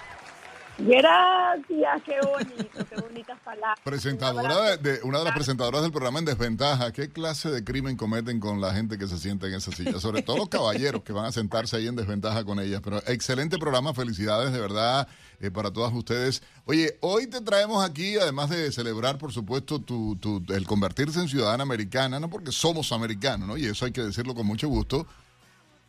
Gracias, 0.76 2.02
qué 2.04 2.18
bonito, 2.26 2.84
qué 2.90 3.00
bonitas 3.00 3.38
palabras. 3.44 3.78
Presentadora 3.84 4.76
de, 4.76 4.92
de- 4.92 5.02
una 5.04 5.18
de 5.18 5.24
las 5.24 5.34
presentadoras 5.34 5.82
del 5.82 5.92
programa 5.92 6.18
en 6.18 6.24
desventaja. 6.24 6.90
¿Qué 6.92 7.10
clase 7.10 7.50
de 7.50 7.62
crimen 7.62 7.96
cometen 7.96 8.40
con 8.40 8.60
la 8.60 8.74
gente 8.74 8.98
que 8.98 9.06
se 9.06 9.18
sienta 9.18 9.46
en 9.46 9.54
esa 9.54 9.70
silla? 9.70 10.00
Sobre 10.00 10.22
todo 10.22 10.36
los 10.38 10.48
caballeros 10.48 11.02
que 11.02 11.12
van 11.12 11.26
a 11.26 11.32
sentarse 11.32 11.76
ahí 11.76 11.86
en 11.86 11.94
desventaja 11.96 12.44
con 12.44 12.58
ellas. 12.58 12.80
Pero 12.82 12.98
excelente 13.06 13.56
programa, 13.58 13.94
felicidades 13.94 14.52
de 14.52 14.60
verdad 14.60 15.06
eh, 15.40 15.50
para 15.50 15.70
todas 15.72 15.92
ustedes. 15.92 16.42
Oye, 16.64 16.96
hoy 17.00 17.28
te 17.28 17.40
traemos 17.40 17.84
aquí, 17.84 18.16
además 18.18 18.50
de 18.50 18.72
celebrar, 18.72 19.16
por 19.18 19.32
supuesto, 19.32 19.78
tu, 19.78 20.16
tu- 20.16 20.42
el 20.52 20.66
convertirse 20.66 21.20
en 21.20 21.28
ciudadana 21.28 21.62
americana, 21.62 22.18
no 22.18 22.28
porque 22.28 22.50
somos 22.50 22.90
americanos, 22.90 23.46
¿no? 23.46 23.56
Y 23.56 23.66
eso 23.66 23.84
hay 23.84 23.92
que 23.92 24.02
decirlo 24.02 24.34
con 24.34 24.46
mucho 24.46 24.68
gusto. 24.68 25.06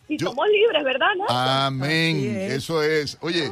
Y 0.07 0.20
somos 0.20 0.45
libres, 0.48 0.84
¿verdad? 0.84 1.07
No? 1.18 1.26
Amén. 1.28 2.18
Es. 2.38 2.53
Eso 2.53 2.84
es. 2.84 3.18
Oye, 3.22 3.52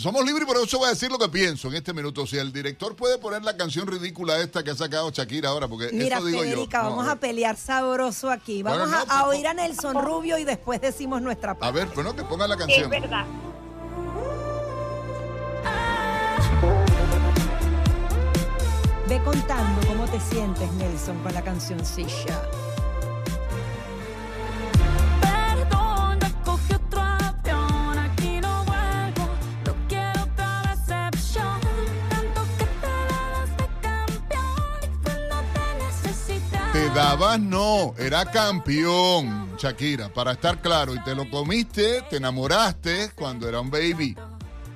somos 0.00 0.24
libres, 0.24 0.44
pero 0.48 0.62
eso 0.64 0.78
voy 0.78 0.86
a 0.86 0.90
decir 0.90 1.10
lo 1.10 1.18
que 1.18 1.28
pienso 1.28 1.68
en 1.68 1.74
este 1.74 1.92
minuto. 1.92 2.26
Si 2.26 2.36
el 2.38 2.52
director 2.52 2.94
puede 2.96 3.18
poner 3.18 3.42
la 3.42 3.56
canción 3.56 3.86
ridícula 3.86 4.38
esta 4.40 4.62
que 4.62 4.70
ha 4.70 4.76
sacado 4.76 5.10
Shakira 5.10 5.50
ahora, 5.50 5.68
porque 5.68 5.90
Mira, 5.92 6.16
eso 6.18 6.26
digo 6.26 6.40
Federica, 6.40 6.78
yo. 6.78 6.84
No, 6.84 6.90
vamos 6.90 7.08
a 7.08 7.12
a 7.12 7.16
pelear 7.16 7.56
sabroso 7.56 8.30
aquí. 8.30 8.62
Vamos 8.62 8.88
Bueno, 8.88 8.96
a- 8.96 9.04
no, 9.04 9.12
a, 9.12 9.26
oír 9.26 9.46
a 9.46 9.54
Nelson 9.54 10.02
Rubio 10.02 10.38
y 10.38 10.44
después 10.44 10.80
decimos 10.80 11.20
nuestra 11.22 11.54
ver, 11.54 11.64
a 11.64 11.70
ver, 11.70 11.88
bueno, 11.94 12.14
que 12.16 12.22
ponga 12.22 12.46
la 12.48 12.54
Es 12.54 12.60
canción. 12.60 12.90
verdad. 12.90 13.26
Ve 19.08 19.20
contando 19.24 19.86
cómo 19.86 20.04
te 20.06 20.18
sientes, 20.20 20.72
Nelson, 20.74 21.18
con 21.22 21.34
la 21.34 21.42
cancioncilla. 21.42 22.40
No, 37.38 37.94
era 37.98 38.24
campeón, 38.24 39.56
Shakira, 39.56 40.12
para 40.12 40.32
estar 40.32 40.60
claro. 40.60 40.94
Y 40.94 41.02
te 41.04 41.14
lo 41.14 41.28
comiste, 41.30 42.02
te 42.08 42.16
enamoraste 42.16 43.12
cuando 43.14 43.48
era 43.48 43.60
un 43.60 43.70
baby, 43.70 44.16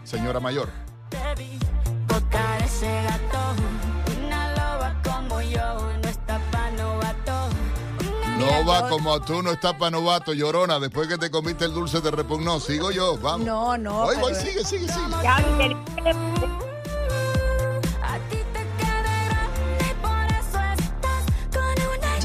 señora 0.04 0.40
mayor. 0.40 0.70
No 8.38 8.64
va 8.66 8.88
como 8.88 9.20
tú, 9.22 9.42
no 9.42 9.50
estás 9.50 9.74
para 9.74 9.90
novato, 9.90 10.32
llorona. 10.32 10.78
Después 10.78 11.08
que 11.08 11.16
te 11.18 11.30
comiste 11.30 11.64
el 11.64 11.72
dulce 11.72 12.00
te 12.00 12.10
repugnó. 12.10 12.60
Sigo 12.60 12.90
yo, 12.90 13.16
vamos. 13.18 13.46
No, 13.46 13.78
no. 13.78 14.02
Voy, 14.04 14.16
voy, 14.16 14.34
sigue, 14.34 14.62
sigue, 14.62 14.86
sigue. 14.88 15.76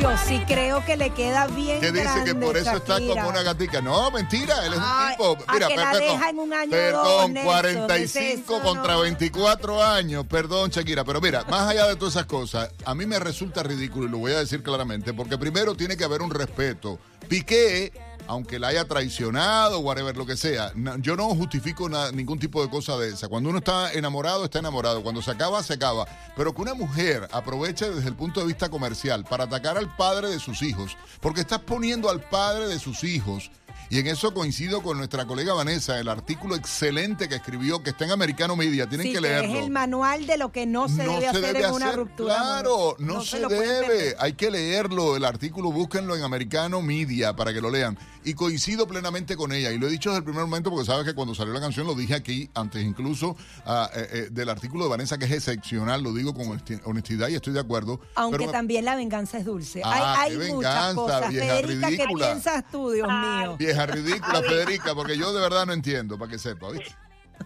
Yo 0.01 0.09
sí 0.17 0.41
creo 0.47 0.83
que 0.83 0.97
le 0.97 1.11
queda 1.11 1.45
bien 1.45 1.79
Que 1.79 1.91
dice 1.91 2.23
que 2.25 2.33
por 2.33 2.57
eso 2.57 2.77
está 2.77 2.99
como 2.99 3.29
una 3.29 3.43
gatica. 3.43 3.81
No, 3.81 4.09
mentira, 4.09 4.65
él 4.65 4.73
es 4.73 4.79
un 4.79 5.11
tipo. 5.11 5.37
a 5.45 5.53
Mira, 5.53 5.67
que 5.67 5.75
la 5.75 5.91
perdón, 5.91 6.07
deja 6.07 6.29
en 6.29 6.39
un 6.39 6.53
año 6.53 6.71
o 6.75 6.91
dos, 6.91 7.03
perdón, 7.03 7.33
Nelson, 7.33 7.51
45 7.51 8.55
eso 8.55 8.63
contra 8.63 8.93
no. 8.95 9.01
24 9.01 9.83
años. 9.83 10.25
Perdón, 10.25 10.71
Shakira. 10.71 11.03
Pero 11.03 11.21
mira, 11.21 11.43
más 11.43 11.69
allá 11.69 11.85
de 11.85 11.97
todas 11.97 12.15
esas 12.15 12.25
cosas, 12.25 12.71
a 12.83 12.95
mí 12.95 13.05
me 13.05 13.19
resulta 13.19 13.61
ridículo 13.61 14.07
y 14.07 14.09
lo 14.09 14.17
voy 14.17 14.31
a 14.31 14.39
decir 14.39 14.63
claramente, 14.63 15.13
porque 15.13 15.37
primero 15.37 15.75
tiene 15.75 15.95
que 15.95 16.03
haber 16.03 16.23
un 16.23 16.31
respeto. 16.31 16.97
Piqué. 17.27 17.93
Aunque 18.31 18.59
la 18.59 18.69
haya 18.69 18.85
traicionado, 18.85 19.79
whatever, 19.79 20.15
lo 20.15 20.25
que 20.25 20.37
sea, 20.37 20.71
yo 20.99 21.17
no 21.17 21.27
justifico 21.35 21.89
ningún 22.13 22.39
tipo 22.39 22.63
de 22.63 22.69
cosa 22.69 22.95
de 22.95 23.09
esa. 23.09 23.27
Cuando 23.27 23.49
uno 23.49 23.57
está 23.57 23.91
enamorado, 23.91 24.45
está 24.45 24.59
enamorado. 24.59 25.03
Cuando 25.03 25.21
se 25.21 25.31
acaba, 25.31 25.61
se 25.63 25.73
acaba. 25.73 26.07
Pero 26.37 26.55
que 26.55 26.61
una 26.61 26.73
mujer 26.73 27.27
aproveche 27.33 27.89
desde 27.89 28.07
el 28.07 28.15
punto 28.15 28.39
de 28.39 28.45
vista 28.45 28.69
comercial 28.69 29.25
para 29.25 29.43
atacar 29.43 29.77
al 29.77 29.93
padre 29.97 30.29
de 30.29 30.39
sus 30.39 30.61
hijos, 30.61 30.95
porque 31.19 31.41
estás 31.41 31.59
poniendo 31.59 32.09
al 32.09 32.21
padre 32.21 32.67
de 32.67 32.79
sus 32.79 33.03
hijos. 33.03 33.51
Y 33.91 33.99
en 33.99 34.07
eso 34.07 34.33
coincido 34.33 34.81
con 34.81 34.97
nuestra 34.97 35.25
colega 35.27 35.53
Vanessa, 35.53 35.99
el 35.99 36.07
artículo 36.07 36.55
excelente 36.55 37.27
que 37.27 37.35
escribió, 37.35 37.83
que 37.83 37.89
está 37.89 38.05
en 38.05 38.11
Americano 38.11 38.55
Media, 38.55 38.87
tienen 38.87 39.05
Sí, 39.05 39.11
que 39.11 39.15
que 39.19 39.21
leerlo. 39.21 39.53
es 39.53 39.63
el 39.65 39.69
manual 39.69 40.25
de 40.25 40.37
lo 40.37 40.49
que 40.53 40.65
no 40.65 40.87
se 40.87 41.03
no 41.03 41.11
debe 41.15 41.21
se 41.23 41.27
hacer 41.27 41.41
debe 41.53 41.65
en 41.67 41.73
una 41.73 41.91
ruptura. 41.91 42.35
Claro, 42.35 42.95
no, 42.99 43.21
se, 43.21 43.39
debe. 43.41 44.15
Hay 44.17 44.31
que 44.33 44.49
leerlo. 44.49 45.17
El 45.17 45.25
artículo, 45.25 45.73
búsquenlo 45.73 46.15
en 46.15 46.23
Americano 46.23 46.81
Media 46.81 47.35
para 47.35 47.53
que 47.53 47.59
lo 47.59 47.69
lean. 47.69 47.99
Y 48.23 48.33
coincido 48.35 48.87
plenamente 48.87 49.35
con 49.35 49.51
ella. 49.51 49.71
Y 49.71 49.77
lo 49.79 49.87
he 49.87 49.89
dicho 49.91 50.09
desde 50.11 50.19
el 50.19 50.23
primer 50.23 50.43
momento 50.45 50.69
porque 50.69 50.85
sabes 50.85 51.05
que 51.05 51.13
cuando 51.13 51.35
salió 51.35 51.51
la 51.53 51.59
canción 51.59 51.85
lo 51.85 51.93
dije 51.95 52.13
aquí, 52.13 52.49
antes 52.53 52.81
incluso 52.83 53.35
ah, 53.65 53.89
eh, 53.93 54.07
eh, 54.13 54.27
del 54.31 54.47
artículo 54.47 54.85
de 54.85 54.91
Vanessa, 54.91 55.17
que 55.17 55.25
es 55.25 55.31
excepcional. 55.31 56.01
Lo 56.01 56.13
digo 56.13 56.33
con 56.33 56.45
honesti- 56.45 56.79
honestidad 56.85 57.27
y 57.27 57.35
estoy 57.35 57.51
de 57.51 57.59
acuerdo. 57.59 57.99
Aunque 58.15 58.37
Pero- 58.39 58.51
también 58.51 58.85
la 58.85 58.95
venganza 58.95 59.37
es 59.39 59.43
dulce. 59.45 59.81
Ah, 59.83 60.15
hay 60.21 60.31
hay 60.33 60.37
qué 60.47 60.53
muchas 60.53 60.75
venganza, 60.75 60.93
cosas. 60.95 61.29
vieja 61.29 61.45
Federica, 61.55 61.87
¿qué 61.89 61.95
ridícula. 61.97 62.25
piensas 62.27 62.63
tú, 62.71 62.91
Dios 62.91 63.07
mío? 63.09 63.57
Vieja 63.57 63.80
ridícula, 63.85 64.41
Federica, 64.41 64.93
porque 64.93 65.17
yo 65.17 65.33
de 65.33 65.41
verdad 65.41 65.65
no 65.65 65.73
entiendo, 65.73 66.17
para 66.17 66.31
que 66.31 66.37
sepa, 66.37 66.69
¿viste? 66.71 66.95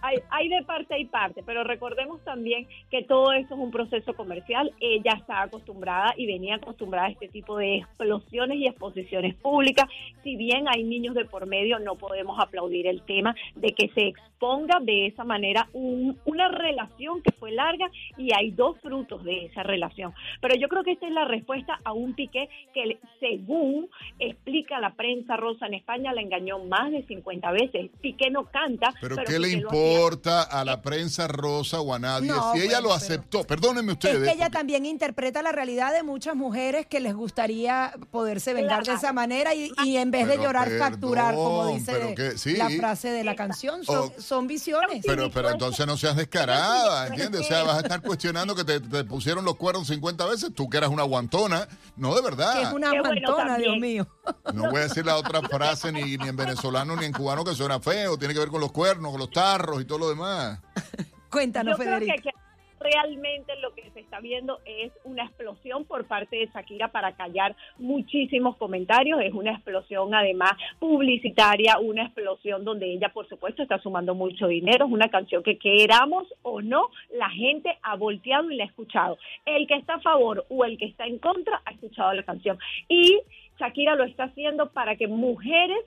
Hay, 0.02 0.16
hay 0.30 0.48
de 0.48 0.62
parte 0.64 0.98
y 0.98 1.06
parte, 1.06 1.42
pero 1.44 1.64
recordemos 1.64 2.22
también 2.24 2.66
que 2.90 3.02
todo 3.02 3.32
esto 3.32 3.54
es 3.54 3.60
un 3.60 3.70
proceso 3.70 4.14
comercial. 4.14 4.72
Ella 4.80 5.12
está 5.18 5.42
acostumbrada 5.42 6.14
y 6.16 6.26
venía 6.26 6.56
acostumbrada 6.56 7.06
a 7.08 7.10
este 7.10 7.28
tipo 7.28 7.56
de 7.56 7.76
explosiones 7.76 8.58
y 8.58 8.66
exposiciones 8.66 9.34
públicas. 9.36 9.88
Si 10.22 10.36
bien 10.36 10.66
hay 10.68 10.84
niños 10.84 11.14
de 11.14 11.24
por 11.24 11.46
medio, 11.46 11.78
no 11.78 11.96
podemos 11.96 12.38
aplaudir 12.40 12.86
el 12.86 13.02
tema 13.02 13.34
de 13.54 13.72
que 13.72 13.88
se 13.94 14.08
exponga 14.08 14.78
de 14.80 15.06
esa 15.06 15.24
manera 15.24 15.68
un- 15.72 16.18
una 16.26 16.48
relación 16.48 17.22
que 17.22 17.32
fue 17.32 17.52
larga 17.52 17.90
y 18.18 18.34
hay 18.34 18.50
dos 18.50 18.78
frutos 18.80 19.24
de 19.24 19.46
esa 19.46 19.62
relación. 19.62 20.12
Pero 20.40 20.54
yo 20.56 20.68
creo 20.68 20.84
que 20.84 20.92
esta 20.92 21.06
es 21.06 21.12
la 21.12 21.24
respuesta 21.24 21.80
a 21.84 21.92
un 21.92 22.14
Piqué 22.14 22.48
que, 22.74 22.98
según 23.20 23.88
explica 24.18 24.80
la 24.80 24.90
prensa 24.94 25.36
rosa 25.36 25.66
en 25.66 25.74
España, 25.74 26.12
la 26.12 26.20
engañó 26.22 26.58
más 26.60 26.90
de 26.90 27.02
50 27.04 27.50
veces. 27.52 27.90
Piqué 28.00 28.30
no 28.30 28.44
canta, 28.46 28.90
Pero, 29.00 29.16
pero 29.16 29.26
¿qué 29.28 29.38
le 29.38 29.48
Piqué 29.48 29.66
hacía 29.66 29.68
importa 29.94 30.42
a 30.42 30.64
la 30.64 30.82
prensa 30.82 31.26
rosa 31.28 31.80
o 31.80 31.94
a 31.94 31.98
nadie? 31.98 32.28
No, 32.28 32.52
si 32.52 32.58
ella 32.60 32.74
bueno, 32.80 32.88
lo 32.88 32.94
aceptó, 32.94 33.44
perdónenme 33.44 33.92
ustedes. 33.92 34.16
Es 34.22 34.28
que 34.28 34.32
ella 34.34 34.50
también 34.50 34.86
interpreta 34.86 35.42
la 35.42 35.52
realidad 35.52 35.92
de 35.92 36.02
muchas 36.02 36.34
mujeres 36.36 36.86
que 36.86 37.00
les 37.00 37.14
gustaría 37.14 37.92
poderse 38.10 38.54
vengar 38.54 38.84
de 38.84 38.94
esa 38.94 39.12
manera 39.12 39.54
y, 39.54 39.70
y 39.84 39.96
en 39.96 40.10
vez 40.10 40.26
de 40.28 40.36
llorar, 40.38 40.70
facturar, 40.78 41.34
como 41.34 41.62
perdón, 41.64 41.78
dice 41.78 41.92
pero 41.92 42.14
que- 42.14 42.38
sí. 42.38 42.56
la 42.56 42.68
frase 42.70 43.10
de 43.10 43.24
la 43.24 43.34
canción. 43.36 43.84
Son, 43.84 43.96
Oh. 43.96 44.12
son 44.20 44.46
visiones. 44.46 45.02
Pero, 45.06 45.30
pero 45.30 45.50
entonces 45.50 45.86
no 45.86 45.96
seas 45.96 46.16
descarada, 46.16 47.06
¿entiendes? 47.08 47.40
O 47.42 47.44
sea, 47.44 47.62
vas 47.62 47.76
a 47.78 47.80
estar 47.80 48.02
cuestionando 48.02 48.54
que 48.54 48.64
te, 48.64 48.80
te 48.80 49.04
pusieron 49.04 49.44
los 49.44 49.56
cuernos 49.56 49.86
50 49.86 50.24
veces, 50.26 50.50
tú 50.54 50.68
que 50.68 50.76
eras 50.78 50.90
una 50.90 51.02
guantona. 51.04 51.66
No, 51.96 52.14
de 52.14 52.22
verdad. 52.22 52.54
que 52.54 52.62
es 52.62 52.72
una 52.72 52.90
Qué 52.90 53.00
bueno 53.00 53.20
guantona, 53.26 53.56
Dios 53.58 53.76
mío. 53.78 54.06
No 54.52 54.70
voy 54.70 54.80
a 54.80 54.84
decir 54.84 55.04
la 55.06 55.16
otra 55.16 55.40
frase 55.42 55.92
ni, 55.92 56.16
ni 56.16 56.28
en 56.28 56.36
venezolano 56.36 56.94
ni 56.96 57.06
en 57.06 57.12
cubano 57.12 57.44
que 57.44 57.54
suena 57.54 57.80
feo. 57.80 58.16
Tiene 58.18 58.34
que 58.34 58.40
ver 58.40 58.48
con 58.50 58.60
los 58.60 58.72
cuernos, 58.72 59.10
con 59.12 59.20
los 59.20 59.30
tarros 59.30 59.65
y 59.80 59.84
todo 59.84 59.98
lo 59.98 60.08
demás. 60.08 60.62
Cuéntanos, 61.30 61.76
Yo 61.76 61.84
creo 61.84 61.98
Federica. 61.98 62.16
que, 62.16 62.22
que 62.30 62.46
realmente 62.78 63.52
lo 63.60 63.74
que 63.74 63.90
se 63.90 64.00
está 64.00 64.20
viendo 64.20 64.60
es 64.64 64.92
una 65.04 65.24
explosión 65.24 65.84
por 65.84 66.06
parte 66.06 66.36
de 66.36 66.46
Shakira 66.46 66.88
para 66.88 67.12
callar 67.16 67.56
muchísimos 67.78 68.56
comentarios. 68.56 69.20
Es 69.22 69.32
una 69.32 69.52
explosión 69.52 70.14
además 70.14 70.52
publicitaria, 70.78 71.78
una 71.78 72.04
explosión 72.04 72.64
donde 72.64 72.92
ella, 72.92 73.10
por 73.12 73.28
supuesto, 73.28 73.62
está 73.62 73.78
sumando 73.78 74.14
mucho 74.14 74.46
dinero. 74.46 74.86
Es 74.86 74.92
una 74.92 75.08
canción 75.08 75.42
que 75.42 75.58
queramos 75.58 76.26
o 76.42 76.62
no, 76.62 76.90
la 77.10 77.30
gente 77.30 77.76
ha 77.82 77.96
volteado 77.96 78.50
y 78.50 78.56
la 78.56 78.64
ha 78.64 78.68
escuchado. 78.68 79.18
El 79.44 79.66
que 79.66 79.74
está 79.74 79.94
a 79.94 80.00
favor 80.00 80.46
o 80.48 80.64
el 80.64 80.78
que 80.78 80.86
está 80.86 81.06
en 81.06 81.18
contra 81.18 81.62
ha 81.64 81.72
escuchado 81.72 82.12
la 82.12 82.22
canción. 82.22 82.58
Y 82.88 83.20
Shakira 83.58 83.94
lo 83.96 84.04
está 84.04 84.24
haciendo 84.24 84.70
para 84.70 84.96
que 84.96 85.08
mujeres 85.08 85.78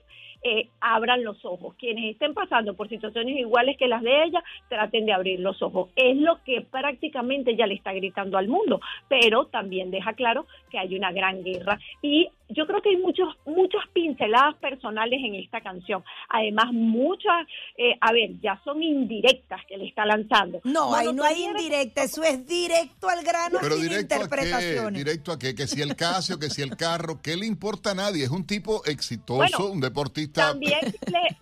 eh, 0.42 0.68
abran 0.80 1.24
los 1.24 1.44
ojos. 1.44 1.74
Quienes 1.76 2.12
estén 2.12 2.34
pasando 2.34 2.74
por 2.74 2.88
situaciones 2.88 3.36
iguales 3.36 3.76
que 3.76 3.88
las 3.88 4.02
de 4.02 4.24
ella, 4.24 4.42
traten 4.68 5.06
de 5.06 5.12
abrir 5.12 5.40
los 5.40 5.60
ojos. 5.62 5.90
Es 5.96 6.16
lo 6.16 6.42
que 6.44 6.62
prácticamente 6.62 7.52
ella 7.52 7.66
le 7.66 7.74
está 7.74 7.92
gritando 7.92 8.38
al 8.38 8.48
mundo, 8.48 8.80
pero 9.08 9.46
también 9.46 9.90
deja 9.90 10.14
claro 10.14 10.46
que 10.70 10.78
hay 10.78 10.96
una 10.96 11.12
gran 11.12 11.42
guerra. 11.42 11.78
Y 12.02 12.30
yo 12.50 12.66
creo 12.66 12.80
que 12.82 12.90
hay 12.90 12.96
muchos, 12.96 13.28
muchas 13.46 13.82
pinceladas 13.92 14.56
personales 14.56 15.20
en 15.24 15.34
esta 15.36 15.60
canción. 15.60 16.02
Además, 16.28 16.66
muchas, 16.72 17.46
eh, 17.76 17.96
a 18.00 18.12
ver, 18.12 18.30
ya 18.40 18.60
son 18.64 18.82
indirectas 18.82 19.60
que 19.68 19.76
le 19.76 19.88
está 19.88 20.04
lanzando. 20.04 20.60
No, 20.64 20.94
ahí 20.94 21.12
no 21.12 21.24
hay 21.24 21.44
indirecta, 21.44 22.02
eso 22.02 22.22
es 22.22 22.46
directo 22.46 23.08
al 23.08 23.22
grano 23.24 23.58
Pero 23.60 23.74
sin 23.76 23.82
directo 23.84 24.14
a 24.14 24.18
qué, 24.18 24.24
interpretaciones. 24.24 25.04
directo 25.04 25.32
a 25.32 25.38
qué, 25.38 25.54
que 25.54 25.66
si 25.66 25.80
el 25.82 25.96
Casio, 25.96 26.38
que 26.38 26.50
si 26.50 26.62
el 26.62 26.76
carro, 26.76 27.20
¿qué 27.22 27.36
le 27.36 27.46
importa 27.46 27.92
a 27.92 27.94
nadie? 27.94 28.24
Es 28.24 28.30
un 28.30 28.46
tipo 28.46 28.84
exitoso, 28.84 29.38
Bueno, 29.38 29.66
un 29.72 29.80
deportista. 29.80 30.48
También, 30.48 30.78
le- 31.10 31.36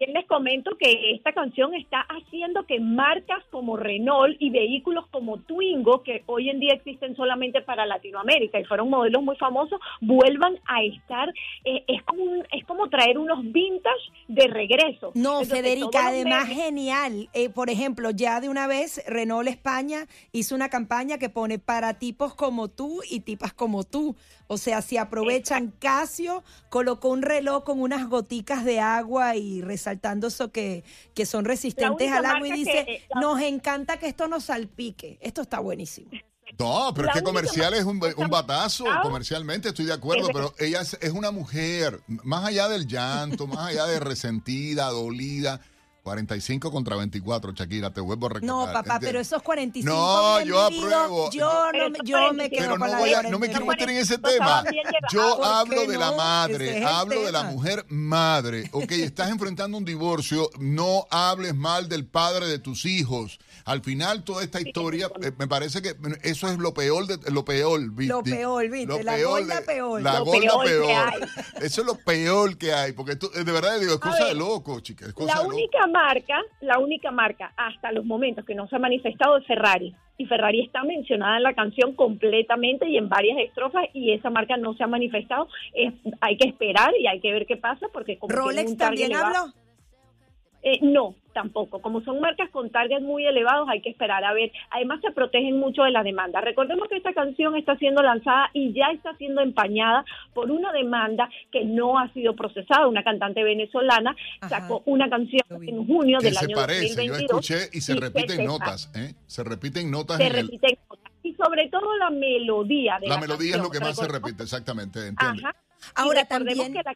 también 0.00 0.14
les 0.18 0.26
comento 0.28 0.70
que 0.78 1.12
esta 1.14 1.32
canción 1.32 1.74
está 1.74 2.00
haciendo 2.08 2.64
que 2.64 2.80
marcas 2.80 3.44
como 3.50 3.76
Renault 3.76 4.34
y 4.40 4.48
vehículos 4.50 5.06
como 5.10 5.38
Twingo, 5.40 6.02
que 6.02 6.22
hoy 6.26 6.48
en 6.48 6.58
día 6.58 6.72
existen 6.72 7.14
solamente 7.16 7.60
para 7.60 7.84
Latinoamérica 7.84 8.58
y 8.58 8.64
fueron 8.64 8.88
modelos 8.88 9.22
muy 9.22 9.36
famosos, 9.36 9.78
vuelvan 10.00 10.58
a 10.66 10.82
estar. 10.84 11.28
eh, 11.64 11.84
es, 11.88 12.02
como 12.04 12.22
un- 12.24 12.46
es 12.52 12.64
como 12.64 12.88
traer 12.88 13.18
unos 13.18 13.40
vintage 13.42 14.10
de 14.28 14.46
regreso. 14.48 15.12
No, 15.14 15.42
Entonces, 15.42 15.50
Federica, 15.60 16.06
además 16.06 16.48
genial. 16.48 17.28
Eh, 17.34 17.50
por 17.50 17.68
ejemplo, 17.68 18.10
ya 18.10 18.40
de 18.40 18.48
una 18.48 18.66
vez 18.66 19.02
Renault 19.06 19.48
España 19.48 20.06
hizo 20.32 20.54
una 20.54 20.70
campaña 20.70 21.18
que 21.18 21.28
pone 21.28 21.58
para 21.58 21.98
tipos 21.98 22.34
como 22.34 22.68
tú 22.68 23.00
y 23.10 23.20
tipas 23.20 23.52
como 23.52 23.84
tú. 23.84 24.16
O 24.52 24.58
sea, 24.58 24.82
si 24.82 24.96
aprovechan 24.96 25.72
Casio, 25.78 26.42
colocó 26.70 27.10
un 27.10 27.22
reloj 27.22 27.62
con 27.62 27.80
unas 27.80 28.08
goticas 28.08 28.64
de 28.64 28.80
agua 28.80 29.36
y 29.36 29.62
resaltando 29.62 30.26
eso 30.26 30.50
que, 30.50 30.82
que 31.14 31.24
son 31.24 31.44
resistentes 31.44 32.10
al 32.10 32.26
agua 32.26 32.48
y 32.48 32.52
dice, 32.52 32.84
que- 32.84 33.04
la- 33.14 33.20
nos 33.20 33.40
encanta 33.42 33.98
que 33.98 34.08
esto 34.08 34.26
nos 34.26 34.46
salpique. 34.46 35.18
Esto 35.20 35.42
está 35.42 35.60
buenísimo. 35.60 36.10
No, 36.58 36.92
pero 36.92 37.06
La 37.06 37.12
es 37.12 37.18
que 37.20 37.22
comercial 37.24 37.74
es 37.74 37.84
un, 37.84 38.00
un 38.16 38.28
batazo, 38.28 38.84
Ah. 38.88 39.02
comercialmente 39.04 39.68
estoy 39.68 39.84
de 39.86 39.92
acuerdo, 39.92 40.26
pero 40.34 40.52
ella 40.58 40.80
es, 40.80 40.98
es 41.00 41.12
una 41.12 41.30
mujer, 41.30 42.00
más 42.08 42.44
allá 42.44 42.68
del 42.68 42.88
llanto, 42.88 43.46
más 43.46 43.68
allá 43.68 43.86
de 43.86 44.00
resentida, 44.00 44.86
dolida. 44.88 45.60
45 46.02 46.70
contra 46.70 46.96
24, 46.96 47.52
Shakira, 47.52 47.90
te 47.92 48.00
vuelvo 48.00 48.26
a 48.26 48.28
recordar. 48.30 48.46
No, 48.48 48.64
papá, 48.66 48.78
¿entiendes? 48.94 49.08
pero 49.08 49.20
esos 49.20 49.42
45 49.42 49.94
No, 49.94 50.40
yo 50.42 50.60
apruebo. 50.60 51.30
Yo, 51.30 51.72
no, 51.72 51.90
me- 51.90 51.98
yo 52.04 52.32
me 52.32 52.48
quedo 52.50 52.60
Pero 52.60 52.70
con 52.72 52.80
no, 52.80 52.86
la 52.88 52.98
voy 52.98 53.12
a- 53.14 53.22
no 53.24 53.38
me 53.38 53.48
quiero 53.48 53.64
45. 53.64 53.66
meter 53.66 53.90
en 53.90 53.96
ese 53.96 54.18
tema. 54.18 54.64
Yo 55.12 55.36
¿Por 55.36 55.46
hablo 55.46 55.86
de 55.86 55.98
la 55.98 56.12
madre, 56.12 56.78
es 56.78 56.84
hablo 56.86 57.22
de 57.24 57.32
la 57.32 57.42
mujer 57.44 57.84
madre. 57.88 58.68
Ok, 58.72 58.92
estás 58.92 59.30
enfrentando 59.30 59.76
un 59.76 59.84
divorcio, 59.84 60.50
no 60.58 61.06
hables 61.10 61.54
mal 61.54 61.88
del 61.88 62.06
padre 62.06 62.46
de 62.48 62.58
tus 62.58 62.84
hijos. 62.86 63.38
Al 63.64 63.82
final, 63.82 64.24
toda 64.24 64.42
esta 64.42 64.60
historia, 64.60 65.08
eh, 65.22 65.32
me 65.38 65.46
parece 65.46 65.82
que 65.82 65.94
eso 66.22 66.48
es 66.48 66.58
lo 66.58 66.72
peor 66.74 67.06
de 67.06 67.30
lo 67.32 67.44
peor, 67.44 67.80
¿viste? 67.90 68.12
Lo 68.12 68.22
peor, 68.22 68.68
¿viste? 68.68 68.86
Lo 68.86 69.02
La 69.02 69.14
peor 69.16 69.40
gorda 69.40 69.60
de- 69.60 69.66
peor. 69.66 70.02
La 70.02 70.18
Lo 70.18 70.24
gorda 70.24 70.40
peor 70.40 70.64
peor. 70.64 71.28
Eso 71.62 71.80
es 71.82 71.86
lo 71.86 71.94
peor 71.96 72.56
que 72.56 72.72
hay, 72.72 72.92
porque 72.92 73.16
tú- 73.16 73.30
de 73.30 73.44
verdad 73.52 73.78
digo, 73.78 73.92
es 73.94 73.98
cosa 74.00 74.26
de 74.26 74.34
loco, 74.34 74.78
es 74.78 75.12
cosa 75.12 75.34
La 75.34 75.40
de 75.40 75.44
loco. 75.46 75.56
única 75.56 75.86
marca, 75.86 76.40
la 76.60 76.78
única 76.78 77.10
marca 77.10 77.52
hasta 77.56 77.92
los 77.92 78.04
momentos 78.04 78.44
que 78.46 78.54
no 78.54 78.66
se 78.68 78.76
ha 78.76 78.78
manifestado 78.78 79.36
es 79.36 79.46
Ferrari. 79.46 79.94
Y 80.16 80.26
Ferrari 80.26 80.62
está 80.64 80.82
mencionada 80.84 81.36
en 81.38 81.42
la 81.42 81.54
canción 81.54 81.94
completamente 81.94 82.86
y 82.88 82.96
en 82.98 83.08
varias 83.08 83.38
estrofas 83.38 83.84
y 83.94 84.12
esa 84.12 84.28
marca 84.30 84.56
no 84.56 84.74
se 84.74 84.84
ha 84.84 84.86
manifestado. 84.86 85.48
Es- 85.74 85.94
hay 86.20 86.36
que 86.36 86.48
esperar 86.48 86.92
y 86.98 87.06
hay 87.06 87.20
que 87.20 87.32
ver 87.32 87.46
qué 87.46 87.56
pasa 87.56 87.86
porque 87.92 88.18
como 88.18 88.34
Rolex 88.34 88.76
también 88.76 89.14
habló. 89.14 89.52
Eh, 90.62 90.78
no, 90.82 91.14
tampoco. 91.32 91.80
Como 91.80 92.02
son 92.02 92.20
marcas 92.20 92.50
con 92.50 92.68
targets 92.70 93.00
muy 93.02 93.24
elevados, 93.26 93.66
hay 93.70 93.80
que 93.80 93.88
esperar 93.88 94.24
a 94.24 94.34
ver. 94.34 94.52
Además, 94.70 95.00
se 95.00 95.10
protegen 95.10 95.58
mucho 95.58 95.82
de 95.84 95.90
la 95.90 96.02
demanda. 96.02 96.40
Recordemos 96.42 96.86
que 96.88 96.96
esta 96.98 97.14
canción 97.14 97.56
está 97.56 97.76
siendo 97.76 98.02
lanzada 98.02 98.50
y 98.52 98.72
ya 98.74 98.88
está 98.92 99.14
siendo 99.16 99.40
empañada 99.40 100.04
por 100.34 100.50
una 100.50 100.70
demanda 100.72 101.30
que 101.50 101.64
no 101.64 101.98
ha 101.98 102.12
sido 102.12 102.36
procesada. 102.36 102.88
Una 102.88 103.02
cantante 103.02 103.42
venezolana 103.42 104.14
sacó 104.48 104.82
una 104.84 105.08
canción 105.08 105.40
en 105.66 105.86
junio 105.86 106.18
Que 106.18 106.26
del 106.26 106.34
se 106.34 106.44
año 106.44 106.56
parece, 106.56 106.88
yo 107.06 107.12
2022. 107.14 107.30
escuché 107.50 107.68
y 107.72 107.80
se 107.80 107.92
y 107.92 107.96
repiten 108.00 108.36
se 108.36 108.44
notas, 108.44 108.92
¿eh? 108.94 109.14
Se 109.26 109.42
repiten 109.44 109.90
notas 109.90 110.18
se 110.18 110.26
en 110.26 110.34
el... 110.36 110.42
repiten 110.46 110.76
cosas. 110.86 111.04
Y 111.22 111.34
sobre 111.34 111.68
todo 111.68 111.96
la 111.96 112.10
melodía 112.10 112.98
de 113.00 113.08
la, 113.08 113.14
La 113.14 113.20
melodía 113.20 113.52
es 113.52 113.56
lo 113.62 113.70
canción. 113.70 113.72
que 113.72 113.80
más 113.88 113.96
se 113.96 114.02
Recordemos- 114.06 114.24
repite, 114.28 114.42
exactamente. 114.42 115.06
entiendo. 115.06 115.48
Ajá. 115.48 115.56
Ahora 115.94 116.20
Y 116.22 116.28
también- 116.28 116.72
que 116.74 116.82
la- 116.84 116.94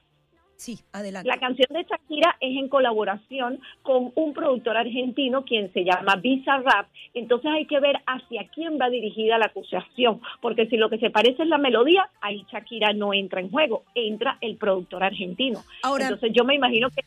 Sí, 0.57 0.79
adelante. 0.93 1.29
La 1.29 1.39
canción 1.39 1.67
de 1.71 1.83
Shakira 1.85 2.37
es 2.41 2.57
en 2.57 2.69
colaboración 2.69 3.61
con 3.83 4.13
un 4.15 4.33
productor 4.33 4.77
argentino 4.77 5.45
quien 5.45 5.73
se 5.73 5.85
llama 5.85 6.17
Visa 6.17 6.59
Rap. 6.59 6.87
Entonces 7.13 7.51
hay 7.53 7.67
que 7.67 7.81
ver 7.81 7.97
hacia 8.07 8.47
quién 8.55 8.79
va 8.81 8.89
dirigida 8.89 9.37
la 9.39 9.47
acusación, 9.47 10.21
porque 10.41 10.67
si 10.67 10.77
lo 10.77 10.89
que 10.91 10.99
se 10.99 11.11
parece 11.11 11.43
es 11.43 11.49
la 11.49 11.59
melodía, 11.59 12.09
ahí 12.21 12.45
Shakira 12.51 12.93
no 12.93 13.13
entra 13.13 13.41
en 13.41 13.51
juego, 13.51 13.85
entra 13.95 14.39
el 14.41 14.57
productor 14.57 15.03
argentino. 15.03 15.61
Ahora- 15.83 16.05
Entonces 16.05 16.31
yo 16.33 16.45
me 16.45 16.55
imagino 16.55 16.89
que 16.91 17.03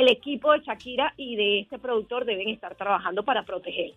el 0.00 0.08
equipo 0.08 0.52
de 0.52 0.60
Shakira 0.60 1.12
y 1.16 1.36
de 1.36 1.60
este 1.60 1.78
productor 1.78 2.24
deben 2.24 2.48
estar 2.48 2.74
trabajando 2.74 3.22
para 3.22 3.44
proteger. 3.44 3.92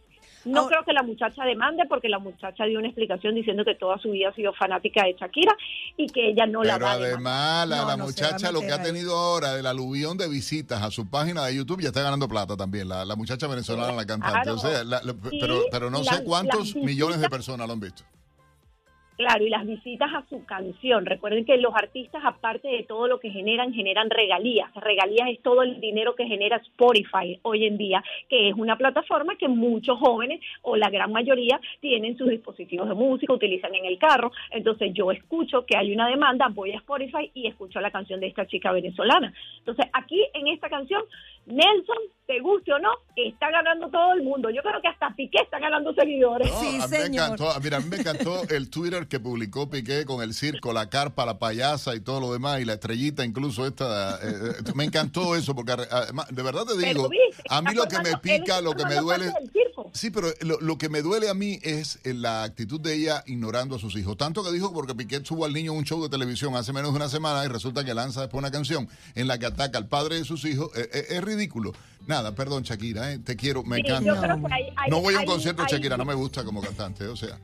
No 0.45 0.67
creo 0.67 0.83
que 0.85 0.93
la 0.93 1.03
muchacha 1.03 1.43
demande 1.43 1.83
porque 1.89 2.07
la 2.07 2.17
muchacha 2.19 2.63
dio 2.63 2.79
una 2.79 2.87
explicación 2.87 3.35
diciendo 3.35 3.65
que 3.65 3.75
toda 3.75 3.97
su 3.97 4.11
vida 4.11 4.29
ha 4.29 4.33
sido 4.33 4.53
fanática 4.53 5.03
de 5.03 5.13
Shakira 5.19 5.53
y 5.97 6.07
que 6.07 6.29
ella 6.29 6.45
no 6.45 6.63
la 6.63 6.75
Pero 6.75 6.85
va 6.85 6.91
a 6.93 6.97
demandar. 6.97 7.33
además, 7.33 7.67
la, 7.67 7.77
No, 7.81 7.87
la 7.89 7.97
no 7.97 8.05
muchacha 8.05 8.51
lo 8.51 8.61
que 8.61 8.71
ha 8.71 8.81
tenido 8.81 9.17
ahora 9.17 9.53
del 9.55 9.65
aluvión 9.65 10.17
de 10.17 10.29
visitas 10.29 10.81
a 10.81 10.91
su 10.91 11.09
página 11.09 11.45
de 11.45 11.55
YouTube 11.55 11.81
ya 11.81 11.89
está 11.89 12.01
ganando 12.03 12.27
plata 12.29 12.55
también. 12.55 12.87
La, 12.87 13.03
la 13.03 13.15
muchacha 13.17 13.47
venezolana, 13.47 13.91
la 13.91 14.05
cantante. 14.05 14.41
Claro. 14.43 14.55
O 14.55 14.59
sea, 14.59 14.83
la- 14.85 15.01
pero, 15.39 15.63
pero 15.71 15.89
no 15.89 16.01
la- 16.03 16.13
sé 16.13 16.23
cuántos 16.23 16.73
millones 16.75 17.19
de 17.19 17.29
personas 17.29 17.67
lo 17.67 17.73
han 17.73 17.79
visto. 17.81 18.03
Claro, 19.19 19.45
y 19.45 19.49
las 19.49 19.67
visitas 19.67 20.09
a 20.13 20.25
su 20.29 20.45
canción. 20.45 21.05
Recuerden 21.05 21.43
que 21.43 21.57
los 21.57 21.75
artistas, 21.75 22.23
aparte 22.23 22.69
de 22.69 22.83
todo 22.83 23.05
lo 23.05 23.19
que 23.19 23.29
generan, 23.29 23.73
generan 23.73 24.09
regalías. 24.09 24.73
Regalías 24.75 25.27
es 25.27 25.41
todo 25.41 25.61
el 25.61 25.81
dinero 25.81 26.15
que 26.15 26.25
genera 26.25 26.55
Spotify 26.55 27.37
hoy 27.41 27.65
en 27.65 27.77
día, 27.77 28.01
que 28.29 28.47
es 28.47 28.55
una 28.55 28.77
plataforma 28.77 29.35
que 29.35 29.49
muchos 29.49 29.99
jóvenes 29.99 30.39
o 30.61 30.77
la 30.77 30.89
gran 30.89 31.11
mayoría 31.11 31.59
tienen 31.81 32.17
sus 32.17 32.29
dispositivos 32.29 32.87
de 32.87 32.95
música, 32.95 33.33
utilizan 33.33 33.75
en 33.75 33.83
el 33.83 33.97
carro. 33.97 34.31
Entonces 34.51 34.93
yo 34.93 35.11
escucho 35.11 35.65
que 35.65 35.75
hay 35.75 35.91
una 35.91 36.07
demanda, 36.07 36.47
voy 36.47 36.71
a 36.71 36.77
Spotify 36.77 37.29
y 37.33 37.47
escucho 37.47 37.81
la 37.81 37.91
canción 37.91 38.21
de 38.21 38.27
esta 38.27 38.47
chica 38.47 38.71
venezolana. 38.71 39.33
Entonces 39.57 39.85
aquí 39.91 40.25
en 40.33 40.47
esta 40.47 40.69
canción, 40.69 41.03
Nelson, 41.49 41.97
te 42.27 42.39
guste 42.41 42.71
o 42.71 42.79
no, 42.79 42.89
está 43.15 43.49
ganando 43.49 43.89
todo 43.89 44.13
el 44.13 44.21
mundo. 44.21 44.49
Yo 44.51 44.61
creo 44.61 44.79
que 44.81 44.87
hasta 44.87 45.15
Piqué 45.15 45.39
está 45.41 45.57
ganando 45.57 45.93
seguidores. 45.95 46.47
No, 46.47 46.59
a 46.59 46.87
mí 46.87 46.97
me 46.97 47.05
encantó, 47.05 47.51
mira, 47.61 47.77
a 47.77 47.79
mí 47.79 47.87
me 47.89 47.97
encantó 47.97 48.43
el 48.49 48.69
Twitter 48.69 49.07
que 49.07 49.19
publicó 49.19 49.67
Piqué 49.67 50.05
con 50.05 50.21
el 50.21 50.35
circo, 50.35 50.71
la 50.71 50.89
carpa, 50.89 51.25
la 51.25 51.39
payasa 51.39 51.95
y 51.95 52.01
todo 52.01 52.19
lo 52.19 52.31
demás, 52.31 52.61
y 52.61 52.65
la 52.65 52.73
estrellita 52.73 53.25
incluso 53.25 53.65
esta. 53.65 54.17
eh, 54.17 54.53
eh, 54.59 54.71
me 54.75 54.83
encantó 54.83 55.35
eso, 55.35 55.55
porque 55.55 55.71
además, 55.71 56.27
de 56.29 56.43
verdad 56.43 56.65
te 56.65 56.77
digo, 56.77 57.09
viste, 57.09 57.43
a 57.49 57.61
mí 57.63 57.73
lo 57.73 57.85
que 57.85 57.97
me 57.99 58.15
pica, 58.17 58.61
lo 58.61 58.73
que 58.73 58.85
me 58.85 58.95
duele... 58.95 59.33
Sí, 59.93 60.11
pero 60.11 60.27
lo, 60.41 60.59
lo 60.59 60.77
que 60.77 60.87
me 60.87 61.01
duele 61.01 61.29
a 61.29 61.33
mí 61.33 61.57
es 61.63 61.99
eh, 62.03 62.13
la 62.13 62.43
actitud 62.43 62.79
de 62.79 62.93
ella 62.93 63.23
ignorando 63.25 63.77
a 63.77 63.79
sus 63.79 63.95
hijos. 63.95 64.17
Tanto 64.17 64.43
que 64.43 64.51
dijo 64.51 64.71
porque 64.71 64.93
Piqué 64.93 65.23
subo 65.25 65.45
al 65.45 65.53
niño 65.53 65.71
en 65.71 65.79
un 65.79 65.83
show 65.83 66.03
de 66.03 66.09
televisión 66.09 66.55
hace 66.55 66.73
menos 66.73 66.91
de 66.91 66.97
una 66.97 67.09
semana 67.09 67.43
y 67.43 67.47
resulta 67.47 67.83
que 67.83 67.93
lanza 67.95 68.21
después 68.21 68.39
una 68.39 68.51
canción 68.51 68.87
en 69.15 69.27
la 69.27 69.39
que 69.39 69.47
ataca 69.47 69.79
al 69.79 69.87
padre 69.87 70.17
de 70.17 70.25
sus 70.25 70.45
hijos. 70.45 70.69
Eh, 70.77 70.89
eh, 70.93 71.05
es 71.09 71.23
ridículo. 71.23 71.38
Nada, 72.07 72.33
perdón, 72.33 72.63
Shakira, 72.63 73.13
eh, 73.13 73.19
te 73.19 73.35
quiero, 73.35 73.63
me 73.63 73.77
Sí, 73.77 73.83
yo 73.87 73.97
encanta. 73.97 74.21
creo 74.21 74.47
que 74.47 74.53
hay- 74.53 74.73
hay- 74.75 74.89
no 74.89 74.99
voy 75.01 75.13
a 75.15 75.19
un 75.19 75.25
concierto 75.25 75.61
de 75.63 75.69
Shakira, 75.69 75.95
no 75.97 76.05
me 76.05 76.13
gusta 76.15 76.43
como 76.43 76.61
cantante, 76.61 77.05
o 77.07 77.15
sea. 77.15 77.37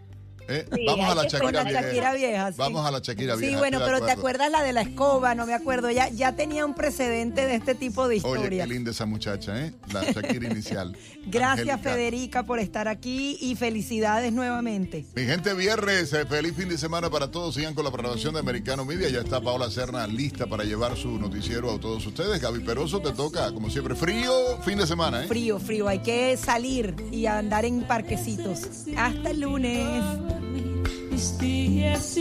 Eh, 0.48 0.66
Sí, 0.74 0.86
vamos 0.86 1.10
a 1.10 1.16
la 1.16 1.28
Shakira 1.28 1.64
vieja. 1.64 1.82
Shakira 1.82 2.14
vieja, 2.14 2.52
sí. 2.52 2.58
Vamos 2.58 2.86
a 2.86 2.92
la 2.92 3.00
Shakira 3.00 3.36
vieja. 3.36 3.54
Sí, 3.54 3.60
bueno, 3.60 3.80
pero 3.86 4.06
¿te 4.06 4.12
acuerdas 4.12 4.52
la 4.52 4.64
de 4.64 4.74
la 4.74 4.82
escoba? 4.82 5.36
No 5.36 5.46
me 5.46 5.54
acuerdo. 5.54 5.90
Ya, 5.92 6.10
ya 6.10 6.36
tenía 6.36 6.66
un 6.66 6.74
precedente 6.74 7.46
de 7.46 7.56
este 7.56 7.76
tipo 7.76 8.08
de 8.08 8.22
Oye, 8.24 8.50
qué 8.50 8.68
linda 8.68 8.92
esa 8.92 9.06
muchacha, 9.06 9.66
¿eh? 9.66 9.74
La 9.92 10.04
Shakira 10.04 10.50
inicial. 10.50 10.96
Gracias. 11.26 11.82
Federica, 11.82 12.44
por 12.44 12.60
estar 12.60 12.88
aquí 12.88 13.38
y 13.42 13.56
felicidades 13.56 14.32
nuevamente. 14.34 15.06
Mi 15.16 15.24
gente, 15.26 15.54
viernes, 15.54 16.14
eh, 16.14 16.26
feliz 16.26 16.56
fin 16.56 16.70
de 16.70 16.78
semana 16.78 17.10
para 17.10 17.30
todos. 17.32 17.56
Sigan 17.56 17.74
con 17.74 17.86
la 17.86 17.92
programación 17.92 18.34
de 18.34 18.40
Americano 18.40 18.86
Media. 18.86 19.10
Ya 19.10 19.20
está 19.20 19.42
Paola 19.42 19.70
Serna 19.70 20.08
lista 20.08 20.48
para 20.48 20.64
llevar 20.64 20.96
su 20.98 21.20
noticiero 21.20 21.74
a 21.74 21.80
todos 21.80 22.06
ustedes. 22.06 22.42
Gaby 22.42 22.60
Peroso, 22.62 23.02
te 23.02 23.12
toca, 23.12 23.52
como 23.54 23.70
siempre, 23.70 23.96
frío 23.96 24.62
fin 24.64 24.78
de 24.78 24.88
semana, 24.88 25.24
¿eh? 25.24 25.28
Frío, 25.28 25.60
frío. 25.60 25.88
Hay 25.88 26.00
que 26.00 26.38
salir 26.38 26.96
y 27.12 27.26
andar 27.26 27.66
en 27.66 27.84
parquecitos. 27.84 28.62
Hasta 28.98 29.32
el 29.32 29.42
lunes. 29.42 30.35
Mis 31.12 31.38
días 31.38 32.18